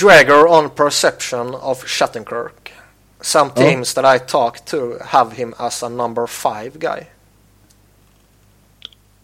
Dragger 0.01 0.47
on 0.47 0.70
perception 0.70 1.55
of 1.55 1.85
Shattenkirk. 1.85 2.73
Some 3.20 3.51
Ja. 3.57 3.62
teams 3.62 3.94
that 3.94 4.16
I 4.16 4.24
talk 4.28 4.65
to 4.65 4.77
have 5.01 5.35
him 5.35 5.55
as 5.57 5.82
a 5.82 5.89
number 5.89 6.27
five 6.27 6.70
guy. 6.78 7.01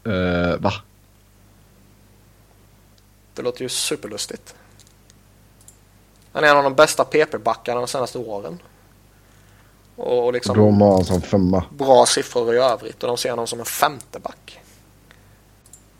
Uh, 0.06 0.56
va? 0.60 0.72
Det 3.34 3.42
låter 3.42 3.62
ju 3.62 3.68
superlustigt. 3.68 4.54
Han 6.32 6.44
är 6.44 6.48
en 6.48 6.56
av 6.56 6.62
de 6.64 6.74
bästa 6.74 7.04
PP-backarna 7.04 7.80
de 7.80 7.88
senaste 7.88 8.18
åren. 8.18 8.58
Och 10.02 10.32
liksom 10.32 10.56
De 10.56 10.80
har 10.80 10.92
han 10.92 11.04
som 11.04 11.22
femma. 11.22 11.64
bra 11.70 12.06
siffror 12.06 12.54
i 12.54 12.58
övrigt 12.58 13.02
och 13.02 13.08
de 13.08 13.16
ser 13.16 13.30
honom 13.30 13.46
som 13.46 13.58
en 13.60 13.64
femte 13.66 14.18
back. 14.20 14.60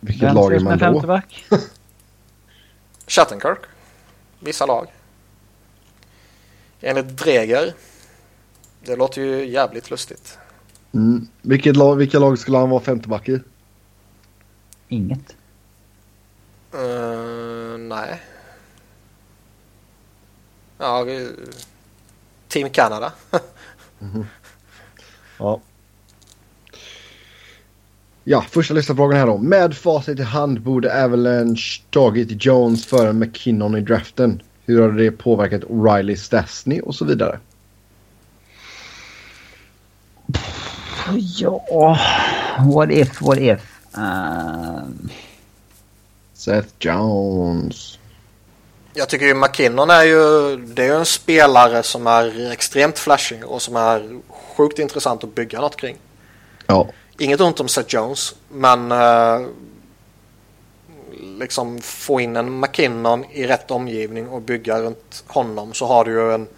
Vilket 0.01 0.23
Vem 0.23 0.35
lag 0.35 0.53
är 0.53 0.61
man 0.61 0.79
då? 0.79 0.85
femteback? 0.85 1.45
Shattenkirk. 3.07 3.59
Vissa 4.41 4.67
lag. 4.67 4.87
Enligt 6.81 7.09
Dreger. 7.09 7.75
Det 8.85 8.97
låter 8.97 9.21
ju 9.23 9.51
jävligt 9.51 9.91
lustigt. 9.91 10.39
Mm. 10.95 11.29
Vilket 11.43 11.77
lag, 11.77 11.97
vilka 11.97 12.19
lag 12.19 12.39
skulle 12.39 12.59
han 12.59 12.71
vara 12.71 12.81
femteback 12.81 13.29
i? 13.29 13.41
Inget. 14.89 15.37
Uh, 16.75 17.79
nej. 17.79 18.23
Ja, 20.79 21.07
Team 22.49 22.71
Canada. 22.71 23.13
Ja. 25.39 25.61
Ja, 28.25 28.45
första 28.51 28.75
lyssnarfrågan 28.75 29.19
här 29.19 29.27
då. 29.27 29.39
Med 29.39 29.77
facit 29.77 30.19
i 30.21 30.23
hand 30.23 30.61
borde 30.61 31.05
Avalanche 31.05 31.83
tagit 31.91 32.45
Jones 32.45 32.87
före 32.87 33.13
McKinnon 33.13 33.77
i 33.77 33.81
draften. 33.81 34.43
Hur 34.65 34.83
har 34.83 34.93
det 34.93 35.11
påverkat 35.11 35.63
O'Reilly, 35.63 36.17
Stasny 36.17 36.81
och 36.81 36.95
så 36.95 37.05
vidare? 37.05 37.39
Ja, 41.39 41.99
what 42.59 42.91
if, 42.91 43.23
what 43.23 43.39
if. 43.39 43.89
Ehm, 43.97 45.09
Seth 46.35 46.69
Jones. 46.81 47.99
Jag 48.95 49.09
tycker 49.09 49.27
ju 49.27 49.35
McKinnon 49.35 49.91
är 49.91 50.03
ju, 50.03 50.57
det 50.57 50.83
är 50.83 50.87
ju 50.87 50.97
en 50.97 51.07
spelare 51.07 51.83
som 51.83 52.07
är 52.07 52.51
extremt 52.53 52.99
flashig 52.99 53.45
och 53.45 53.63
som 53.63 53.77
är 53.77 54.21
sjukt 54.57 54.79
intressant 54.79 55.25
att 55.25 55.35
bygga 55.35 55.61
något 55.61 55.77
kring. 55.77 55.97
Ja. 56.67 56.89
Inget 57.19 57.41
ont 57.41 57.61
om 57.61 57.69
Seth 57.69 57.95
Jones, 57.95 58.35
men 58.49 58.93
eh, 58.93 59.41
liksom 61.39 61.81
få 61.81 62.21
in 62.21 62.37
en 62.37 62.61
McKinnon 62.61 63.25
i 63.25 63.47
rätt 63.47 63.71
omgivning 63.71 64.29
och 64.29 64.43
bygga 64.43 64.81
runt 64.81 65.25
honom 65.27 65.73
så 65.73 65.87
har 65.87 66.05
du 66.05 66.11
ju 66.11 66.35
en, 66.35 66.49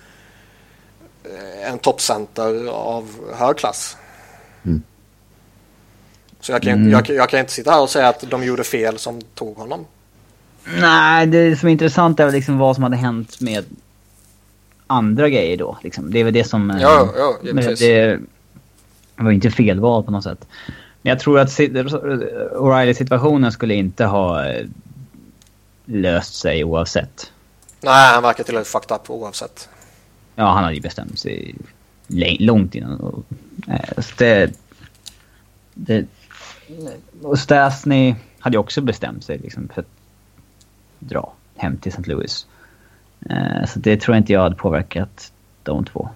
eh, 1.25 1.71
en 1.71 1.79
toppcenter 1.79 2.69
av 2.69 3.35
hög 3.35 3.57
klass. 3.57 3.97
Mm. 4.65 4.83
Så 6.41 6.53
jag 6.53 6.63
kan, 6.63 6.73
Mm. 6.73 6.91
jag, 6.91 7.11
jag 7.11 7.29
kan 7.29 7.41
inte 7.41 7.53
sitta 7.53 7.71
här 7.71 7.81
och 7.81 7.91
säga 7.91 8.09
att 8.09 8.31
de 8.31 8.45
gjorde 8.45 8.65
fel 8.65 8.99
som 8.99 9.23
tog 9.23 9.57
honom. 9.57 9.87
Nej, 10.81 11.27
det 11.27 11.57
som 11.57 11.69
är 11.69 11.73
intressant 11.73 12.21
är 12.21 12.25
väl 12.25 12.35
liksom 12.35 12.59
vad 12.59 12.75
som 12.75 12.83
hade 12.83 12.97
hänt 12.97 13.41
med 13.41 13.65
andra 14.87 15.29
grejer 15.29 15.57
då. 15.57 15.79
Liksom. 15.83 16.11
Det 16.11 16.21
är 16.21 16.25
väl 16.25 16.33
det 16.33 16.45
som... 16.45 16.71
eh, 16.71 16.83
Ja, 16.83 17.09
ja, 17.17 17.37
givetvis. 17.45 17.79
det 17.79 18.21
var 19.17 19.31
inte 19.31 19.51
felval 19.51 20.03
på 20.05 20.11
något 20.11 20.25
sätt. 20.25 20.47
Men 21.03 21.11
jag 21.11 21.21
tror 21.21 21.39
att 21.39 21.51
si- 21.53 21.69
O'Reilly-situationen 21.69 23.51
skulle 23.51 23.75
inte 23.75 24.05
ha 24.05 24.47
eh, 24.47 24.67
löst 25.85 26.35
sig 26.35 26.65
oavsett. 26.65 27.33
Nej, 27.81 28.13
han 28.15 28.23
verkar 28.23 28.45
tillräckligt 28.45 28.69
fucked 28.73 28.97
up 28.97 29.11
oavsett. 29.11 29.69
Ja, 30.35 30.45
han 30.53 30.65
hade 30.65 30.75
ju 30.77 30.81
bestämt 30.81 31.19
sig 31.19 31.55
långt 32.39 32.75
innan. 32.75 33.01
Och, 33.01 33.25
eh, 33.69 34.03
så 34.03 34.13
det, 34.19 34.53
det, 35.75 36.05
och 37.23 37.39
Stasny 37.39 38.15
hade 38.39 38.55
ju 38.55 38.59
också 38.61 38.81
bestämt 38.81 39.25
sig 39.25 39.39
liksom, 39.39 39.69
för 39.75 39.81
att 39.81 39.89
dra 41.09 41.33
hem 41.57 41.77
till 41.77 41.93
St. 41.93 42.11
Louis. 42.11 42.47
Eh, 43.31 43.67
så 43.69 43.79
det 43.79 44.01
tror 44.01 44.17
jag 44.17 44.21
inte 44.21 44.33
jag 44.33 44.43
hade 44.43 44.57
påverkat 44.57 45.33
de 45.63 45.85
två. 45.85 46.09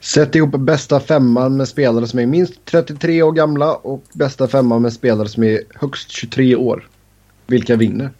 Sätt 0.00 0.34
ihop 0.34 0.50
bästa 0.50 1.00
femman 1.00 1.56
med 1.56 1.68
spelare 1.68 2.06
som 2.06 2.18
är 2.18 2.26
minst 2.26 2.64
33 2.64 3.22
år 3.22 3.32
gamla 3.32 3.74
och 3.74 4.02
bästa 4.12 4.48
femman 4.48 4.82
med 4.82 4.92
spelare 4.92 5.28
som 5.28 5.44
är 5.44 5.60
högst 5.74 6.10
23 6.10 6.56
år. 6.56 6.88
Vilka 7.46 7.76
vinner? 7.76 8.10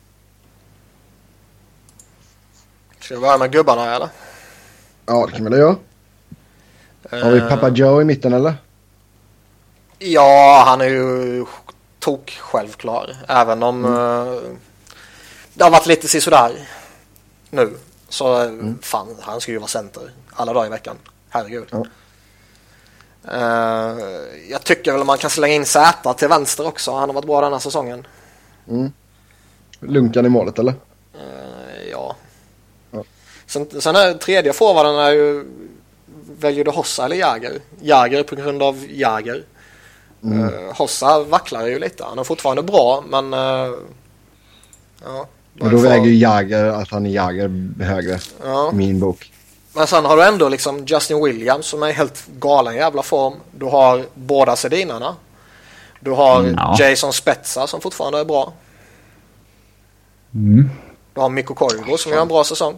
Ska 3.01 3.15
vi 3.15 3.21
börja 3.21 3.39
med 3.39 3.53
gubbarna 3.53 3.95
eller? 3.95 4.09
Ja, 5.07 5.27
det 5.27 5.33
kan 5.33 5.45
vi 5.45 5.51
väl 5.51 5.59
göra. 5.59 5.77
Har 7.11 7.31
vi 7.31 7.39
Eh, 7.39 7.49
Papa 7.49 7.69
Joe 7.69 8.01
i 8.01 8.05
mitten 8.05 8.33
eller? 8.33 8.55
Ja, 9.99 10.65
han 10.67 10.81
är 10.81 10.89
ju 10.89 11.45
tok 12.07 12.31
självklar. 12.31 13.17
Även 13.29 13.63
om 13.63 13.85
eh, 13.85 14.51
det 15.55 15.65
har 15.65 15.71
varit 15.71 15.87
lite 15.87 16.09
sisådär 16.09 16.69
nu. 17.51 17.77
Så 18.09 18.43
eh, 18.43 18.51
fan, 18.83 19.17
han 19.21 19.41
ska 19.41 19.53
ju 19.53 19.59
vara 19.59 19.69
center 19.69 20.11
alla 20.33 20.53
dagar 20.53 20.67
i 20.67 20.71
veckan. 20.71 20.97
Herregud. 21.29 21.69
Ja. 21.71 21.87
Eh, 23.33 23.99
jag 24.51 24.65
tycker 24.65 24.93
väl 24.93 25.05
man 25.05 25.19
kan 25.19 25.31
slänga 25.31 25.55
in 25.55 25.65
Z 25.65 26.15
till 26.15 26.29
vänster 26.29 26.67
också. 26.67 26.93
Han 26.93 27.09
har 27.09 27.15
varit 27.15 27.27
bra 27.27 27.41
den 27.41 27.53
här 27.53 27.61
säsongen. 27.61 28.07
Lunkan 29.81 30.27
i 30.27 30.29
målet 30.29 30.59
eller? 30.59 30.75
Eh, 31.15 31.91
ja. 31.91 32.17
Ja. 32.91 33.05
Sen, 33.47 33.81
sen 33.81 33.97
är 33.97 34.15
tredje 34.15 34.53
forwarden 34.53 34.97
är 34.97 35.11
ju 35.11 35.47
väljer 36.41 36.65
du 36.65 36.71
Hossa 36.71 37.05
eller 37.05 37.17
Jäger? 37.17 37.61
Jäger 37.81 38.23
på 38.23 38.37
grund 38.37 38.63
av 38.63 38.87
Jäger. 38.89 39.45
Eh, 40.33 40.77
Hossa 40.77 41.23
vacklar 41.23 41.67
ju 41.67 41.79
lite. 41.79 42.05
Han 42.05 42.19
är 42.19 42.25
fortfarande 42.25 42.63
bra 42.63 43.05
men 43.09 43.35
uh, 43.35 43.75
ja. 45.05 45.27
Men 45.53 45.71
då 45.71 45.77
väger 45.77 46.05
ju 46.05 46.17
Jagger 46.17 46.65
att 46.65 46.91
han 46.91 47.07
är 47.07 47.11
Jagger 47.11 47.83
högre 47.85 48.19
ja. 48.45 48.71
i 48.73 48.75
min 48.75 49.01
bok. 49.01 49.33
Men 49.73 49.87
sen 49.87 50.05
har 50.05 50.17
du 50.17 50.25
ändå 50.25 50.49
liksom 50.49 50.85
Justin 50.87 51.25
Williams 51.25 51.67
som 51.67 51.83
är 51.83 51.93
helt 51.93 52.27
galen 52.39 52.75
jävla 52.75 53.03
form. 53.03 53.35
Du 53.59 53.67
har 53.67 54.05
båda 54.15 54.57
Sedinarna. 54.57 55.17
Du 56.01 56.11
har 56.11 56.41
Mm, 56.41 56.55
ja. 56.57 56.77
Jason 56.79 57.13
Spezza 57.13 57.67
som 57.67 57.81
fortfarande 57.81 58.21
är 58.21 58.25
bra. 58.25 58.53
Mm. 60.35 60.71
Du 61.15 61.21
har 61.21 61.29
Mikko 61.29 61.55
Koivu 61.55 61.97
som 61.97 62.13
gör 62.13 62.23
en 62.23 62.29
bra 62.29 62.45
säsong. 62.45 62.75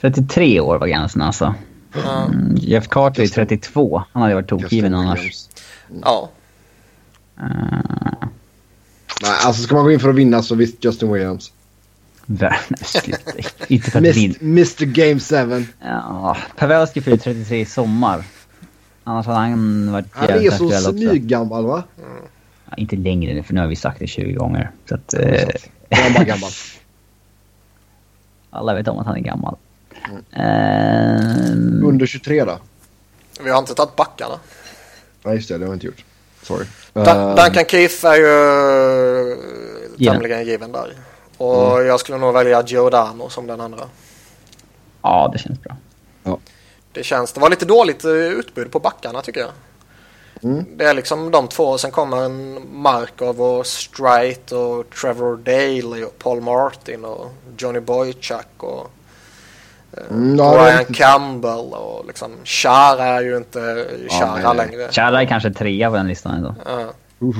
33 0.00 0.60
år 0.60 0.78
var 0.78 0.86
gränsen 0.86 1.22
alltså. 1.22 1.54
Mm, 1.94 2.56
Jeff 2.56 2.88
Carter 2.88 3.22
är 3.22 3.26
32. 3.26 4.02
Han 4.12 4.22
hade 4.22 4.34
varit 4.34 4.48
tokgiven 4.48 4.94
annars. 4.94 5.18
Williams. 5.18 5.50
ja. 6.04 6.28
Uh, 7.40 8.28
Nej, 9.22 9.30
alltså 9.44 9.62
ska 9.62 9.74
man 9.74 9.84
gå 9.84 9.92
in 9.92 10.00
för 10.00 10.08
att 10.08 10.14
vinna 10.14 10.42
så 10.42 10.54
visst 10.54 10.84
Justin 10.84 11.12
Williams. 11.12 11.52
nej, 12.26 12.58
sluta. 12.84 13.32
Inte 13.68 13.90
för 13.90 13.98
att 13.98 14.16
vinna. 14.16 14.34
Mr, 14.40 14.84
Game 14.84 15.20
7. 15.60 15.66
Ja, 15.80 16.36
Pavelski 16.56 17.00
fyller 17.00 17.16
33 17.16 17.60
i 17.60 17.64
sommar. 17.64 18.24
Annars 19.04 19.26
hade 19.26 19.38
han 19.38 19.92
varit 19.92 20.06
Han 20.10 20.28
är 20.28 20.50
så 20.50 20.70
smyggammal 20.92 21.66
va? 21.66 21.82
Ja, 22.70 22.76
inte 22.76 22.96
längre 22.96 23.34
nu, 23.34 23.42
för 23.42 23.54
nu 23.54 23.60
har 23.60 23.68
vi 23.68 23.76
sagt 23.76 23.98
det 23.98 24.06
20 24.06 24.32
gånger. 24.32 24.70
Så 24.88 24.94
att, 24.94 25.14
eh, 25.14 25.48
Han 25.90 26.06
är 26.06 26.14
bara 26.14 26.24
gammal. 26.24 26.50
alla 28.50 28.74
vet 28.74 28.88
om 28.88 28.98
att 28.98 29.06
han 29.06 29.16
är 29.16 29.20
gammal. 29.20 29.56
Mm. 30.10 30.22
Ehm, 30.32 31.84
Under 31.84 32.06
23 32.06 32.44
då? 32.44 32.58
Vi 33.42 33.50
har 33.50 33.58
inte 33.58 33.74
tagit 33.74 33.96
backarna. 33.96 34.34
Nej 35.24 35.34
just 35.34 35.48
det, 35.48 35.58
det 35.58 35.64
har 35.64 35.72
jag 35.72 35.76
inte 35.76 35.86
gjort. 35.86 36.04
Sorry. 36.48 36.66
Dun- 36.94 37.06
Eh, 37.06 37.34
Duncan 37.44 37.64
Keith 37.64 38.06
är 38.06 38.16
ju 38.16 39.36
Given. 39.96 40.14
tämligen 40.14 40.44
given 40.46 40.72
där. 40.72 40.96
Och 41.36 41.82
jag 41.84 42.00
skulle 42.00 42.18
nog 42.18 42.34
välja 42.34 42.62
Giordano 42.66 43.28
som 43.28 43.46
den 43.46 43.60
andra. 43.60 43.80
ja, 45.02 45.30
det 45.32 45.38
känns 45.38 45.58
bra. 45.62 45.76
Det 46.92 47.02
känns, 47.04 47.32
det 47.32 47.40
var 47.40 47.50
lite 47.50 47.64
dåligt 47.64 48.04
eh, 48.04 48.10
utbud 48.12 48.70
på 48.72 48.78
backarna 48.80 49.22
tycker 49.22 49.40
jag. 49.40 49.50
Mm. 50.42 50.64
Det 50.76 50.84
är 50.84 50.94
liksom 50.94 51.30
de 51.30 51.48
två 51.48 51.64
och 51.64 51.80
sen 51.80 51.90
kommer 51.90 52.16
en 52.24 52.66
Markov 52.72 53.42
och 53.42 53.66
Strite 53.66 54.56
och 54.56 54.90
Trevor 54.90 55.36
Daley 55.36 56.04
och 56.04 56.18
Paul 56.18 56.40
Martin 56.40 57.04
och 57.04 57.30
Johnny 57.58 57.80
Boychuk 57.80 58.46
och 58.62 58.90
mm, 60.10 60.38
ja, 60.38 60.52
Brian 60.52 60.84
Campbell 60.94 61.72
och 61.72 62.04
liksom 62.06 62.30
Chara 62.44 63.04
är 63.04 63.20
ju 63.22 63.36
inte 63.36 63.86
Chara 64.10 64.52
nej. 64.52 64.66
längre. 64.66 64.88
Chara 64.92 65.22
är 65.22 65.26
kanske 65.26 65.50
trea 65.50 65.90
på 65.90 65.96
den 65.96 66.08
listan 66.08 66.34
ändå. 66.34 66.54
Ja. 66.66 66.92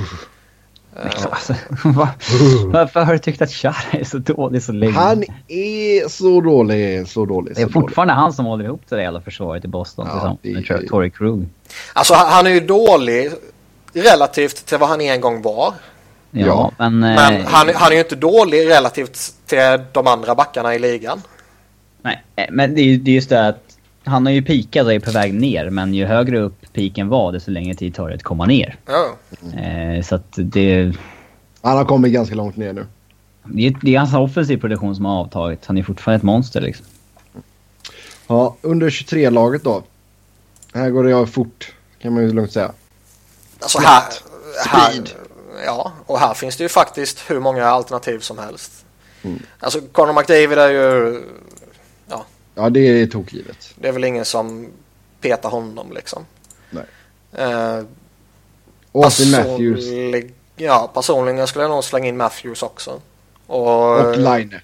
Alltså, 1.31 1.53
va? 1.83 2.09
Varför 2.65 3.01
har 3.03 3.13
du 3.13 3.19
tyckt 3.19 3.41
att 3.41 3.51
Chara 3.51 3.75
är 3.91 4.03
så 4.03 4.17
dålig 4.17 4.63
så 4.63 4.71
länge? 4.71 4.93
Han 4.93 5.23
är 5.47 6.07
så 6.09 6.41
dålig, 6.41 7.07
så 7.07 7.25
dålig. 7.25 7.55
det 7.55 7.61
är 7.61 7.65
så 7.65 7.71
dålig. 7.71 7.73
fortfarande 7.73 8.13
han 8.13 8.33
som 8.33 8.45
håller 8.45 8.65
ihop 8.65 8.81
det 8.89 8.95
där 8.95 9.03
jävla 9.03 9.21
försvaret 9.21 9.65
i 9.65 9.67
Boston 9.67 10.05
Ja, 10.07 10.13
tillsammans 10.13 10.39
det- 10.41 10.53
med 10.53 10.65
Tor- 10.65 10.87
Torrey 10.89 11.09
Krug. 11.09 11.47
Alltså 11.93 12.13
han 12.13 12.27
han 12.31 12.47
är 12.47 12.51
ju 12.51 12.59
dålig 12.59 13.31
relativt 13.93 14.65
till 14.65 14.77
vad 14.77 14.89
han 14.89 15.01
en 15.01 15.21
gång 15.21 15.41
var. 15.41 15.73
Ja, 16.31 16.45
Ja. 16.47 16.71
men... 16.77 16.99
Men 16.99 17.35
eh, 17.35 17.45
han, 17.47 17.69
han 17.75 17.89
är 17.91 17.93
ju 17.95 17.99
inte 17.99 18.15
dålig 18.15 18.69
relativt 18.69 19.33
till 19.45 19.57
de 19.91 20.07
andra 20.07 20.35
backarna 20.35 20.75
i 20.75 20.79
ligan. 20.79 21.21
Nej, 22.01 22.23
eh, 22.35 22.45
men 22.51 22.75
det 22.75 22.81
är 22.81 22.85
ju 22.85 22.97
det 22.97 23.11
är 23.11 23.15
just 23.15 23.29
det 23.29 23.47
att 23.47 23.77
han 24.03 24.25
har 24.25 24.33
ju 24.33 24.41
pikat 24.41 24.85
och 24.85 24.93
är 24.93 24.99
på 24.99 25.11
väg 25.11 25.33
ner, 25.33 25.69
men 25.69 25.93
ju 25.93 26.05
högre 26.05 26.39
upp 26.39 26.73
piken 26.73 27.07
var, 27.07 27.31
desto 27.31 27.51
längre 27.51 27.73
tid 27.75 27.95
tar 27.95 28.09
det 28.09 28.15
att 28.15 28.23
komma 28.23 28.45
ner. 28.45 28.75
Ja. 28.85 29.15
Eh, 29.59 30.03
så 30.03 30.15
att 30.15 30.33
det, 30.35 30.93
Han 31.61 31.77
har 31.77 31.85
kommit 31.85 32.13
ganska 32.13 32.35
långt 32.35 32.57
ner 32.57 32.73
nu. 32.73 32.85
det, 33.43 33.67
är, 33.67 33.75
det 33.81 33.95
är 33.95 33.99
hans 33.99 34.13
offensiv 34.13 34.57
produktion 34.57 34.95
som 34.95 35.05
har 35.05 35.19
avtagit. 35.19 35.65
Han 35.65 35.77
är 35.77 35.83
fortfarande 35.83 36.17
ett 36.17 36.23
monster 36.23 36.61
liksom. 36.61 36.85
Ja, 38.27 38.55
under 38.61 38.89
23-laget 38.89 39.63
då. 39.63 39.83
Här 40.73 40.89
går 40.89 41.03
det 41.03 41.09
jag 41.09 41.29
fort, 41.29 41.73
kan 42.01 42.13
man 42.13 42.23
ju 42.23 42.33
lugnt 42.33 42.51
säga. 42.51 42.71
Alltså 43.59 43.79
här, 43.79 44.03
här, 44.65 44.91
Speed. 44.91 45.09
ja, 45.65 45.91
och 46.05 46.19
här 46.19 46.33
finns 46.33 46.57
det 46.57 46.63
ju 46.63 46.69
faktiskt 46.69 47.31
hur 47.31 47.39
många 47.39 47.65
alternativ 47.65 48.19
som 48.19 48.37
helst. 48.37 48.85
Mm. 49.21 49.39
Alltså 49.59 49.81
Conor 49.91 50.13
McDavid 50.13 50.57
är 50.57 50.69
ju, 50.69 51.21
Ja, 52.59 52.69
det 52.69 52.79
är 52.79 53.07
tokgivet. 53.07 53.73
det 53.75 53.87
är 53.87 53.91
väl 53.91 54.03
ingen 54.03 54.25
som 54.25 54.67
petar 55.21 55.49
honom 55.49 55.91
liksom. 55.93 56.25
Nej. 56.69 56.83
Eh, 57.33 57.83
Austin 58.91 59.31
Matthews 59.31 59.85
Ja, 60.55 60.91
personligen 60.93 61.47
skulle 61.47 61.63
jag 61.63 61.71
nog 61.71 61.83
slänga 61.83 62.07
in 62.07 62.17
Matthews 62.17 62.63
också. 62.63 63.01
Och, 63.47 63.99
och 63.99 64.17
Line. 64.17 64.59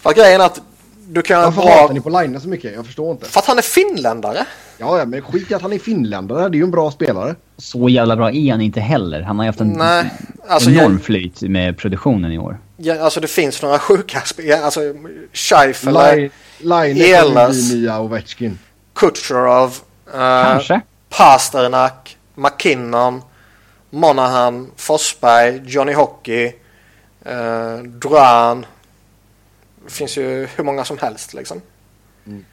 För 0.00 0.12
grejen 0.14 0.40
är 0.40 0.44
att 0.44 0.60
du 1.08 1.22
kan 1.22 1.42
Varför 1.42 1.62
bra... 1.62 1.70
hatar 1.70 1.94
ni 1.94 2.00
på 2.00 2.08
Line 2.10 2.40
så 2.40 2.48
mycket? 2.48 2.74
Jag 2.74 2.86
förstår 2.86 3.12
inte. 3.12 3.26
För 3.26 3.40
att 3.40 3.46
han 3.46 3.58
är 3.58 3.62
finländare. 3.62 4.46
Ja, 4.78 4.98
ja, 4.98 5.04
men 5.04 5.22
skit 5.22 5.50
i 5.50 5.54
att 5.54 5.62
han 5.62 5.72
är 5.72 5.78
finländare. 5.78 6.48
Det 6.48 6.56
är 6.56 6.58
ju 6.58 6.64
en 6.64 6.70
bra 6.70 6.90
spelare. 6.90 7.34
Så 7.56 7.88
jävla 7.88 8.16
bra 8.16 8.30
är 8.30 8.50
han 8.50 8.60
inte 8.60 8.80
heller. 8.80 9.22
Han 9.22 9.38
har 9.38 9.44
ju 9.44 9.48
haft 9.48 9.60
en 9.60 9.68
Nej, 9.68 10.10
alltså, 10.48 10.70
enorm 10.70 10.92
jag, 10.92 11.02
flyt 11.02 11.42
med 11.42 11.78
produktionen 11.78 12.32
i 12.32 12.38
år. 12.38 12.58
ja, 12.76 13.00
alltså 13.00 13.20
det 13.20 13.26
finns 13.28 13.62
några 13.62 13.78
sjuka 13.78 14.20
spelare. 14.20 14.64
Alltså 14.64 14.80
Scheifele, 15.32 16.30
nya 17.74 18.00
Ovechkin. 18.00 18.58
Kucherov, 18.94 19.76
eh, 20.14 20.42
Kanske. 20.44 20.80
Pasternak, 21.08 22.16
McKinnon, 22.34 23.22
Monahan, 23.90 24.70
Forsberg, 24.76 25.62
Johnny 25.66 25.92
Hockey, 25.92 26.52
eh, 27.24 27.78
Duran. 27.84 28.66
Det 29.84 29.90
finns 29.90 30.18
ju 30.18 30.48
hur 30.56 30.64
många 30.64 30.84
som 30.84 30.98
helst 30.98 31.34
liksom. 31.34 31.60
Mm. 32.26 32.44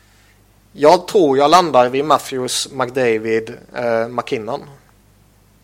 Jag 0.73 1.07
tror 1.07 1.37
jag 1.37 1.51
landar 1.51 1.89
vid 1.89 2.05
Matthews, 2.05 2.71
McDavid, 2.71 3.53
eh, 3.75 4.07
McKinnon. 4.07 4.61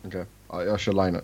Okej, 0.05 0.25
ja, 0.49 0.63
jag 0.63 0.79
kör 0.79 0.93
linen. 1.05 1.21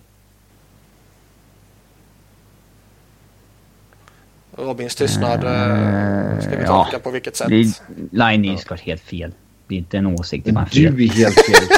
Robins 4.57 4.95
tystnad 4.95 5.43
eh, 5.43 6.39
ska 6.39 6.49
vi 6.49 6.63
ja. 6.63 6.83
tolka 6.83 6.99
på 6.99 7.11
vilket 7.11 7.35
sätt? 7.35 7.47
Det, 7.49 7.81
line 8.11 8.45
är 8.45 8.51
ju 8.51 8.57
såklart 8.57 8.81
helt 8.81 9.01
fel. 9.01 9.33
Det 9.67 9.75
är 9.75 9.79
inte 9.79 9.97
en 9.97 10.07
åsikt, 10.07 10.45
det 10.45 10.51
är 10.51 10.53
bara 10.53 10.67
Du 10.71 10.87
är 10.87 11.09
helt 11.09 11.35
fel. 11.35 11.63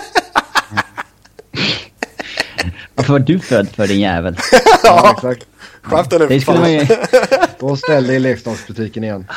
Varför 2.96 3.14
var 3.14 3.20
du 3.20 3.40
född 3.40 3.70
för 3.70 3.88
din 3.88 4.00
jävel? 4.00 4.38
ja, 4.84 5.14
exakt. 5.16 5.48
Skärp 5.82 6.10
dig 6.10 6.20
nu 6.20 6.28
för 6.28 6.40
fan. 6.40 7.45
Då 7.60 7.77
ställ 7.77 8.07
dig 8.07 8.15
i 8.15 8.19
leksaksbutiken 8.19 9.03
igen. 9.03 9.27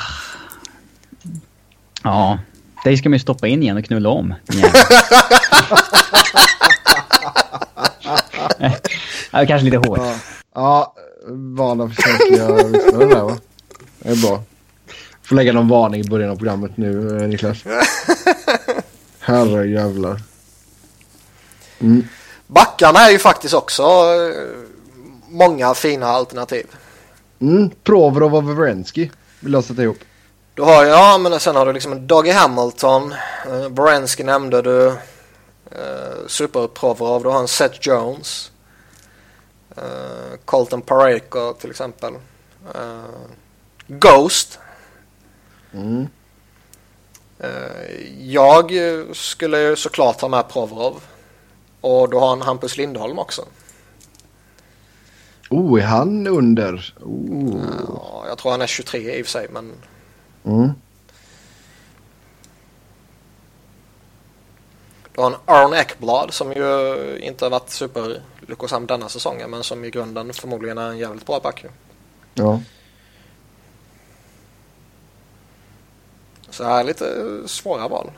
Ja. 2.02 2.38
Dig 2.84 2.96
ska 2.96 3.08
man 3.08 3.14
ju 3.14 3.20
stoppa 3.20 3.46
in 3.46 3.62
igen 3.62 3.76
och 3.76 3.84
knulla 3.84 4.08
om. 4.08 4.34
ja, 9.30 9.46
kanske 9.46 9.64
lite 9.64 9.76
hårt. 9.76 9.98
Ja, 9.98 10.14
ja 10.54 10.94
vana 11.30 11.88
försöker 11.88 12.98
det 12.98 13.06
där 13.06 13.22
va? 13.22 13.38
Det 13.98 14.08
är 14.08 14.16
bra. 14.16 14.42
Får 15.22 15.36
lägga 15.36 15.52
någon 15.52 15.68
varning 15.68 16.00
i 16.00 16.04
början 16.04 16.30
av 16.30 16.36
programmet 16.36 16.76
nu 16.76 17.18
eh, 17.22 17.28
Niklas. 17.28 17.58
Herre 19.18 19.68
jävlar. 19.68 20.20
Mm. 21.78 22.08
Backarna 22.46 22.98
är 22.98 23.10
ju 23.10 23.18
faktiskt 23.18 23.54
också 23.54 23.82
eh, 23.82 24.32
många 25.28 25.74
fina 25.74 26.06
alternativ. 26.06 26.66
Mm. 27.40 27.70
Provorov 27.84 28.34
och 28.34 28.58
Werenski 28.58 29.10
vill 29.40 29.52
jag 29.52 29.64
sätta 29.64 29.82
ihop. 29.82 29.98
Du 30.54 30.62
har 30.62 30.84
ja 30.84 31.18
men 31.18 31.40
sen 31.40 31.56
har 31.56 31.66
du 31.66 31.72
liksom 31.72 32.06
Dougie 32.06 32.32
Hamilton, 32.32 33.14
eh, 33.46 33.68
Borensky 33.68 34.24
nämnde 34.24 34.62
du, 34.62 34.86
eh, 35.70 36.26
Superprovorov, 36.26 37.22
du 37.22 37.28
har 37.28 37.40
en 37.40 37.48
Seth 37.48 37.78
Jones, 37.80 38.52
eh, 39.76 40.38
Colton 40.44 40.82
Pareko 40.82 41.52
till 41.52 41.70
exempel. 41.70 42.14
Eh, 42.74 43.28
Ghost. 43.86 44.58
Mm. 45.72 46.08
Eh, 47.38 48.20
jag 48.20 48.72
skulle 49.12 49.60
ju 49.60 49.76
såklart 49.76 50.20
ha 50.20 50.28
med 50.28 50.48
Provorov. 50.48 51.02
Och 51.80 52.10
du 52.10 52.16
har 52.16 52.32
en 52.32 52.42
Hampus 52.42 52.76
Lindholm 52.76 53.18
också. 53.18 53.44
Oh, 55.50 55.82
är 55.82 55.86
han 55.86 56.26
under? 56.26 56.94
Oh. 57.00 57.64
Ja, 57.88 58.24
jag 58.28 58.38
tror 58.38 58.50
han 58.50 58.62
är 58.62 58.66
23 58.66 59.18
i 59.18 59.22
och 59.22 59.26
för 59.26 59.30
sig 59.30 59.46
men 59.50 59.72
Mm. 60.44 60.70
Du 65.14 65.20
har 65.20 65.30
en 65.30 65.36
Aaron 65.44 65.74
Ekblad 65.74 66.34
som 66.34 66.52
ju 66.52 67.18
inte 67.22 67.44
har 67.44 67.50
varit 67.50 67.70
superlyckosam 67.70 68.86
denna 68.86 69.08
säsongen 69.08 69.50
men 69.50 69.62
som 69.62 69.84
i 69.84 69.90
grunden 69.90 70.32
förmodligen 70.32 70.78
är 70.78 70.88
en 70.90 70.98
jävligt 70.98 71.26
bra 71.26 71.40
back. 71.40 71.64
Ja. 72.34 72.60
Så 76.50 76.62
det 76.62 76.68
här 76.68 76.80
är 76.80 76.84
lite 76.84 77.04
svåra 77.46 77.88
val. 77.88 78.10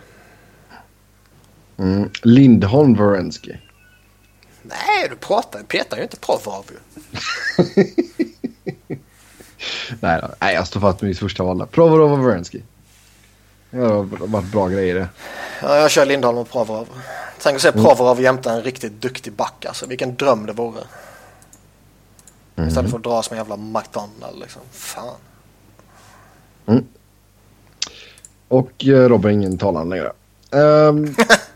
Mm. 1.77 2.11
Lindholm 2.23 2.95
Werenski. 2.95 3.59
Nej, 4.71 5.09
du 5.11 5.17
pratar, 5.17 5.63
petar 5.63 5.97
ju 5.97 6.03
inte 6.03 6.17
Provorov. 6.17 6.65
Nej. 10.01 10.23
Nej, 10.41 10.55
jag 10.55 10.67
står 10.67 10.81
fast 10.81 11.01
med 11.01 11.09
mitt 11.09 11.19
första 11.19 11.43
val. 11.43 11.67
Provorov 11.67 12.13
och 12.13 12.29
Werenski. 12.29 12.63
Det 13.71 13.79
har 13.79 14.03
varit 14.27 14.53
bra 14.53 14.69
grejer 14.69 14.95
det. 14.95 15.09
Ja, 15.63 15.77
jag 15.77 15.91
kör 15.91 16.07
Lindholm 16.07 16.39
och 16.39 16.51
Provorov. 16.51 16.89
Tänk 17.43 17.57
att 17.57 17.63
se 17.63 17.73
Provorov 17.73 18.21
jämte 18.21 18.51
en 18.51 18.63
riktigt 18.63 19.03
duktig 19.03 19.33
back 19.33 19.65
alltså. 19.65 19.87
Vilken 19.87 20.17
dröm 20.17 20.47
det 20.47 20.53
vore. 20.53 20.83
Istället 22.69 22.91
för 22.91 22.99
att 22.99 23.05
dra 23.05 23.23
som 23.23 23.35
en 23.35 23.39
jävla 23.39 23.57
McDonald 23.57 24.39
liksom. 24.41 24.63
Fan. 24.73 25.17
Och 28.49 28.85
eh, 28.85 29.09
Robin 29.09 29.33
ingen 29.33 29.59
talan 29.59 29.89
längre. 29.89 30.13
Ehm, 30.51 31.15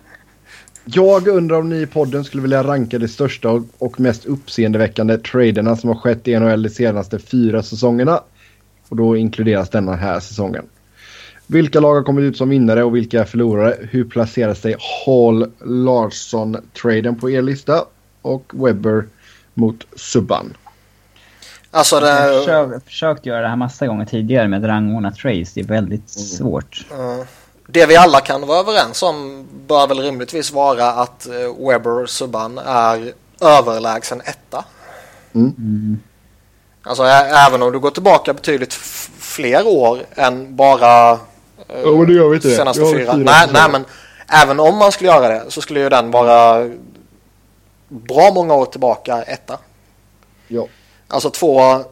jag 0.85 1.29
undrar 1.29 1.59
om 1.59 1.69
ni 1.69 1.77
i 1.81 1.87
podden 1.87 2.25
skulle 2.25 2.43
vilja 2.43 2.63
ranka 2.63 2.99
de 2.99 3.09
största 3.09 3.63
och- 3.79 4.01
mest 4.01 4.27
uppseendeväckande 4.27 5.19
traderna 5.19 5.77
som 5.77 5.89
har 5.89 5.97
skett 5.97 6.29
i 6.29 6.35
NHL 6.35 6.63
de 6.63 6.69
senaste 6.69 7.19
fyra 7.19 7.63
säsongerna. 7.63 8.21
Och 8.89 8.97
då 8.97 9.17
inkluderas 9.17 9.71
denna 9.71 9.95
här 9.97 10.21
säsongen. 10.21 10.65
Vilka 11.47 11.81
lag 11.81 11.95
har 11.95 12.03
kommit 12.03 12.23
ut 12.23 12.37
som 12.37 12.49
vinnare 12.49 12.85
och 12.85 12.97
vilka 12.97 13.21
är 13.21 13.25
förlorare? 13.25 13.77
Hur 13.91 14.05
placerar 14.05 14.55
sig 14.55 14.77
Hall 15.07 15.51
Larsson-traden 15.65 17.15
på 17.21 17.31
er 17.31 17.43
lista? 17.43 17.85
Och 18.23 18.53
Webber 18.55 19.05
mot 19.55 19.87
Subban. 19.97 20.57
Alltså 21.71 21.97
Jag 21.97 22.05
det... 22.05 22.11
har 22.11 22.39
försökt, 22.39 22.87
försökt 22.87 23.27
göra 23.27 23.41
det 23.41 23.49
här 23.49 23.57
massa 23.57 23.87
gånger 23.87 24.05
tidigare 24.05 24.49
med 24.49 24.69
rangordna 24.69 25.13
trades. 25.13 25.53
Det 25.55 25.61
är 25.61 25.65
väldigt 25.65 26.09
svårt. 26.09 26.87
Ja. 26.91 27.25
Det 27.67 27.87
vi 27.87 27.97
alla 27.97 28.21
kan 28.21 28.47
vara 28.47 28.59
överens 28.59 29.03
om 29.03 29.47
bör 29.67 29.87
väl 29.87 30.01
rimligtvis 30.01 30.53
vara 30.53 30.87
att 30.87 31.27
eh, 31.27 31.69
Weber 31.69 32.07
Subban 32.07 32.59
är 32.59 33.13
överlägsen 33.41 34.21
etta. 34.25 34.65
Mm. 35.35 36.01
Alltså 36.83 37.03
även 37.05 37.63
om 37.63 37.73
du 37.73 37.79
går 37.79 37.91
tillbaka 37.91 38.33
betydligt 38.33 38.73
fler 39.19 39.67
år 39.67 39.99
än 40.15 40.57
bara 40.57 41.11
eh, 41.11 41.19
Ja, 41.85 41.91
men 41.91 42.07
det 42.07 42.13
gör 42.13 42.29
vi 42.29 42.37
inte 42.37 42.57
senaste 42.57 42.83
har 42.83 42.93
fyra. 42.93 43.13
fyra 43.13 43.17
Nej, 43.17 43.49
nej, 43.53 43.71
men 43.73 43.85
även 44.29 44.61
om 44.61 44.77
man 44.77 44.93
skulle 44.93 45.11
göra 45.11 45.29
det 45.29 45.51
så 45.51 45.61
skulle 45.61 45.81
ju 45.81 45.89
den 45.89 46.11
vara 46.11 46.71
bra 47.89 48.31
många 48.35 48.55
år 48.55 48.67
tillbaka 48.67 49.23
etta. 49.23 49.59
Ja. 50.49 50.67
Alltså 51.09 51.31
två, 51.31 51.85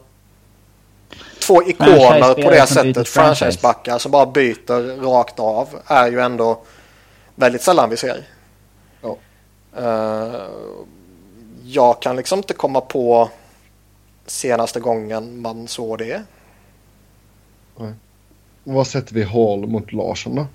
två 1.47 1.63
ikoner 1.63 2.33
på 2.33 2.49
det 2.49 2.67
sättet. 2.67 3.07
franchise. 3.07 3.11
Franchisebackar 3.11 3.97
som 3.97 4.11
bara 4.11 4.25
byter 4.25 5.01
rakt 5.01 5.39
av 5.39 5.69
är 5.87 6.11
ju 6.11 6.19
ändå 6.19 6.61
väldigt 7.35 7.61
sällan 7.61 7.89
vi 7.89 7.97
ser. 7.97 8.27
Ja. 9.01 9.17
Eh, 9.77 10.41
jag 11.63 12.01
kan 12.01 12.15
liksom 12.15 12.39
inte 12.39 12.53
komma 12.53 12.81
på 12.81 13.29
senaste 14.25 14.79
gången 14.79 15.41
man 15.41 15.67
såg 15.67 15.97
det. 15.97 16.21
Vad 18.63 18.87
sätter 18.87 19.13
vi 19.13 19.23
Hall 19.23 19.67
mot 19.67 19.91
Larsson 19.91 20.35
då? 20.35 20.47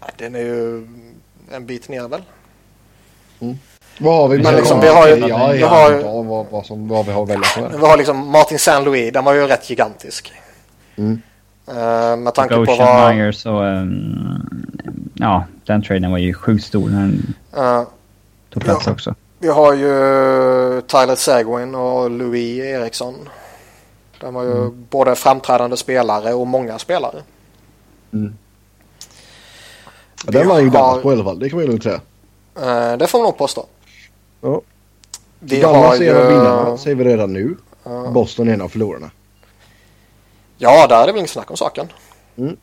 Nej, 0.00 0.10
Den 0.16 0.34
är 0.34 0.38
ju 0.40 0.88
en 1.52 1.66
bit 1.66 1.88
ner 1.88 2.08
väl. 2.08 2.22
Vad 3.98 4.16
har 4.16 4.28
vi? 4.28 4.38
Men 4.42 4.54
liksom, 4.56 4.80
vi 4.80 4.88
har 4.88 5.08
ju- 5.08 5.14
Ja, 5.28 5.48
vi 5.52 5.60
ja, 5.60 5.68
har 5.68 5.90
ja, 5.92 6.22
vad, 6.22 6.46
vad, 6.50 6.66
som, 6.66 6.88
vad 6.88 7.06
vi 7.06 7.12
har 7.12 7.22
att 7.22 7.28
välja 7.28 7.46
på. 7.70 7.78
Vi 7.78 7.86
har 7.86 7.96
liksom 7.96 8.28
Martin 8.30 8.58
Saint-Louis, 8.58 9.12
den 9.12 9.24
var 9.24 9.32
ju 9.34 9.46
rätt 9.46 9.70
gigantisk. 9.70 10.32
Mm. 10.96 11.20
Eh, 11.68 12.16
med 12.16 12.34
tanke 12.34 12.54
på 12.54 12.60
Ocean 12.60 12.78
vad... 12.78 13.14
Myers 13.14 13.46
och... 13.46 13.62
Um, 13.62 15.10
ja, 15.14 15.44
den 15.64 15.82
traden 15.82 16.10
var 16.10 16.18
ju 16.18 16.34
sjukt 16.34 16.64
stor 16.64 16.88
när 16.88 17.00
den 17.00 17.34
eh, 17.56 17.82
tog 18.52 18.62
plats 18.64 18.86
Ja. 18.86 18.92
också. 18.92 19.14
Vi 19.38 19.48
har 19.48 19.74
ju 19.74 19.88
Tyler 20.82 21.14
Seguin 21.16 21.74
och 21.74 22.10
Louis 22.10 22.58
Eriksson. 22.64 23.14
De 24.20 24.34
var 24.34 24.42
ju 24.42 24.70
både 24.70 25.14
framträdande 25.14 25.76
spelare 25.76 26.34
och 26.34 26.46
många 26.46 26.78
spelare. 26.78 27.22
Mm. 28.12 28.34
Ja, 30.26 30.32
den 30.32 30.48
var 30.48 30.58
ju 30.60 30.64
har- 30.68 30.72
Dallas 30.72 31.02
på 31.02 31.10
i 31.10 31.14
alla 31.14 31.24
fall, 31.24 31.38
det 31.38 31.48
kan 31.48 31.56
man 31.56 31.64
ju 31.64 31.70
lugnt 31.70 31.82
säga. 31.82 32.00
Eh, 32.62 32.96
det 32.96 33.06
får 33.06 33.18
man 33.18 33.24
nog 33.26 33.38
påstå. 33.38 33.66
Ja. 34.40 34.60
Vi 35.38 35.60
Dallas 35.60 35.98
har 35.98 36.04
är 36.04 36.14
en 36.14 36.22
av 36.22 36.28
vinnarna, 36.28 36.78
säger 36.78 36.96
vi 36.96 37.04
redan 37.04 37.32
nu. 37.32 37.56
Ja. 37.84 38.10
Boston 38.10 38.48
är 38.48 38.52
en 38.52 38.60
av 38.60 38.68
förlorarna. 38.68 39.10
Ja, 40.58 40.86
där 40.86 41.02
är 41.02 41.06
det 41.06 41.12
väl 41.12 41.18
inget 41.18 41.30
snack 41.30 41.50
om 41.50 41.56
saken. 41.56 41.86
Mm. 42.38 42.56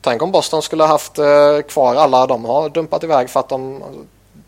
Tänk 0.00 0.22
om 0.22 0.32
Boston 0.32 0.62
skulle 0.62 0.82
ha 0.82 0.88
haft 0.88 1.18
eh, 1.18 1.60
kvar 1.68 1.94
alla 1.94 2.26
de 2.26 2.44
har 2.44 2.68
dumpat 2.68 3.04
iväg 3.04 3.30
för 3.30 3.40
att 3.40 3.48
de 3.48 3.82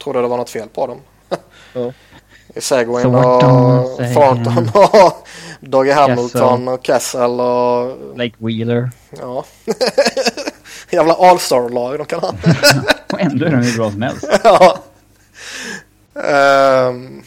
trodde 0.03 0.21
det 0.23 0.29
var 0.29 0.37
något 0.37 0.51
fel 0.51 0.69
på 0.69 0.87
dem. 0.87 0.99
Ja. 1.73 1.93
Thornton, 2.61 3.15
och. 3.15 3.97
Thornton 4.15 4.71
och 5.03 5.27
Dougie 5.61 5.95
Hamilton 5.95 6.29
Kessel. 6.59 6.69
och 6.69 6.87
Kessel 6.87 7.41
och 7.41 8.15
Blake 8.15 8.35
Wheeler. 8.39 8.91
ja. 9.21 9.45
Jävla 10.91 11.15
All-star-lag 11.15 11.99
de 11.99 12.07
kan 12.07 12.21
ha. 12.21 12.35
Och 13.13 13.21
ändå 13.21 13.47
är 13.47 13.51
de 13.51 13.57
hur 13.57 13.77
bra 13.77 13.91
som 13.91 14.03
helst. 14.03 14.25
ja. 14.45 14.82
Ehm. 16.15 17.23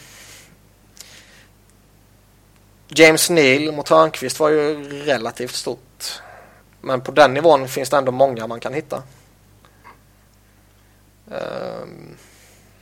James 2.88 3.30
Neal 3.30 3.72
mot 3.74 3.88
Hörnqvist 3.88 4.40
var 4.40 4.48
ju 4.48 4.88
relativt 5.04 5.54
stort. 5.54 6.22
Men 6.80 7.00
på 7.00 7.12
den 7.12 7.34
nivån 7.34 7.68
finns 7.68 7.90
det 7.90 7.96
ändå 7.96 8.12
många 8.12 8.46
man 8.46 8.60
kan 8.60 8.74
hitta. 8.74 9.02
Ehm. 11.30 12.16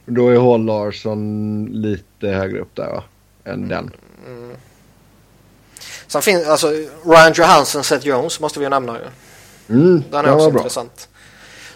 Då 0.06 0.28
är 0.28 0.39
Hall 0.39 0.64
Larsson 0.64 1.64
lite 1.72 2.28
högre 2.28 2.60
upp 2.60 2.74
där 2.76 2.90
va? 2.90 3.05
Än 3.44 3.68
den. 3.68 3.90
Sen 6.06 6.22
finns 6.22 6.47
alltså 6.47 6.70
Ryan 7.05 7.32
Johansson, 7.35 7.85
Seth 7.85 8.06
Jones 8.06 8.40
måste 8.40 8.59
vi 8.59 8.64
ju 8.66 8.70
nämna 8.70 8.98
ju. 8.98 9.05
Mm, 9.74 10.05
Den 10.10 10.24
är 10.24 10.35
också 10.35 10.51
var 10.51 10.59
intressant. 10.59 11.09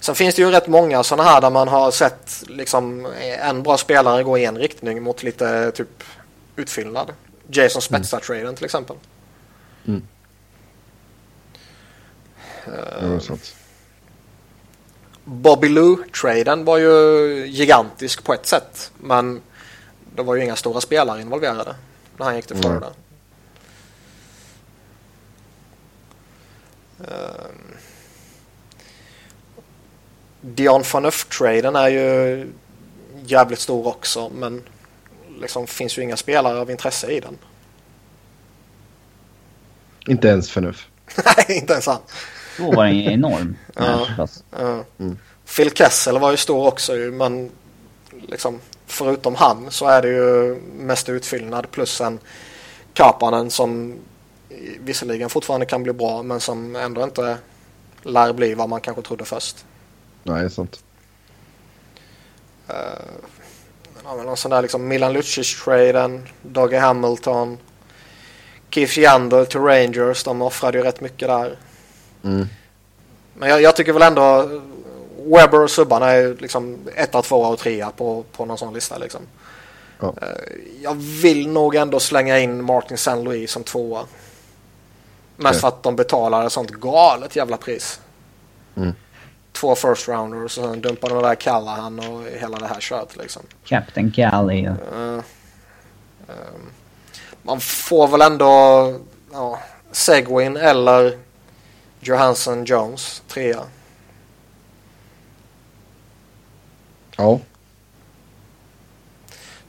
Sen 0.00 0.14
finns 0.14 0.34
det 0.34 0.42
ju 0.42 0.50
rätt 0.50 0.66
många 0.66 1.02
sådana 1.02 1.30
här 1.30 1.40
där 1.40 1.50
man 1.50 1.68
har 1.68 1.90
sett 1.90 2.44
liksom 2.46 3.06
en 3.20 3.62
bra 3.62 3.76
spelare 3.76 4.22
gå 4.22 4.38
i 4.38 4.44
en 4.44 4.58
riktning 4.58 5.02
mot 5.02 5.22
lite 5.22 5.72
typ 5.72 6.04
utfyllnad. 6.56 7.12
Jason 7.50 7.82
Spezza-traden 7.82 8.56
till 8.56 8.64
exempel. 8.64 8.96
Mm. 9.86 10.02
Var 13.02 13.18
sant. 13.18 13.54
Bobby 15.24 15.68
Lou-traden 15.68 16.64
var 16.64 16.78
ju 16.78 17.46
gigantisk 17.46 18.24
på 18.24 18.34
ett 18.34 18.46
sätt. 18.46 18.90
Men 19.00 19.40
det 20.14 20.22
var 20.22 20.34
ju 20.34 20.44
inga 20.44 20.56
stora 20.56 20.80
spelare 20.80 21.20
involverade 21.20 21.74
när 22.16 22.26
han 22.26 22.36
gick 22.36 22.46
till 22.46 22.56
Florida. 22.56 22.92
Um, 26.98 27.76
Dion 30.54 30.82
Phaneuf-traden 30.82 31.76
är 31.76 31.88
ju 31.88 32.46
jävligt 33.26 33.58
stor 33.58 33.86
också. 33.86 34.30
Men 34.34 34.62
liksom 35.40 35.66
finns 35.66 35.98
ju 35.98 36.02
inga 36.02 36.16
spelare 36.16 36.58
av 36.58 36.70
intresse 36.70 37.10
i 37.10 37.20
den. 37.20 37.38
Inte 40.06 40.28
ens 40.28 40.50
förnuft. 40.50 40.86
Nej, 41.24 41.58
inte 41.58 41.72
ens 41.72 41.86
han. 41.86 42.00
Då 42.58 42.72
var 42.72 42.86
den 42.86 42.94
enorm. 42.94 43.56
Ja. 43.74 44.06
Ja. 44.50 44.84
Mm. 44.98 45.18
Phil 45.56 45.70
Kessel 45.70 46.18
var 46.18 46.30
ju 46.30 46.36
stor 46.36 46.66
också 46.66 46.96
ju, 46.96 47.10
men 47.10 47.50
liksom, 48.28 48.60
förutom 48.86 49.34
han 49.34 49.70
så 49.70 49.86
är 49.86 50.02
det 50.02 50.08
ju 50.08 50.60
mest 50.76 51.08
utfyllnad 51.08 51.70
plus 51.70 52.00
en 52.00 52.18
Kapanen 52.92 53.50
som 53.50 53.98
visserligen 54.80 55.30
fortfarande 55.30 55.66
kan 55.66 55.82
bli 55.82 55.92
bra 55.92 56.22
men 56.22 56.40
som 56.40 56.76
ändå 56.76 57.02
inte 57.02 57.38
lär 58.02 58.32
bli 58.32 58.54
vad 58.54 58.68
man 58.68 58.80
kanske 58.80 59.02
trodde 59.02 59.24
först. 59.24 59.64
Nej, 60.22 60.50
sant. 60.50 60.84
Uh, 62.70 62.74
ja, 64.04 64.16
men 64.16 64.26
någon 64.26 64.36
sån 64.36 64.50
där 64.50 64.62
liksom 64.62 64.88
Milan 64.88 65.12
Lucic-traden, 65.12 66.28
Dougie 66.42 66.78
Hamilton, 66.80 67.58
Keith 68.70 68.98
Yandel 68.98 69.46
till 69.46 69.60
Rangers. 69.60 70.24
De 70.24 70.42
offrade 70.42 70.78
ju 70.78 70.84
rätt 70.84 71.00
mycket 71.00 71.28
där. 71.28 71.56
Mm. 72.24 72.46
Men 73.34 73.48
jag, 73.48 73.62
jag 73.62 73.76
tycker 73.76 73.92
väl 73.92 74.02
ändå 74.02 74.48
Webber 75.24 75.60
och 75.62 75.70
Subban 75.70 76.02
är 76.02 76.36
liksom 76.40 76.78
etta, 76.94 77.22
tvåa 77.22 77.48
och 77.48 77.58
trea 77.58 77.90
på, 77.90 78.24
på 78.32 78.44
någon 78.44 78.58
sån 78.58 78.74
lista 78.74 78.98
liksom. 78.98 79.20
Ja. 80.00 80.14
Eh, 80.22 80.28
Jag 80.82 80.94
vill 80.94 81.48
nog 81.48 81.74
ändå 81.74 82.00
slänga 82.00 82.38
in 82.38 82.64
Martin 82.64 82.94
St. 82.94 83.14
Louis 83.22 83.50
som 83.50 83.64
tvåa. 83.64 84.06
Mest 85.36 85.50
Okej. 85.50 85.60
för 85.60 85.68
att 85.68 85.82
de 85.82 85.96
betalar 85.96 86.46
ett 86.46 86.52
sånt 86.52 86.70
galet 86.70 87.36
jävla 87.36 87.56
pris. 87.56 88.00
Mm. 88.76 88.94
Två 89.60 89.74
first 89.74 90.08
rounders 90.08 90.58
och 90.58 90.64
sen 90.64 90.80
dumpar 90.80 91.08
de 91.08 91.22
där 91.22 91.34
Callahan 91.34 91.98
och 91.98 92.22
hela 92.40 92.58
det 92.58 92.66
här 92.66 92.80
köret 92.80 93.16
liksom. 93.16 93.42
Captain 93.64 94.10
Cali. 94.12 94.68
och- 94.68 94.96
Eh, 94.98 95.18
ehm, 96.28 96.70
man 97.42 97.60
får 97.60 98.08
väl 98.08 98.20
ändå 98.22 98.94
ja, 99.32 99.58
Seguin 99.92 100.56
eller 100.56 101.18
Johansson 102.00 102.64
Jones 102.64 103.22
trea. 103.28 103.62
Ja. 107.16 107.40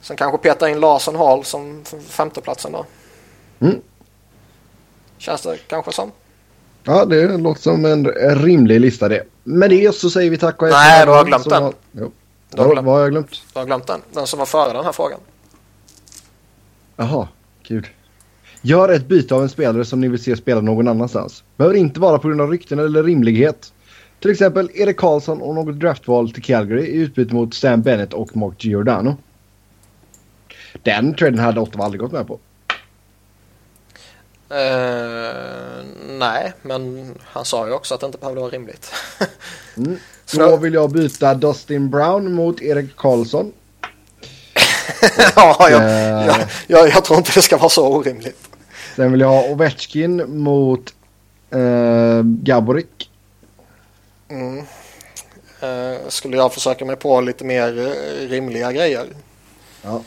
Sen 0.00 0.16
kanske 0.16 0.38
peta 0.38 0.68
in 0.70 0.80
Larsson 0.80 1.16
Hall 1.16 1.44
som 1.44 1.84
femteplatsen 2.08 2.72
då. 2.72 2.86
Mm. 3.60 3.80
Känns 5.18 5.42
det 5.42 5.58
kanske 5.68 5.92
som. 5.92 6.12
Ja, 6.84 7.04
det 7.04 7.36
låter 7.36 7.62
som 7.62 7.84
en 7.84 8.04
rimlig 8.36 8.80
lista 8.80 9.08
det. 9.08 9.24
Med 9.50 9.70
det 9.70 9.94
så 9.94 10.10
säger 10.10 10.30
vi 10.30 10.38
tack 10.38 10.62
och 10.62 10.68
hej. 10.68 10.76
Nej, 10.76 11.06
du 11.06 11.12
har 11.12 11.24
glömt 11.24 11.48
den. 11.48 11.72
Jo. 11.92 12.12
Du 12.54 12.62
har 12.62 12.72
glömt. 12.72 12.86
vad 12.86 12.94
har 12.94 13.02
jag 13.02 13.10
glömt? 13.10 13.42
Du 13.52 13.58
har 13.58 13.66
glömt 13.66 13.86
den. 13.86 14.00
Den 14.12 14.26
som 14.26 14.38
var 14.38 14.46
före 14.46 14.72
den 14.72 14.84
här 14.84 14.92
frågan. 14.92 15.20
Jaha, 16.96 17.28
gud. 17.62 17.86
Gör 18.62 18.88
ett 18.88 19.06
byte 19.06 19.34
av 19.34 19.42
en 19.42 19.48
spelare 19.48 19.84
som 19.84 20.00
ni 20.00 20.08
vill 20.08 20.22
se 20.22 20.36
spela 20.36 20.60
någon 20.60 20.88
annanstans. 20.88 21.44
Behöver 21.56 21.76
inte 21.76 22.00
vara 22.00 22.18
på 22.18 22.28
grund 22.28 22.40
av 22.40 22.50
rykten 22.50 22.78
eller 22.78 23.02
rimlighet. 23.02 23.72
Till 24.20 24.30
exempel 24.30 24.70
Erik 24.74 24.96
Karlsson 24.96 25.42
och 25.42 25.54
något 25.54 25.80
draftval 25.80 26.32
till 26.32 26.42
Calgary 26.42 26.86
i 26.86 26.96
utbyte 26.96 27.34
mot 27.34 27.54
Sam 27.54 27.82
Bennett 27.82 28.12
och 28.12 28.36
Mark 28.36 28.64
Giordano. 28.64 29.16
Den 30.82 31.14
traden 31.14 31.38
hade 31.38 31.60
Ottawa 31.60 31.84
aldrig 31.84 32.00
gått 32.00 32.12
med 32.12 32.26
på. 32.26 32.38
Eh, 34.50 35.84
nej, 36.08 36.52
men 36.62 37.14
han 37.24 37.44
sa 37.44 37.66
ju 37.66 37.72
också 37.72 37.94
att 37.94 38.00
det 38.00 38.06
inte 38.06 38.18
behövde 38.18 38.40
vara 38.40 38.50
rimligt. 38.50 38.92
Mm. 39.76 39.98
Då 40.32 40.56
vill 40.56 40.74
jag 40.74 40.90
byta 40.90 41.34
Dustin 41.34 41.90
Brown 41.90 42.32
mot 42.32 42.62
Erik 42.62 42.96
Karlsson. 42.96 43.52
ja, 45.36 45.70
jag, 45.70 45.82
Eh. 45.82 46.26
jag, 46.26 46.36
jag, 46.66 46.88
jag 46.88 47.04
tror 47.04 47.18
inte 47.18 47.32
det 47.34 47.42
ska 47.42 47.56
vara 47.56 47.68
så 47.68 47.88
orimligt. 47.88 48.48
Sen 48.96 49.12
vill 49.12 49.20
jag 49.20 49.28
ha 49.28 49.42
Ovechkin 49.44 50.42
mot 50.42 50.94
eh, 51.50 52.22
Gaborik. 52.24 53.10
Mm. 54.28 54.58
Eh, 55.60 55.98
skulle 56.08 56.36
jag 56.36 56.54
försöka 56.54 56.84
mig 56.84 56.96
på 56.96 57.20
lite 57.20 57.44
mer 57.44 57.72
rimliga 58.28 58.72
grejer. 58.72 59.06
Ja. 59.82 60.02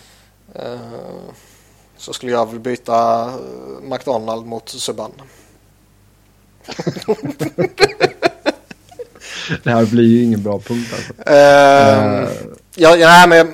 Eh, 0.55 0.77
så 2.03 2.13
skulle 2.13 2.31
jag 2.31 2.49
väl 2.51 2.59
byta 2.59 3.21
eh, 3.25 3.89
McDonald 3.89 4.45
mot 4.45 4.69
Subban. 4.69 5.11
Det 9.63 9.69
här 9.71 9.85
blir 9.85 10.03
ju 10.03 10.23
ingen 10.23 10.43
bra 10.43 10.59
punkt 10.59 10.93
alltså. 10.95 11.13
Eh, 11.31 12.23
Eh, 12.23 12.29
ja, 12.75 12.95
ja, 12.95 13.25
men 13.27 13.37
jag, 13.37 13.47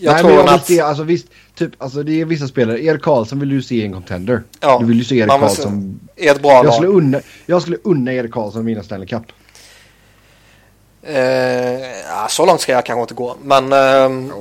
jag 0.00 0.12
Nej, 0.12 0.20
tror 0.22 0.30
men 0.36 0.44
jag 0.46 0.54
att... 0.54 0.66
se, 0.66 0.80
alltså 0.80 1.02
visst, 1.02 1.26
typ, 1.54 1.82
alltså 1.82 2.02
det 2.02 2.20
är 2.20 2.24
vissa 2.24 2.48
spelare. 2.48 2.84
Erik 2.84 3.02
Karlsson 3.02 3.40
vill 3.40 3.48
du 3.48 3.62
se 3.62 3.74
i 3.74 3.84
en 3.84 3.92
contender. 3.92 4.42
Ja, 4.60 4.78
Du 4.80 4.86
vill 4.86 4.98
ju 4.98 5.04
se 5.04 5.16
Erik 5.18 5.30
Karlsson. 5.30 6.00
är 6.16 6.30
ett 6.30 6.42
bra 6.42 6.52
Jag 6.52 6.64
lag. 6.64 6.74
skulle, 6.74 6.88
unna, 6.88 7.20
jag 7.46 7.62
skulle 7.62 7.76
unna 7.84 8.12
Erik 8.12 8.32
Karlsson 8.32 8.64
vinna 8.64 8.82
Stanley 8.82 9.08
Cup. 9.08 9.22
Eh, 11.02 11.16
ja, 12.08 12.26
så 12.30 12.46
långt 12.46 12.60
ska 12.60 12.72
jag 12.72 12.86
kanske 12.86 13.00
inte 13.00 13.14
gå. 13.14 13.36
Men 13.42 13.68
ma, 13.68 14.08
ma, 14.08 14.34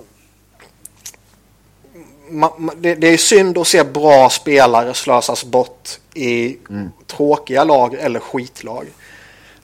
det, 2.77 2.95
det 2.95 3.07
är 3.07 3.17
synd 3.17 3.57
att 3.57 3.67
se 3.67 3.83
bra 3.83 4.29
spelare 4.29 4.93
slösas 4.93 5.43
bort 5.45 5.89
i 6.13 6.57
Mm. 6.69 6.89
tråkiga 7.07 7.63
lag 7.63 7.93
eller 7.93 8.19
skitlag. 8.19 8.85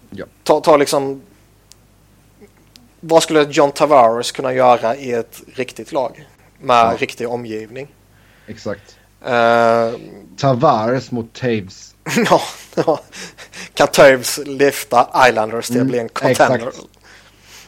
Ja. 0.10 0.26
Ta, 0.44 0.60
ta 0.62 0.78
liksom... 0.78 1.22
Vad 3.00 3.24
skulle 3.24 3.44
John 3.50 3.72
Tavares 3.72 4.32
kunna 4.32 4.54
göra 4.54 4.96
i 4.96 5.12
ett 5.12 5.42
riktigt 5.56 5.92
lag? 5.92 6.28
Med 6.60 6.76
Ja. 6.76 6.96
riktig 7.00 7.30
omgivning. 7.30 7.88
Exakt. 8.48 8.98
Eh, 9.26 9.92
Tavares 10.38 11.12
mot 11.12 11.34
Taves. 11.34 11.96
ja, 12.30 12.42
ja. 12.76 13.00
Kan 13.74 13.88
Toews 13.88 14.40
lyfta 14.46 15.28
Islanders 15.30 15.68
till 15.68 15.76
att 15.76 15.82
Mm, 15.82 15.88
bli 15.88 16.00
en 16.00 16.10
contender? 16.10 16.68
exakt. 16.68 16.78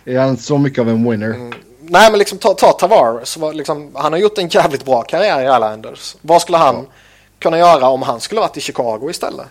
Är 0.05 0.19
han 0.19 0.37
så 0.37 0.57
mycket 0.57 0.79
av 0.79 0.89
en 0.89 1.09
winner? 1.09 1.33
Mm. 1.33 1.53
Nej 1.89 2.11
men 2.11 2.19
liksom 2.19 2.37
ta, 2.37 2.53
ta 2.53 2.71
Tavares. 2.71 3.37
Liksom, 3.53 3.91
han 3.95 4.13
har 4.13 4.19
gjort 4.19 4.37
en 4.37 4.47
jävligt 4.47 4.85
bra 4.85 5.01
karriär 5.03 5.39
i 5.41 5.43
Islanders. 5.55 6.15
Vad 6.21 6.41
skulle 6.41 6.57
han 6.57 6.75
Ja. 6.75 6.83
kunna 7.39 7.57
göra 7.57 7.87
om 7.87 8.01
han 8.01 8.19
skulle 8.21 8.41
varit 8.41 8.57
i 8.57 8.61
Chicago 8.61 9.09
istället? 9.09 9.47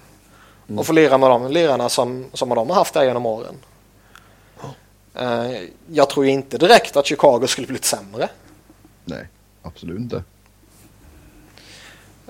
Mm. 0.69 0.79
Och 0.79 0.87
få 0.87 0.93
lira 0.93 1.19
med 1.19 1.31
de 1.31 1.49
lirarna 1.51 1.89
som, 1.89 2.27
som 2.33 2.49
de 2.49 2.69
har 2.71 2.75
haft 2.77 2.95
där 2.95 3.05
genom 3.05 3.27
åren. 3.27 3.55
Eh, 5.15 5.63
jag 5.87 6.11
tror 6.11 6.27
ju 6.27 6.33
inte 6.33 6.59
direkt 6.59 6.97
att 6.97 7.07
Chicago 7.07 7.47
skulle 7.47 7.67
blivit 7.67 7.85
sämre. 7.85 8.29
Nej, 9.05 9.29
absolut 9.63 9.99
inte. 9.99 10.23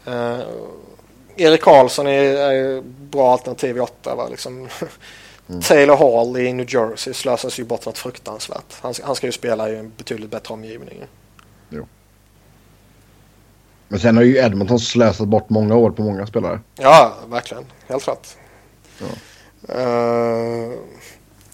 Eh, 0.04 0.38
Erik 1.36 1.62
Karlsson 1.62 2.06
är, 2.06 2.22
är 2.36 2.80
bra 2.82 3.32
alternativ 3.32 3.76
i 3.76 3.80
Ottawa. 3.80 4.28
Liksom. 4.28 4.68
Mm. 5.48 5.60
Taylor 5.60 5.96
Hall 5.96 6.36
i 6.36 6.52
New 6.52 6.74
Jersey 6.74 7.14
slösas 7.14 7.58
ju 7.58 7.64
bort 7.64 7.86
något 7.86 7.98
fruktansvärt. 7.98 8.74
Han, 8.80 8.94
han 9.02 9.14
ska 9.14 9.26
ju 9.26 9.32
spela 9.32 9.70
i 9.70 9.76
en 9.76 9.92
betydligt 9.96 10.30
bättre 10.30 10.54
omgivning. 10.54 11.04
Men 13.88 14.00
sen 14.00 14.16
har 14.16 14.24
ju 14.24 14.36
Edmonton 14.36 14.80
slösat 14.80 15.28
bort 15.28 15.50
många 15.50 15.76
år 15.76 15.90
på 15.90 16.02
många 16.02 16.26
spelare. 16.26 16.60
Ja, 16.74 17.14
verkligen. 17.28 17.64
Helt 17.88 18.08
rätt. 18.08 18.36
Ja. 18.98 19.06
Uh, 19.74 20.72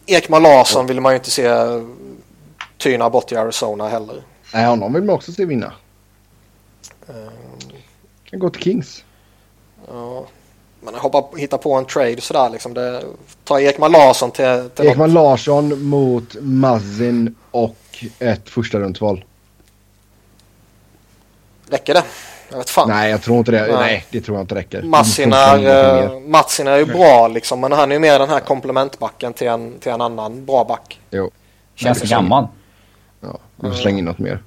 Ekman 0.07 0.43
Larsson 0.43 0.87
vill 0.87 1.01
man 1.01 1.13
ju 1.13 1.17
inte 1.17 1.31
se 1.31 1.51
tyna 2.79 3.11
bort 3.11 3.33
i 3.33 3.37
Arizona 3.37 3.89
heller. 3.89 4.23
Nej, 4.55 4.67
honom 4.67 4.93
vill 4.93 5.03
man 5.03 5.15
också 5.15 5.33
se 5.33 5.45
vinna. 5.45 5.73
Eh, 7.09 7.15
Kan 8.25 8.39
gå 8.39 8.51
till 8.51 8.63
Kings. 8.63 9.05
ja. 9.89 10.27
Att 10.87 10.95
hoppa, 10.95 11.37
hitta 11.37 11.59
på 11.59 11.75
en 11.75 11.85
trade 11.85 12.21
sådär 12.21 12.51
liksom. 12.51 12.75
Det, 12.75 13.03
ta 13.45 13.61
Ekman 13.61 13.93
Larsson 13.93 14.31
till, 14.31 14.71
till 14.75 14.87
Ekman 14.87 15.15
något. 15.15 15.25
Larsson 15.25 15.83
mot 15.85 16.37
Mazin 16.41 17.35
och 17.51 17.77
och 18.01 18.05
ett 18.19 18.49
första 18.49 18.79
rundsval. 18.79 19.25
Räcker 21.71 21.95
det? 21.95 22.03
Jag 22.51 22.59
vet 22.59 22.71
fan. 22.71 22.89
Nej, 22.89 23.11
jag 23.11 23.23
tror 23.23 23.39
inte 23.39 23.51
det. 23.51 23.61
Nej. 23.61 23.77
Nej, 23.77 24.05
det 24.11 24.21
tror 24.21 24.37
jag 24.37 24.45
inte 24.45 24.55
räcker. 24.55 24.83
Massin 24.83 25.31
Det 25.31 25.37
är, 25.37 26.03
eh, 26.03 26.21
Matsin 26.21 26.67
är 26.67 26.77
ju 26.77 26.85
bra 26.85 27.29
liksom, 27.29 27.61
men 27.61 27.73
han 27.73 27.91
är 27.91 27.95
ju 27.95 27.99
mer 27.99 28.19
den 28.19 28.29
här 28.29 28.41
komplementbacken 28.41 29.33
till 29.33 29.49
en, 29.49 29.79
till 29.81 29.93
en 29.93 30.01
annan 30.01 30.45
bra 30.47 30.65
back. 30.65 31.01
Jo, 31.11 31.31
Känns 31.75 31.99
Ganska 31.99 32.17
gammal. 32.17 32.47
ja. 33.21 33.39
Vi 33.57 33.71
får 33.71 33.77
slänga 33.77 33.99
in 33.99 34.05
något 34.05 34.19
mer. 34.19 34.43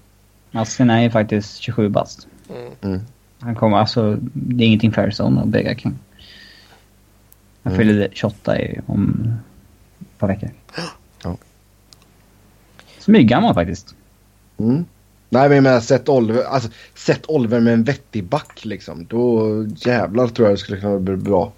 Massin 0.51 0.89
är 0.89 1.01
ju 1.01 1.11
faktiskt 1.11 1.57
27 1.57 1.89
bast. 1.89 2.27
Mm. 2.81 3.01
Han 3.39 3.55
kommer 3.55 3.77
alltså... 3.77 4.18
Det 4.34 4.64
är 4.64 4.68
ingenting 4.68 4.91
för 4.91 5.01
Arizona 5.01 5.41
att 5.41 5.51
kring. 7.64 7.73
Han 7.73 7.73
Mm. 7.73 7.88
fyller 7.88 8.10
28 8.14 8.60
i, 8.60 8.80
om 8.88 9.34
ett 10.02 10.19
par 10.19 10.27
veckor. 10.27 10.49
Ja. 11.23 11.38
Smyggammal 12.99 13.53
faktiskt. 13.53 13.95
Mm. 14.60 14.85
Nej, 15.30 15.48
men 15.49 15.56
jag 15.56 15.64
menar, 15.64 15.80
sätt 15.80 16.10
Oliver, 16.10 16.44
alltså, 16.44 16.69
sätt 16.95 17.22
Oliver 17.27 17.60
med 17.60 17.73
en 17.73 17.84
vettig 17.84 18.23
back 18.23 18.65
liksom. 18.65 19.06
Då 19.10 19.48
jävlar 19.77 20.27
tror 20.27 20.48
jag 20.48 20.53
det 20.53 20.60
skulle 20.60 20.81
kunna 20.81 20.99
bli 20.99 21.15
bra. 21.15 21.52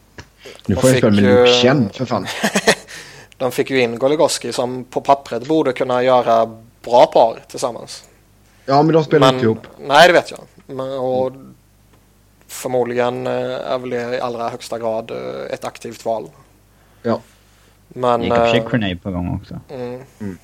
Nu 0.65 0.76
får 0.76 0.90
jag 0.90 0.98
spela 0.98 1.11
med 1.15 1.23
ju- 1.23 1.30
Luke 1.40 1.52
Chen 1.61 1.90
för 1.94 2.06
fan. 2.06 2.27
De 3.38 3.52
fick 3.52 3.69
ju 3.69 3.82
in 3.82 3.99
Goligoski 3.99 4.53
som 4.53 4.84
på 4.84 5.02
pappret 5.02 5.48
borde 5.48 5.73
kunna 5.73 6.03
göra 6.03 6.45
bra 6.84 7.06
par 7.14 7.40
tillsammans. 7.49 8.03
Ja, 8.65 8.84
men 8.84 8.94
de 8.94 9.03
spelar 9.03 9.27
Men- 9.27 9.36
inte 9.36 9.45
ihop. 9.45 9.68
Nej, 9.88 10.07
det 10.07 10.14
vet 10.14 10.32
jag. 10.32 10.40
Men, 10.76 10.91
och 10.91 11.32
Förmodligen 12.56 13.27
eh, 13.27 13.34
är 13.72 13.77
väl 13.77 13.90
det 13.90 14.15
i 14.18 14.19
allra 14.19 14.49
högsta 14.49 14.80
grad 14.80 15.11
eh, 15.11 15.53
ett 15.53 15.65
aktivt 15.65 16.06
val. 16.06 16.30
Ja. 17.02 17.19
Men 17.88 18.23
Jacob 18.23 18.45
eh, 18.45 18.53
Chikrinay 18.53 18.95
på 18.95 19.11
gång 19.11 19.36
också. 19.41 19.60
mm, 19.69 20.02
Mm. 20.19 20.38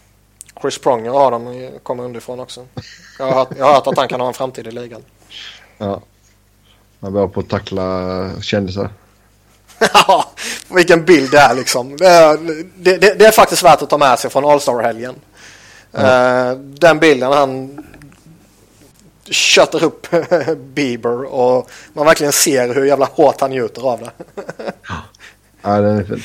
Chris 0.62 0.78
Pronger 0.82 1.12
har 1.12 1.32
de 1.32 1.70
kommer 1.84 2.04
underifrån 2.04 2.40
också. 2.40 2.66
Jag 3.20 3.26
har, 3.26 3.34
hört, 3.34 3.50
jag 3.58 3.66
har 3.66 3.74
hört 3.74 3.88
att 3.88 3.98
han 3.98 4.08
kan 4.08 4.22
ha 4.22 4.28
en 4.28 4.34
framtid 4.34 4.68
i 4.68 4.72
ligan. 4.72 5.02
Ja. 5.78 6.02
Man 7.00 7.14
börjar 7.14 7.28
på 7.28 7.40
att 7.40 7.50
tackla 7.50 8.30
kändisar. 8.42 8.90
Ja, 10.08 10.32
vilken 10.74 11.06
bild 11.06 11.32
det 11.32 11.38
är 11.40 11.56
liksom. 11.56 11.98
Det 11.98 12.08
är, 12.08 12.38
det, 12.76 12.98
det, 12.98 13.20
det 13.20 13.26
är 13.26 13.32
faktiskt 13.32 13.64
värt 13.64 13.82
att 13.82 13.90
ta 13.90 13.98
med 13.98 14.20
sig 14.20 14.30
från 14.32 14.46
All-Star-helgen. 14.46 15.16
Eh, 15.94 16.52
den 16.56 17.00
bilden 17.00 17.32
han 17.32 17.84
köttar 19.32 19.84
upp 19.84 20.08
Bieber 20.74 21.24
och 21.34 21.70
man 21.94 22.06
verkligen 22.06 22.34
ser 22.34 22.74
hur 22.76 22.86
jävla 22.86 23.06
hårt 23.06 23.42
han 23.42 23.50
njuter 23.50 23.82
av 23.92 24.00
det. 24.00 24.12
Ja, 25.62 25.82
den 25.82 25.98
är 25.98 26.04
fin. 26.04 26.24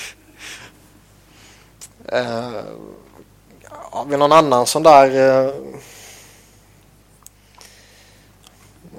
Uh, 2.12 2.60
har 3.70 4.04
vi 4.04 4.16
någon 4.16 4.32
annan 4.32 4.66
sån 4.66 4.82
där 4.82 5.44
eh, 5.46 5.52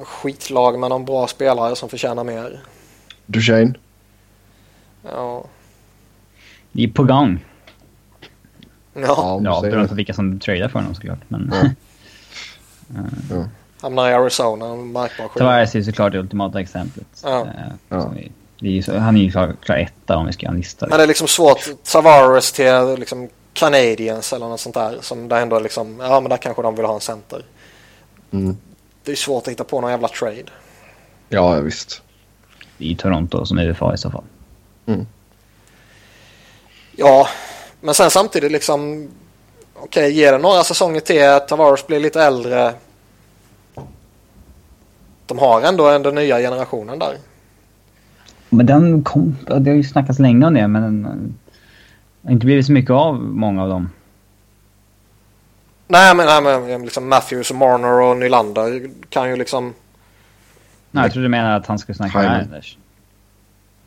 skitlag 0.04 0.80
med 0.80 0.90
någon 0.90 1.06
bra 1.06 1.28
spelare 1.28 1.76
som 1.76 1.90
förtjänar 1.90 2.24
mer? 2.24 2.60
Duchene. 3.26 3.74
Ja, 5.04 5.46
Det 6.72 6.84
är 6.84 6.88
på 6.88 7.04
gång. 7.04 7.46
ja. 8.94 9.42
Ja, 9.44 9.62
beroende 9.62 9.88
på 9.88 9.96
vilka 9.96 10.14
som 10.14 10.40
tradar 10.40 10.68
för 10.70 10.80
honom 10.80 10.96
såklart. 10.96 11.20
Men 11.28 11.54
Ja. 13.30 13.46
hamnar 13.82 14.10
i 14.10 14.14
Arizona, 14.14 14.66
en 14.66 14.92
märkbar 14.92 15.28
skillnad. 15.28 15.34
Tavares 15.38 15.76
är 15.76 15.80
ju 15.80 15.86
såklart 15.86 16.12
det 16.12 16.20
ultimata 16.20 16.60
exemplet. 16.62 17.08
Ja. 17.24 17.42
Eh, 17.42 17.48
Ja. 17.90 18.12
vi- 18.60 18.84
så, 18.84 18.98
han 18.98 19.18
är 19.18 19.22
ju 19.22 19.32
klar, 19.32 19.56
klar 19.64 19.78
etta 19.78 20.18
om 20.18 20.26
vi 20.26 20.34
ska 20.34 20.46
göra 20.46 20.54
en 20.54 20.58
lista. 20.60 20.88
Men 20.88 20.98
det 20.98 21.04
är 21.04 21.08
liksom 21.08 21.28
svårt. 21.28 21.68
Tavares 21.84 22.52
till 22.52 22.96
liksom 22.98 23.30
Canadiens 23.54 24.34
eller 24.34 24.48
något 24.48 24.60
sånt 24.60 24.76
där. 24.76 24.98
Som 25.02 25.28
där 25.28 25.42
ändå 25.42 25.60
liksom, 25.60 26.00
ja 26.00 26.20
men 26.20 26.30
där 26.30 26.38
kanske 26.38 26.62
de 26.62 26.76
vill 26.76 26.86
ha 26.86 26.94
en 26.96 27.02
center. 27.02 27.46
Mm. 28.32 28.58
Det 29.04 29.12
är 29.12 29.16
svårt 29.16 29.44
att 29.48 29.52
hitta 29.52 29.64
på 29.64 29.82
någon 29.82 29.92
jävla 29.92 30.08
trade. 30.08 30.44
Ja, 31.30 31.56
ja, 31.56 31.62
visst. 31.62 32.02
Det 32.78 32.92
är 32.92 32.96
Toronto 32.96 33.46
som 33.46 33.58
är 33.58 33.68
UFA 33.70 33.94
i 33.94 33.98
så 33.98 34.12
fall. 34.12 34.24
Ja, 36.96 37.28
men 37.82 37.96
sen 37.96 38.12
samtidigt 38.12 38.52
liksom. 38.52 39.10
Okej, 39.76 40.12
ge 40.12 40.32
det 40.32 40.38
några 40.38 40.64
säsonger 40.64 41.00
till. 41.00 41.48
Tavares 41.48 41.88
blir 41.88 42.00
lite 42.00 42.22
äldre. 42.24 42.74
De 45.28 45.40
har 45.40 45.62
ändå 45.62 45.98
den 45.98 46.16
nya 46.16 46.38
generationen 46.38 47.00
där. 47.00 47.18
Men 48.50 48.66
den 48.66 49.04
kom, 49.04 49.38
det 49.46 49.70
har 49.70 49.78
ju 49.78 49.84
snackats 49.84 50.20
länge 50.20 50.46
om 50.46 50.54
det 50.54 50.68
men 50.68 50.82
den 50.82 51.06
eh, 51.06 51.12
har 52.24 52.32
inte 52.32 52.46
blivit 52.46 52.66
så 52.66 52.72
mycket 52.72 52.92
av 52.92 53.16
många 53.16 53.64
av 53.64 53.70
dem. 53.70 53.90
Nej 55.88 56.16
men, 56.16 56.26
nej, 56.26 56.60
men 56.60 56.82
liksom 56.82 57.10
Matthews, 57.10 57.54
Marner 57.54 58.02
och 58.02 58.18
Nylander 58.18 58.90
kan 59.10 59.30
ju 59.30 59.36
liksom. 59.36 59.74
Nej, 60.92 61.04
jag 61.04 61.12
trodde 61.12 61.26
du 61.26 61.30
menade 61.30 61.56
att 61.56 61.68
han 61.68 61.80
skulle 61.80 61.96
snacka 61.96 62.18
med. 62.18 62.42
Islanders. 62.42 62.78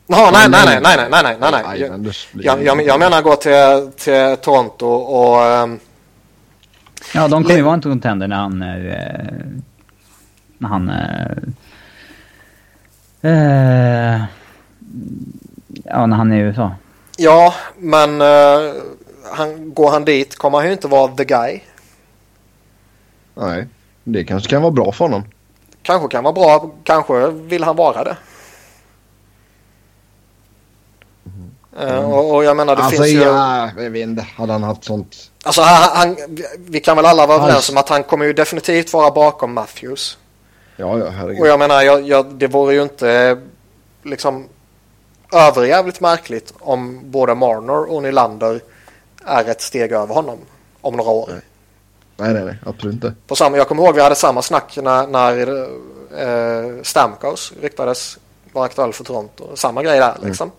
Jaha, 0.07 0.31
nej, 0.31 0.49
nej, 0.49 0.63
nej, 0.65 0.79
nej, 0.83 1.07
nej, 1.11 1.23
nej, 1.23 1.37
nej, 1.39 1.51
nej, 1.51 1.63
nej. 1.67 2.13
Jag, 2.33 2.63
jag, 2.63 2.85
jag, 2.85 2.99
menar 2.99 3.21
gå 3.21 3.35
till, 3.35 3.91
till 3.97 4.37
Toronto 4.41 4.85
och 4.87 5.43
ehm, 5.43 5.79
Ja, 7.13 7.27
de 7.27 7.43
kommer 7.43 7.55
ju 7.55 7.61
vara 7.61 7.73
en 7.73 7.81
contender 7.81 8.27
när 8.27 8.35
han 8.35 8.61
är... 8.61 9.21
eh, 10.61 10.69
När 10.69 10.69
han 10.69 10.89
är... 10.89 11.43
eh, 13.21 14.23
ja, 15.83 16.05
när 16.05 16.17
han 16.17 16.31
är 16.31 16.37
i 16.37 16.39
USA. 16.39 16.71
Ja, 17.17 17.53
men 17.77 18.21
eh, 18.21 18.73
han, 19.31 19.73
går 19.73 19.91
han 19.91 20.05
dit 20.05 20.37
kommer 20.37 20.57
han 20.57 20.67
ju 20.67 20.73
inte 20.73 20.87
vara 20.87 21.15
the 21.15 21.25
guy. 21.25 21.59
Nej, 23.35 23.67
det 24.03 24.23
kanske 24.23 24.49
kan 24.49 24.61
vara 24.61 24.71
bra 24.71 24.91
för 24.91 25.05
honom. 25.05 25.23
Kanske 25.81 26.07
kan 26.07 26.23
vara 26.23 26.33
bra, 26.33 26.71
kanske 26.83 27.27
vill 27.27 27.63
han 27.63 27.75
vara 27.75 28.03
det. 28.03 28.17
Eh, 31.79 32.11
och, 32.11 32.35
och 32.35 32.43
jag 32.43 32.57
menar 32.57 32.75
det 32.75 32.83
alltså, 32.83 33.03
finns 33.03 33.15
ju... 33.15 33.21
ja, 33.21 33.69
jag 33.77 33.89
vet 33.89 34.03
inte. 34.03 34.25
Hade 34.35 34.53
han 34.53 34.63
haft 34.63 34.83
sånt... 34.83 35.31
Alltså 35.43 35.61
han, 35.61 35.97
han, 35.97 36.17
vi 36.57 36.79
kan 36.79 36.95
väl 36.95 37.05
alla 37.05 37.27
vara 37.27 37.43
överens 37.43 37.69
om 37.69 37.77
att 37.77 37.89
han 37.89 38.03
kommer 38.03 38.25
ju 38.25 38.33
definitivt 38.33 38.93
vara 38.93 39.11
bakom 39.11 39.53
Matthews. 39.53 40.17
Ja, 40.81 40.99
ja, 40.99 41.09
herregud. 41.09 41.41
Och 41.41 41.47
jag 41.47 41.59
menar, 41.59 41.81
jag, 41.81 42.01
jag, 42.01 42.25
det 42.25 42.47
vore 42.47 42.73
ju 42.73 42.83
inte 42.83 43.37
liksom 44.03 44.47
överjävligt 45.33 46.01
märkligt 46.01 46.53
om 46.59 47.11
både 47.11 47.35
Marner 47.35 47.91
och 47.91 48.03
Nylander 48.03 48.61
är 49.25 49.49
ett 49.49 49.61
steg 49.61 49.91
över 49.91 50.13
honom 50.13 50.39
om 50.81 50.95
några 50.95 51.11
år. 51.11 51.29
Nej. 51.31 51.41
Nej, 52.17 52.33
nej, 52.33 52.45
nej. 52.45 52.55
Absolut 52.65 52.93
inte. 52.93 53.13
På 53.27 53.35
samma, 53.35 53.57
jag 53.57 53.67
kommer 53.67 53.83
ihåg 53.83 53.95
vi 53.95 54.01
hade 54.01 54.15
samma 54.15 54.41
snack 54.41 54.77
när, 54.81 55.07
när 55.07 55.49
eh, 56.17 56.83
Stamkos 56.83 57.53
ryktades 57.61 58.17
vara 58.51 58.65
aktuell 58.65 58.93
för 58.93 59.03
Toronto. 59.03 59.55
Samma 59.55 59.83
grej 59.83 59.99
där 59.99 60.17
liksom. 60.23 60.51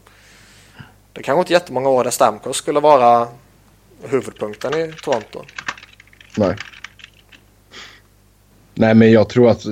Det 1.13 1.23
kanske 1.23 1.41
inte 1.41 1.53
jättemånga 1.53 1.89
år 1.89 2.05
där 2.05 2.11
Stamkos 2.11 2.57
skulle 2.57 2.81
vara 2.81 3.29
huvudpunkten 4.03 4.75
i 4.75 4.93
Toronto. 5.03 5.43
Nej. 6.37 6.57
Nej, 8.75 8.95
men 8.95 9.13
jag 9.13 9.29
tror 9.29 9.51
att 9.51 9.65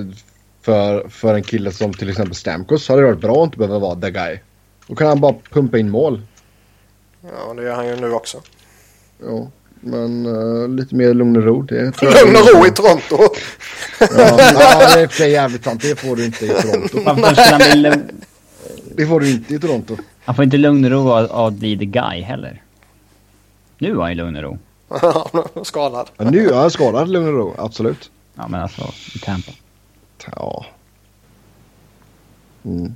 för, 0.62 1.08
för 1.08 1.34
en 1.34 1.42
kille 1.42 1.72
som 1.72 1.92
till 1.92 2.10
exempel 2.10 2.34
Stamkos 2.34 2.88
hade 2.88 3.00
det 3.00 3.06
varit 3.06 3.20
bra 3.20 3.42
att 3.42 3.46
inte 3.46 3.58
behöva 3.58 3.78
vara 3.78 4.00
the 4.00 4.10
guy. 4.10 4.38
Då 4.86 4.94
kan 4.94 5.06
han 5.06 5.20
bara 5.20 5.34
pumpa 5.50 5.78
in 5.78 5.90
mål. 5.90 6.22
Ja, 7.22 7.54
det 7.54 7.62
gör 7.62 7.74
han 7.74 7.86
ju 7.86 7.96
nu 7.96 8.12
också. 8.12 8.42
Ja, 9.24 9.50
men 9.80 10.26
eh, 10.26 10.68
lite 10.68 10.94
mer 10.94 11.14
lugn 11.14 11.36
och 11.36 11.42
ro. 11.42 11.62
Det 11.62 12.02
Lugn 12.02 12.36
och 12.36 12.54
ro 12.54 12.66
i 12.66 12.70
Toronto. 12.70 13.34
Ja, 14.00 14.06
ja, 14.08 14.94
det 14.94 15.00
är 15.00 15.08
för 15.08 15.24
jävligt 15.24 15.64
sant. 15.64 15.82
Det 15.82 15.96
får 15.96 16.16
du 16.16 16.24
inte 16.24 16.44
i 16.44 16.48
Toronto. 16.48 17.02
Varför 17.04 17.34
skulle 17.34 17.64
han 17.64 17.70
bli 17.70 17.80
lugn? 17.80 18.24
Det 18.96 19.06
får 19.06 19.20
du 19.20 19.30
inte 19.30 19.54
i 19.54 19.58
Toronto. 19.58 19.96
Han 20.24 20.34
får 20.34 20.44
inte 20.44 20.56
lugn 20.56 20.84
och 20.84 20.90
ro 20.90 21.10
av 21.12 21.46
att 21.46 21.54
bli 21.54 21.78
the 21.78 21.84
guy 21.84 22.20
heller. 22.20 22.62
Nu 23.78 23.94
har 23.94 24.02
han 24.02 24.10
ju 24.10 24.16
lugn 24.16 24.36
och 24.36 24.42
ro. 24.42 24.58
Skadad. 25.64 26.10
Ja, 26.16 26.30
nu 26.30 26.48
är 26.48 26.54
han 26.54 26.70
skadad, 26.70 27.08
lugn 27.08 27.26
och 27.28 27.34
ro. 27.34 27.54
Absolut. 27.58 28.10
Ja, 28.34 28.48
men 28.48 28.60
alltså 28.62 28.82
i 29.14 29.18
Tampa. 29.18 29.52
Ja. 30.36 30.66
Mm. 32.64 32.94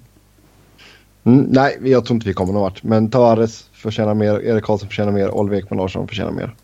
Mm, 1.25 1.47
nej, 1.51 1.79
jag 1.83 2.05
tror 2.05 2.15
inte 2.15 2.29
vi 2.29 2.35
kommer 2.35 2.53
någon 2.53 2.63
vart. 2.63 2.83
Men 2.83 3.11
Tavares 3.11 3.69
förtjänar 3.73 4.15
mer, 4.15 4.41
Erik 4.43 4.65
Karlsson 4.65 4.89
förtjänar 4.89 5.13
mer, 5.13 5.31
Oliver 5.31 5.59
Ekman 5.59 5.79
Larsson 5.79 6.09
förtjänar 6.09 6.33
mer. 6.33 6.55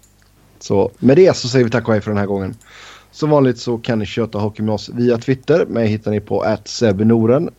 Så 0.59 0.91
med 0.99 1.17
det 1.17 1.37
så 1.37 1.49
säger 1.49 1.65
vi 1.65 1.71
tack 1.71 1.89
och 1.89 1.95
hej 1.95 2.03
för 2.03 2.11
den 2.11 2.19
här 2.19 2.27
gången. 2.27 2.55
Som 3.11 3.31
vanligt 3.31 3.59
så 3.59 3.79
kan 3.79 3.99
ni 3.99 4.07
köta 4.07 4.39
hockey 4.39 4.63
med 4.63 4.75
oss 4.75 4.89
via 4.89 5.19
Twitter. 5.19 5.67
Mig 5.67 5.89
hittar 5.89 6.11
ni 6.11 6.21
på 6.21 6.57
@sebnoren. 6.65 7.51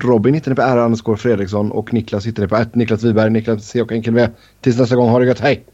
Robin 0.00 0.34
hittar 0.34 0.50
ni 0.50 0.54
på 0.54 0.62
R. 0.62 1.16
Fredriksson 1.16 1.72
och 1.72 1.92
Niklas 1.92 2.26
hittar 2.26 2.42
ni 2.42 2.48
på 2.48 2.78
Niklas 2.78 3.02
Wiberg, 3.02 3.30
Niklas 3.30 3.68
C 3.68 3.82
och 3.82 3.92
enkel 3.92 4.14
V. 4.14 4.28
Tills 4.60 4.78
nästa 4.78 4.96
gång, 4.96 5.08
ha 5.08 5.18
det 5.18 5.26
gött, 5.26 5.40
hej! 5.40 5.64